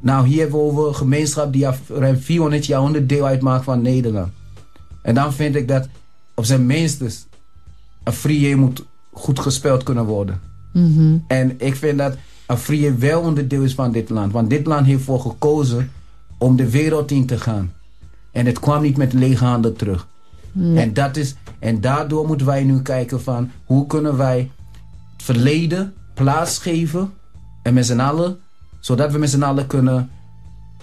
Nou, 0.00 0.26
hier 0.26 0.40
hebben 0.40 0.58
we 0.58 0.64
over 0.64 0.86
een 0.86 0.94
gemeenschap 0.94 1.52
die 1.52 1.66
ruim 1.88 2.16
400 2.16 2.66
jaar 2.66 2.82
onderdeel 2.82 3.26
uitmaakt 3.26 3.64
van 3.64 3.82
Nederland. 3.82 4.32
En 5.02 5.14
dan 5.14 5.32
vind 5.32 5.54
ik 5.54 5.68
dat 5.68 5.88
op 6.34 6.44
zijn 6.44 6.66
minstens 6.66 7.26
een 8.04 8.12
vrije 8.12 8.56
moet 8.56 8.84
goed 9.12 9.38
gespeeld 9.38 9.82
kunnen 9.82 10.04
worden. 10.04 10.40
Mm 10.72 10.94
-hmm. 10.96 11.24
En 11.26 11.60
ik 11.60 11.76
vind 11.76 11.98
dat 11.98 12.16
Afrië 12.52 12.94
wel 12.98 13.20
onderdeel 13.20 13.62
is 13.62 13.74
van 13.74 13.92
dit 13.92 14.08
land. 14.10 14.32
Want 14.32 14.50
dit 14.50 14.66
land 14.66 14.86
heeft 14.86 15.04
voor 15.04 15.20
gekozen 15.20 15.90
om 16.38 16.56
de 16.56 16.70
wereld 16.70 17.10
in 17.10 17.26
te 17.26 17.38
gaan. 17.38 17.72
En 18.30 18.46
het 18.46 18.58
kwam 18.58 18.82
niet 18.82 18.96
met 18.96 19.12
lege 19.12 19.44
handen 19.44 19.76
terug. 19.76 20.08
En, 20.74 20.94
dat 20.94 21.16
is, 21.16 21.34
en 21.58 21.80
daardoor 21.80 22.26
moeten 22.26 22.46
wij 22.46 22.64
nu 22.64 22.82
kijken 22.82 23.22
van 23.22 23.50
hoe 23.64 23.86
kunnen 23.86 24.16
wij 24.16 24.50
het 25.12 25.22
verleden 25.22 25.94
plaatsgeven 26.14 27.12
en 27.62 27.74
met 27.74 27.86
z'n 27.86 28.00
allen, 28.00 28.38
zodat 28.80 29.12
we 29.12 29.18
met 29.18 29.30
z'n 29.30 29.42
allen 29.42 29.66
kunnen 29.66 30.10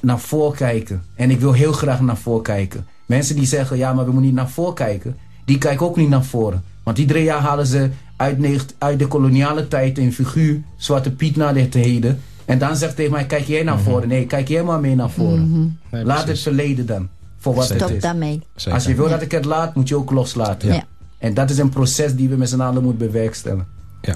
naar 0.02 0.20
voren 0.20 0.58
kijken. 0.58 1.04
En 1.16 1.30
ik 1.32 1.40
wil 1.40 1.54
heel 1.54 1.72
graag 1.72 2.02
naar 2.02 2.18
voren 2.18 2.44
kijken. 2.44 2.88
Mensen 3.06 3.36
die 3.36 3.46
zeggen, 3.46 3.78
ja, 3.78 3.94
maar 3.94 4.06
we 4.06 4.12
moeten 4.12 4.28
niet 4.28 4.40
naar 4.40 4.50
voren 4.50 4.74
kijken, 4.74 5.18
die 5.46 5.58
kijken 5.58 5.86
ook 5.86 5.98
niet 5.98 6.10
naar 6.10 6.26
voren. 6.26 6.64
Want 6.84 6.98
iedere 6.98 7.24
jaar 7.24 7.42
halen 7.42 7.68
ze 7.68 7.90
uit, 8.20 8.76
uit 8.78 9.00
de 9.00 9.08
koloniale 9.08 9.68
tijd 9.68 9.98
een 9.98 10.14
figuur, 10.14 10.62
Zwarte 10.78 11.12
Piet, 11.12 11.36
naar 11.36 11.54
dit 11.54 11.74
heden. 11.74 12.20
En 12.46 12.60
dan 12.60 12.76
zegt 12.76 12.96
tegen 12.96 13.12
mij, 13.12 13.26
kijk 13.26 13.46
jij 13.46 13.64
naar 13.64 13.76
mhm. 13.76 13.84
voren? 13.84 14.08
Nee, 14.08 14.26
kijk 14.26 14.48
jij 14.48 14.64
maar 14.64 14.80
mee 14.80 14.96
naar 14.96 15.10
voren. 15.10 15.50
Mhm. 15.50 16.06
Laat 16.06 16.28
het 16.28 16.40
verleden 16.40 16.86
dan, 16.86 17.10
voor 17.38 17.54
wat 17.54 17.66
Stop 17.66 17.80
het 17.80 17.90
is. 17.90 18.02
daarmee. 18.02 18.42
Als 18.70 18.86
je 18.86 18.96
wil 18.96 19.10
dat 19.10 19.22
ik 19.22 19.32
het 19.32 19.46
laat, 19.46 19.76
moet 19.76 19.88
je 19.88 19.96
ook 19.96 20.12
loslaten. 20.12 20.74
Ja. 20.74 20.84
En 21.18 21.34
dat 21.34 21.50
is 21.50 21.58
een 21.58 21.70
proces 21.70 22.16
die 22.16 22.30
we 22.30 22.36
met 22.36 22.50
z'n 22.50 22.60
allen 22.60 22.84
moeten 22.84 23.08
bewerkstelligen. 23.08 23.68
Ja. 24.02 24.16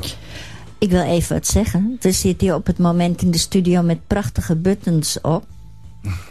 Ik 0.78 0.89
wil 0.89 1.04
even 1.04 1.36
wat 1.36 1.47
zeggen. 1.47 1.97
We 1.99 2.12
zitten 2.12 2.47
hier 2.47 2.56
op 2.56 2.66
het 2.66 2.78
moment 2.78 3.22
in 3.22 3.32
de 3.32 3.38
studio 3.38 3.82
met 3.82 4.08
prachtige 4.08 4.56
buttons 4.56 5.22
op. 5.22 5.45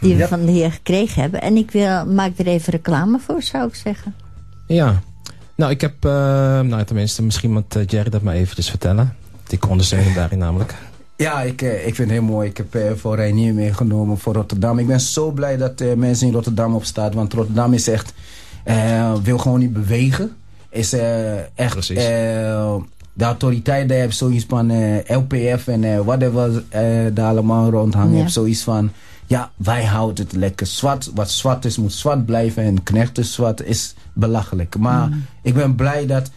Die 0.01 0.15
we 0.15 0.27
van 0.27 0.45
de 0.45 0.51
heer 0.51 0.71
gekregen 0.71 1.21
hebben. 1.21 1.41
En 1.41 1.57
ik 1.57 1.71
wil, 1.71 2.05
maak 2.05 2.37
er 2.37 2.47
even 2.47 2.71
reclame 2.71 3.19
voor, 3.19 3.41
zou 3.41 3.67
ik 3.67 3.75
zeggen. 3.75 4.15
Ja. 4.67 5.01
Nou, 5.63 5.75
ik 5.75 5.81
heb... 5.81 6.05
Uh, 6.05 6.11
nou, 6.59 6.83
tenminste, 6.83 7.23
misschien 7.23 7.51
moet 7.51 7.75
uh, 7.75 7.83
Jerry 7.87 8.09
dat 8.09 8.21
maar 8.21 8.33
eventjes 8.33 8.69
vertellen. 8.69 9.15
Die 9.47 9.59
ondersteunen 9.69 10.13
daarin 10.13 10.37
namelijk. 10.37 10.75
Ja, 11.15 11.41
ik, 11.41 11.61
uh, 11.61 11.87
ik 11.87 11.95
vind 11.95 12.09
het 12.09 12.19
heel 12.19 12.27
mooi. 12.27 12.49
Ik 12.49 12.57
heb 12.57 12.75
uh, 12.75 12.91
voor 12.95 13.15
Reinier 13.15 13.53
meegenomen 13.53 14.17
voor 14.17 14.33
Rotterdam. 14.33 14.79
Ik 14.79 14.87
ben 14.87 14.99
zo 14.99 15.31
blij 15.31 15.57
dat 15.57 15.81
uh, 15.81 15.93
mensen 15.93 16.27
in 16.27 16.33
Rotterdam 16.33 16.75
op 16.75 16.83
staan. 16.83 17.11
Want 17.11 17.33
Rotterdam 17.33 17.73
is 17.73 17.87
echt... 17.87 18.13
wil 19.23 19.37
gewoon 19.37 19.59
niet 19.59 19.73
bewegen. 19.73 20.35
Is 20.69 20.93
echt... 21.55 21.73
Precies 21.73 22.07
de 23.13 23.23
autoriteiten 23.23 23.87
daar 23.87 23.97
hebben 23.97 24.15
zoiets 24.15 24.45
van 24.47 24.71
uh, 24.71 25.09
eh, 25.09 25.17
LPF 25.17 25.67
en 25.67 25.83
uh, 25.83 25.99
whatever 25.99 26.49
uh, 26.49 26.61
daar 27.13 27.29
allemaal 27.29 27.69
rondhangen. 27.69 28.17
Ja. 28.17 28.27
Zoiets 28.27 28.61
van, 28.61 28.91
ja, 29.25 29.51
wij 29.55 29.85
houden 29.85 30.23
het 30.23 30.33
lekker 30.33 30.67
zwart. 30.67 31.11
Wat 31.15 31.31
zwart 31.31 31.65
is, 31.65 31.77
moet 31.77 31.93
zwart 31.93 32.25
blijven. 32.25 32.63
En 32.63 32.83
knecht 32.83 33.17
is 33.17 33.33
zwart 33.33 33.61
is 33.61 33.95
belachelijk. 34.13 34.77
Maar 34.77 35.07
mm. 35.07 35.25
ik 35.41 35.53
ben 35.53 35.75
blij 35.75 36.05
dat 36.05 36.31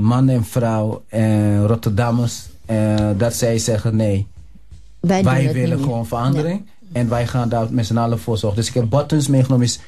man 0.00 0.28
en 0.28 0.44
vrouw 0.44 1.02
en 1.08 1.66
Rotterdammers, 1.66 2.48
dat 3.16 3.34
zij 3.34 3.58
zeggen 3.58 3.96
nee. 3.96 4.26
Wij, 5.00 5.24
wij 5.24 5.52
willen 5.52 5.78
gewoon 5.78 6.06
verandering. 6.06 6.66
En 6.92 7.08
wij 7.08 7.26
gaan 7.26 7.48
daar 7.48 7.66
met 7.70 7.86
z'n 7.86 7.96
allen 7.96 8.18
voor 8.18 8.38
zorgen. 8.38 8.58
Dus 8.58 8.68
ik 8.68 8.74
heb 8.74 8.90
buttons 8.90 9.28
meegenomen. 9.28 9.66
Is, 9.66 9.80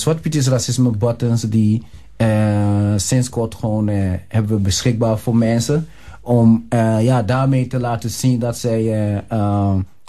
Zwart 0.00 0.20
Piet 0.20 0.34
is 0.34 0.48
racisme 0.48 0.90
buttons 0.90 1.42
die 1.42 1.82
uh, 2.18 2.92
sinds 2.96 3.28
kort 3.28 3.54
gewoon 3.54 3.88
uh, 3.88 4.12
hebben 4.28 4.56
we 4.56 4.62
beschikbaar 4.62 5.18
voor 5.18 5.36
mensen. 5.36 5.88
Om 6.20 6.66
uh, 6.70 7.02
ja, 7.04 7.22
daarmee 7.22 7.66
te 7.66 7.80
laten 7.80 8.10
zien 8.10 8.38
dat 8.38 8.58
zij 8.58 8.82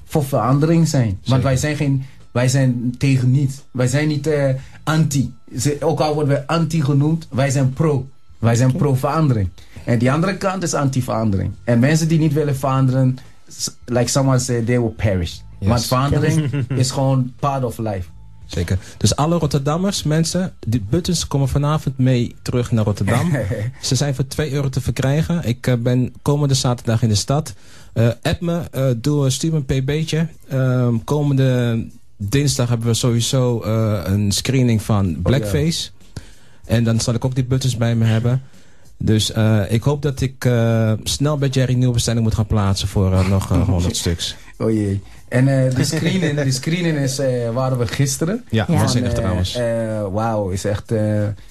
voor 0.10 0.26
verandering 0.26 0.88
zijn. 0.88 1.20
Want 1.26 1.44
wij 1.44 1.58
zijn, 1.58 1.76
geen, 1.76 2.06
wij 2.32 2.48
zijn 2.48 2.96
tegen 2.98 3.32
niets. 3.32 3.62
Wij 3.72 3.88
zijn 3.88 4.08
niet 4.08 4.30
anti. 4.84 5.34
Ook 5.80 6.00
al 6.00 6.14
worden 6.14 6.34
we 6.34 6.48
anti 6.48 6.84
genoemd, 6.84 7.28
wij 7.32 7.50
zijn 7.50 7.74
pro. 7.74 8.08
Wij 8.40 8.56
zijn 8.56 8.72
pro-verandering. 8.76 9.50
En 9.84 10.00
die 10.00 10.12
andere 10.12 10.38
kant 10.38 10.64
is 10.64 10.74
anti-verandering. 10.74 11.52
En 11.64 11.80
mensen 11.80 12.08
die 12.08 12.20
niet 12.20 12.34
willen 12.34 12.56
veranderen, 12.56 13.18
like 13.86 14.10
someone 14.10 14.40
said, 14.40 14.66
they 14.66 14.80
will 14.80 14.94
perish. 14.96 15.38
Yes. 15.60 15.70
Want 15.70 15.86
verandering 15.86 16.52
is 16.84 16.92
gewoon 16.92 17.34
part 17.40 17.64
of 17.64 17.78
life. 17.78 18.10
Zeker. 18.46 18.78
Dus 18.98 19.16
alle 19.16 19.38
Rotterdammers, 19.38 20.04
mensen, 20.04 20.54
die 20.60 20.86
buttons 20.90 21.28
komen 21.28 21.48
vanavond 21.48 21.98
mee 21.98 22.36
terug 22.42 22.72
naar 22.72 22.84
Rotterdam. 22.84 23.32
Ze 23.82 23.96
zijn 23.96 24.16
voor 24.16 24.28
2 24.28 24.52
euro 24.52 24.70
te 24.70 24.82
verkrijgen. 24.82 25.44
Ik 25.44 25.68
uh, 25.68 25.76
ben 25.76 26.14
komende 26.22 26.54
zaterdag 26.54 27.02
in 27.02 27.10
de 27.10 27.16
stad. 27.16 27.54
Uh, 28.00 28.08
app 28.22 28.42
me, 28.42 28.62
uh, 28.76 28.86
doe, 28.98 29.30
stuur 29.30 29.52
me 29.52 29.58
een 29.66 29.84
pb'tje. 29.84 30.28
Ehm, 30.48 30.98
komende 31.04 31.86
dinsdag 32.18 32.70
hebben 32.70 32.88
we 32.88 32.94
sowieso 32.94 33.64
een 34.04 34.32
screening 34.32 34.82
van 34.82 35.16
oh, 35.16 35.22
Blackface. 35.22 35.90
En 36.66 36.84
dan 36.84 37.00
zal 37.00 37.14
ik 37.14 37.26
ook 37.26 37.36
die 37.36 37.44
buttons 37.44 37.78
bij 37.78 37.96
me 37.96 38.06
hebben. 38.06 38.42
Dus 38.98 39.32
ik 39.70 39.84
hoop 39.84 40.02
dat 40.02 40.22
ik 40.22 40.50
snel 41.04 41.38
bij 41.38 41.50
Jerry 41.50 41.74
nieuwe 41.74 41.94
bestelling 41.94 42.24
moet 42.24 42.36
gaan 42.36 42.48
plaatsen 42.48 42.88
voor 42.88 43.26
nog 43.30 43.50
100 43.50 43.96
stuks. 44.06 44.36
Oh 44.58 44.72
jee. 44.72 45.02
En 45.28 45.48
uh, 45.48 45.76
de 45.76 45.84
screening, 45.84 46.42
de 46.42 46.52
screening 46.52 46.98
is, 46.98 47.20
uh, 47.20 47.50
waren 47.50 47.78
we 47.78 47.88
gisteren. 47.88 48.46
Ja, 48.50 48.66
ja. 48.68 48.74
waanzinnig 48.74 49.14
trouwens. 49.14 49.58
Uh, 49.58 50.08
Wauw, 50.12 50.50
is 50.50 50.66
echt... 50.66 50.94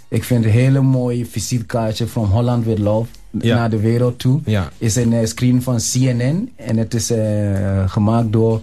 ik 0.09 0.24
vind 0.24 0.44
een 0.44 0.51
hele 0.51 0.80
mooie 0.80 1.26
visitekaartje 1.26 2.07
van 2.07 2.24
Holland 2.24 2.64
with 2.64 2.78
Love 2.78 3.09
naar 3.31 3.70
de 3.70 3.81
wereld 3.81 4.18
toe. 4.18 4.41
Ja. 4.45 4.70
Is 4.79 4.97
een 4.97 5.29
screen 5.29 5.62
van 5.62 5.79
CNN 5.93 6.53
en 6.57 6.76
het 6.76 6.95
is 6.95 7.12
gemaakt 7.87 8.33
door 8.33 8.62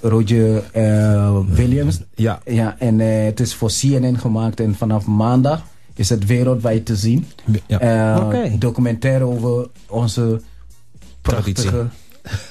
Roger 0.00 0.62
Williams. 1.48 2.00
Ja. 2.14 2.40
ja 2.44 2.76
en 2.78 2.98
het 2.98 3.40
is 3.40 3.54
voor 3.54 3.70
CNN 3.80 4.18
gemaakt 4.18 4.60
en 4.60 4.74
vanaf 4.74 5.06
maandag 5.06 5.62
is 5.94 6.08
het 6.08 6.26
wereldwijd 6.26 6.86
te 6.86 6.96
zien. 6.96 7.26
Ja. 7.66 8.24
Okay. 8.26 8.58
Documentaire 8.58 9.24
over 9.24 9.68
onze 9.88 10.40
prachtige 11.22 11.86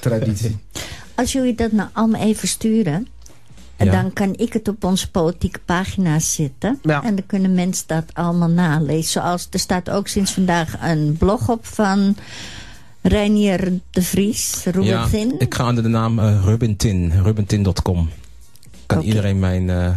traditie. 0.00 0.56
Als 1.14 1.32
jullie 1.32 1.54
dat 1.54 1.72
nou 1.72 1.88
allemaal 1.92 2.20
even 2.20 2.48
sturen... 2.48 3.06
dan 3.76 4.12
kan 4.12 4.34
ik 4.36 4.52
het 4.52 4.68
op 4.68 4.84
onze 4.84 5.10
politieke 5.10 5.58
pagina 5.64 6.18
zetten. 6.18 6.78
En 6.82 7.14
dan 7.14 7.26
kunnen 7.26 7.54
mensen 7.54 7.84
dat 7.86 8.04
allemaal 8.12 8.48
nalezen. 8.48 9.10
Zoals 9.10 9.48
er 9.50 9.58
staat 9.58 9.90
ook 9.90 10.08
sinds 10.08 10.32
vandaag 10.32 10.76
een 10.82 11.16
blog 11.18 11.48
op 11.48 11.66
van... 11.66 12.16
Reinier 13.02 13.80
de 13.90 14.02
Vries, 14.02 14.64
Rubentin. 14.64 15.28
Ja, 15.28 15.38
ik 15.38 15.54
ga 15.54 15.68
onder 15.68 15.82
de 15.82 15.88
naam 15.88 16.18
uh, 16.18 16.42
Rubentin, 16.44 17.12
rubentin.com. 17.22 18.10
Kan 18.86 19.02
iedereen 19.02 19.38
mijn, 19.38 19.68
uh, 19.68 19.90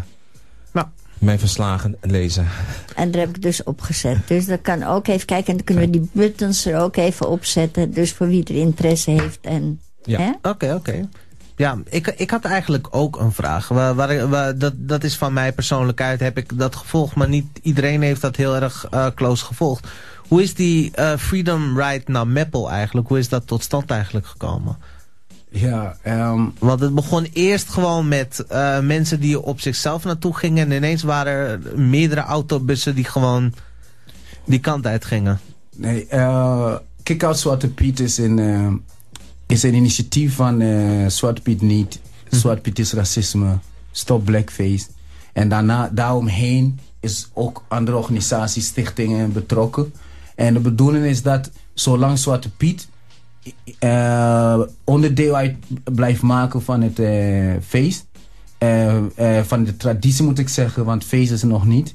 mijn 1.20 1.40
verslagen 1.40 1.98
lezen. 2.02 2.48
En 2.96 3.12
daar 3.12 3.22
heb 3.22 3.30
ik 3.30 3.42
dus 3.42 3.64
opgezet. 3.64 4.28
Dus 4.28 4.46
dat 4.46 4.62
kan 4.62 4.84
ook 4.84 5.08
even 5.08 5.26
kijken. 5.26 5.48
En 5.48 5.56
dan 5.56 5.66
kunnen 5.66 5.86
we 5.86 5.90
die 5.90 6.10
buttons 6.12 6.66
er 6.66 6.80
ook 6.80 6.96
even 6.96 7.30
opzetten. 7.30 7.94
Dus 7.94 8.14
voor 8.14 8.28
wie 8.28 8.44
er 8.44 8.56
interesse 8.56 9.12
heeft. 9.12 9.40
En 9.42 9.82
ja. 10.04 10.38
Oké, 10.42 10.74
oké. 10.74 11.10
Ja, 11.60 11.78
ik, 11.90 12.08
ik 12.08 12.30
had 12.30 12.46
eigenlijk 12.46 12.88
ook 12.92 13.20
een 13.20 13.32
vraag. 13.32 13.68
Waar, 13.68 13.96
waar, 14.30 14.58
dat, 14.58 14.74
dat 14.76 15.04
is 15.04 15.18
van 15.18 15.34
mij 15.34 15.54
persoonlijk 15.54 16.02
uit. 16.02 16.20
Heb 16.20 16.38
ik 16.38 16.58
dat 16.58 16.76
gevolgd, 16.76 17.16
maar 17.16 17.30
niet 17.30 17.60
iedereen 17.62 18.02
heeft 18.02 18.22
dat 18.22 18.36
heel 18.36 18.56
erg 18.56 18.88
uh, 18.94 19.08
close 19.16 19.46
gevolgd. 19.46 19.88
Hoe 20.28 20.42
is 20.42 20.54
die 20.54 20.92
uh, 20.96 21.18
Freedom 21.18 21.80
Ride 21.80 22.04
naar 22.06 22.28
Meppel 22.28 22.72
eigenlijk? 22.72 23.08
Hoe 23.08 23.18
is 23.18 23.30
dat 23.30 23.48
tot 23.48 23.64
stand 23.64 23.92
eigenlijk 23.92 24.26
gekomen? 24.26 24.78
Ja, 25.50 25.98
um... 26.06 26.54
Want 26.60 26.80
het 26.80 26.96
begon 26.96 27.28
eerst 27.34 27.70
gewoon 27.70 28.08
met 28.08 28.46
uh, 28.52 28.80
mensen 28.80 29.20
die 29.20 29.42
op 29.42 29.60
zichzelf 29.60 30.04
naartoe 30.04 30.36
gingen. 30.36 30.66
En 30.66 30.76
ineens 30.76 31.04
waren 31.04 31.34
er 31.34 31.80
meerdere 31.80 32.22
autobussen 32.22 32.96
die 32.96 33.06
gewoon 33.06 33.54
die 34.46 34.60
kant 34.60 34.88
uit 34.88 35.06
gingen. 35.06 35.40
Nee, 35.76 36.08
uh, 36.14 36.76
Kick-Out 37.04 37.40
Zwarte 37.40 37.70
Piet 37.70 38.00
is 38.00 38.20
in 38.20 38.38
is 39.52 39.64
een 39.64 39.74
initiatief 39.74 40.36
van 40.36 40.62
uh, 40.62 41.08
Zwart 41.08 41.44
Piet 41.44 41.62
niet. 41.62 42.00
Zwart 42.30 42.62
Piet 42.62 42.80
is 42.80 42.94
racisme. 42.94 43.58
Stop 43.92 44.26
Blackface. 44.26 44.88
En 45.34 45.50
daarna, 45.50 45.90
daaromheen 45.94 46.80
is 47.00 47.30
ook 47.34 47.64
andere 47.68 47.98
organisaties, 47.98 48.66
stichtingen 48.66 49.32
betrokken. 49.32 49.94
En 50.36 50.54
de 50.54 50.60
bedoeling 50.60 51.06
is 51.06 51.22
dat 51.22 51.52
zolang 51.74 52.18
Zwarte 52.18 52.50
Piet 52.50 52.88
uh, 53.80 54.60
onderdeel 54.84 55.36
uit 55.36 55.56
blijft 55.84 56.22
maken 56.22 56.62
van 56.62 56.82
het 56.82 57.00
uh, 57.00 57.54
feest. 57.68 58.06
Van 59.44 59.64
de 59.64 59.78
traditie 59.78 60.24
moet 60.24 60.40
ik 60.40 60.50
zeggen, 60.50 60.86
want 60.86 61.04
feest 61.04 61.32
is 61.32 61.42
er 61.42 61.48
nog 61.48 61.66
niet. 61.66 61.94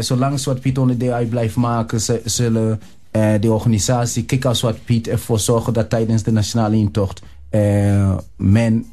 zolang 0.00 0.40
Zwarte 0.40 0.60
Piet 0.60 0.78
onderdeel 0.78 1.12
uit 1.12 1.30
blijft 1.30 1.56
maken, 1.56 2.00
zullen 2.24 2.80
uh, 3.12 3.34
de 3.40 3.52
organisatie 3.52 4.44
Out 4.44 4.56
Zwart 4.56 4.84
Piet 4.84 5.08
ervoor 5.08 5.38
zorgen 5.38 5.72
dat 5.72 5.90
tijdens 5.90 6.22
de 6.22 6.32
nationale 6.32 6.76
intocht 6.76 7.22
uh, 7.50 8.16
men, 8.36 8.86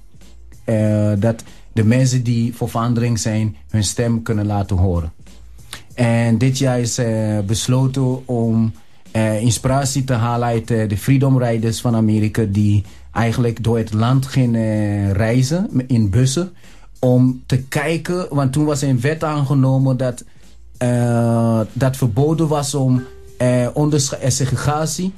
uh, 0.66 1.12
dat 1.18 1.44
de 1.74 1.84
mensen 1.84 2.24
die 2.24 2.56
voor 2.56 2.70
verandering 2.70 3.20
zijn 3.20 3.56
hun 3.70 3.84
stem 3.84 4.24
kunnen 4.24 4.46
laten 4.46 4.78
horen. 4.78 5.12
En 5.94 6.38
dit 6.38 6.58
jaar 6.58 6.80
is 6.80 7.02
besloten 7.46 8.28
om 8.28 8.74
inspiratie 9.40 10.04
te 10.04 10.14
halen 10.14 10.48
uit 10.48 10.68
de 10.68 10.98
Freedom 10.98 11.44
Riders 11.44 11.82
van 11.82 11.96
Amerika 11.96 12.46
die 12.50 12.84
eigenlijk 13.12 13.64
door 13.64 13.78
het 13.78 13.94
land 13.94 14.26
gingen 14.26 15.14
reizen 15.14 15.70
in 15.88 16.10
bussen 16.10 16.54
om 17.00 17.44
te 17.46 17.64
kijken, 17.64 18.28
want 18.30 18.54
toen 18.54 18.66
was 18.66 18.82
een 18.82 19.02
wet 19.02 19.24
aangenomen 19.24 19.98
dat, 19.98 20.24
dat 21.74 21.98
verboden 21.98 22.48
was 22.48 22.76
om 22.76 22.96
eh, 22.96 23.04
eh, 23.04 23.15
segregatie 24.28 25.14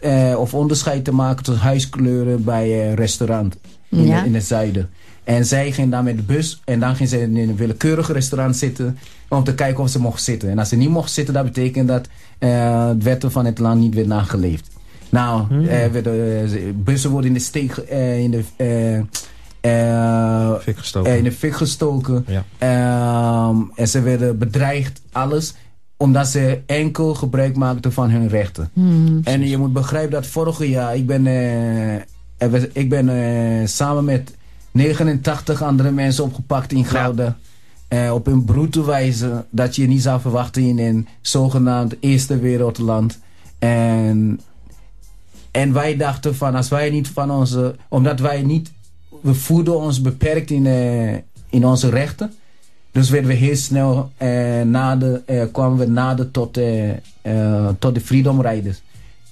eh, 0.00 0.34
of 0.38 0.54
onderscheid 0.54 1.04
te 1.04 1.12
maken 1.14 1.44
tussen 1.44 1.62
huiskleuren 1.62 2.44
bij 2.44 2.64
eh, 2.88 2.94
restaurant. 2.94 3.56
in, 3.88 4.06
Ja. 4.06 4.20
de- 4.20 4.26
in 4.26 4.34
het 4.34 4.44
zuiden. 4.44 4.90
En 5.24 5.46
zij 5.46 5.72
ging 5.72 5.90
dan 5.90 6.04
met 6.04 6.16
de 6.16 6.22
bus 6.22 6.60
en 6.64 6.80
dan 6.80 6.96
ging 6.96 7.08
ze 7.08 7.20
in 7.20 7.36
een 7.36 7.56
willekeurig 7.56 8.12
restaurant 8.12 8.56
zitten 8.56 8.98
om 9.28 9.44
te 9.44 9.54
kijken 9.54 9.82
of 9.82 9.90
ze 9.90 10.00
mocht 10.00 10.22
zitten. 10.22 10.48
En 10.50 10.58
als 10.58 10.68
ze 10.68 10.76
niet 10.76 10.88
mocht 10.88 11.10
zitten, 11.12 11.34
dat 11.34 11.44
betekent 11.44 11.88
dat 11.88 12.08
eh 12.38 12.86
het 12.88 13.02
wetten 13.02 13.32
van 13.32 13.44
het 13.44 13.58
land 13.58 13.80
niet 13.80 13.94
werd 13.94 14.06
nageleefd. 14.06 14.68
Nou, 15.10 15.66
eh, 15.68 15.86
werden, 15.86 16.44
eh, 16.44 16.60
bussen 16.74 17.10
worden 17.10 17.28
in 17.28 17.34
de 17.36 17.40
steek, 17.42 17.76
eh, 17.76 18.18
in 18.18 18.30
de, 18.30 18.42
eh, 18.56 18.98
eh, 19.60 20.60
Fik 20.60 20.78
gestoken. 20.78 21.10
eh, 21.12 21.18
in 21.18 21.24
de 21.24 21.32
fik 21.32 21.54
gestoken. 21.54 22.26
Ja. 22.26 22.44
Ehm, 22.58 23.56
en 23.74 23.88
ze 23.88 24.00
werden 24.00 24.38
bedreigd, 24.38 25.00
alles. 25.12 25.54
Omdat 26.02 26.28
ze 26.28 26.60
enkel 26.66 27.14
gebruik 27.14 27.56
maakten 27.56 27.92
van 27.92 28.10
hun 28.10 28.28
rechten. 28.28 28.70
En 29.24 29.48
je 29.48 29.58
moet 29.58 29.72
begrijpen 29.72 30.10
dat 30.10 30.26
vorige 30.26 30.68
jaar, 30.68 30.96
ik 30.96 31.06
ben, 31.06 31.26
eh, 32.38 32.62
ik 32.72 32.88
ben 32.88 33.08
eh, 33.08 33.66
samen 33.66 34.04
met 34.04 34.34
89 34.70 35.62
andere 35.62 35.90
mensen 35.90 36.24
opgepakt 36.24 36.72
in 36.72 36.84
Gouda. 36.84 37.36
Eh, 37.88 38.14
op 38.14 38.26
een 38.26 38.44
brute 38.44 38.84
wijze 38.84 39.44
dat 39.50 39.76
je 39.76 39.86
niet 39.86 40.02
zou 40.02 40.20
verwachten 40.20 40.62
in 40.62 40.78
een 40.78 41.08
zogenaamd 41.20 41.96
eerste 42.00 42.38
wereldland. 42.38 43.18
En, 43.58 44.40
en 45.50 45.72
wij 45.72 45.96
dachten 45.96 46.36
van 46.36 46.54
als 46.54 46.68
wij 46.68 46.90
niet 46.90 47.08
van 47.08 47.30
onze, 47.30 47.76
omdat 47.88 48.20
wij 48.20 48.42
niet, 48.42 48.72
we 49.20 49.34
voelden 49.34 49.78
ons 49.78 50.00
beperkt 50.00 50.50
in, 50.50 50.66
in 51.50 51.66
onze 51.66 51.90
rechten. 51.90 52.32
Dus 52.92 53.10
werden 53.10 53.28
we 53.30 53.36
heel 53.36 53.56
snel 53.56 54.10
eh, 54.16 54.60
nader, 54.64 55.22
eh, 55.26 55.42
kwamen 55.52 55.78
we 55.78 55.86
nader 55.86 56.30
tot, 56.30 56.56
eh, 56.56 56.90
eh, 57.22 57.68
tot 57.78 57.94
de 57.94 58.00
Freedom 58.00 58.40
Riders. 58.42 58.82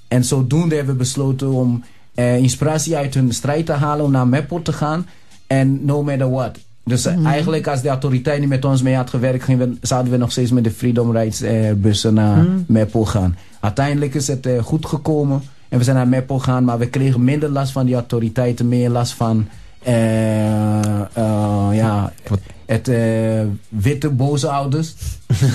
En 0.09 0.25
zodoende 0.25 0.75
hebben 0.75 0.93
we 0.95 0.99
besloten 1.01 1.51
om 1.53 1.85
eh, 2.15 2.37
inspiratie 2.37 2.97
uit 2.97 3.15
hun 3.15 3.33
strijd 3.33 3.67
te 3.67 3.73
halen 3.73 4.05
om 4.05 4.11
naar 4.11 4.29
Meppel 4.29 4.63
te 4.63 4.73
gaan. 4.73 5.07
En 5.47 5.85
no 5.85 6.03
matter 6.03 6.31
what. 6.31 6.59
Dus 6.85 7.07
eh, 7.07 7.25
eigenlijk 7.27 7.67
als 7.67 7.83
de 7.83 7.89
autoriteit 7.89 8.41
niet 8.41 8.49
met 8.49 8.65
ons 8.65 8.83
mee 8.83 8.95
had 8.95 9.11
gewerkt, 9.11 9.45
gingen 9.45 9.69
we, 9.71 9.77
zouden 9.87 10.13
we 10.13 10.19
nog 10.19 10.31
steeds 10.31 10.51
met 10.51 10.65
de 10.65 10.71
Freedom 10.71 11.17
Rides 11.17 11.41
eh, 11.43 11.73
bussen 11.77 12.15
naar 12.15 12.47
Meppel 12.67 13.05
gaan. 13.05 13.37
Uiteindelijk 13.61 14.15
is 14.15 14.27
het 14.27 14.47
eh, 14.47 14.63
goed 14.63 14.87
gekomen 14.87 15.43
en 15.69 15.79
we 15.79 15.85
zijn 15.85 15.97
naar 15.97 16.09
Meppel 16.09 16.39
gaan, 16.39 16.65
maar 16.65 16.79
we 16.79 16.87
kregen 16.89 17.25
minder 17.25 17.49
last 17.49 17.73
van 17.73 17.87
die 17.87 17.95
autoriteiten, 17.95 18.69
meer 18.69 18.91
last 18.91 19.13
van 19.13 19.47
eh, 19.83 21.01
eh, 21.01 21.69
ja, 21.73 22.13
Wat- 22.29 22.39
het 22.73 22.89
eh, 22.89 23.41
witte 23.69 24.09
boze 24.11 24.49
ouders 24.49 24.95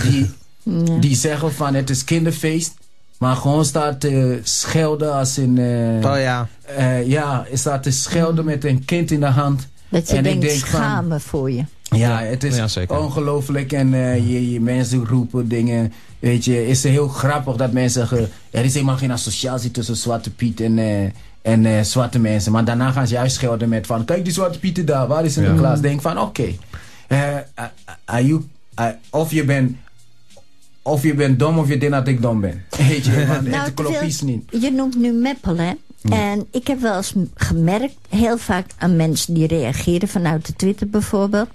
die 0.04 0.30
Ja. 0.64 0.98
die 1.00 1.16
zeggen 1.16 1.54
van 1.54 1.74
het 1.74 1.90
is 1.90 2.04
kinderfeest. 2.04 2.74
Maar 3.18 3.36
gewoon 3.36 3.66
staat 3.66 4.00
te 4.00 4.40
schelden 4.44 5.14
als 5.14 5.38
in... 5.38 5.58
eh, 5.58 6.12
Oh 6.12 6.20
ja. 6.20 6.48
eh, 6.78 7.08
ja, 7.08 7.46
staat 7.54 7.84
te 7.84 7.92
schelden 7.92 8.46
met 8.46 8.66
een 8.66 8.86
kind 8.86 9.12
in 9.12 9.20
de 9.20 9.26
hand. 9.26 9.68
Dat 9.90 10.10
je 10.10 10.16
En 10.16 10.26
ik 10.26 10.42
denk 10.42 10.60
van- 10.60 10.80
schamen 10.80 11.22
voor 11.22 11.52
je. 11.52 11.64
Ja, 11.90 12.20
het 12.22 12.44
is 12.44 12.56
Ja, 12.56 12.68
ongelooflijk. 12.88 13.72
En 13.72 13.94
eh, 13.94 14.18
je, 14.18 14.52
je 14.52 14.62
mensen 14.62 15.06
roepen 15.06 15.48
dingen. 15.48 15.94
Weet 16.20 16.46
je, 16.46 16.68
is 16.68 16.84
het 16.84 16.92
heel 16.92 17.08
grappig 17.08 17.56
dat 17.56 17.72
mensen 17.72 18.08
zeggen... 18.08 18.30
Er 18.52 18.64
is 18.66 18.74
helemaal 18.74 18.98
geen 18.98 19.12
associatie 19.12 19.72
tussen 19.72 19.96
Zwarte 19.98 20.32
Piet 20.32 20.62
en, 20.62 20.78
eh, 20.78 21.04
en 21.42 21.86
zwarte 21.86 22.20
mensen. 22.20 22.52
Maar 22.52 22.66
daarna 22.66 22.92
gaan 22.92 23.08
ze 23.08 23.14
juist 23.14 23.36
schelden 23.36 23.70
met 23.70 23.86
van... 23.86 24.06
Kijk 24.06 24.24
die 24.24 24.34
Zwarte 24.34 24.60
Pieten 24.60 24.86
daar, 24.86 25.08
waar 25.08 25.26
is 25.26 25.34
Sinterklaas? 25.34 25.82
Denk 25.82 26.02
van, 26.02 26.20
oké. 26.20 26.48
Ah, 28.06 28.20
you- 28.26 28.48
ah, 28.74 28.94
of 29.10 29.32
je 29.32 29.44
bent... 29.44 29.76
Of 30.82 31.04
je 31.04 31.14
bent 31.14 31.40
dom 31.40 31.58
of 31.58 31.68
je 31.68 31.78
denkt 31.78 31.96
dat 31.96 32.08
ik 32.08 32.22
dom 32.22 32.42
ben. 32.42 32.64
Weet 32.88 33.06
je, 33.06 33.26
want 33.28 33.48
Nou, 33.48 33.64
het 33.64 33.74
klopt 33.74 34.02
iets 34.02 34.22
niet. 34.22 34.44
Je 34.62 34.72
noemt 34.72 34.96
nu 34.98 35.12
Meppel, 35.12 35.58
hè? 35.58 35.72
En 36.10 36.48
ik 36.52 36.68
heb 36.68 36.80
wel 36.80 36.96
eens 36.98 37.14
gemerkt, 37.36 37.96
heel 38.10 38.38
vaak 38.38 38.66
aan 38.78 38.96
mensen 38.96 39.34
die 39.34 39.48
reageren 39.48 40.08
vanuit 40.08 40.46
de 40.46 40.54
Twitter 40.54 40.90
bijvoorbeeld. 40.90 41.50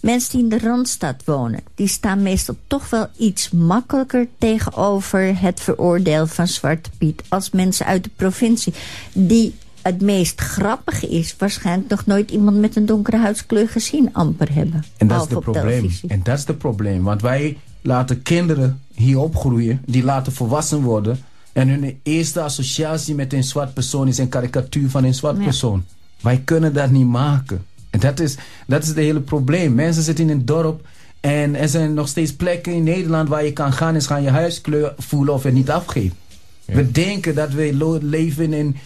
Mensen 0.00 0.30
die 0.32 0.42
in 0.42 0.48
de 0.48 0.58
Randstad 0.58 1.22
wonen, 1.24 1.60
die 1.74 1.88
staan 1.88 2.22
meestal 2.22 2.56
toch 2.66 2.90
wel 2.90 3.06
iets 3.16 3.50
makkelijker 3.50 4.26
tegenover 4.38 5.40
het 5.40 5.60
veroordelen 5.60 6.28
van 6.28 6.46
Zwarte 6.46 6.90
Piet 6.98 7.22
als 7.28 7.50
mensen 7.50 7.86
uit 7.86 8.04
de 8.04 8.10
provincie. 8.16 8.74
Die 9.12 9.54
het 9.84 10.00
meest 10.02 10.40
grappige 10.40 11.08
is, 11.08 11.34
waarschijnlijk 11.38 11.90
nog 11.90 12.06
nooit 12.06 12.30
iemand 12.30 12.56
met 12.56 12.76
een 12.76 12.86
donkere 12.86 13.16
huidskleur 13.16 13.68
gezien 13.68 14.08
amper 14.12 14.54
hebben. 14.54 14.84
En 14.96 15.06
dat 15.06 15.24
is 15.26 15.30
het 15.30 15.40
probleem. 15.40 15.90
En 16.08 16.20
dat 16.22 16.38
is 16.38 16.46
het 16.46 16.58
probleem. 16.58 17.02
Want 17.02 17.22
wij 17.22 17.58
laten 17.82 18.22
kinderen 18.22 18.80
hier 18.94 19.18
opgroeien, 19.18 19.82
die 19.86 20.04
laten 20.04 20.32
volwassen 20.32 20.82
worden. 20.82 21.18
En 21.52 21.68
hun 21.68 21.98
eerste 22.02 22.40
associatie 22.40 23.14
met 23.14 23.32
een 23.32 23.44
zwart 23.44 23.74
persoon 23.74 24.08
is 24.08 24.18
een 24.18 24.28
karikatuur 24.28 24.90
van 24.90 25.04
een 25.04 25.14
zwart 25.14 25.36
Ja. 25.36 25.42
persoon. 25.44 25.84
Wij 26.20 26.42
kunnen 26.44 26.72
dat 26.72 26.90
niet 26.90 27.06
maken. 27.06 27.64
En 27.90 28.00
dat 28.00 28.20
is, 28.20 28.36
dat 28.66 28.82
is 28.82 28.88
het 28.88 28.96
hele 28.96 29.20
probleem. 29.20 29.74
Mensen 29.74 30.02
zitten 30.02 30.24
in 30.24 30.30
een 30.30 30.44
dorp 30.44 30.86
en 31.20 31.54
er 31.54 31.68
zijn 31.68 31.94
nog 31.94 32.08
steeds 32.08 32.32
plekken 32.34 32.72
in 32.72 32.82
Nederland 32.82 33.28
waar 33.28 33.44
je 33.44 33.52
kan 33.52 33.72
gaan 33.72 33.94
en 33.94 34.02
gaan 34.02 34.22
je 34.22 34.30
huiskleur 34.30 34.94
voelen 34.98 35.34
of 35.34 35.42
het 35.42 35.54
niet 35.54 35.70
afgeeft. 35.70 36.14
We 36.64 36.90
denken 36.90 37.34
dat 37.34 37.52
we 37.52 37.98
leven 38.02 38.44
in 38.44 38.52
een 38.52 38.76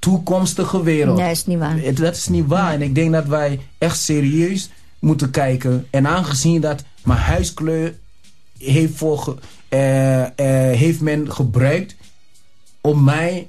toekomstige 0.00 0.82
wereld. 0.82 1.18
Nee, 1.18 1.30
is 1.30 1.46
niet 1.46 1.58
waar. 1.58 1.78
Het- 1.78 1.96
Dat 1.96 2.16
is 2.16 2.28
niet 2.28 2.46
waar. 2.46 2.72
En 2.74 2.82
ik 2.82 2.94
denk 2.94 3.12
dat 3.12 3.26
wij 3.26 3.60
echt 3.78 3.98
serieus 4.00 4.70
moeten 4.98 5.30
kijken. 5.30 5.86
En 5.90 6.06
aangezien 6.06 6.60
dat 6.60 6.84
mijn 7.04 7.18
huiskleur 7.18 7.94
heeft, 8.58 8.96
voor 8.96 9.18
ge- 9.18 9.34
eh, 9.68 10.22
eh, 10.22 10.76
heeft 10.78 11.00
men 11.00 11.32
gebruikt 11.32 11.96
om 12.80 13.04
mij 13.04 13.48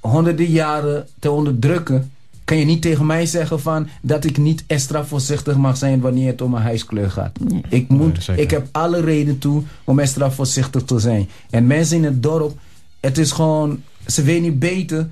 honderden 0.00 0.46
jaren 0.50 1.06
te 1.18 1.30
onderdrukken, 1.30 2.12
kan 2.44 2.56
je 2.56 2.64
niet 2.64 2.82
tegen 2.82 3.06
mij 3.06 3.26
zeggen 3.26 3.60
van 3.60 3.88
dat 4.02 4.24
ik 4.24 4.36
niet 4.36 4.64
extra 4.66 5.04
voorzichtig 5.04 5.56
mag 5.56 5.76
zijn 5.76 6.00
wanneer 6.00 6.26
het 6.26 6.40
om 6.42 6.50
mijn 6.50 6.62
huiskleur 6.62 7.10
gaat. 7.10 7.38
Ik, 7.68 7.88
moet, 7.88 8.28
ik 8.38 8.50
heb 8.50 8.68
alle 8.72 9.00
reden 9.00 9.38
toe 9.38 9.62
om 9.84 9.98
extra 9.98 10.30
voorzichtig 10.30 10.82
te 10.82 10.98
zijn. 10.98 11.28
En 11.50 11.66
mensen 11.66 11.96
in 11.96 12.04
het 12.04 12.22
dorp, 12.22 12.58
het 13.00 13.18
is 13.18 13.32
gewoon, 13.32 13.82
ze 14.06 14.22
weten 14.22 14.42
niet 14.42 14.58
beter 14.58 15.08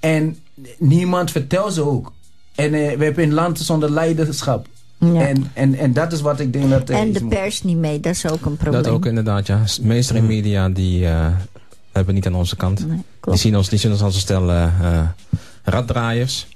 en 0.00 0.38
niemand 0.78 1.30
vertelt 1.30 1.72
ze 1.72 1.82
ook. 1.82 2.12
En 2.54 2.74
eh, 2.74 2.96
we 2.96 3.04
hebben 3.04 3.24
een 3.24 3.32
land 3.32 3.58
zonder 3.58 3.90
leiderschap. 3.90 4.66
Ja. 4.98 5.26
En, 5.26 5.50
en, 5.52 5.74
en 5.74 5.92
dat 5.92 6.12
is 6.12 6.20
wat 6.20 6.40
ik 6.40 6.52
denk 6.52 6.70
dat... 6.70 6.90
En 6.90 7.12
de 7.12 7.20
moet. 7.20 7.28
pers 7.28 7.62
niet 7.62 7.76
mee, 7.76 8.00
dat 8.00 8.14
is 8.14 8.26
ook 8.26 8.44
een 8.44 8.56
probleem. 8.56 8.82
Dat 8.82 8.92
ook 8.92 9.06
inderdaad, 9.06 9.46
ja. 9.46 9.62
Mainstream 9.82 10.26
media, 10.26 10.68
die 10.68 11.06
eh, 11.06 11.26
hebben 11.92 12.14
niet 12.14 12.26
aan 12.26 12.34
onze 12.34 12.56
kant. 12.56 12.86
Nee, 12.88 13.02
Die 13.20 13.36
zien 13.36 13.56
ons, 13.56 13.68
die 13.68 13.78
zien 13.78 13.90
ons 13.90 14.02
als 14.02 14.14
een 14.14 14.20
stel 14.20 14.50
eh, 14.50 15.08
raddraaiers. 15.64 16.46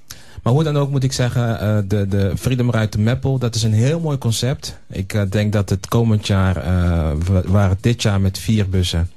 Maar 0.45 0.53
hoe 0.53 0.63
dan 0.63 0.77
ook 0.77 0.91
moet 0.91 1.05
ik 1.05 1.13
zeggen, 1.13 1.61
eh, 1.61 1.79
de, 1.89 2.09
de 2.09 2.33
Freedom 2.37 2.71
Ride 2.71 2.89
to 2.89 3.01
Meppel, 3.01 3.39
dat 3.39 3.55
is 3.55 3.63
een 3.63 3.73
heel 3.73 4.01
mooi 4.01 4.19
concept. 4.19 4.79
Ik 4.89 5.15
eh, 5.15 5.23
denk 5.29 5.53
dat 5.53 5.71
het 5.71 5.89
komend 5.89 6.27
jaar, 6.27 6.57
eh, 6.57 7.11
we 7.27 7.43
waren 7.47 7.77
dit 7.81 8.03
jaar 8.03 8.21
met 8.21 8.39
vier 8.39 8.69
bussen. 8.69 9.11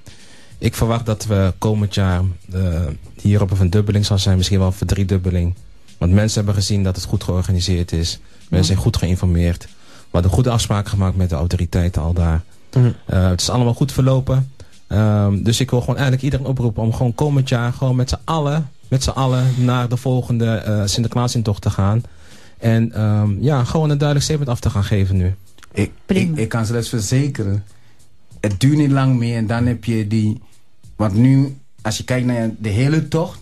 Ik 0.57 0.75
verwacht 0.75 1.05
dat 1.05 1.25
we 1.25 1.53
komend 1.57 1.93
jaar 1.93 2.21
eh, 2.51 2.61
hier 3.21 3.41
op 3.41 3.51
een 3.51 3.57
verdubbeling 3.57 4.05
zal 4.05 4.19
zijn, 4.19 4.37
misschien 4.37 4.57
wel 4.57 4.67
een 4.67 4.73
verdriedubbeling. 4.73 5.55
Want 5.97 6.11
mensen 6.11 6.37
hebben 6.37 6.61
gezien 6.61 6.83
dat 6.83 6.95
het 6.95 7.05
goed 7.05 7.23
georganiseerd 7.23 7.91
is. 7.91 8.19
Mensen 8.49 8.67
zijn 8.67 8.79
goed 8.79 8.97
geïnformeerd. 8.97 9.63
We 9.87 10.07
hadden 10.11 10.31
goede 10.31 10.49
afspraken 10.49 10.89
gemaakt 10.89 11.15
met 11.15 11.29
de 11.29 11.35
autoriteiten 11.35 12.01
al 12.01 12.13
daar. 12.13 12.43
Eh, 13.05 13.29
het 13.29 13.41
is 13.41 13.49
allemaal 13.49 13.73
goed 13.73 13.91
verlopen. 13.91 14.51
Ehm, 14.87 15.43
dus 15.43 15.59
ik 15.59 15.69
wil 15.69 15.79
gewoon 15.79 15.95
eigenlijk 15.95 16.23
iedereen 16.23 16.45
oproepen 16.45 16.83
om 16.83 16.93
gewoon 16.93 17.15
komend 17.15 17.49
jaar 17.49 17.73
gewoon 17.73 17.95
met 17.95 18.09
z'n 18.09 18.19
allen, 18.23 18.69
met 18.87 19.03
z'n 19.03 19.09
allen 19.09 19.45
naar 19.57 19.89
de 19.89 19.97
volgende 19.97 20.55
eh 20.55 20.81
Sinterklaasintocht 20.85 21.61
te 21.61 21.69
gaan. 21.69 22.03
En 22.57 22.91
ehm, 22.91 23.43
ja, 23.43 23.63
gewoon 23.63 23.89
een 23.89 23.97
duidelijk 23.97 24.27
statement 24.27 24.51
af 24.51 24.59
te 24.59 24.69
gaan 24.69 24.83
geven 24.83 25.17
nu. 25.17 25.35
Ik, 25.73 25.91
ik, 26.05 26.37
ik 26.37 26.49
kan 26.49 26.65
ze 26.65 26.73
dat 26.73 26.87
verzekeren. 26.87 27.63
Het 28.41 28.59
duurt 28.59 28.77
niet 28.77 28.91
lang 28.91 29.17
meer 29.17 29.37
en 29.37 29.47
dan 29.47 29.65
heb 29.65 29.83
je 29.83 30.07
die... 30.07 30.41
Want 30.95 31.13
nu, 31.13 31.57
als 31.81 31.97
je 31.97 32.03
kijkt 32.03 32.25
naar 32.25 32.49
de 32.59 32.69
hele 32.69 33.07
tocht... 33.07 33.39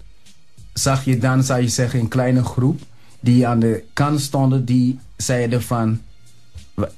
zag 0.74 1.06
je 1.06 1.18
dan, 1.18 1.44
zou 1.44 1.62
je 1.62 1.68
zeggen, 1.68 2.00
een 2.00 2.08
kleine 2.08 2.44
groep... 2.44 2.82
die 3.20 3.48
aan 3.48 3.60
de 3.60 3.84
kant 3.94 4.22
stonden, 4.22 4.66
die 4.66 5.00
zeiden 5.18 5.62
van... 5.62 6.02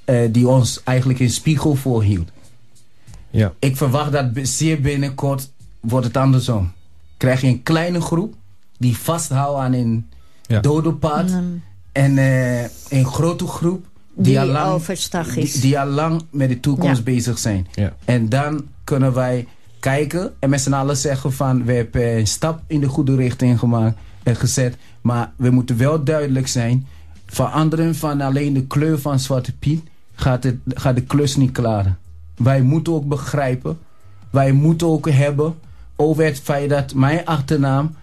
eh, 0.05 0.19
die 0.31 0.47
ons 0.47 0.81
eigenlijk 0.83 1.19
een 1.19 1.29
spiegel 1.29 1.75
voorhield. 1.75 2.29
Ja. 3.29 3.53
Ik 3.59 3.77
verwacht 3.77 4.11
dat 4.11 4.25
zeer 4.41 4.81
binnenkort 4.81 5.49
wordt 5.79 6.05
het 6.05 6.17
andersom. 6.17 6.71
Krijg 7.17 7.41
je 7.41 7.47
een 7.47 7.63
kleine 7.63 8.01
groep 8.01 8.33
die 8.77 8.97
vasthoudt 8.97 9.59
aan 9.59 9.73
een 9.73 10.09
Ja. 10.41 10.59
dodenpad... 10.59 11.29
Mm. 11.29 11.61
en 11.91 12.17
eh, 12.17 12.61
een 12.89 13.05
grote 13.05 13.47
groep 13.47 13.85
die, 14.17 14.23
Die 14.25 14.39
al 14.39 14.45
lang 14.47 14.71
overstag 14.73 15.35
is. 15.35 15.51
die, 15.51 15.61
die 15.61 15.79
al 15.79 15.87
lang 15.87 16.21
met 16.31 16.49
de 16.49 16.59
toekomst 16.59 16.97
Ja. 16.97 17.03
bezig 17.03 17.37
zijn. 17.37 17.67
Ja. 17.73 17.93
En 18.05 18.29
dan 18.29 18.65
kunnen 18.83 19.13
wij 19.13 19.47
kijken 19.79 20.33
en 20.39 20.49
met 20.49 20.61
z'n 20.61 20.73
allen 20.73 20.97
zeggen 20.97 21.33
van... 21.33 21.65
we 21.65 21.73
hebben 21.73 22.17
een 22.17 22.27
stap 22.27 22.61
in 22.67 22.79
de 22.79 22.87
goede 22.87 23.15
richting 23.15 23.59
gemaakt 23.59 23.97
en 24.23 24.35
gezet. 24.35 24.75
Maar 25.01 25.31
we 25.35 25.49
moeten 25.49 25.77
wel 25.77 26.03
duidelijk 26.03 26.47
zijn... 26.47 26.87
veranderen 27.25 27.95
van 27.95 28.21
alleen 28.21 28.53
de 28.53 28.65
kleur 28.65 28.99
van 28.99 29.19
Zwarte 29.19 29.53
Piet... 29.57 29.83
gaat, 30.15 30.43
het, 30.43 30.55
gaat 30.67 30.95
de 30.95 31.01
klus 31.03 31.35
niet 31.35 31.51
klaren. 31.51 31.97
Wij 32.37 32.61
moeten 32.61 32.93
ook 32.93 33.07
begrijpen... 33.07 33.77
wij 34.29 34.51
moeten 34.51 34.87
ook 34.87 35.09
hebben 35.09 35.55
over 35.95 36.25
het 36.25 36.39
feit 36.39 36.69
dat 36.69 36.93
mijn 36.93 37.25
achternaam... 37.25 37.95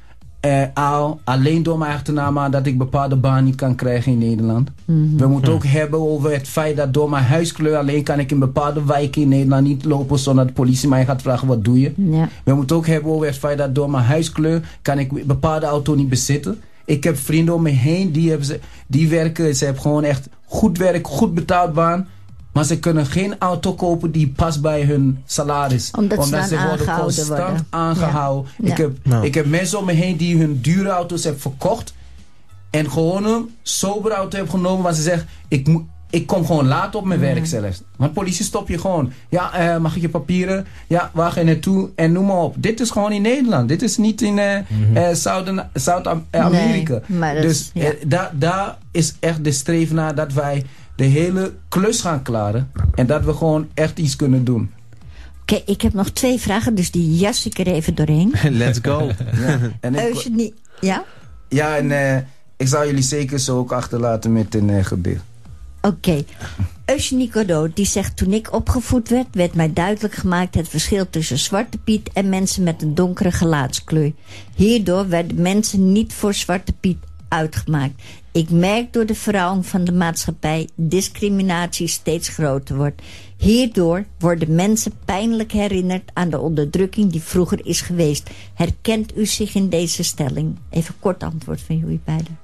eh, 0.44 0.62
al, 0.74 1.20
alleen 1.24 1.62
door 1.62 1.78
mijn 1.78 1.92
achternaam 1.92 2.38
aan 2.38 2.50
dat 2.50 2.66
ik 2.66 2.78
bepaalde 2.78 3.16
baan 3.16 3.44
niet 3.44 3.54
kan 3.54 3.74
krijgen 3.74 4.12
in 4.12 4.18
Nederland. 4.18 4.70
We 5.16 5.26
moeten 5.26 5.52
ook 5.52 5.64
hebben 5.64 6.00
over 6.00 6.32
het 6.32 6.48
feit 6.48 6.76
dat 6.76 6.94
door 6.94 7.10
mijn 7.10 7.24
huiskleur 7.24 7.76
alleen 7.76 8.02
kan 8.02 8.18
ik 8.18 8.30
in 8.30 8.38
bepaalde 8.38 8.84
wijken 8.84 9.22
in 9.22 9.28
Nederland 9.28 9.66
niet 9.66 9.84
lopen 9.84 10.18
zonder 10.18 10.44
dat 10.44 10.54
de 10.54 10.60
politie 10.60 10.88
mij 10.88 11.04
gaat 11.04 11.22
vragen 11.22 11.48
wat 11.48 11.64
doe 11.64 11.80
je. 11.80 11.92
Ja. 11.96 12.28
We 12.44 12.54
moeten 12.54 12.76
ook 12.76 12.86
hebben 12.86 13.12
over 13.12 13.26
het 13.26 13.38
feit 13.38 13.58
dat 13.58 13.74
door 13.74 13.90
mijn 13.90 14.04
huiskleur 14.04 14.62
kan 14.82 14.98
ik 14.98 15.12
een 15.12 15.26
bepaalde 15.26 15.66
auto 15.66 15.94
niet 15.94 16.08
bezitten. 16.08 16.60
Ik 16.84 17.04
heb 17.04 17.16
vrienden 17.16 17.54
om 17.54 17.62
me 17.62 17.70
heen 17.70 18.12
die, 18.12 18.28
hebben 18.28 18.46
ze, 18.46 18.60
die 18.86 19.08
werken, 19.08 19.56
ze 19.56 19.64
hebben 19.64 19.82
gewoon 19.82 20.04
echt 20.04 20.28
goed 20.44 20.78
werk, 20.78 21.06
goed 21.06 21.34
betaald 21.34 21.72
baan. 21.72 22.06
Maar 22.54 22.64
ze 22.64 22.78
kunnen 22.78 23.06
geen 23.06 23.34
auto 23.38 23.74
kopen 23.74 24.10
die 24.10 24.28
past 24.28 24.60
bij 24.60 24.82
hun 24.82 25.22
salaris. 25.26 25.90
Omdat 25.98 26.24
ze 26.24 26.30
dan 26.30 26.46
ze 26.46 26.56
worden 26.68 26.98
constant 26.98 27.28
worden. 27.38 27.66
aangehouden. 27.70 28.50
Ja. 28.62 28.70
Ik, 28.70 28.76
heb, 28.76 28.96
Nou. 29.02 29.24
ik 29.26 29.34
heb 29.34 29.46
mensen 29.46 29.78
om 29.78 29.84
me 29.84 29.92
heen 29.92 30.16
die 30.16 30.36
hun 30.38 30.58
dure 30.62 30.88
auto's 30.88 31.24
hebben 31.24 31.42
verkocht. 31.42 31.94
En 32.70 32.90
gewoon 32.90 33.24
een 33.24 33.50
sober 33.62 34.12
auto 34.12 34.36
hebben 34.36 34.54
genomen. 34.54 34.82
waar 34.82 34.94
ze 34.94 35.02
zeggen, 35.02 35.28
ik, 35.48 35.68
ik 36.10 36.26
kom 36.26 36.46
gewoon 36.46 36.66
laat 36.66 36.94
op 36.94 37.04
mijn 37.04 37.20
werk 37.20 37.46
zelfs. 37.46 37.82
Want 37.96 38.12
politie 38.12 38.44
stop 38.44 38.68
je 38.68 38.78
gewoon. 38.78 39.12
Ja, 39.28 39.52
eh, 39.52 39.76
mag 39.80 39.96
ik 39.96 40.02
je 40.02 40.08
papieren? 40.08 40.66
Ja, 40.86 41.10
waar 41.12 41.32
ga 41.32 41.40
je 41.40 41.46
naartoe? 41.46 41.90
En 41.94 42.12
noem 42.12 42.26
maar 42.26 42.36
op. 42.36 42.54
Dit 42.58 42.80
is 42.80 42.90
gewoon 42.90 43.12
in 43.12 43.22
Nederland. 43.22 43.68
Dit 43.68 43.82
is 43.82 43.96
niet 43.96 44.22
in 44.22 44.38
eh, 44.38 44.56
eh, 44.94 45.14
Zuiden- 45.16 45.70
Zuid-Amerika. 45.72 47.00
Nee, 47.06 47.18
maar 47.18 47.34
dat 47.34 47.42
dus 47.42 47.70
ja. 47.74 47.84
eh, 47.84 47.90
daar 48.06 48.30
daar 48.34 48.78
is 48.90 49.14
echt 49.20 49.44
de 49.44 49.52
streven 49.52 49.96
naar 49.96 50.14
dat 50.14 50.32
wij 50.32 50.64
de 50.96 51.04
hele 51.04 51.54
klus 51.68 52.00
gaan 52.00 52.22
klaren. 52.22 52.70
En 52.94 53.06
dat 53.06 53.24
we 53.24 53.34
gewoon 53.34 53.68
echt 53.74 53.98
iets 53.98 54.16
kunnen 54.16 54.44
doen. 54.44 54.70
Oké, 55.40 55.62
ik 55.66 55.80
heb 55.80 55.92
nog 55.92 56.10
twee 56.10 56.38
vragen, 56.38 56.74
dus 56.74 56.90
die 56.90 57.16
jas 57.16 57.46
ik 57.46 57.58
er 57.58 57.66
even 57.66 57.94
doorheen. 57.94 58.34
Let's 58.50 58.78
go. 58.82 59.10
Ja, 59.40 59.58
en 59.80 59.94
ik, 59.94 60.00
Eugenie, 60.00 60.54
ja? 60.80 61.04
ja, 61.48 61.76
en 61.76 61.90
eh, 61.90 62.22
ik 62.56 62.68
zal 62.68 62.86
jullie 62.86 63.02
zeker 63.02 63.38
zo 63.38 63.58
ook 63.58 63.72
achterlaten 63.72 64.32
met 64.32 64.54
een 64.54 64.68
uh, 64.68 64.84
gedicht. 64.84 65.22
Oké. 65.80 66.24
Eugenie 66.84 67.32
Godot, 67.32 67.76
die 67.76 67.86
zegt... 67.86 68.16
Toen 68.16 68.32
ik 68.32 68.52
opgevoed 68.52 69.08
werd, 69.08 69.26
werd 69.32 69.54
mij 69.54 69.72
duidelijk 69.72 70.14
gemaakt... 70.14 70.54
het 70.54 70.68
verschil 70.68 71.10
tussen 71.10 71.38
Zwarte 71.38 71.78
Piet 71.78 72.10
en 72.12 72.28
mensen 72.28 72.62
met 72.62 72.82
een 72.82 72.94
donkere 72.94 73.32
gelaatskleur. 73.32 74.12
Hierdoor 74.54 75.08
werden 75.08 75.42
mensen 75.42 75.92
niet 75.92 76.12
voor 76.12 76.34
Zwarte 76.34 76.72
Piet 76.72 76.98
uitgemaakt. 77.28 78.02
Ik 78.34 78.50
merk 78.50 78.92
door 78.92 79.06
de 79.06 79.14
verrouwing 79.14 79.66
van 79.66 79.84
de 79.84 79.92
maatschappij... 79.92 80.68
discriminatie 80.74 81.86
steeds 81.86 82.28
groter 82.28 82.76
wordt. 82.76 83.02
Hierdoor 83.36 84.04
worden 84.18 84.54
mensen 84.54 84.92
pijnlijk 85.04 85.52
herinnerd... 85.52 86.10
aan 86.12 86.30
de 86.30 86.38
onderdrukking 86.38 87.10
die 87.12 87.22
vroeger 87.22 87.66
is 87.66 87.80
geweest. 87.80 88.30
Herkent 88.54 89.16
u 89.16 89.26
zich 89.26 89.54
in 89.54 89.68
deze 89.68 90.02
stelling? 90.02 90.58
Even 90.70 90.94
kort 91.00 91.22
antwoord 91.22 91.60
van 91.60 91.76
jullie 91.76 92.00
beiden. 92.04 92.38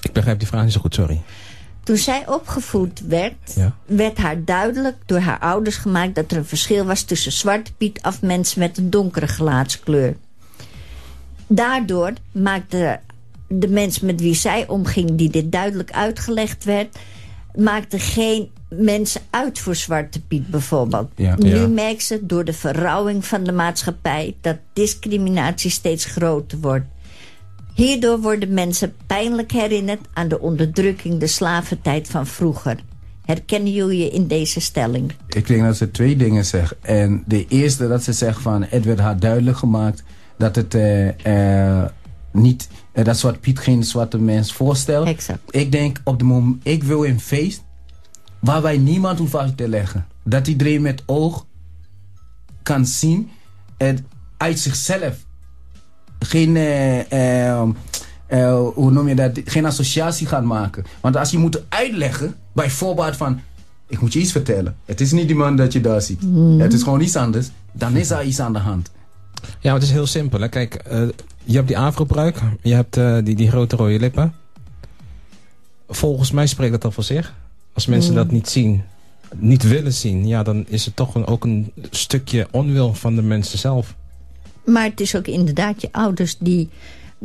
Ik 0.00 0.12
begrijp 0.12 0.38
die 0.38 0.48
vraag 0.48 0.64
niet 0.64 0.72
zo 0.72 0.80
goed, 0.80 0.94
sorry. 0.94 1.22
Toen 1.82 1.96
zij 1.96 2.28
opgevoed 2.28 3.00
werd, 3.00 3.54
Ja. 3.54 3.76
werd 3.86 4.18
haar 4.18 4.44
duidelijk 4.44 4.96
door 5.06 5.20
haar 5.20 5.38
ouders 5.38 5.76
gemaakt 5.76 6.14
dat 6.14 6.30
er 6.30 6.36
een 6.36 6.44
verschil 6.46 6.84
was 6.84 7.02
tussen 7.02 7.32
zwarte 7.32 7.72
piet 7.72 8.02
af 8.02 8.22
mensen 8.22 8.58
met 8.60 8.78
een 8.78 8.90
donkere 8.90 9.28
gelaatskleur. 9.28 10.16
Daardoor 11.46 12.12
maakte 12.32 13.00
de 13.48 13.68
mens 13.68 14.00
met 14.00 14.20
wie 14.20 14.34
zij 14.34 14.68
omging, 14.68 15.14
die 15.14 15.30
dit 15.30 15.52
duidelijk 15.52 15.90
uitgelegd 15.90 16.64
werd, 16.64 16.98
maakte 17.54 17.98
geen 17.98 18.50
mensen 18.68 19.20
uit 19.30 19.58
voor 19.58 19.74
zwarte 19.74 20.20
piet 20.20 20.48
bijvoorbeeld. 20.48 21.10
Ja. 21.16 21.34
Nu 21.38 21.56
Ja. 21.56 21.66
merkt 21.68 22.02
ze 22.02 22.26
door 22.26 22.44
de 22.44 22.52
verrouwing 22.52 23.24
van 23.24 23.44
de 23.44 23.52
maatschappij 23.52 24.36
dat 24.40 24.56
discriminatie 24.72 25.70
steeds 25.70 26.04
groter 26.04 26.58
wordt. 26.58 26.86
Hierdoor 27.74 28.20
worden 28.20 28.54
mensen 28.54 28.94
pijnlijk 29.06 29.52
herinnerd 29.52 30.00
aan 30.12 30.28
de 30.28 30.40
onderdrukking, 30.40 31.18
de 31.20 31.26
slaventijd 31.26 32.08
van 32.08 32.26
vroeger. 32.26 32.76
Herkennen 33.24 33.72
jullie 33.72 33.98
je 34.04 34.10
in 34.10 34.26
deze 34.26 34.60
stelling? 34.60 35.12
Ik 35.28 35.46
denk 35.46 35.62
dat 35.62 35.76
ze 35.76 35.90
twee 35.90 36.16
dingen 36.16 36.44
zegt. 36.44 36.74
En 36.80 37.22
de 37.26 37.46
eerste 37.48 37.88
dat 37.88 38.02
ze 38.02 38.12
zegt 38.12 38.40
van... 38.40 38.64
Het 38.68 38.84
werd 38.84 38.98
haar 38.98 39.18
duidelijk 39.18 39.56
gemaakt 39.56 40.02
dat 40.38 40.56
het 40.56 40.74
eh, 40.74 41.08
eh, 41.78 41.88
niet... 42.38 42.68
eh, 42.92 43.04
dat 43.04 43.18
Zwarte 43.18 43.38
Piet 43.38 43.58
geen 43.58 43.84
zwarte 43.84 44.18
mens 44.18 44.52
voorstelt. 44.52 45.06
Exact. 45.06 45.40
Ik 45.50 45.72
denk 45.72 46.00
op 46.04 46.18
de 46.18 46.24
moment... 46.24 46.56
Ik 46.62 46.82
wil 46.84 47.06
een 47.06 47.20
feest 47.20 47.62
waar 48.38 48.62
wij 48.62 48.78
niemand 48.78 49.18
hoeven 49.18 49.40
uit 49.40 49.56
te 49.56 49.68
leggen. 49.68 50.06
Dat 50.24 50.46
iedereen 50.46 50.82
met 50.82 51.02
oog 51.06 51.46
kan 52.62 52.86
zien. 52.86 53.30
Het 53.76 54.02
uit 54.36 54.58
zichzelf. 54.58 55.16
Geen... 56.18 56.56
eh, 56.56 57.12
eh, 57.12 57.68
eh, 58.26 58.60
hoe 58.74 58.90
noem 58.90 59.08
je 59.08 59.14
dat? 59.14 59.40
Geen 59.44 59.66
associatie 59.66 60.26
gaat 60.26 60.44
maken. 60.44 60.84
Want 61.00 61.16
als 61.16 61.30
je 61.30 61.38
moet 61.38 61.62
uitleggen, 61.68 62.34
bijvoorbeeld 62.52 63.16
van... 63.16 63.40
Ik 63.88 64.00
moet 64.00 64.12
je 64.12 64.18
iets 64.20 64.32
vertellen. 64.32 64.76
Het 64.84 65.00
is 65.00 65.12
niet 65.12 65.26
die 65.26 65.36
man 65.36 65.56
dat 65.56 65.72
je 65.72 65.80
daar 65.80 66.02
ziet. 66.02 66.22
Het 66.58 66.72
is 66.72 66.82
gewoon 66.82 67.00
iets 67.00 67.16
anders. 67.16 67.50
Dan 67.72 67.96
is 67.96 68.10
er 68.10 68.24
iets 68.24 68.40
aan 68.40 68.52
de 68.52 68.58
hand. 68.58 68.90
Ja, 69.42 69.48
maar 69.62 69.74
het 69.74 69.82
is 69.82 69.90
heel 69.90 70.06
simpel. 70.06 70.40
Hè. 70.40 70.48
Kijk, 70.48 70.74
eh, 70.74 71.02
je 71.48 71.54
hebt 71.56 71.68
die 71.68 71.78
afrobruik. 71.78 72.40
Je 72.62 72.74
hebt 72.74 72.96
eh, 72.96 73.18
die, 73.24 73.34
die 73.36 73.48
grote 73.50 73.76
rode 73.76 73.98
lippen. 73.98 74.34
Volgens 75.88 76.30
mij 76.30 76.46
spreekt 76.46 76.72
dat 76.72 76.84
al 76.84 76.90
voor 76.90 77.04
zich. 77.04 77.34
Als 77.72 77.86
mensen 77.86 78.14
dat 78.14 78.30
niet 78.30 78.48
zien, 78.48 78.82
niet 79.36 79.62
willen 79.62 79.92
zien... 79.92 80.26
ja, 80.26 80.42
dan 80.42 80.64
is 80.68 80.84
het 80.84 80.96
toch 80.96 81.14
een, 81.14 81.26
ook 81.26 81.44
een 81.44 81.72
stukje 81.90 82.46
onwil 82.50 82.94
van 82.94 83.14
de 83.14 83.22
mensen 83.22 83.58
zelf. 83.58 83.94
Maar 84.64 84.84
het 84.84 85.00
is 85.00 85.16
ook 85.16 85.26
inderdaad 85.26 85.80
je 85.80 85.88
ouders 85.92 86.36
die 86.38 86.68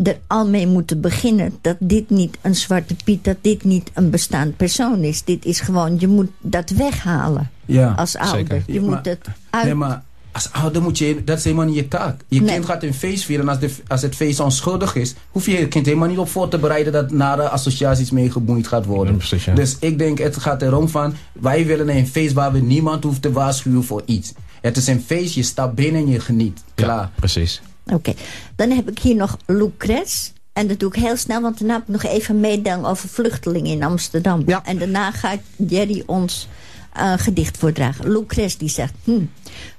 er 0.04 0.20
al 0.28 0.48
mee 0.50 0.68
moeten 0.68 1.02
beginnen... 1.02 1.58
dat 1.62 1.76
dit 1.80 2.10
niet 2.10 2.38
een 2.41 2.56
zwarte 2.56 2.95
piet, 3.04 3.24
dat 3.24 3.38
dit 3.41 3.64
niet 3.64 3.91
een 3.94 4.10
bestaand 4.10 4.58
persoon 4.58 5.00
is. 5.04 5.24
Dit 5.24 5.45
is 5.45 5.60
gewoon, 5.60 5.95
je 6.00 6.08
moet 6.08 6.30
dat 6.41 6.70
weghalen 6.70 7.50
Ja. 7.66 7.91
als 7.91 8.16
ouder. 8.18 8.38
zeker. 8.38 8.64
Je 8.68 8.74
Ja, 8.74 8.80
moet 8.82 8.90
maar- 8.90 9.04
het 9.04 9.28
uit... 9.50 9.64
Nee, 9.66 9.74
maar 9.76 10.04
als 10.34 10.51
ouder 10.51 10.81
moet 10.81 10.97
je... 10.97 11.23
Dat 11.23 11.38
is 11.38 11.43
helemaal 11.43 11.65
niet 11.65 11.76
je 11.76 11.88
taak. 11.88 12.22
Je 12.27 12.41
Nee. 12.41 12.53
kind 12.53 12.65
gaat 12.65 12.84
een 12.84 12.93
feest 12.93 13.23
vieren. 13.23 13.45
En 13.45 13.51
als, 13.51 13.60
de, 13.60 13.76
als 13.88 14.01
het 14.01 14.15
feest 14.15 14.39
onschuldig 14.39 14.95
is... 14.95 15.14
hoef 15.31 15.45
je 15.45 15.51
je 15.51 15.68
kind 15.68 15.85
helemaal 15.85 16.07
niet 16.07 16.18
op 16.18 16.30
voor 16.30 16.47
te 16.47 16.57
bereiden... 16.57 16.93
dat 16.93 17.11
nare 17.11 17.49
associaties 17.49 18.11
mee 18.11 18.31
geboeid 18.31 18.68
gaat 18.68 18.85
worden. 18.85 19.14
Ja, 19.14 19.18
precies, 19.19 19.45
ja. 19.45 19.53
Dus 19.53 19.77
ik 19.80 19.97
denk, 19.97 20.18
het 20.18 20.38
gaat 20.38 20.61
erom 20.61 20.89
van... 20.89 21.15
wij 21.31 21.65
willen 21.65 21.89
een 21.89 22.07
feest 22.07 22.34
waar 22.34 22.51
we 22.51 22.60
niemand 22.60 23.03
hoeft 23.03 23.22
te 23.22 23.31
waarschuwen 23.31 23.84
voor 23.84 24.01
iets. 24.05 24.34
Het 24.61 24.77
is 24.77 24.88
een 24.88 25.03
feest, 25.05 25.34
je 25.34 25.43
stapt 25.43 25.76
binnen 25.76 26.01
en 26.01 26.10
je 26.10 26.19
geniet. 26.19 26.64
Klaar. 26.76 26.97
Ja, 26.97 27.11
precies. 27.15 27.61
Oké, 27.85 28.14
dan 28.55 28.69
heb 28.72 28.89
ik 28.89 28.99
hier 28.99 29.15
nog 29.15 29.38
Lucrece. 29.45 30.31
En 30.53 30.68
dat 30.68 30.80
doe 30.80 30.89
ik 30.89 31.01
heel 31.01 31.18
snel, 31.18 31.41
want 31.41 31.60
daarna 31.60 31.73
heb 31.73 31.84
ik 31.84 31.88
nog 31.88 32.03
even 32.03 32.39
meedenken 32.39 32.89
over 32.89 33.10
vluchtelingen 33.10 33.72
in 33.72 33.84
Amsterdam. 33.84 34.43
Ja. 34.45 34.65
En 34.65 34.77
daarna 34.77 35.11
gaat 35.11 35.39
Jerry 35.55 36.03
ons 36.05 36.47
eh, 36.93 37.11
een 37.11 37.19
gedicht 37.19 37.57
voordragen. 37.57 38.11
Lucrece 38.11 38.57
die 38.57 38.69
zegt... 38.69 38.93
Hm, 39.03 39.26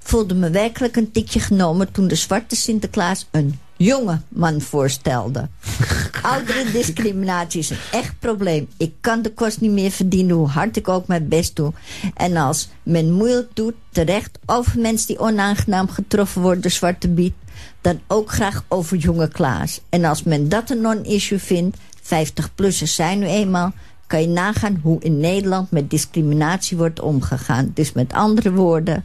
voelde 0.04 0.34
me 0.34 0.50
werkelijk 0.50 0.96
een 0.96 1.10
tikje 1.10 1.40
genomen 1.40 1.92
toen 1.92 2.08
de 2.08 2.14
zwarte 2.14 2.56
Sinterklaas 2.56 3.26
een 3.30 3.58
jonge 3.76 4.20
man 4.28 4.60
voorstelde. 4.60 5.48
Oudere 6.22 6.70
discriminatie 6.70 7.60
is 7.60 7.70
een 7.70 7.76
echt 7.92 8.18
probleem. 8.18 8.68
Ik 8.76 8.92
kan 9.00 9.22
de 9.22 9.32
kost 9.32 9.60
niet 9.60 9.70
meer 9.70 9.90
verdienen, 9.90 10.36
hoe 10.36 10.48
hard 10.48 10.76
ik 10.76 10.88
ook 10.88 11.06
mijn 11.06 11.28
best 11.28 11.56
doe. 11.56 11.72
En 12.14 12.36
als 12.36 12.68
men 12.82 13.12
moeilijk 13.12 13.50
doet, 13.54 13.74
terecht 13.90 14.38
over 14.46 14.80
mensen 14.80 15.06
die 15.06 15.18
onaangenaam 15.18 15.88
getroffen 15.88 16.42
worden 16.42 16.62
door 16.62 16.70
zwarte 16.70 17.08
biet, 17.08 17.34
dan 17.80 18.00
ook 18.06 18.30
graag 18.30 18.64
over 18.68 18.96
jonge 18.96 19.28
Klaas. 19.28 19.80
En 19.88 20.04
als 20.04 20.22
men 20.22 20.48
dat 20.48 20.70
een 20.70 20.80
non-issue 20.80 21.38
vindt, 21.38 21.76
50-plussers 22.02 22.94
zijn 22.94 23.18
nu 23.18 23.26
eenmaal, 23.26 23.72
kan 24.06 24.20
je 24.20 24.28
nagaan 24.28 24.80
hoe 24.82 25.02
in 25.02 25.18
Nederland 25.18 25.70
met 25.70 25.90
discriminatie 25.90 26.76
wordt 26.76 27.00
omgegaan. 27.00 27.70
Dus 27.74 27.92
met 27.92 28.12
andere 28.12 28.52
woorden, 28.52 29.04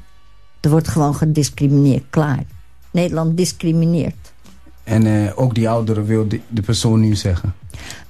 er 0.59 0.69
wordt 0.69 0.87
gewoon 0.87 1.15
gediscrimineerd, 1.15 2.03
klaar. 2.09 2.43
Nederland 2.91 3.37
discrimineert. 3.37 4.15
En 4.83 5.05
eh, 5.05 5.31
ook 5.39 5.55
die 5.55 5.69
ouderen 5.69 6.05
wil 6.05 6.27
de, 6.27 6.39
de 6.47 6.61
persoon 6.61 6.99
nu 6.99 7.15
zeggen. 7.15 7.53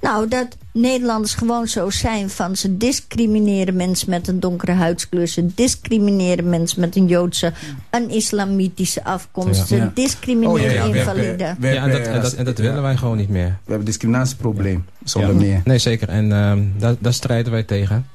Nou, 0.00 0.28
dat 0.28 0.56
Nederlanders 0.72 1.34
gewoon 1.34 1.66
zo 1.68 1.90
zijn 1.90 2.30
van 2.30 2.56
ze 2.56 2.76
discrimineren 2.76 3.76
mensen 3.76 4.10
met 4.10 4.28
een 4.28 4.40
donkere 4.40 4.72
huidskleur. 4.72 5.26
Ze 5.28 5.46
discrimineren 5.54 6.48
mensen 6.48 6.80
met 6.80 6.96
een 6.96 7.06
Joodse, 7.06 7.52
een 7.90 8.10
islamitische 8.10 9.04
afkomst. 9.04 9.60
Ja. 9.60 9.66
Ze 9.66 9.76
Ja. 9.76 9.90
discrimineren 9.94 10.52
Oh, 10.54 10.60
ja, 10.60 10.70
ja, 10.84 10.90
we 10.90 10.98
invaliden. 10.98 11.46
hebben- 11.46 11.56
we 11.60 11.74
Ja, 11.74 11.82
en 11.82 11.88
dat, 11.90 11.92
hebben, 11.98 12.12
en 12.14 12.22
dat, 12.22 12.32
en 12.32 12.44
dat 12.44 12.58
willen 12.58 12.82
wij 12.82 12.96
gewoon 12.96 13.16
niet 13.16 13.28
meer. 13.28 13.46
We 13.46 13.52
hebben 13.56 13.78
een 13.78 13.84
discriminatieprobleem, 13.84 14.84
zonder 15.04 15.30
Ja. 15.32 15.36
meer. 15.40 15.60
Nee, 15.64 15.78
zeker. 15.78 16.08
En 16.08 16.32
ehm, 16.32 16.62
daar, 16.78 16.94
daar 16.98 17.14
strijden 17.14 17.52
wij 17.52 17.62
tegen. 17.62 18.06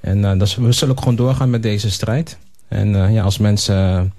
En 0.00 0.24
eh, 0.24 0.38
dat, 0.38 0.54
we 0.54 0.72
zullen 0.72 0.94
ook 0.94 1.00
gewoon 1.00 1.16
doorgaan 1.16 1.50
met 1.50 1.62
deze 1.62 1.90
strijd. 1.90 2.36
En 2.68 2.94
eh, 2.94 3.14
ja, 3.14 3.22
als 3.22 3.38
mensen 3.38 4.12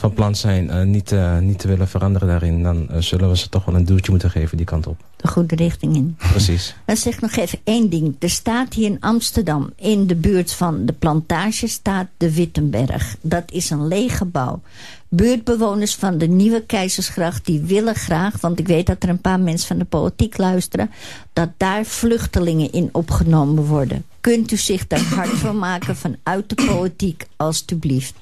van 0.00 0.12
plan 0.12 0.34
zijn 0.34 0.66
uh, 0.66 0.82
niet, 0.82 1.12
uh, 1.12 1.38
niet 1.38 1.58
te 1.58 1.68
willen 1.68 1.88
veranderen 1.88 2.28
daarin... 2.28 2.62
dan 2.62 2.86
uh, 2.90 2.96
zullen 2.98 3.28
we 3.28 3.36
ze 3.36 3.48
toch 3.48 3.64
wel 3.64 3.74
een 3.74 3.84
duwtje 3.84 4.10
moeten 4.10 4.30
geven 4.30 4.56
die 4.56 4.66
kant 4.66 4.86
op. 4.86 5.00
De 5.16 5.28
goede 5.28 5.54
richting 5.54 5.94
in. 5.94 6.16
Precies. 6.18 6.74
Dan 6.86 6.96
zeg 6.96 7.14
ik 7.14 7.20
nog 7.20 7.36
even 7.36 7.58
één 7.64 7.90
ding. 7.90 8.16
Er 8.18 8.30
staat 8.30 8.74
hier 8.74 8.86
in 8.86 9.00
Amsterdam, 9.00 9.72
in 9.76 10.06
de 10.06 10.14
buurt 10.14 10.52
van 10.52 10.86
de 10.86 10.92
plantage... 10.92 11.66
staat 11.66 12.06
de 12.16 12.34
Wittenberg. 12.34 13.16
Dat 13.20 13.50
is 13.52 13.70
een 13.70 13.88
leeg 13.88 14.16
gebouw. 14.16 14.60
Buurtbewoners 15.08 15.94
van 15.94 16.18
de 16.18 16.26
Nieuwe 16.26 16.62
Keizersgracht... 16.66 17.46
die 17.46 17.60
willen 17.60 17.94
graag, 17.94 18.40
want 18.40 18.58
ik 18.58 18.66
weet 18.66 18.86
dat 18.86 19.02
er 19.02 19.08
een 19.08 19.20
paar 19.20 19.40
mensen 19.40 19.68
van 19.68 19.78
de 19.78 19.84
politiek 19.84 20.38
luisteren... 20.38 20.90
dat 21.32 21.48
daar 21.56 21.84
vluchtelingen 21.84 22.72
in 22.72 22.88
opgenomen 22.92 23.64
worden. 23.64 24.04
Kunt 24.20 24.52
u 24.52 24.56
zich 24.56 24.86
daar 24.86 25.00
hard 25.14 25.28
van 25.28 25.58
maken 25.58 25.96
vanuit 25.96 26.48
de 26.48 26.54
politiek, 26.54 27.26
alstublieft? 27.36 28.14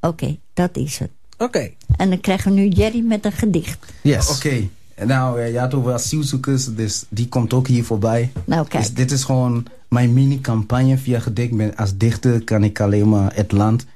Oké, 0.00 0.24
okay, 0.24 0.38
dat 0.60 0.76
is 0.76 0.98
het. 0.98 1.10
Oké. 1.32 1.44
Okay. 1.44 1.76
En 1.96 2.08
dan 2.08 2.20
krijgen 2.20 2.54
we 2.54 2.60
nu 2.60 2.68
Jerry 2.68 3.00
met 3.00 3.24
een 3.24 3.32
gedicht. 3.32 3.92
Yes. 4.02 4.28
Oké. 4.28 4.46
Okay. 4.46 4.70
Nou, 5.06 5.40
je 5.40 5.58
had 5.58 5.74
over 5.74 5.92
asielzoekers, 5.92 6.74
dus 6.74 7.04
die 7.08 7.28
komt 7.28 7.52
ook 7.52 7.66
hier 7.66 7.84
voorbij. 7.84 8.32
Nou, 8.44 8.66
kijk. 8.68 8.82
Dus 8.82 8.94
dit 8.94 9.10
is 9.10 9.24
gewoon 9.24 9.66
mijn 9.88 10.12
mini-campagne 10.12 10.98
via 10.98 11.20
gedicht. 11.20 11.76
Als 11.76 11.96
dichter 11.96 12.44
kan 12.44 12.64
ik 12.64 12.80
alleen 12.80 13.08
maar 13.08 13.34
het 13.34 13.52
land. 13.52 13.86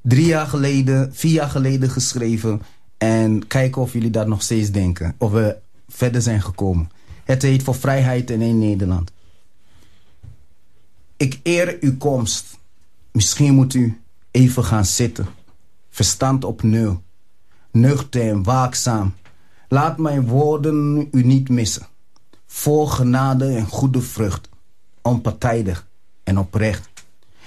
Drie 0.00 0.26
jaar 0.26 0.46
geleden, 0.46 1.14
vier 1.14 1.32
jaar 1.32 1.50
geleden 1.50 1.90
geschreven. 1.90 2.62
En 2.98 3.46
kijken 3.46 3.82
of 3.82 3.92
jullie 3.92 4.10
dat 4.10 4.26
nog 4.26 4.42
steeds 4.42 4.70
denken. 4.70 5.14
Of 5.18 5.30
we 5.30 5.56
verder 5.88 6.22
zijn 6.22 6.42
gekomen. 6.42 6.90
Het 7.24 7.42
heet 7.42 7.62
Voor 7.62 7.74
Vrijheid 7.74 8.30
in 8.30 8.42
één 8.42 8.58
Nederland. 8.58 9.10
Ik 11.16 11.38
eer 11.42 11.76
uw 11.80 11.96
komst. 11.96 12.58
Misschien 13.12 13.54
moet 13.54 13.74
u 13.74 14.00
even 14.30 14.64
gaan 14.64 14.84
zitten 14.84 15.26
verstand 15.94 16.44
op 16.44 16.62
nul. 16.62 17.02
Nuchter 17.70 18.28
en 18.28 18.42
waakzaam. 18.42 19.14
Laat 19.68 19.98
mijn 19.98 20.26
woorden 20.26 21.08
u 21.10 21.24
niet 21.24 21.48
missen. 21.48 21.86
Vol 22.46 22.86
genade 22.86 23.46
en 23.46 23.66
goede 23.66 24.00
vrucht. 24.00 24.48
Onpartijdig 25.02 25.86
en 26.24 26.38
oprecht. 26.38 26.88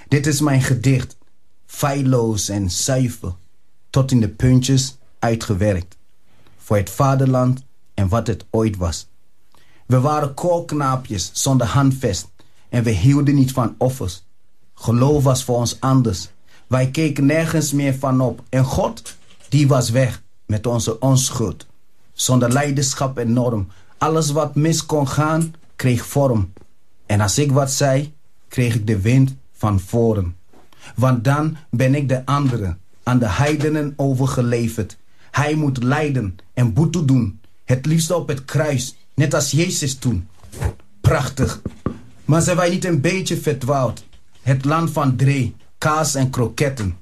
Dit 0.08 0.28
is 0.28 0.42
mijn 0.42 0.62
gedicht. 0.62 1.18
Feilloos 1.66 2.50
en 2.50 2.72
zuiver. 2.72 3.36
Tot 3.90 4.12
in 4.12 4.20
de 4.20 4.30
puntjes 4.30 4.98
uitgewerkt. 5.20 5.98
Voor 6.58 6.78
het 6.78 6.90
vaderland 6.90 7.64
en 7.94 8.08
wat 8.08 8.28
het 8.28 8.46
ooit 8.50 8.78
was. 8.78 9.08
We 9.86 10.00
waren 10.00 10.34
koolknaapjes 10.34 11.30
zonder 11.34 11.68
handvest. 11.68 12.28
En 12.70 12.84
we 12.84 12.92
hielden 12.92 13.36
niet 13.36 13.52
van 13.52 13.76
offers. 13.78 14.26
Geloof 14.74 15.24
was 15.24 15.44
voor 15.44 15.58
ons 15.58 15.80
anders. 15.80 16.30
Wij 16.68 16.92
keken 16.92 17.26
nergens 17.26 17.74
meer 17.74 17.96
van 17.96 18.22
op. 18.22 18.44
En 18.50 18.64
God, 18.64 19.16
die 19.50 19.68
was 19.68 19.90
weg 19.90 20.22
met 20.46 20.68
onze 20.68 21.00
onschuld. 21.00 21.66
Zonder 22.14 22.52
leiderschap 22.52 23.18
en 23.18 23.34
norm. 23.34 23.68
Alles 23.98 24.32
wat 24.32 24.56
mis 24.56 24.86
kon 24.86 25.08
gaan, 25.08 25.54
kreeg 25.76 26.06
vorm. 26.06 26.54
En 27.06 27.22
als 27.22 27.38
ik 27.38 27.52
wat 27.52 27.72
zei, 27.72 28.14
kreeg 28.48 28.76
ik 28.76 28.88
de 28.88 29.00
wind 29.00 29.36
van 29.52 29.80
voren. 29.80 30.36
Want 30.96 31.24
dan 31.24 31.58
ben 31.70 31.96
ik 31.96 32.10
de 32.10 32.26
andere, 32.26 32.78
aan 33.04 33.20
de 33.20 33.30
heidenen 33.30 33.94
overgeleverd. 33.96 34.98
Hij 35.32 35.56
moet 35.56 35.84
lijden 35.84 36.36
en 36.54 36.74
boete 36.74 37.06
doen. 37.06 37.40
Het 37.66 37.86
liefst 37.86 38.12
op 38.12 38.28
het 38.28 38.46
kruis, 38.46 38.96
net 39.14 39.34
als 39.34 39.52
Jezus 39.52 39.96
toen. 39.96 40.28
Prachtig. 41.02 41.62
Maar 42.26 42.42
zijn 42.42 42.58
wij 42.58 42.70
niet 42.70 42.86
een 42.86 43.02
beetje 43.02 43.38
verdwaald? 43.38 44.06
Het 44.42 44.66
land 44.66 44.92
van 44.92 45.16
Dree, 45.16 45.56
kaas 45.78 46.16
en 46.16 46.30
kroketten. 46.30 46.98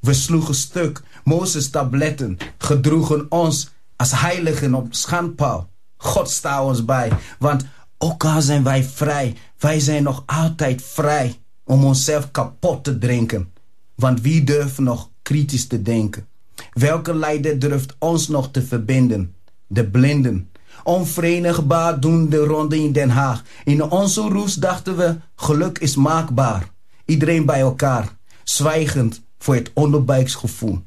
We 0.00 0.14
sloegen 0.14 0.54
stuk, 0.54 1.02
Mozes 1.24 1.70
tabletten, 1.70 2.36
gedroegen 2.58 3.26
ons 3.28 3.70
als 3.96 4.20
heiligen 4.20 4.74
op 4.74 4.94
schandpaal. 4.94 5.68
God 5.96 6.30
sta 6.30 6.64
ons 6.64 6.84
bij, 6.84 7.12
want 7.38 7.64
ook 7.98 8.24
al 8.24 8.42
zijn 8.42 8.62
wij 8.62 8.84
vrij, 8.84 9.36
wij 9.58 9.80
zijn 9.80 10.02
nog 10.02 10.22
altijd 10.26 10.82
vrij 10.82 11.38
om 11.64 11.84
onszelf 11.84 12.30
kapot 12.30 12.84
te 12.84 12.98
drinken. 12.98 13.52
Want 13.94 14.20
wie 14.20 14.44
durft 14.44 14.78
nog 14.78 15.10
kritisch 15.22 15.66
te 15.66 15.82
denken? 15.82 16.26
Welke 16.72 17.14
leider 17.14 17.58
durft 17.58 17.96
ons 17.98 18.28
nog 18.28 18.50
te 18.50 18.62
verbinden? 18.62 19.34
De 19.66 19.86
blinden. 19.90 20.50
Onverenigbaar 20.84 22.00
doen 22.00 22.28
de 22.28 22.44
ronde 22.44 22.76
in 22.76 22.92
Den 22.92 23.10
Haag. 23.10 23.42
In 23.64 23.82
onze 23.82 24.20
roes 24.20 24.54
dachten 24.54 24.96
we, 24.96 25.16
geluk 25.34 25.78
is 25.78 25.96
maakbaar. 25.96 26.70
Iedereen 27.04 27.46
bij 27.46 27.60
elkaar 27.60 28.18
zwijgend 28.44 29.22
voor 29.38 29.54
het 29.54 29.70
onderbuiksgevoel. 29.74 30.78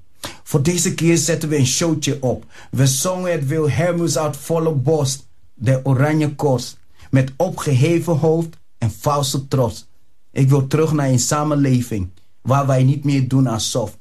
Voor 0.44 0.64
deze 0.64 0.94
keer 0.94 1.18
zetten 1.18 1.50
we 1.50 1.58
een 1.58 1.68
showtje 1.68 2.22
op. 2.22 2.46
We 2.72 2.88
zongen 2.88 3.32
het 3.32 3.48
Wilhelmus 3.48 4.18
uit 4.18 4.38
volle 4.38 4.72
borst, 4.72 5.28
de 5.54 5.80
oranje 5.84 6.36
kost, 6.36 6.78
met 7.10 7.32
opgeheven 7.38 8.18
hoofd 8.18 8.58
en 8.78 8.92
valse 8.92 9.48
trots. 9.48 9.88
Ik 10.32 10.50
wil 10.50 10.68
terug 10.68 10.94
naar 10.94 11.10
een 11.10 11.20
samenleving 11.20 12.10
waar 12.42 12.68
wij 12.68 12.84
niet 12.84 13.04
meer 13.04 13.28
doen 13.28 13.48
alsof. 13.48 13.98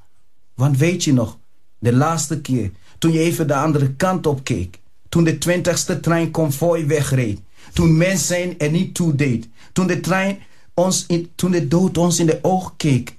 Want 0.54 0.78
weet 0.78 1.04
je 1.04 1.12
nog, 1.12 1.38
de 1.78 1.92
laatste 1.92 2.40
keer 2.40 2.70
toen 2.98 3.12
je 3.12 3.18
even 3.18 3.46
de 3.46 3.54
andere 3.54 3.94
kant 3.94 4.26
op 4.26 4.44
keek, 4.44 4.80
toen 5.08 5.24
de 5.24 5.38
twintigste 5.38 6.00
trein 6.00 6.30
convoy 6.30 6.86
wegreed, 6.86 7.40
toen 7.72 7.96
mensen 7.96 8.58
er 8.58 8.70
niet 8.70 8.94
toe 8.94 9.14
deed, 9.14 9.48
toen 9.72 9.86
de 9.86 10.00
trein 10.00 10.38
ons 10.74 11.04
in, 11.06 11.30
toen 11.34 11.50
de 11.50 11.68
dood 11.68 11.98
ons 11.98 12.18
in 12.18 12.26
de 12.26 12.38
ogen 12.42 12.76
keek 12.76 13.16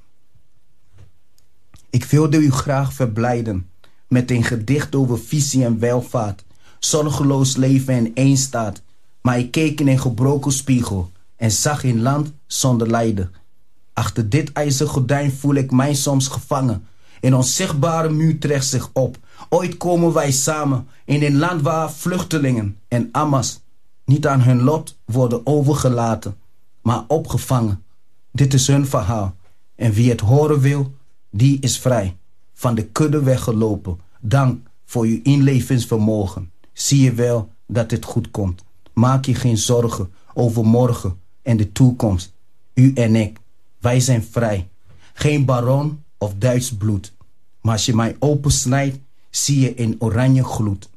ik 1.94 2.06
wilde 2.06 2.38
u 2.38 2.52
graag 2.52 2.94
verblijden 2.94 3.70
met 4.07 4.32
een 4.32 4.44
gedicht 4.44 4.95
over 4.95 5.20
visie 5.20 5.65
en 5.65 5.80
welvaart. 5.80 6.44
Zorgeloos 6.80 7.56
leven 7.56 7.94
en 7.94 8.11
eenstaat. 8.14 8.82
Maar 9.22 9.40
ik 9.40 9.52
keek 9.52 9.80
in 9.80 9.88
een 9.88 9.99
gebroken 9.99 10.52
spiegel 10.52 11.11
en 11.36 11.52
zag 11.52 11.84
een 11.84 12.02
land 12.02 12.32
zonder 12.48 12.90
lijden. 12.90 13.32
Achter 13.94 14.30
dit 14.30 14.52
ijzeren 14.52 14.91
gordijn 14.91 15.32
voel 15.32 15.53
ik 15.53 15.72
mij 15.72 15.94
soms 15.94 16.28
gevangen. 16.28 16.88
Een 17.22 17.36
onzichtbare 17.36 18.10
muur 18.10 18.40
trekt 18.40 18.65
zich 18.65 18.90
op. 18.94 19.18
Ooit 19.49 19.78
komen 19.78 20.14
wij 20.14 20.32
samen 20.32 20.88
in 21.06 21.24
een 21.24 21.38
land 21.38 21.61
waar 21.61 21.91
vluchtelingen 21.91 22.78
en 22.88 23.10
amas 23.11 23.61
niet 24.06 24.28
aan 24.28 24.41
hun 24.41 24.61
lot 24.61 24.98
worden 25.06 25.45
overgelaten, 25.45 26.36
maar 26.82 27.03
opgevangen. 27.07 27.84
Dit 28.32 28.53
is 28.53 28.68
hun 28.68 28.88
verhaal. 28.88 29.36
En 29.76 29.91
wie 29.91 30.10
het 30.10 30.20
horen 30.20 30.60
wil, 30.60 30.94
die 31.36 31.58
is 31.60 31.80
vrij. 31.80 32.18
Van 32.54 32.76
de 32.76 32.86
kudde 32.86 33.24
weggelopen. 33.24 34.00
Dank 34.20 34.68
voor 34.86 35.06
uw 35.06 35.20
inlevingsvermogen. 35.24 36.52
Zie 36.74 37.02
je 37.02 37.14
wel 37.14 37.52
dat 37.68 37.92
het 37.92 38.06
goed 38.06 38.32
komt. 38.32 38.64
Maak 38.94 39.26
je 39.26 39.36
geen 39.36 39.58
zorgen 39.58 40.12
over 40.34 40.66
morgen 40.66 41.20
en 41.42 41.58
de 41.58 41.72
toekomst. 41.72 42.34
U 42.74 42.94
en 42.94 43.16
ik, 43.16 43.40
wij 43.80 44.00
zijn 44.00 44.24
vrij. 44.24 44.70
Geen 45.14 45.46
baron 45.46 46.04
of 46.18 46.34
Duits 46.38 46.76
bloed. 46.76 47.14
Maar 47.62 47.74
als 47.74 47.86
je 47.86 47.96
mij 47.96 48.16
opensnijdt, 48.20 48.98
zie 49.30 49.60
je 49.60 49.82
een 49.82 49.96
oranje 50.00 50.44
gloed. 50.44 50.90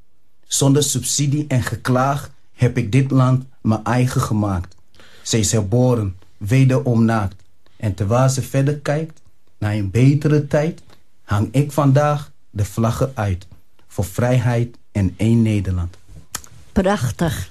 Zonder 0.47 0.83
subsidie 0.83 1.45
en 1.49 1.63
geklaag 1.63 2.31
heb 2.53 2.77
ik 2.77 2.93
dit 2.93 3.11
land 3.11 3.45
mijn 3.61 3.85
eigen 3.85 4.21
gemaakt. 4.21 4.77
Zij 5.23 5.39
is 5.39 5.53
herboren, 5.53 6.17
wederom 6.37 7.05
naakt. 7.05 7.43
En 7.77 7.95
terwijl 7.95 8.29
ze 8.29 8.43
verder 8.43 8.79
kijkt, 8.79 9.21
naar 9.67 9.75
een 9.75 9.91
betere 9.91 10.47
tijd 10.47 10.83
hang 11.23 11.49
ik 11.53 11.73
vandaag 11.73 12.33
de 12.51 12.65
vlaggen 12.65 13.13
uit. 13.15 13.47
Voor 13.87 14.05
vrijheid 14.05 14.77
en 14.93 15.15
één 15.17 15.43
Nederland. 15.43 15.97
Prachtig. 16.73 17.51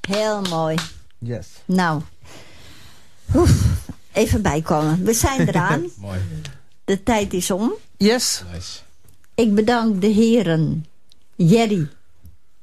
Heel 0.00 0.40
mooi. 0.42 0.76
Yes. 1.18 1.46
Nou, 1.64 2.02
oef, 3.34 3.50
even 4.12 4.42
bijkomen. 4.42 5.04
We 5.04 5.12
zijn 5.12 5.40
eraan. 5.48 5.84
mooi. 5.96 6.20
De 6.84 7.02
tijd 7.02 7.32
is 7.32 7.50
om. 7.50 7.72
Yes. 7.96 8.42
Nice. 8.52 8.80
Ik 9.34 9.54
bedank 9.54 10.00
de 10.00 10.06
heren 10.06 10.86
Jerry 11.36 11.88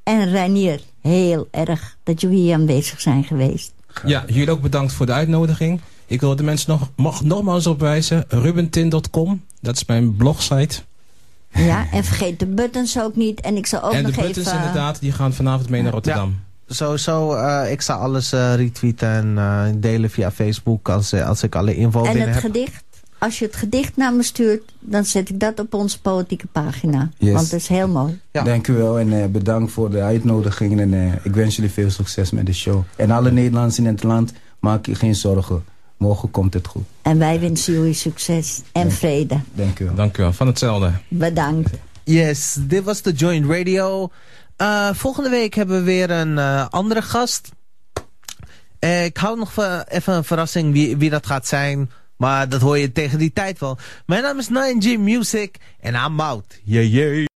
en 0.04 0.30
Reinier 0.30 0.82
heel 1.02 1.48
erg 1.52 1.98
dat 2.04 2.22
jullie 2.22 2.40
hier 2.42 2.54
aanwezig 2.54 3.02
zijn 3.02 3.24
geweest. 3.24 3.72
Ja, 4.06 4.24
jullie 4.28 4.52
ook 4.52 4.62
bedankt 4.62 4.94
voor 4.94 5.06
de 5.06 5.12
uitnodiging. 5.12 5.82
Ik 6.06 6.20
wil 6.20 6.36
de 6.36 6.44
mensen 6.44 6.72
nog, 6.72 6.90
mag 6.96 7.24
nogmaals 7.24 7.68
opwijzen. 7.68 8.26
Rubentin.com, 8.28 9.44
dat 9.62 9.76
is 9.76 9.86
mijn 9.86 10.16
blogsite. 10.16 10.82
Ja, 11.54 11.88
en 11.92 12.04
vergeet 12.04 12.40
de 12.40 12.46
buttons 12.46 13.00
ook 13.00 13.16
niet. 13.16 13.42
En 13.42 13.56
ik 13.56 13.66
zal 13.66 13.84
ook 13.84 13.94
en 13.94 14.04
nog 14.04 14.12
de 14.16 14.22
buttons 14.22 14.48
even... 14.48 14.58
inderdaad, 14.58 15.00
die 15.00 15.12
gaan 15.12 15.34
vanavond 15.34 15.70
mee 15.70 15.82
naar 15.82 15.92
Rotterdam. 15.92 16.40
Sowieso, 16.68 17.36
uh, 17.36 17.72
ik 17.72 17.82
zal 17.82 17.98
alles 17.98 18.34
uh, 18.34 18.56
retweeten 18.56 19.10
en 19.10 19.28
uh, 19.38 19.64
delen 19.82 20.10
via 20.10 20.32
Facebook 20.32 20.90
als, 20.90 21.14
als 21.14 21.44
ik 21.44 21.56
alle 21.56 21.76
info 21.76 22.04
en 22.04 22.14
binnen 22.14 22.34
het 22.34 22.42
heb. 22.42 22.52
gedicht, 22.52 22.84
als 23.22 23.40
je 23.40 23.46
het 23.46 23.56
gedicht 23.56 23.98
naar 23.98 24.14
me 24.14 24.24
stuurt, 24.24 24.72
dan 24.80 25.06
zet 25.06 25.30
ik 25.30 25.40
dat 25.40 25.60
op 25.60 25.74
onze 25.74 26.02
politieke 26.02 26.48
pagina. 26.48 27.10
Yes. 27.18 27.34
Want 27.34 27.52
het 27.52 27.62
is 27.62 27.68
heel 27.68 27.88
mooi. 27.88 28.20
Ja. 28.32 28.44
Dank 28.44 28.68
u 28.68 28.74
wel 28.74 29.00
en 29.00 29.32
bedankt 29.32 29.72
voor 29.72 29.90
de 29.90 30.02
uitnodiging. 30.02 30.80
En 30.80 31.20
ik 31.24 31.36
wens 31.36 31.56
jullie 31.56 31.72
veel 31.72 31.90
succes 31.90 32.32
met 32.32 32.46
de 32.46 32.54
show. 32.54 32.84
En 32.96 33.12
alle 33.12 33.32
Nederlanders 33.32 33.78
in 33.78 33.86
het 33.86 34.04
land, 34.04 34.34
maak 34.60 34.86
je 34.86 34.96
geen 34.96 35.16
zorgen. 35.16 35.64
Morgen 35.98 36.32
komt 36.32 36.54
het 36.54 36.68
goed. 36.68 36.84
En 37.02 37.20
wij 37.20 37.40
wensen 37.40 37.74
jullie 37.74 37.94
succes 37.94 38.62
en 38.72 38.92
vrede. 38.92 39.40
Dank 39.54 39.80
u 39.80 39.86
wel. 39.86 39.96
Dank 39.96 40.18
u 40.18 40.22
wel. 40.22 40.34
Van 40.34 40.48
hetzelfde. 40.48 40.92
Bedankt. 41.08 41.70
Yes, 42.04 42.58
dit 42.60 42.84
was 42.84 43.02
de 43.02 43.12
Joint 43.12 43.50
Radio. 43.50 44.10
Uh, 44.58 44.90
volgende 44.94 45.30
week 45.30 45.54
hebben 45.54 45.78
we 45.78 45.84
weer 45.84 46.12
een 46.12 46.38
uh, 46.38 46.68
andere 46.70 47.02
gast. 47.02 47.50
Uh, 48.80 49.06
ik 49.06 49.18
hou 49.18 49.38
nog 49.38 49.84
even 49.88 50.14
een 50.14 50.24
verrassing 50.24 50.74
wie, 50.74 50.98
wie 50.98 51.10
dat 51.10 51.26
gaat 51.26 51.48
zijn. 51.48 51.90
Maar 52.22 52.50
dat 52.50 52.62
hoor 52.62 52.78
je 52.78 52.92
tegen 52.92 53.18
die 53.18 53.34
tijd 53.34 53.60
wel. 53.60 53.78
Mijn 54.06 54.24
naam 54.24 54.40
is 54.40 54.50
9G 54.50 55.00
Music 55.00 55.56
en 55.80 55.94
I'm 55.94 56.20
out. 56.20 56.60
Yeah, 56.64 56.94
yeah. 56.94 57.26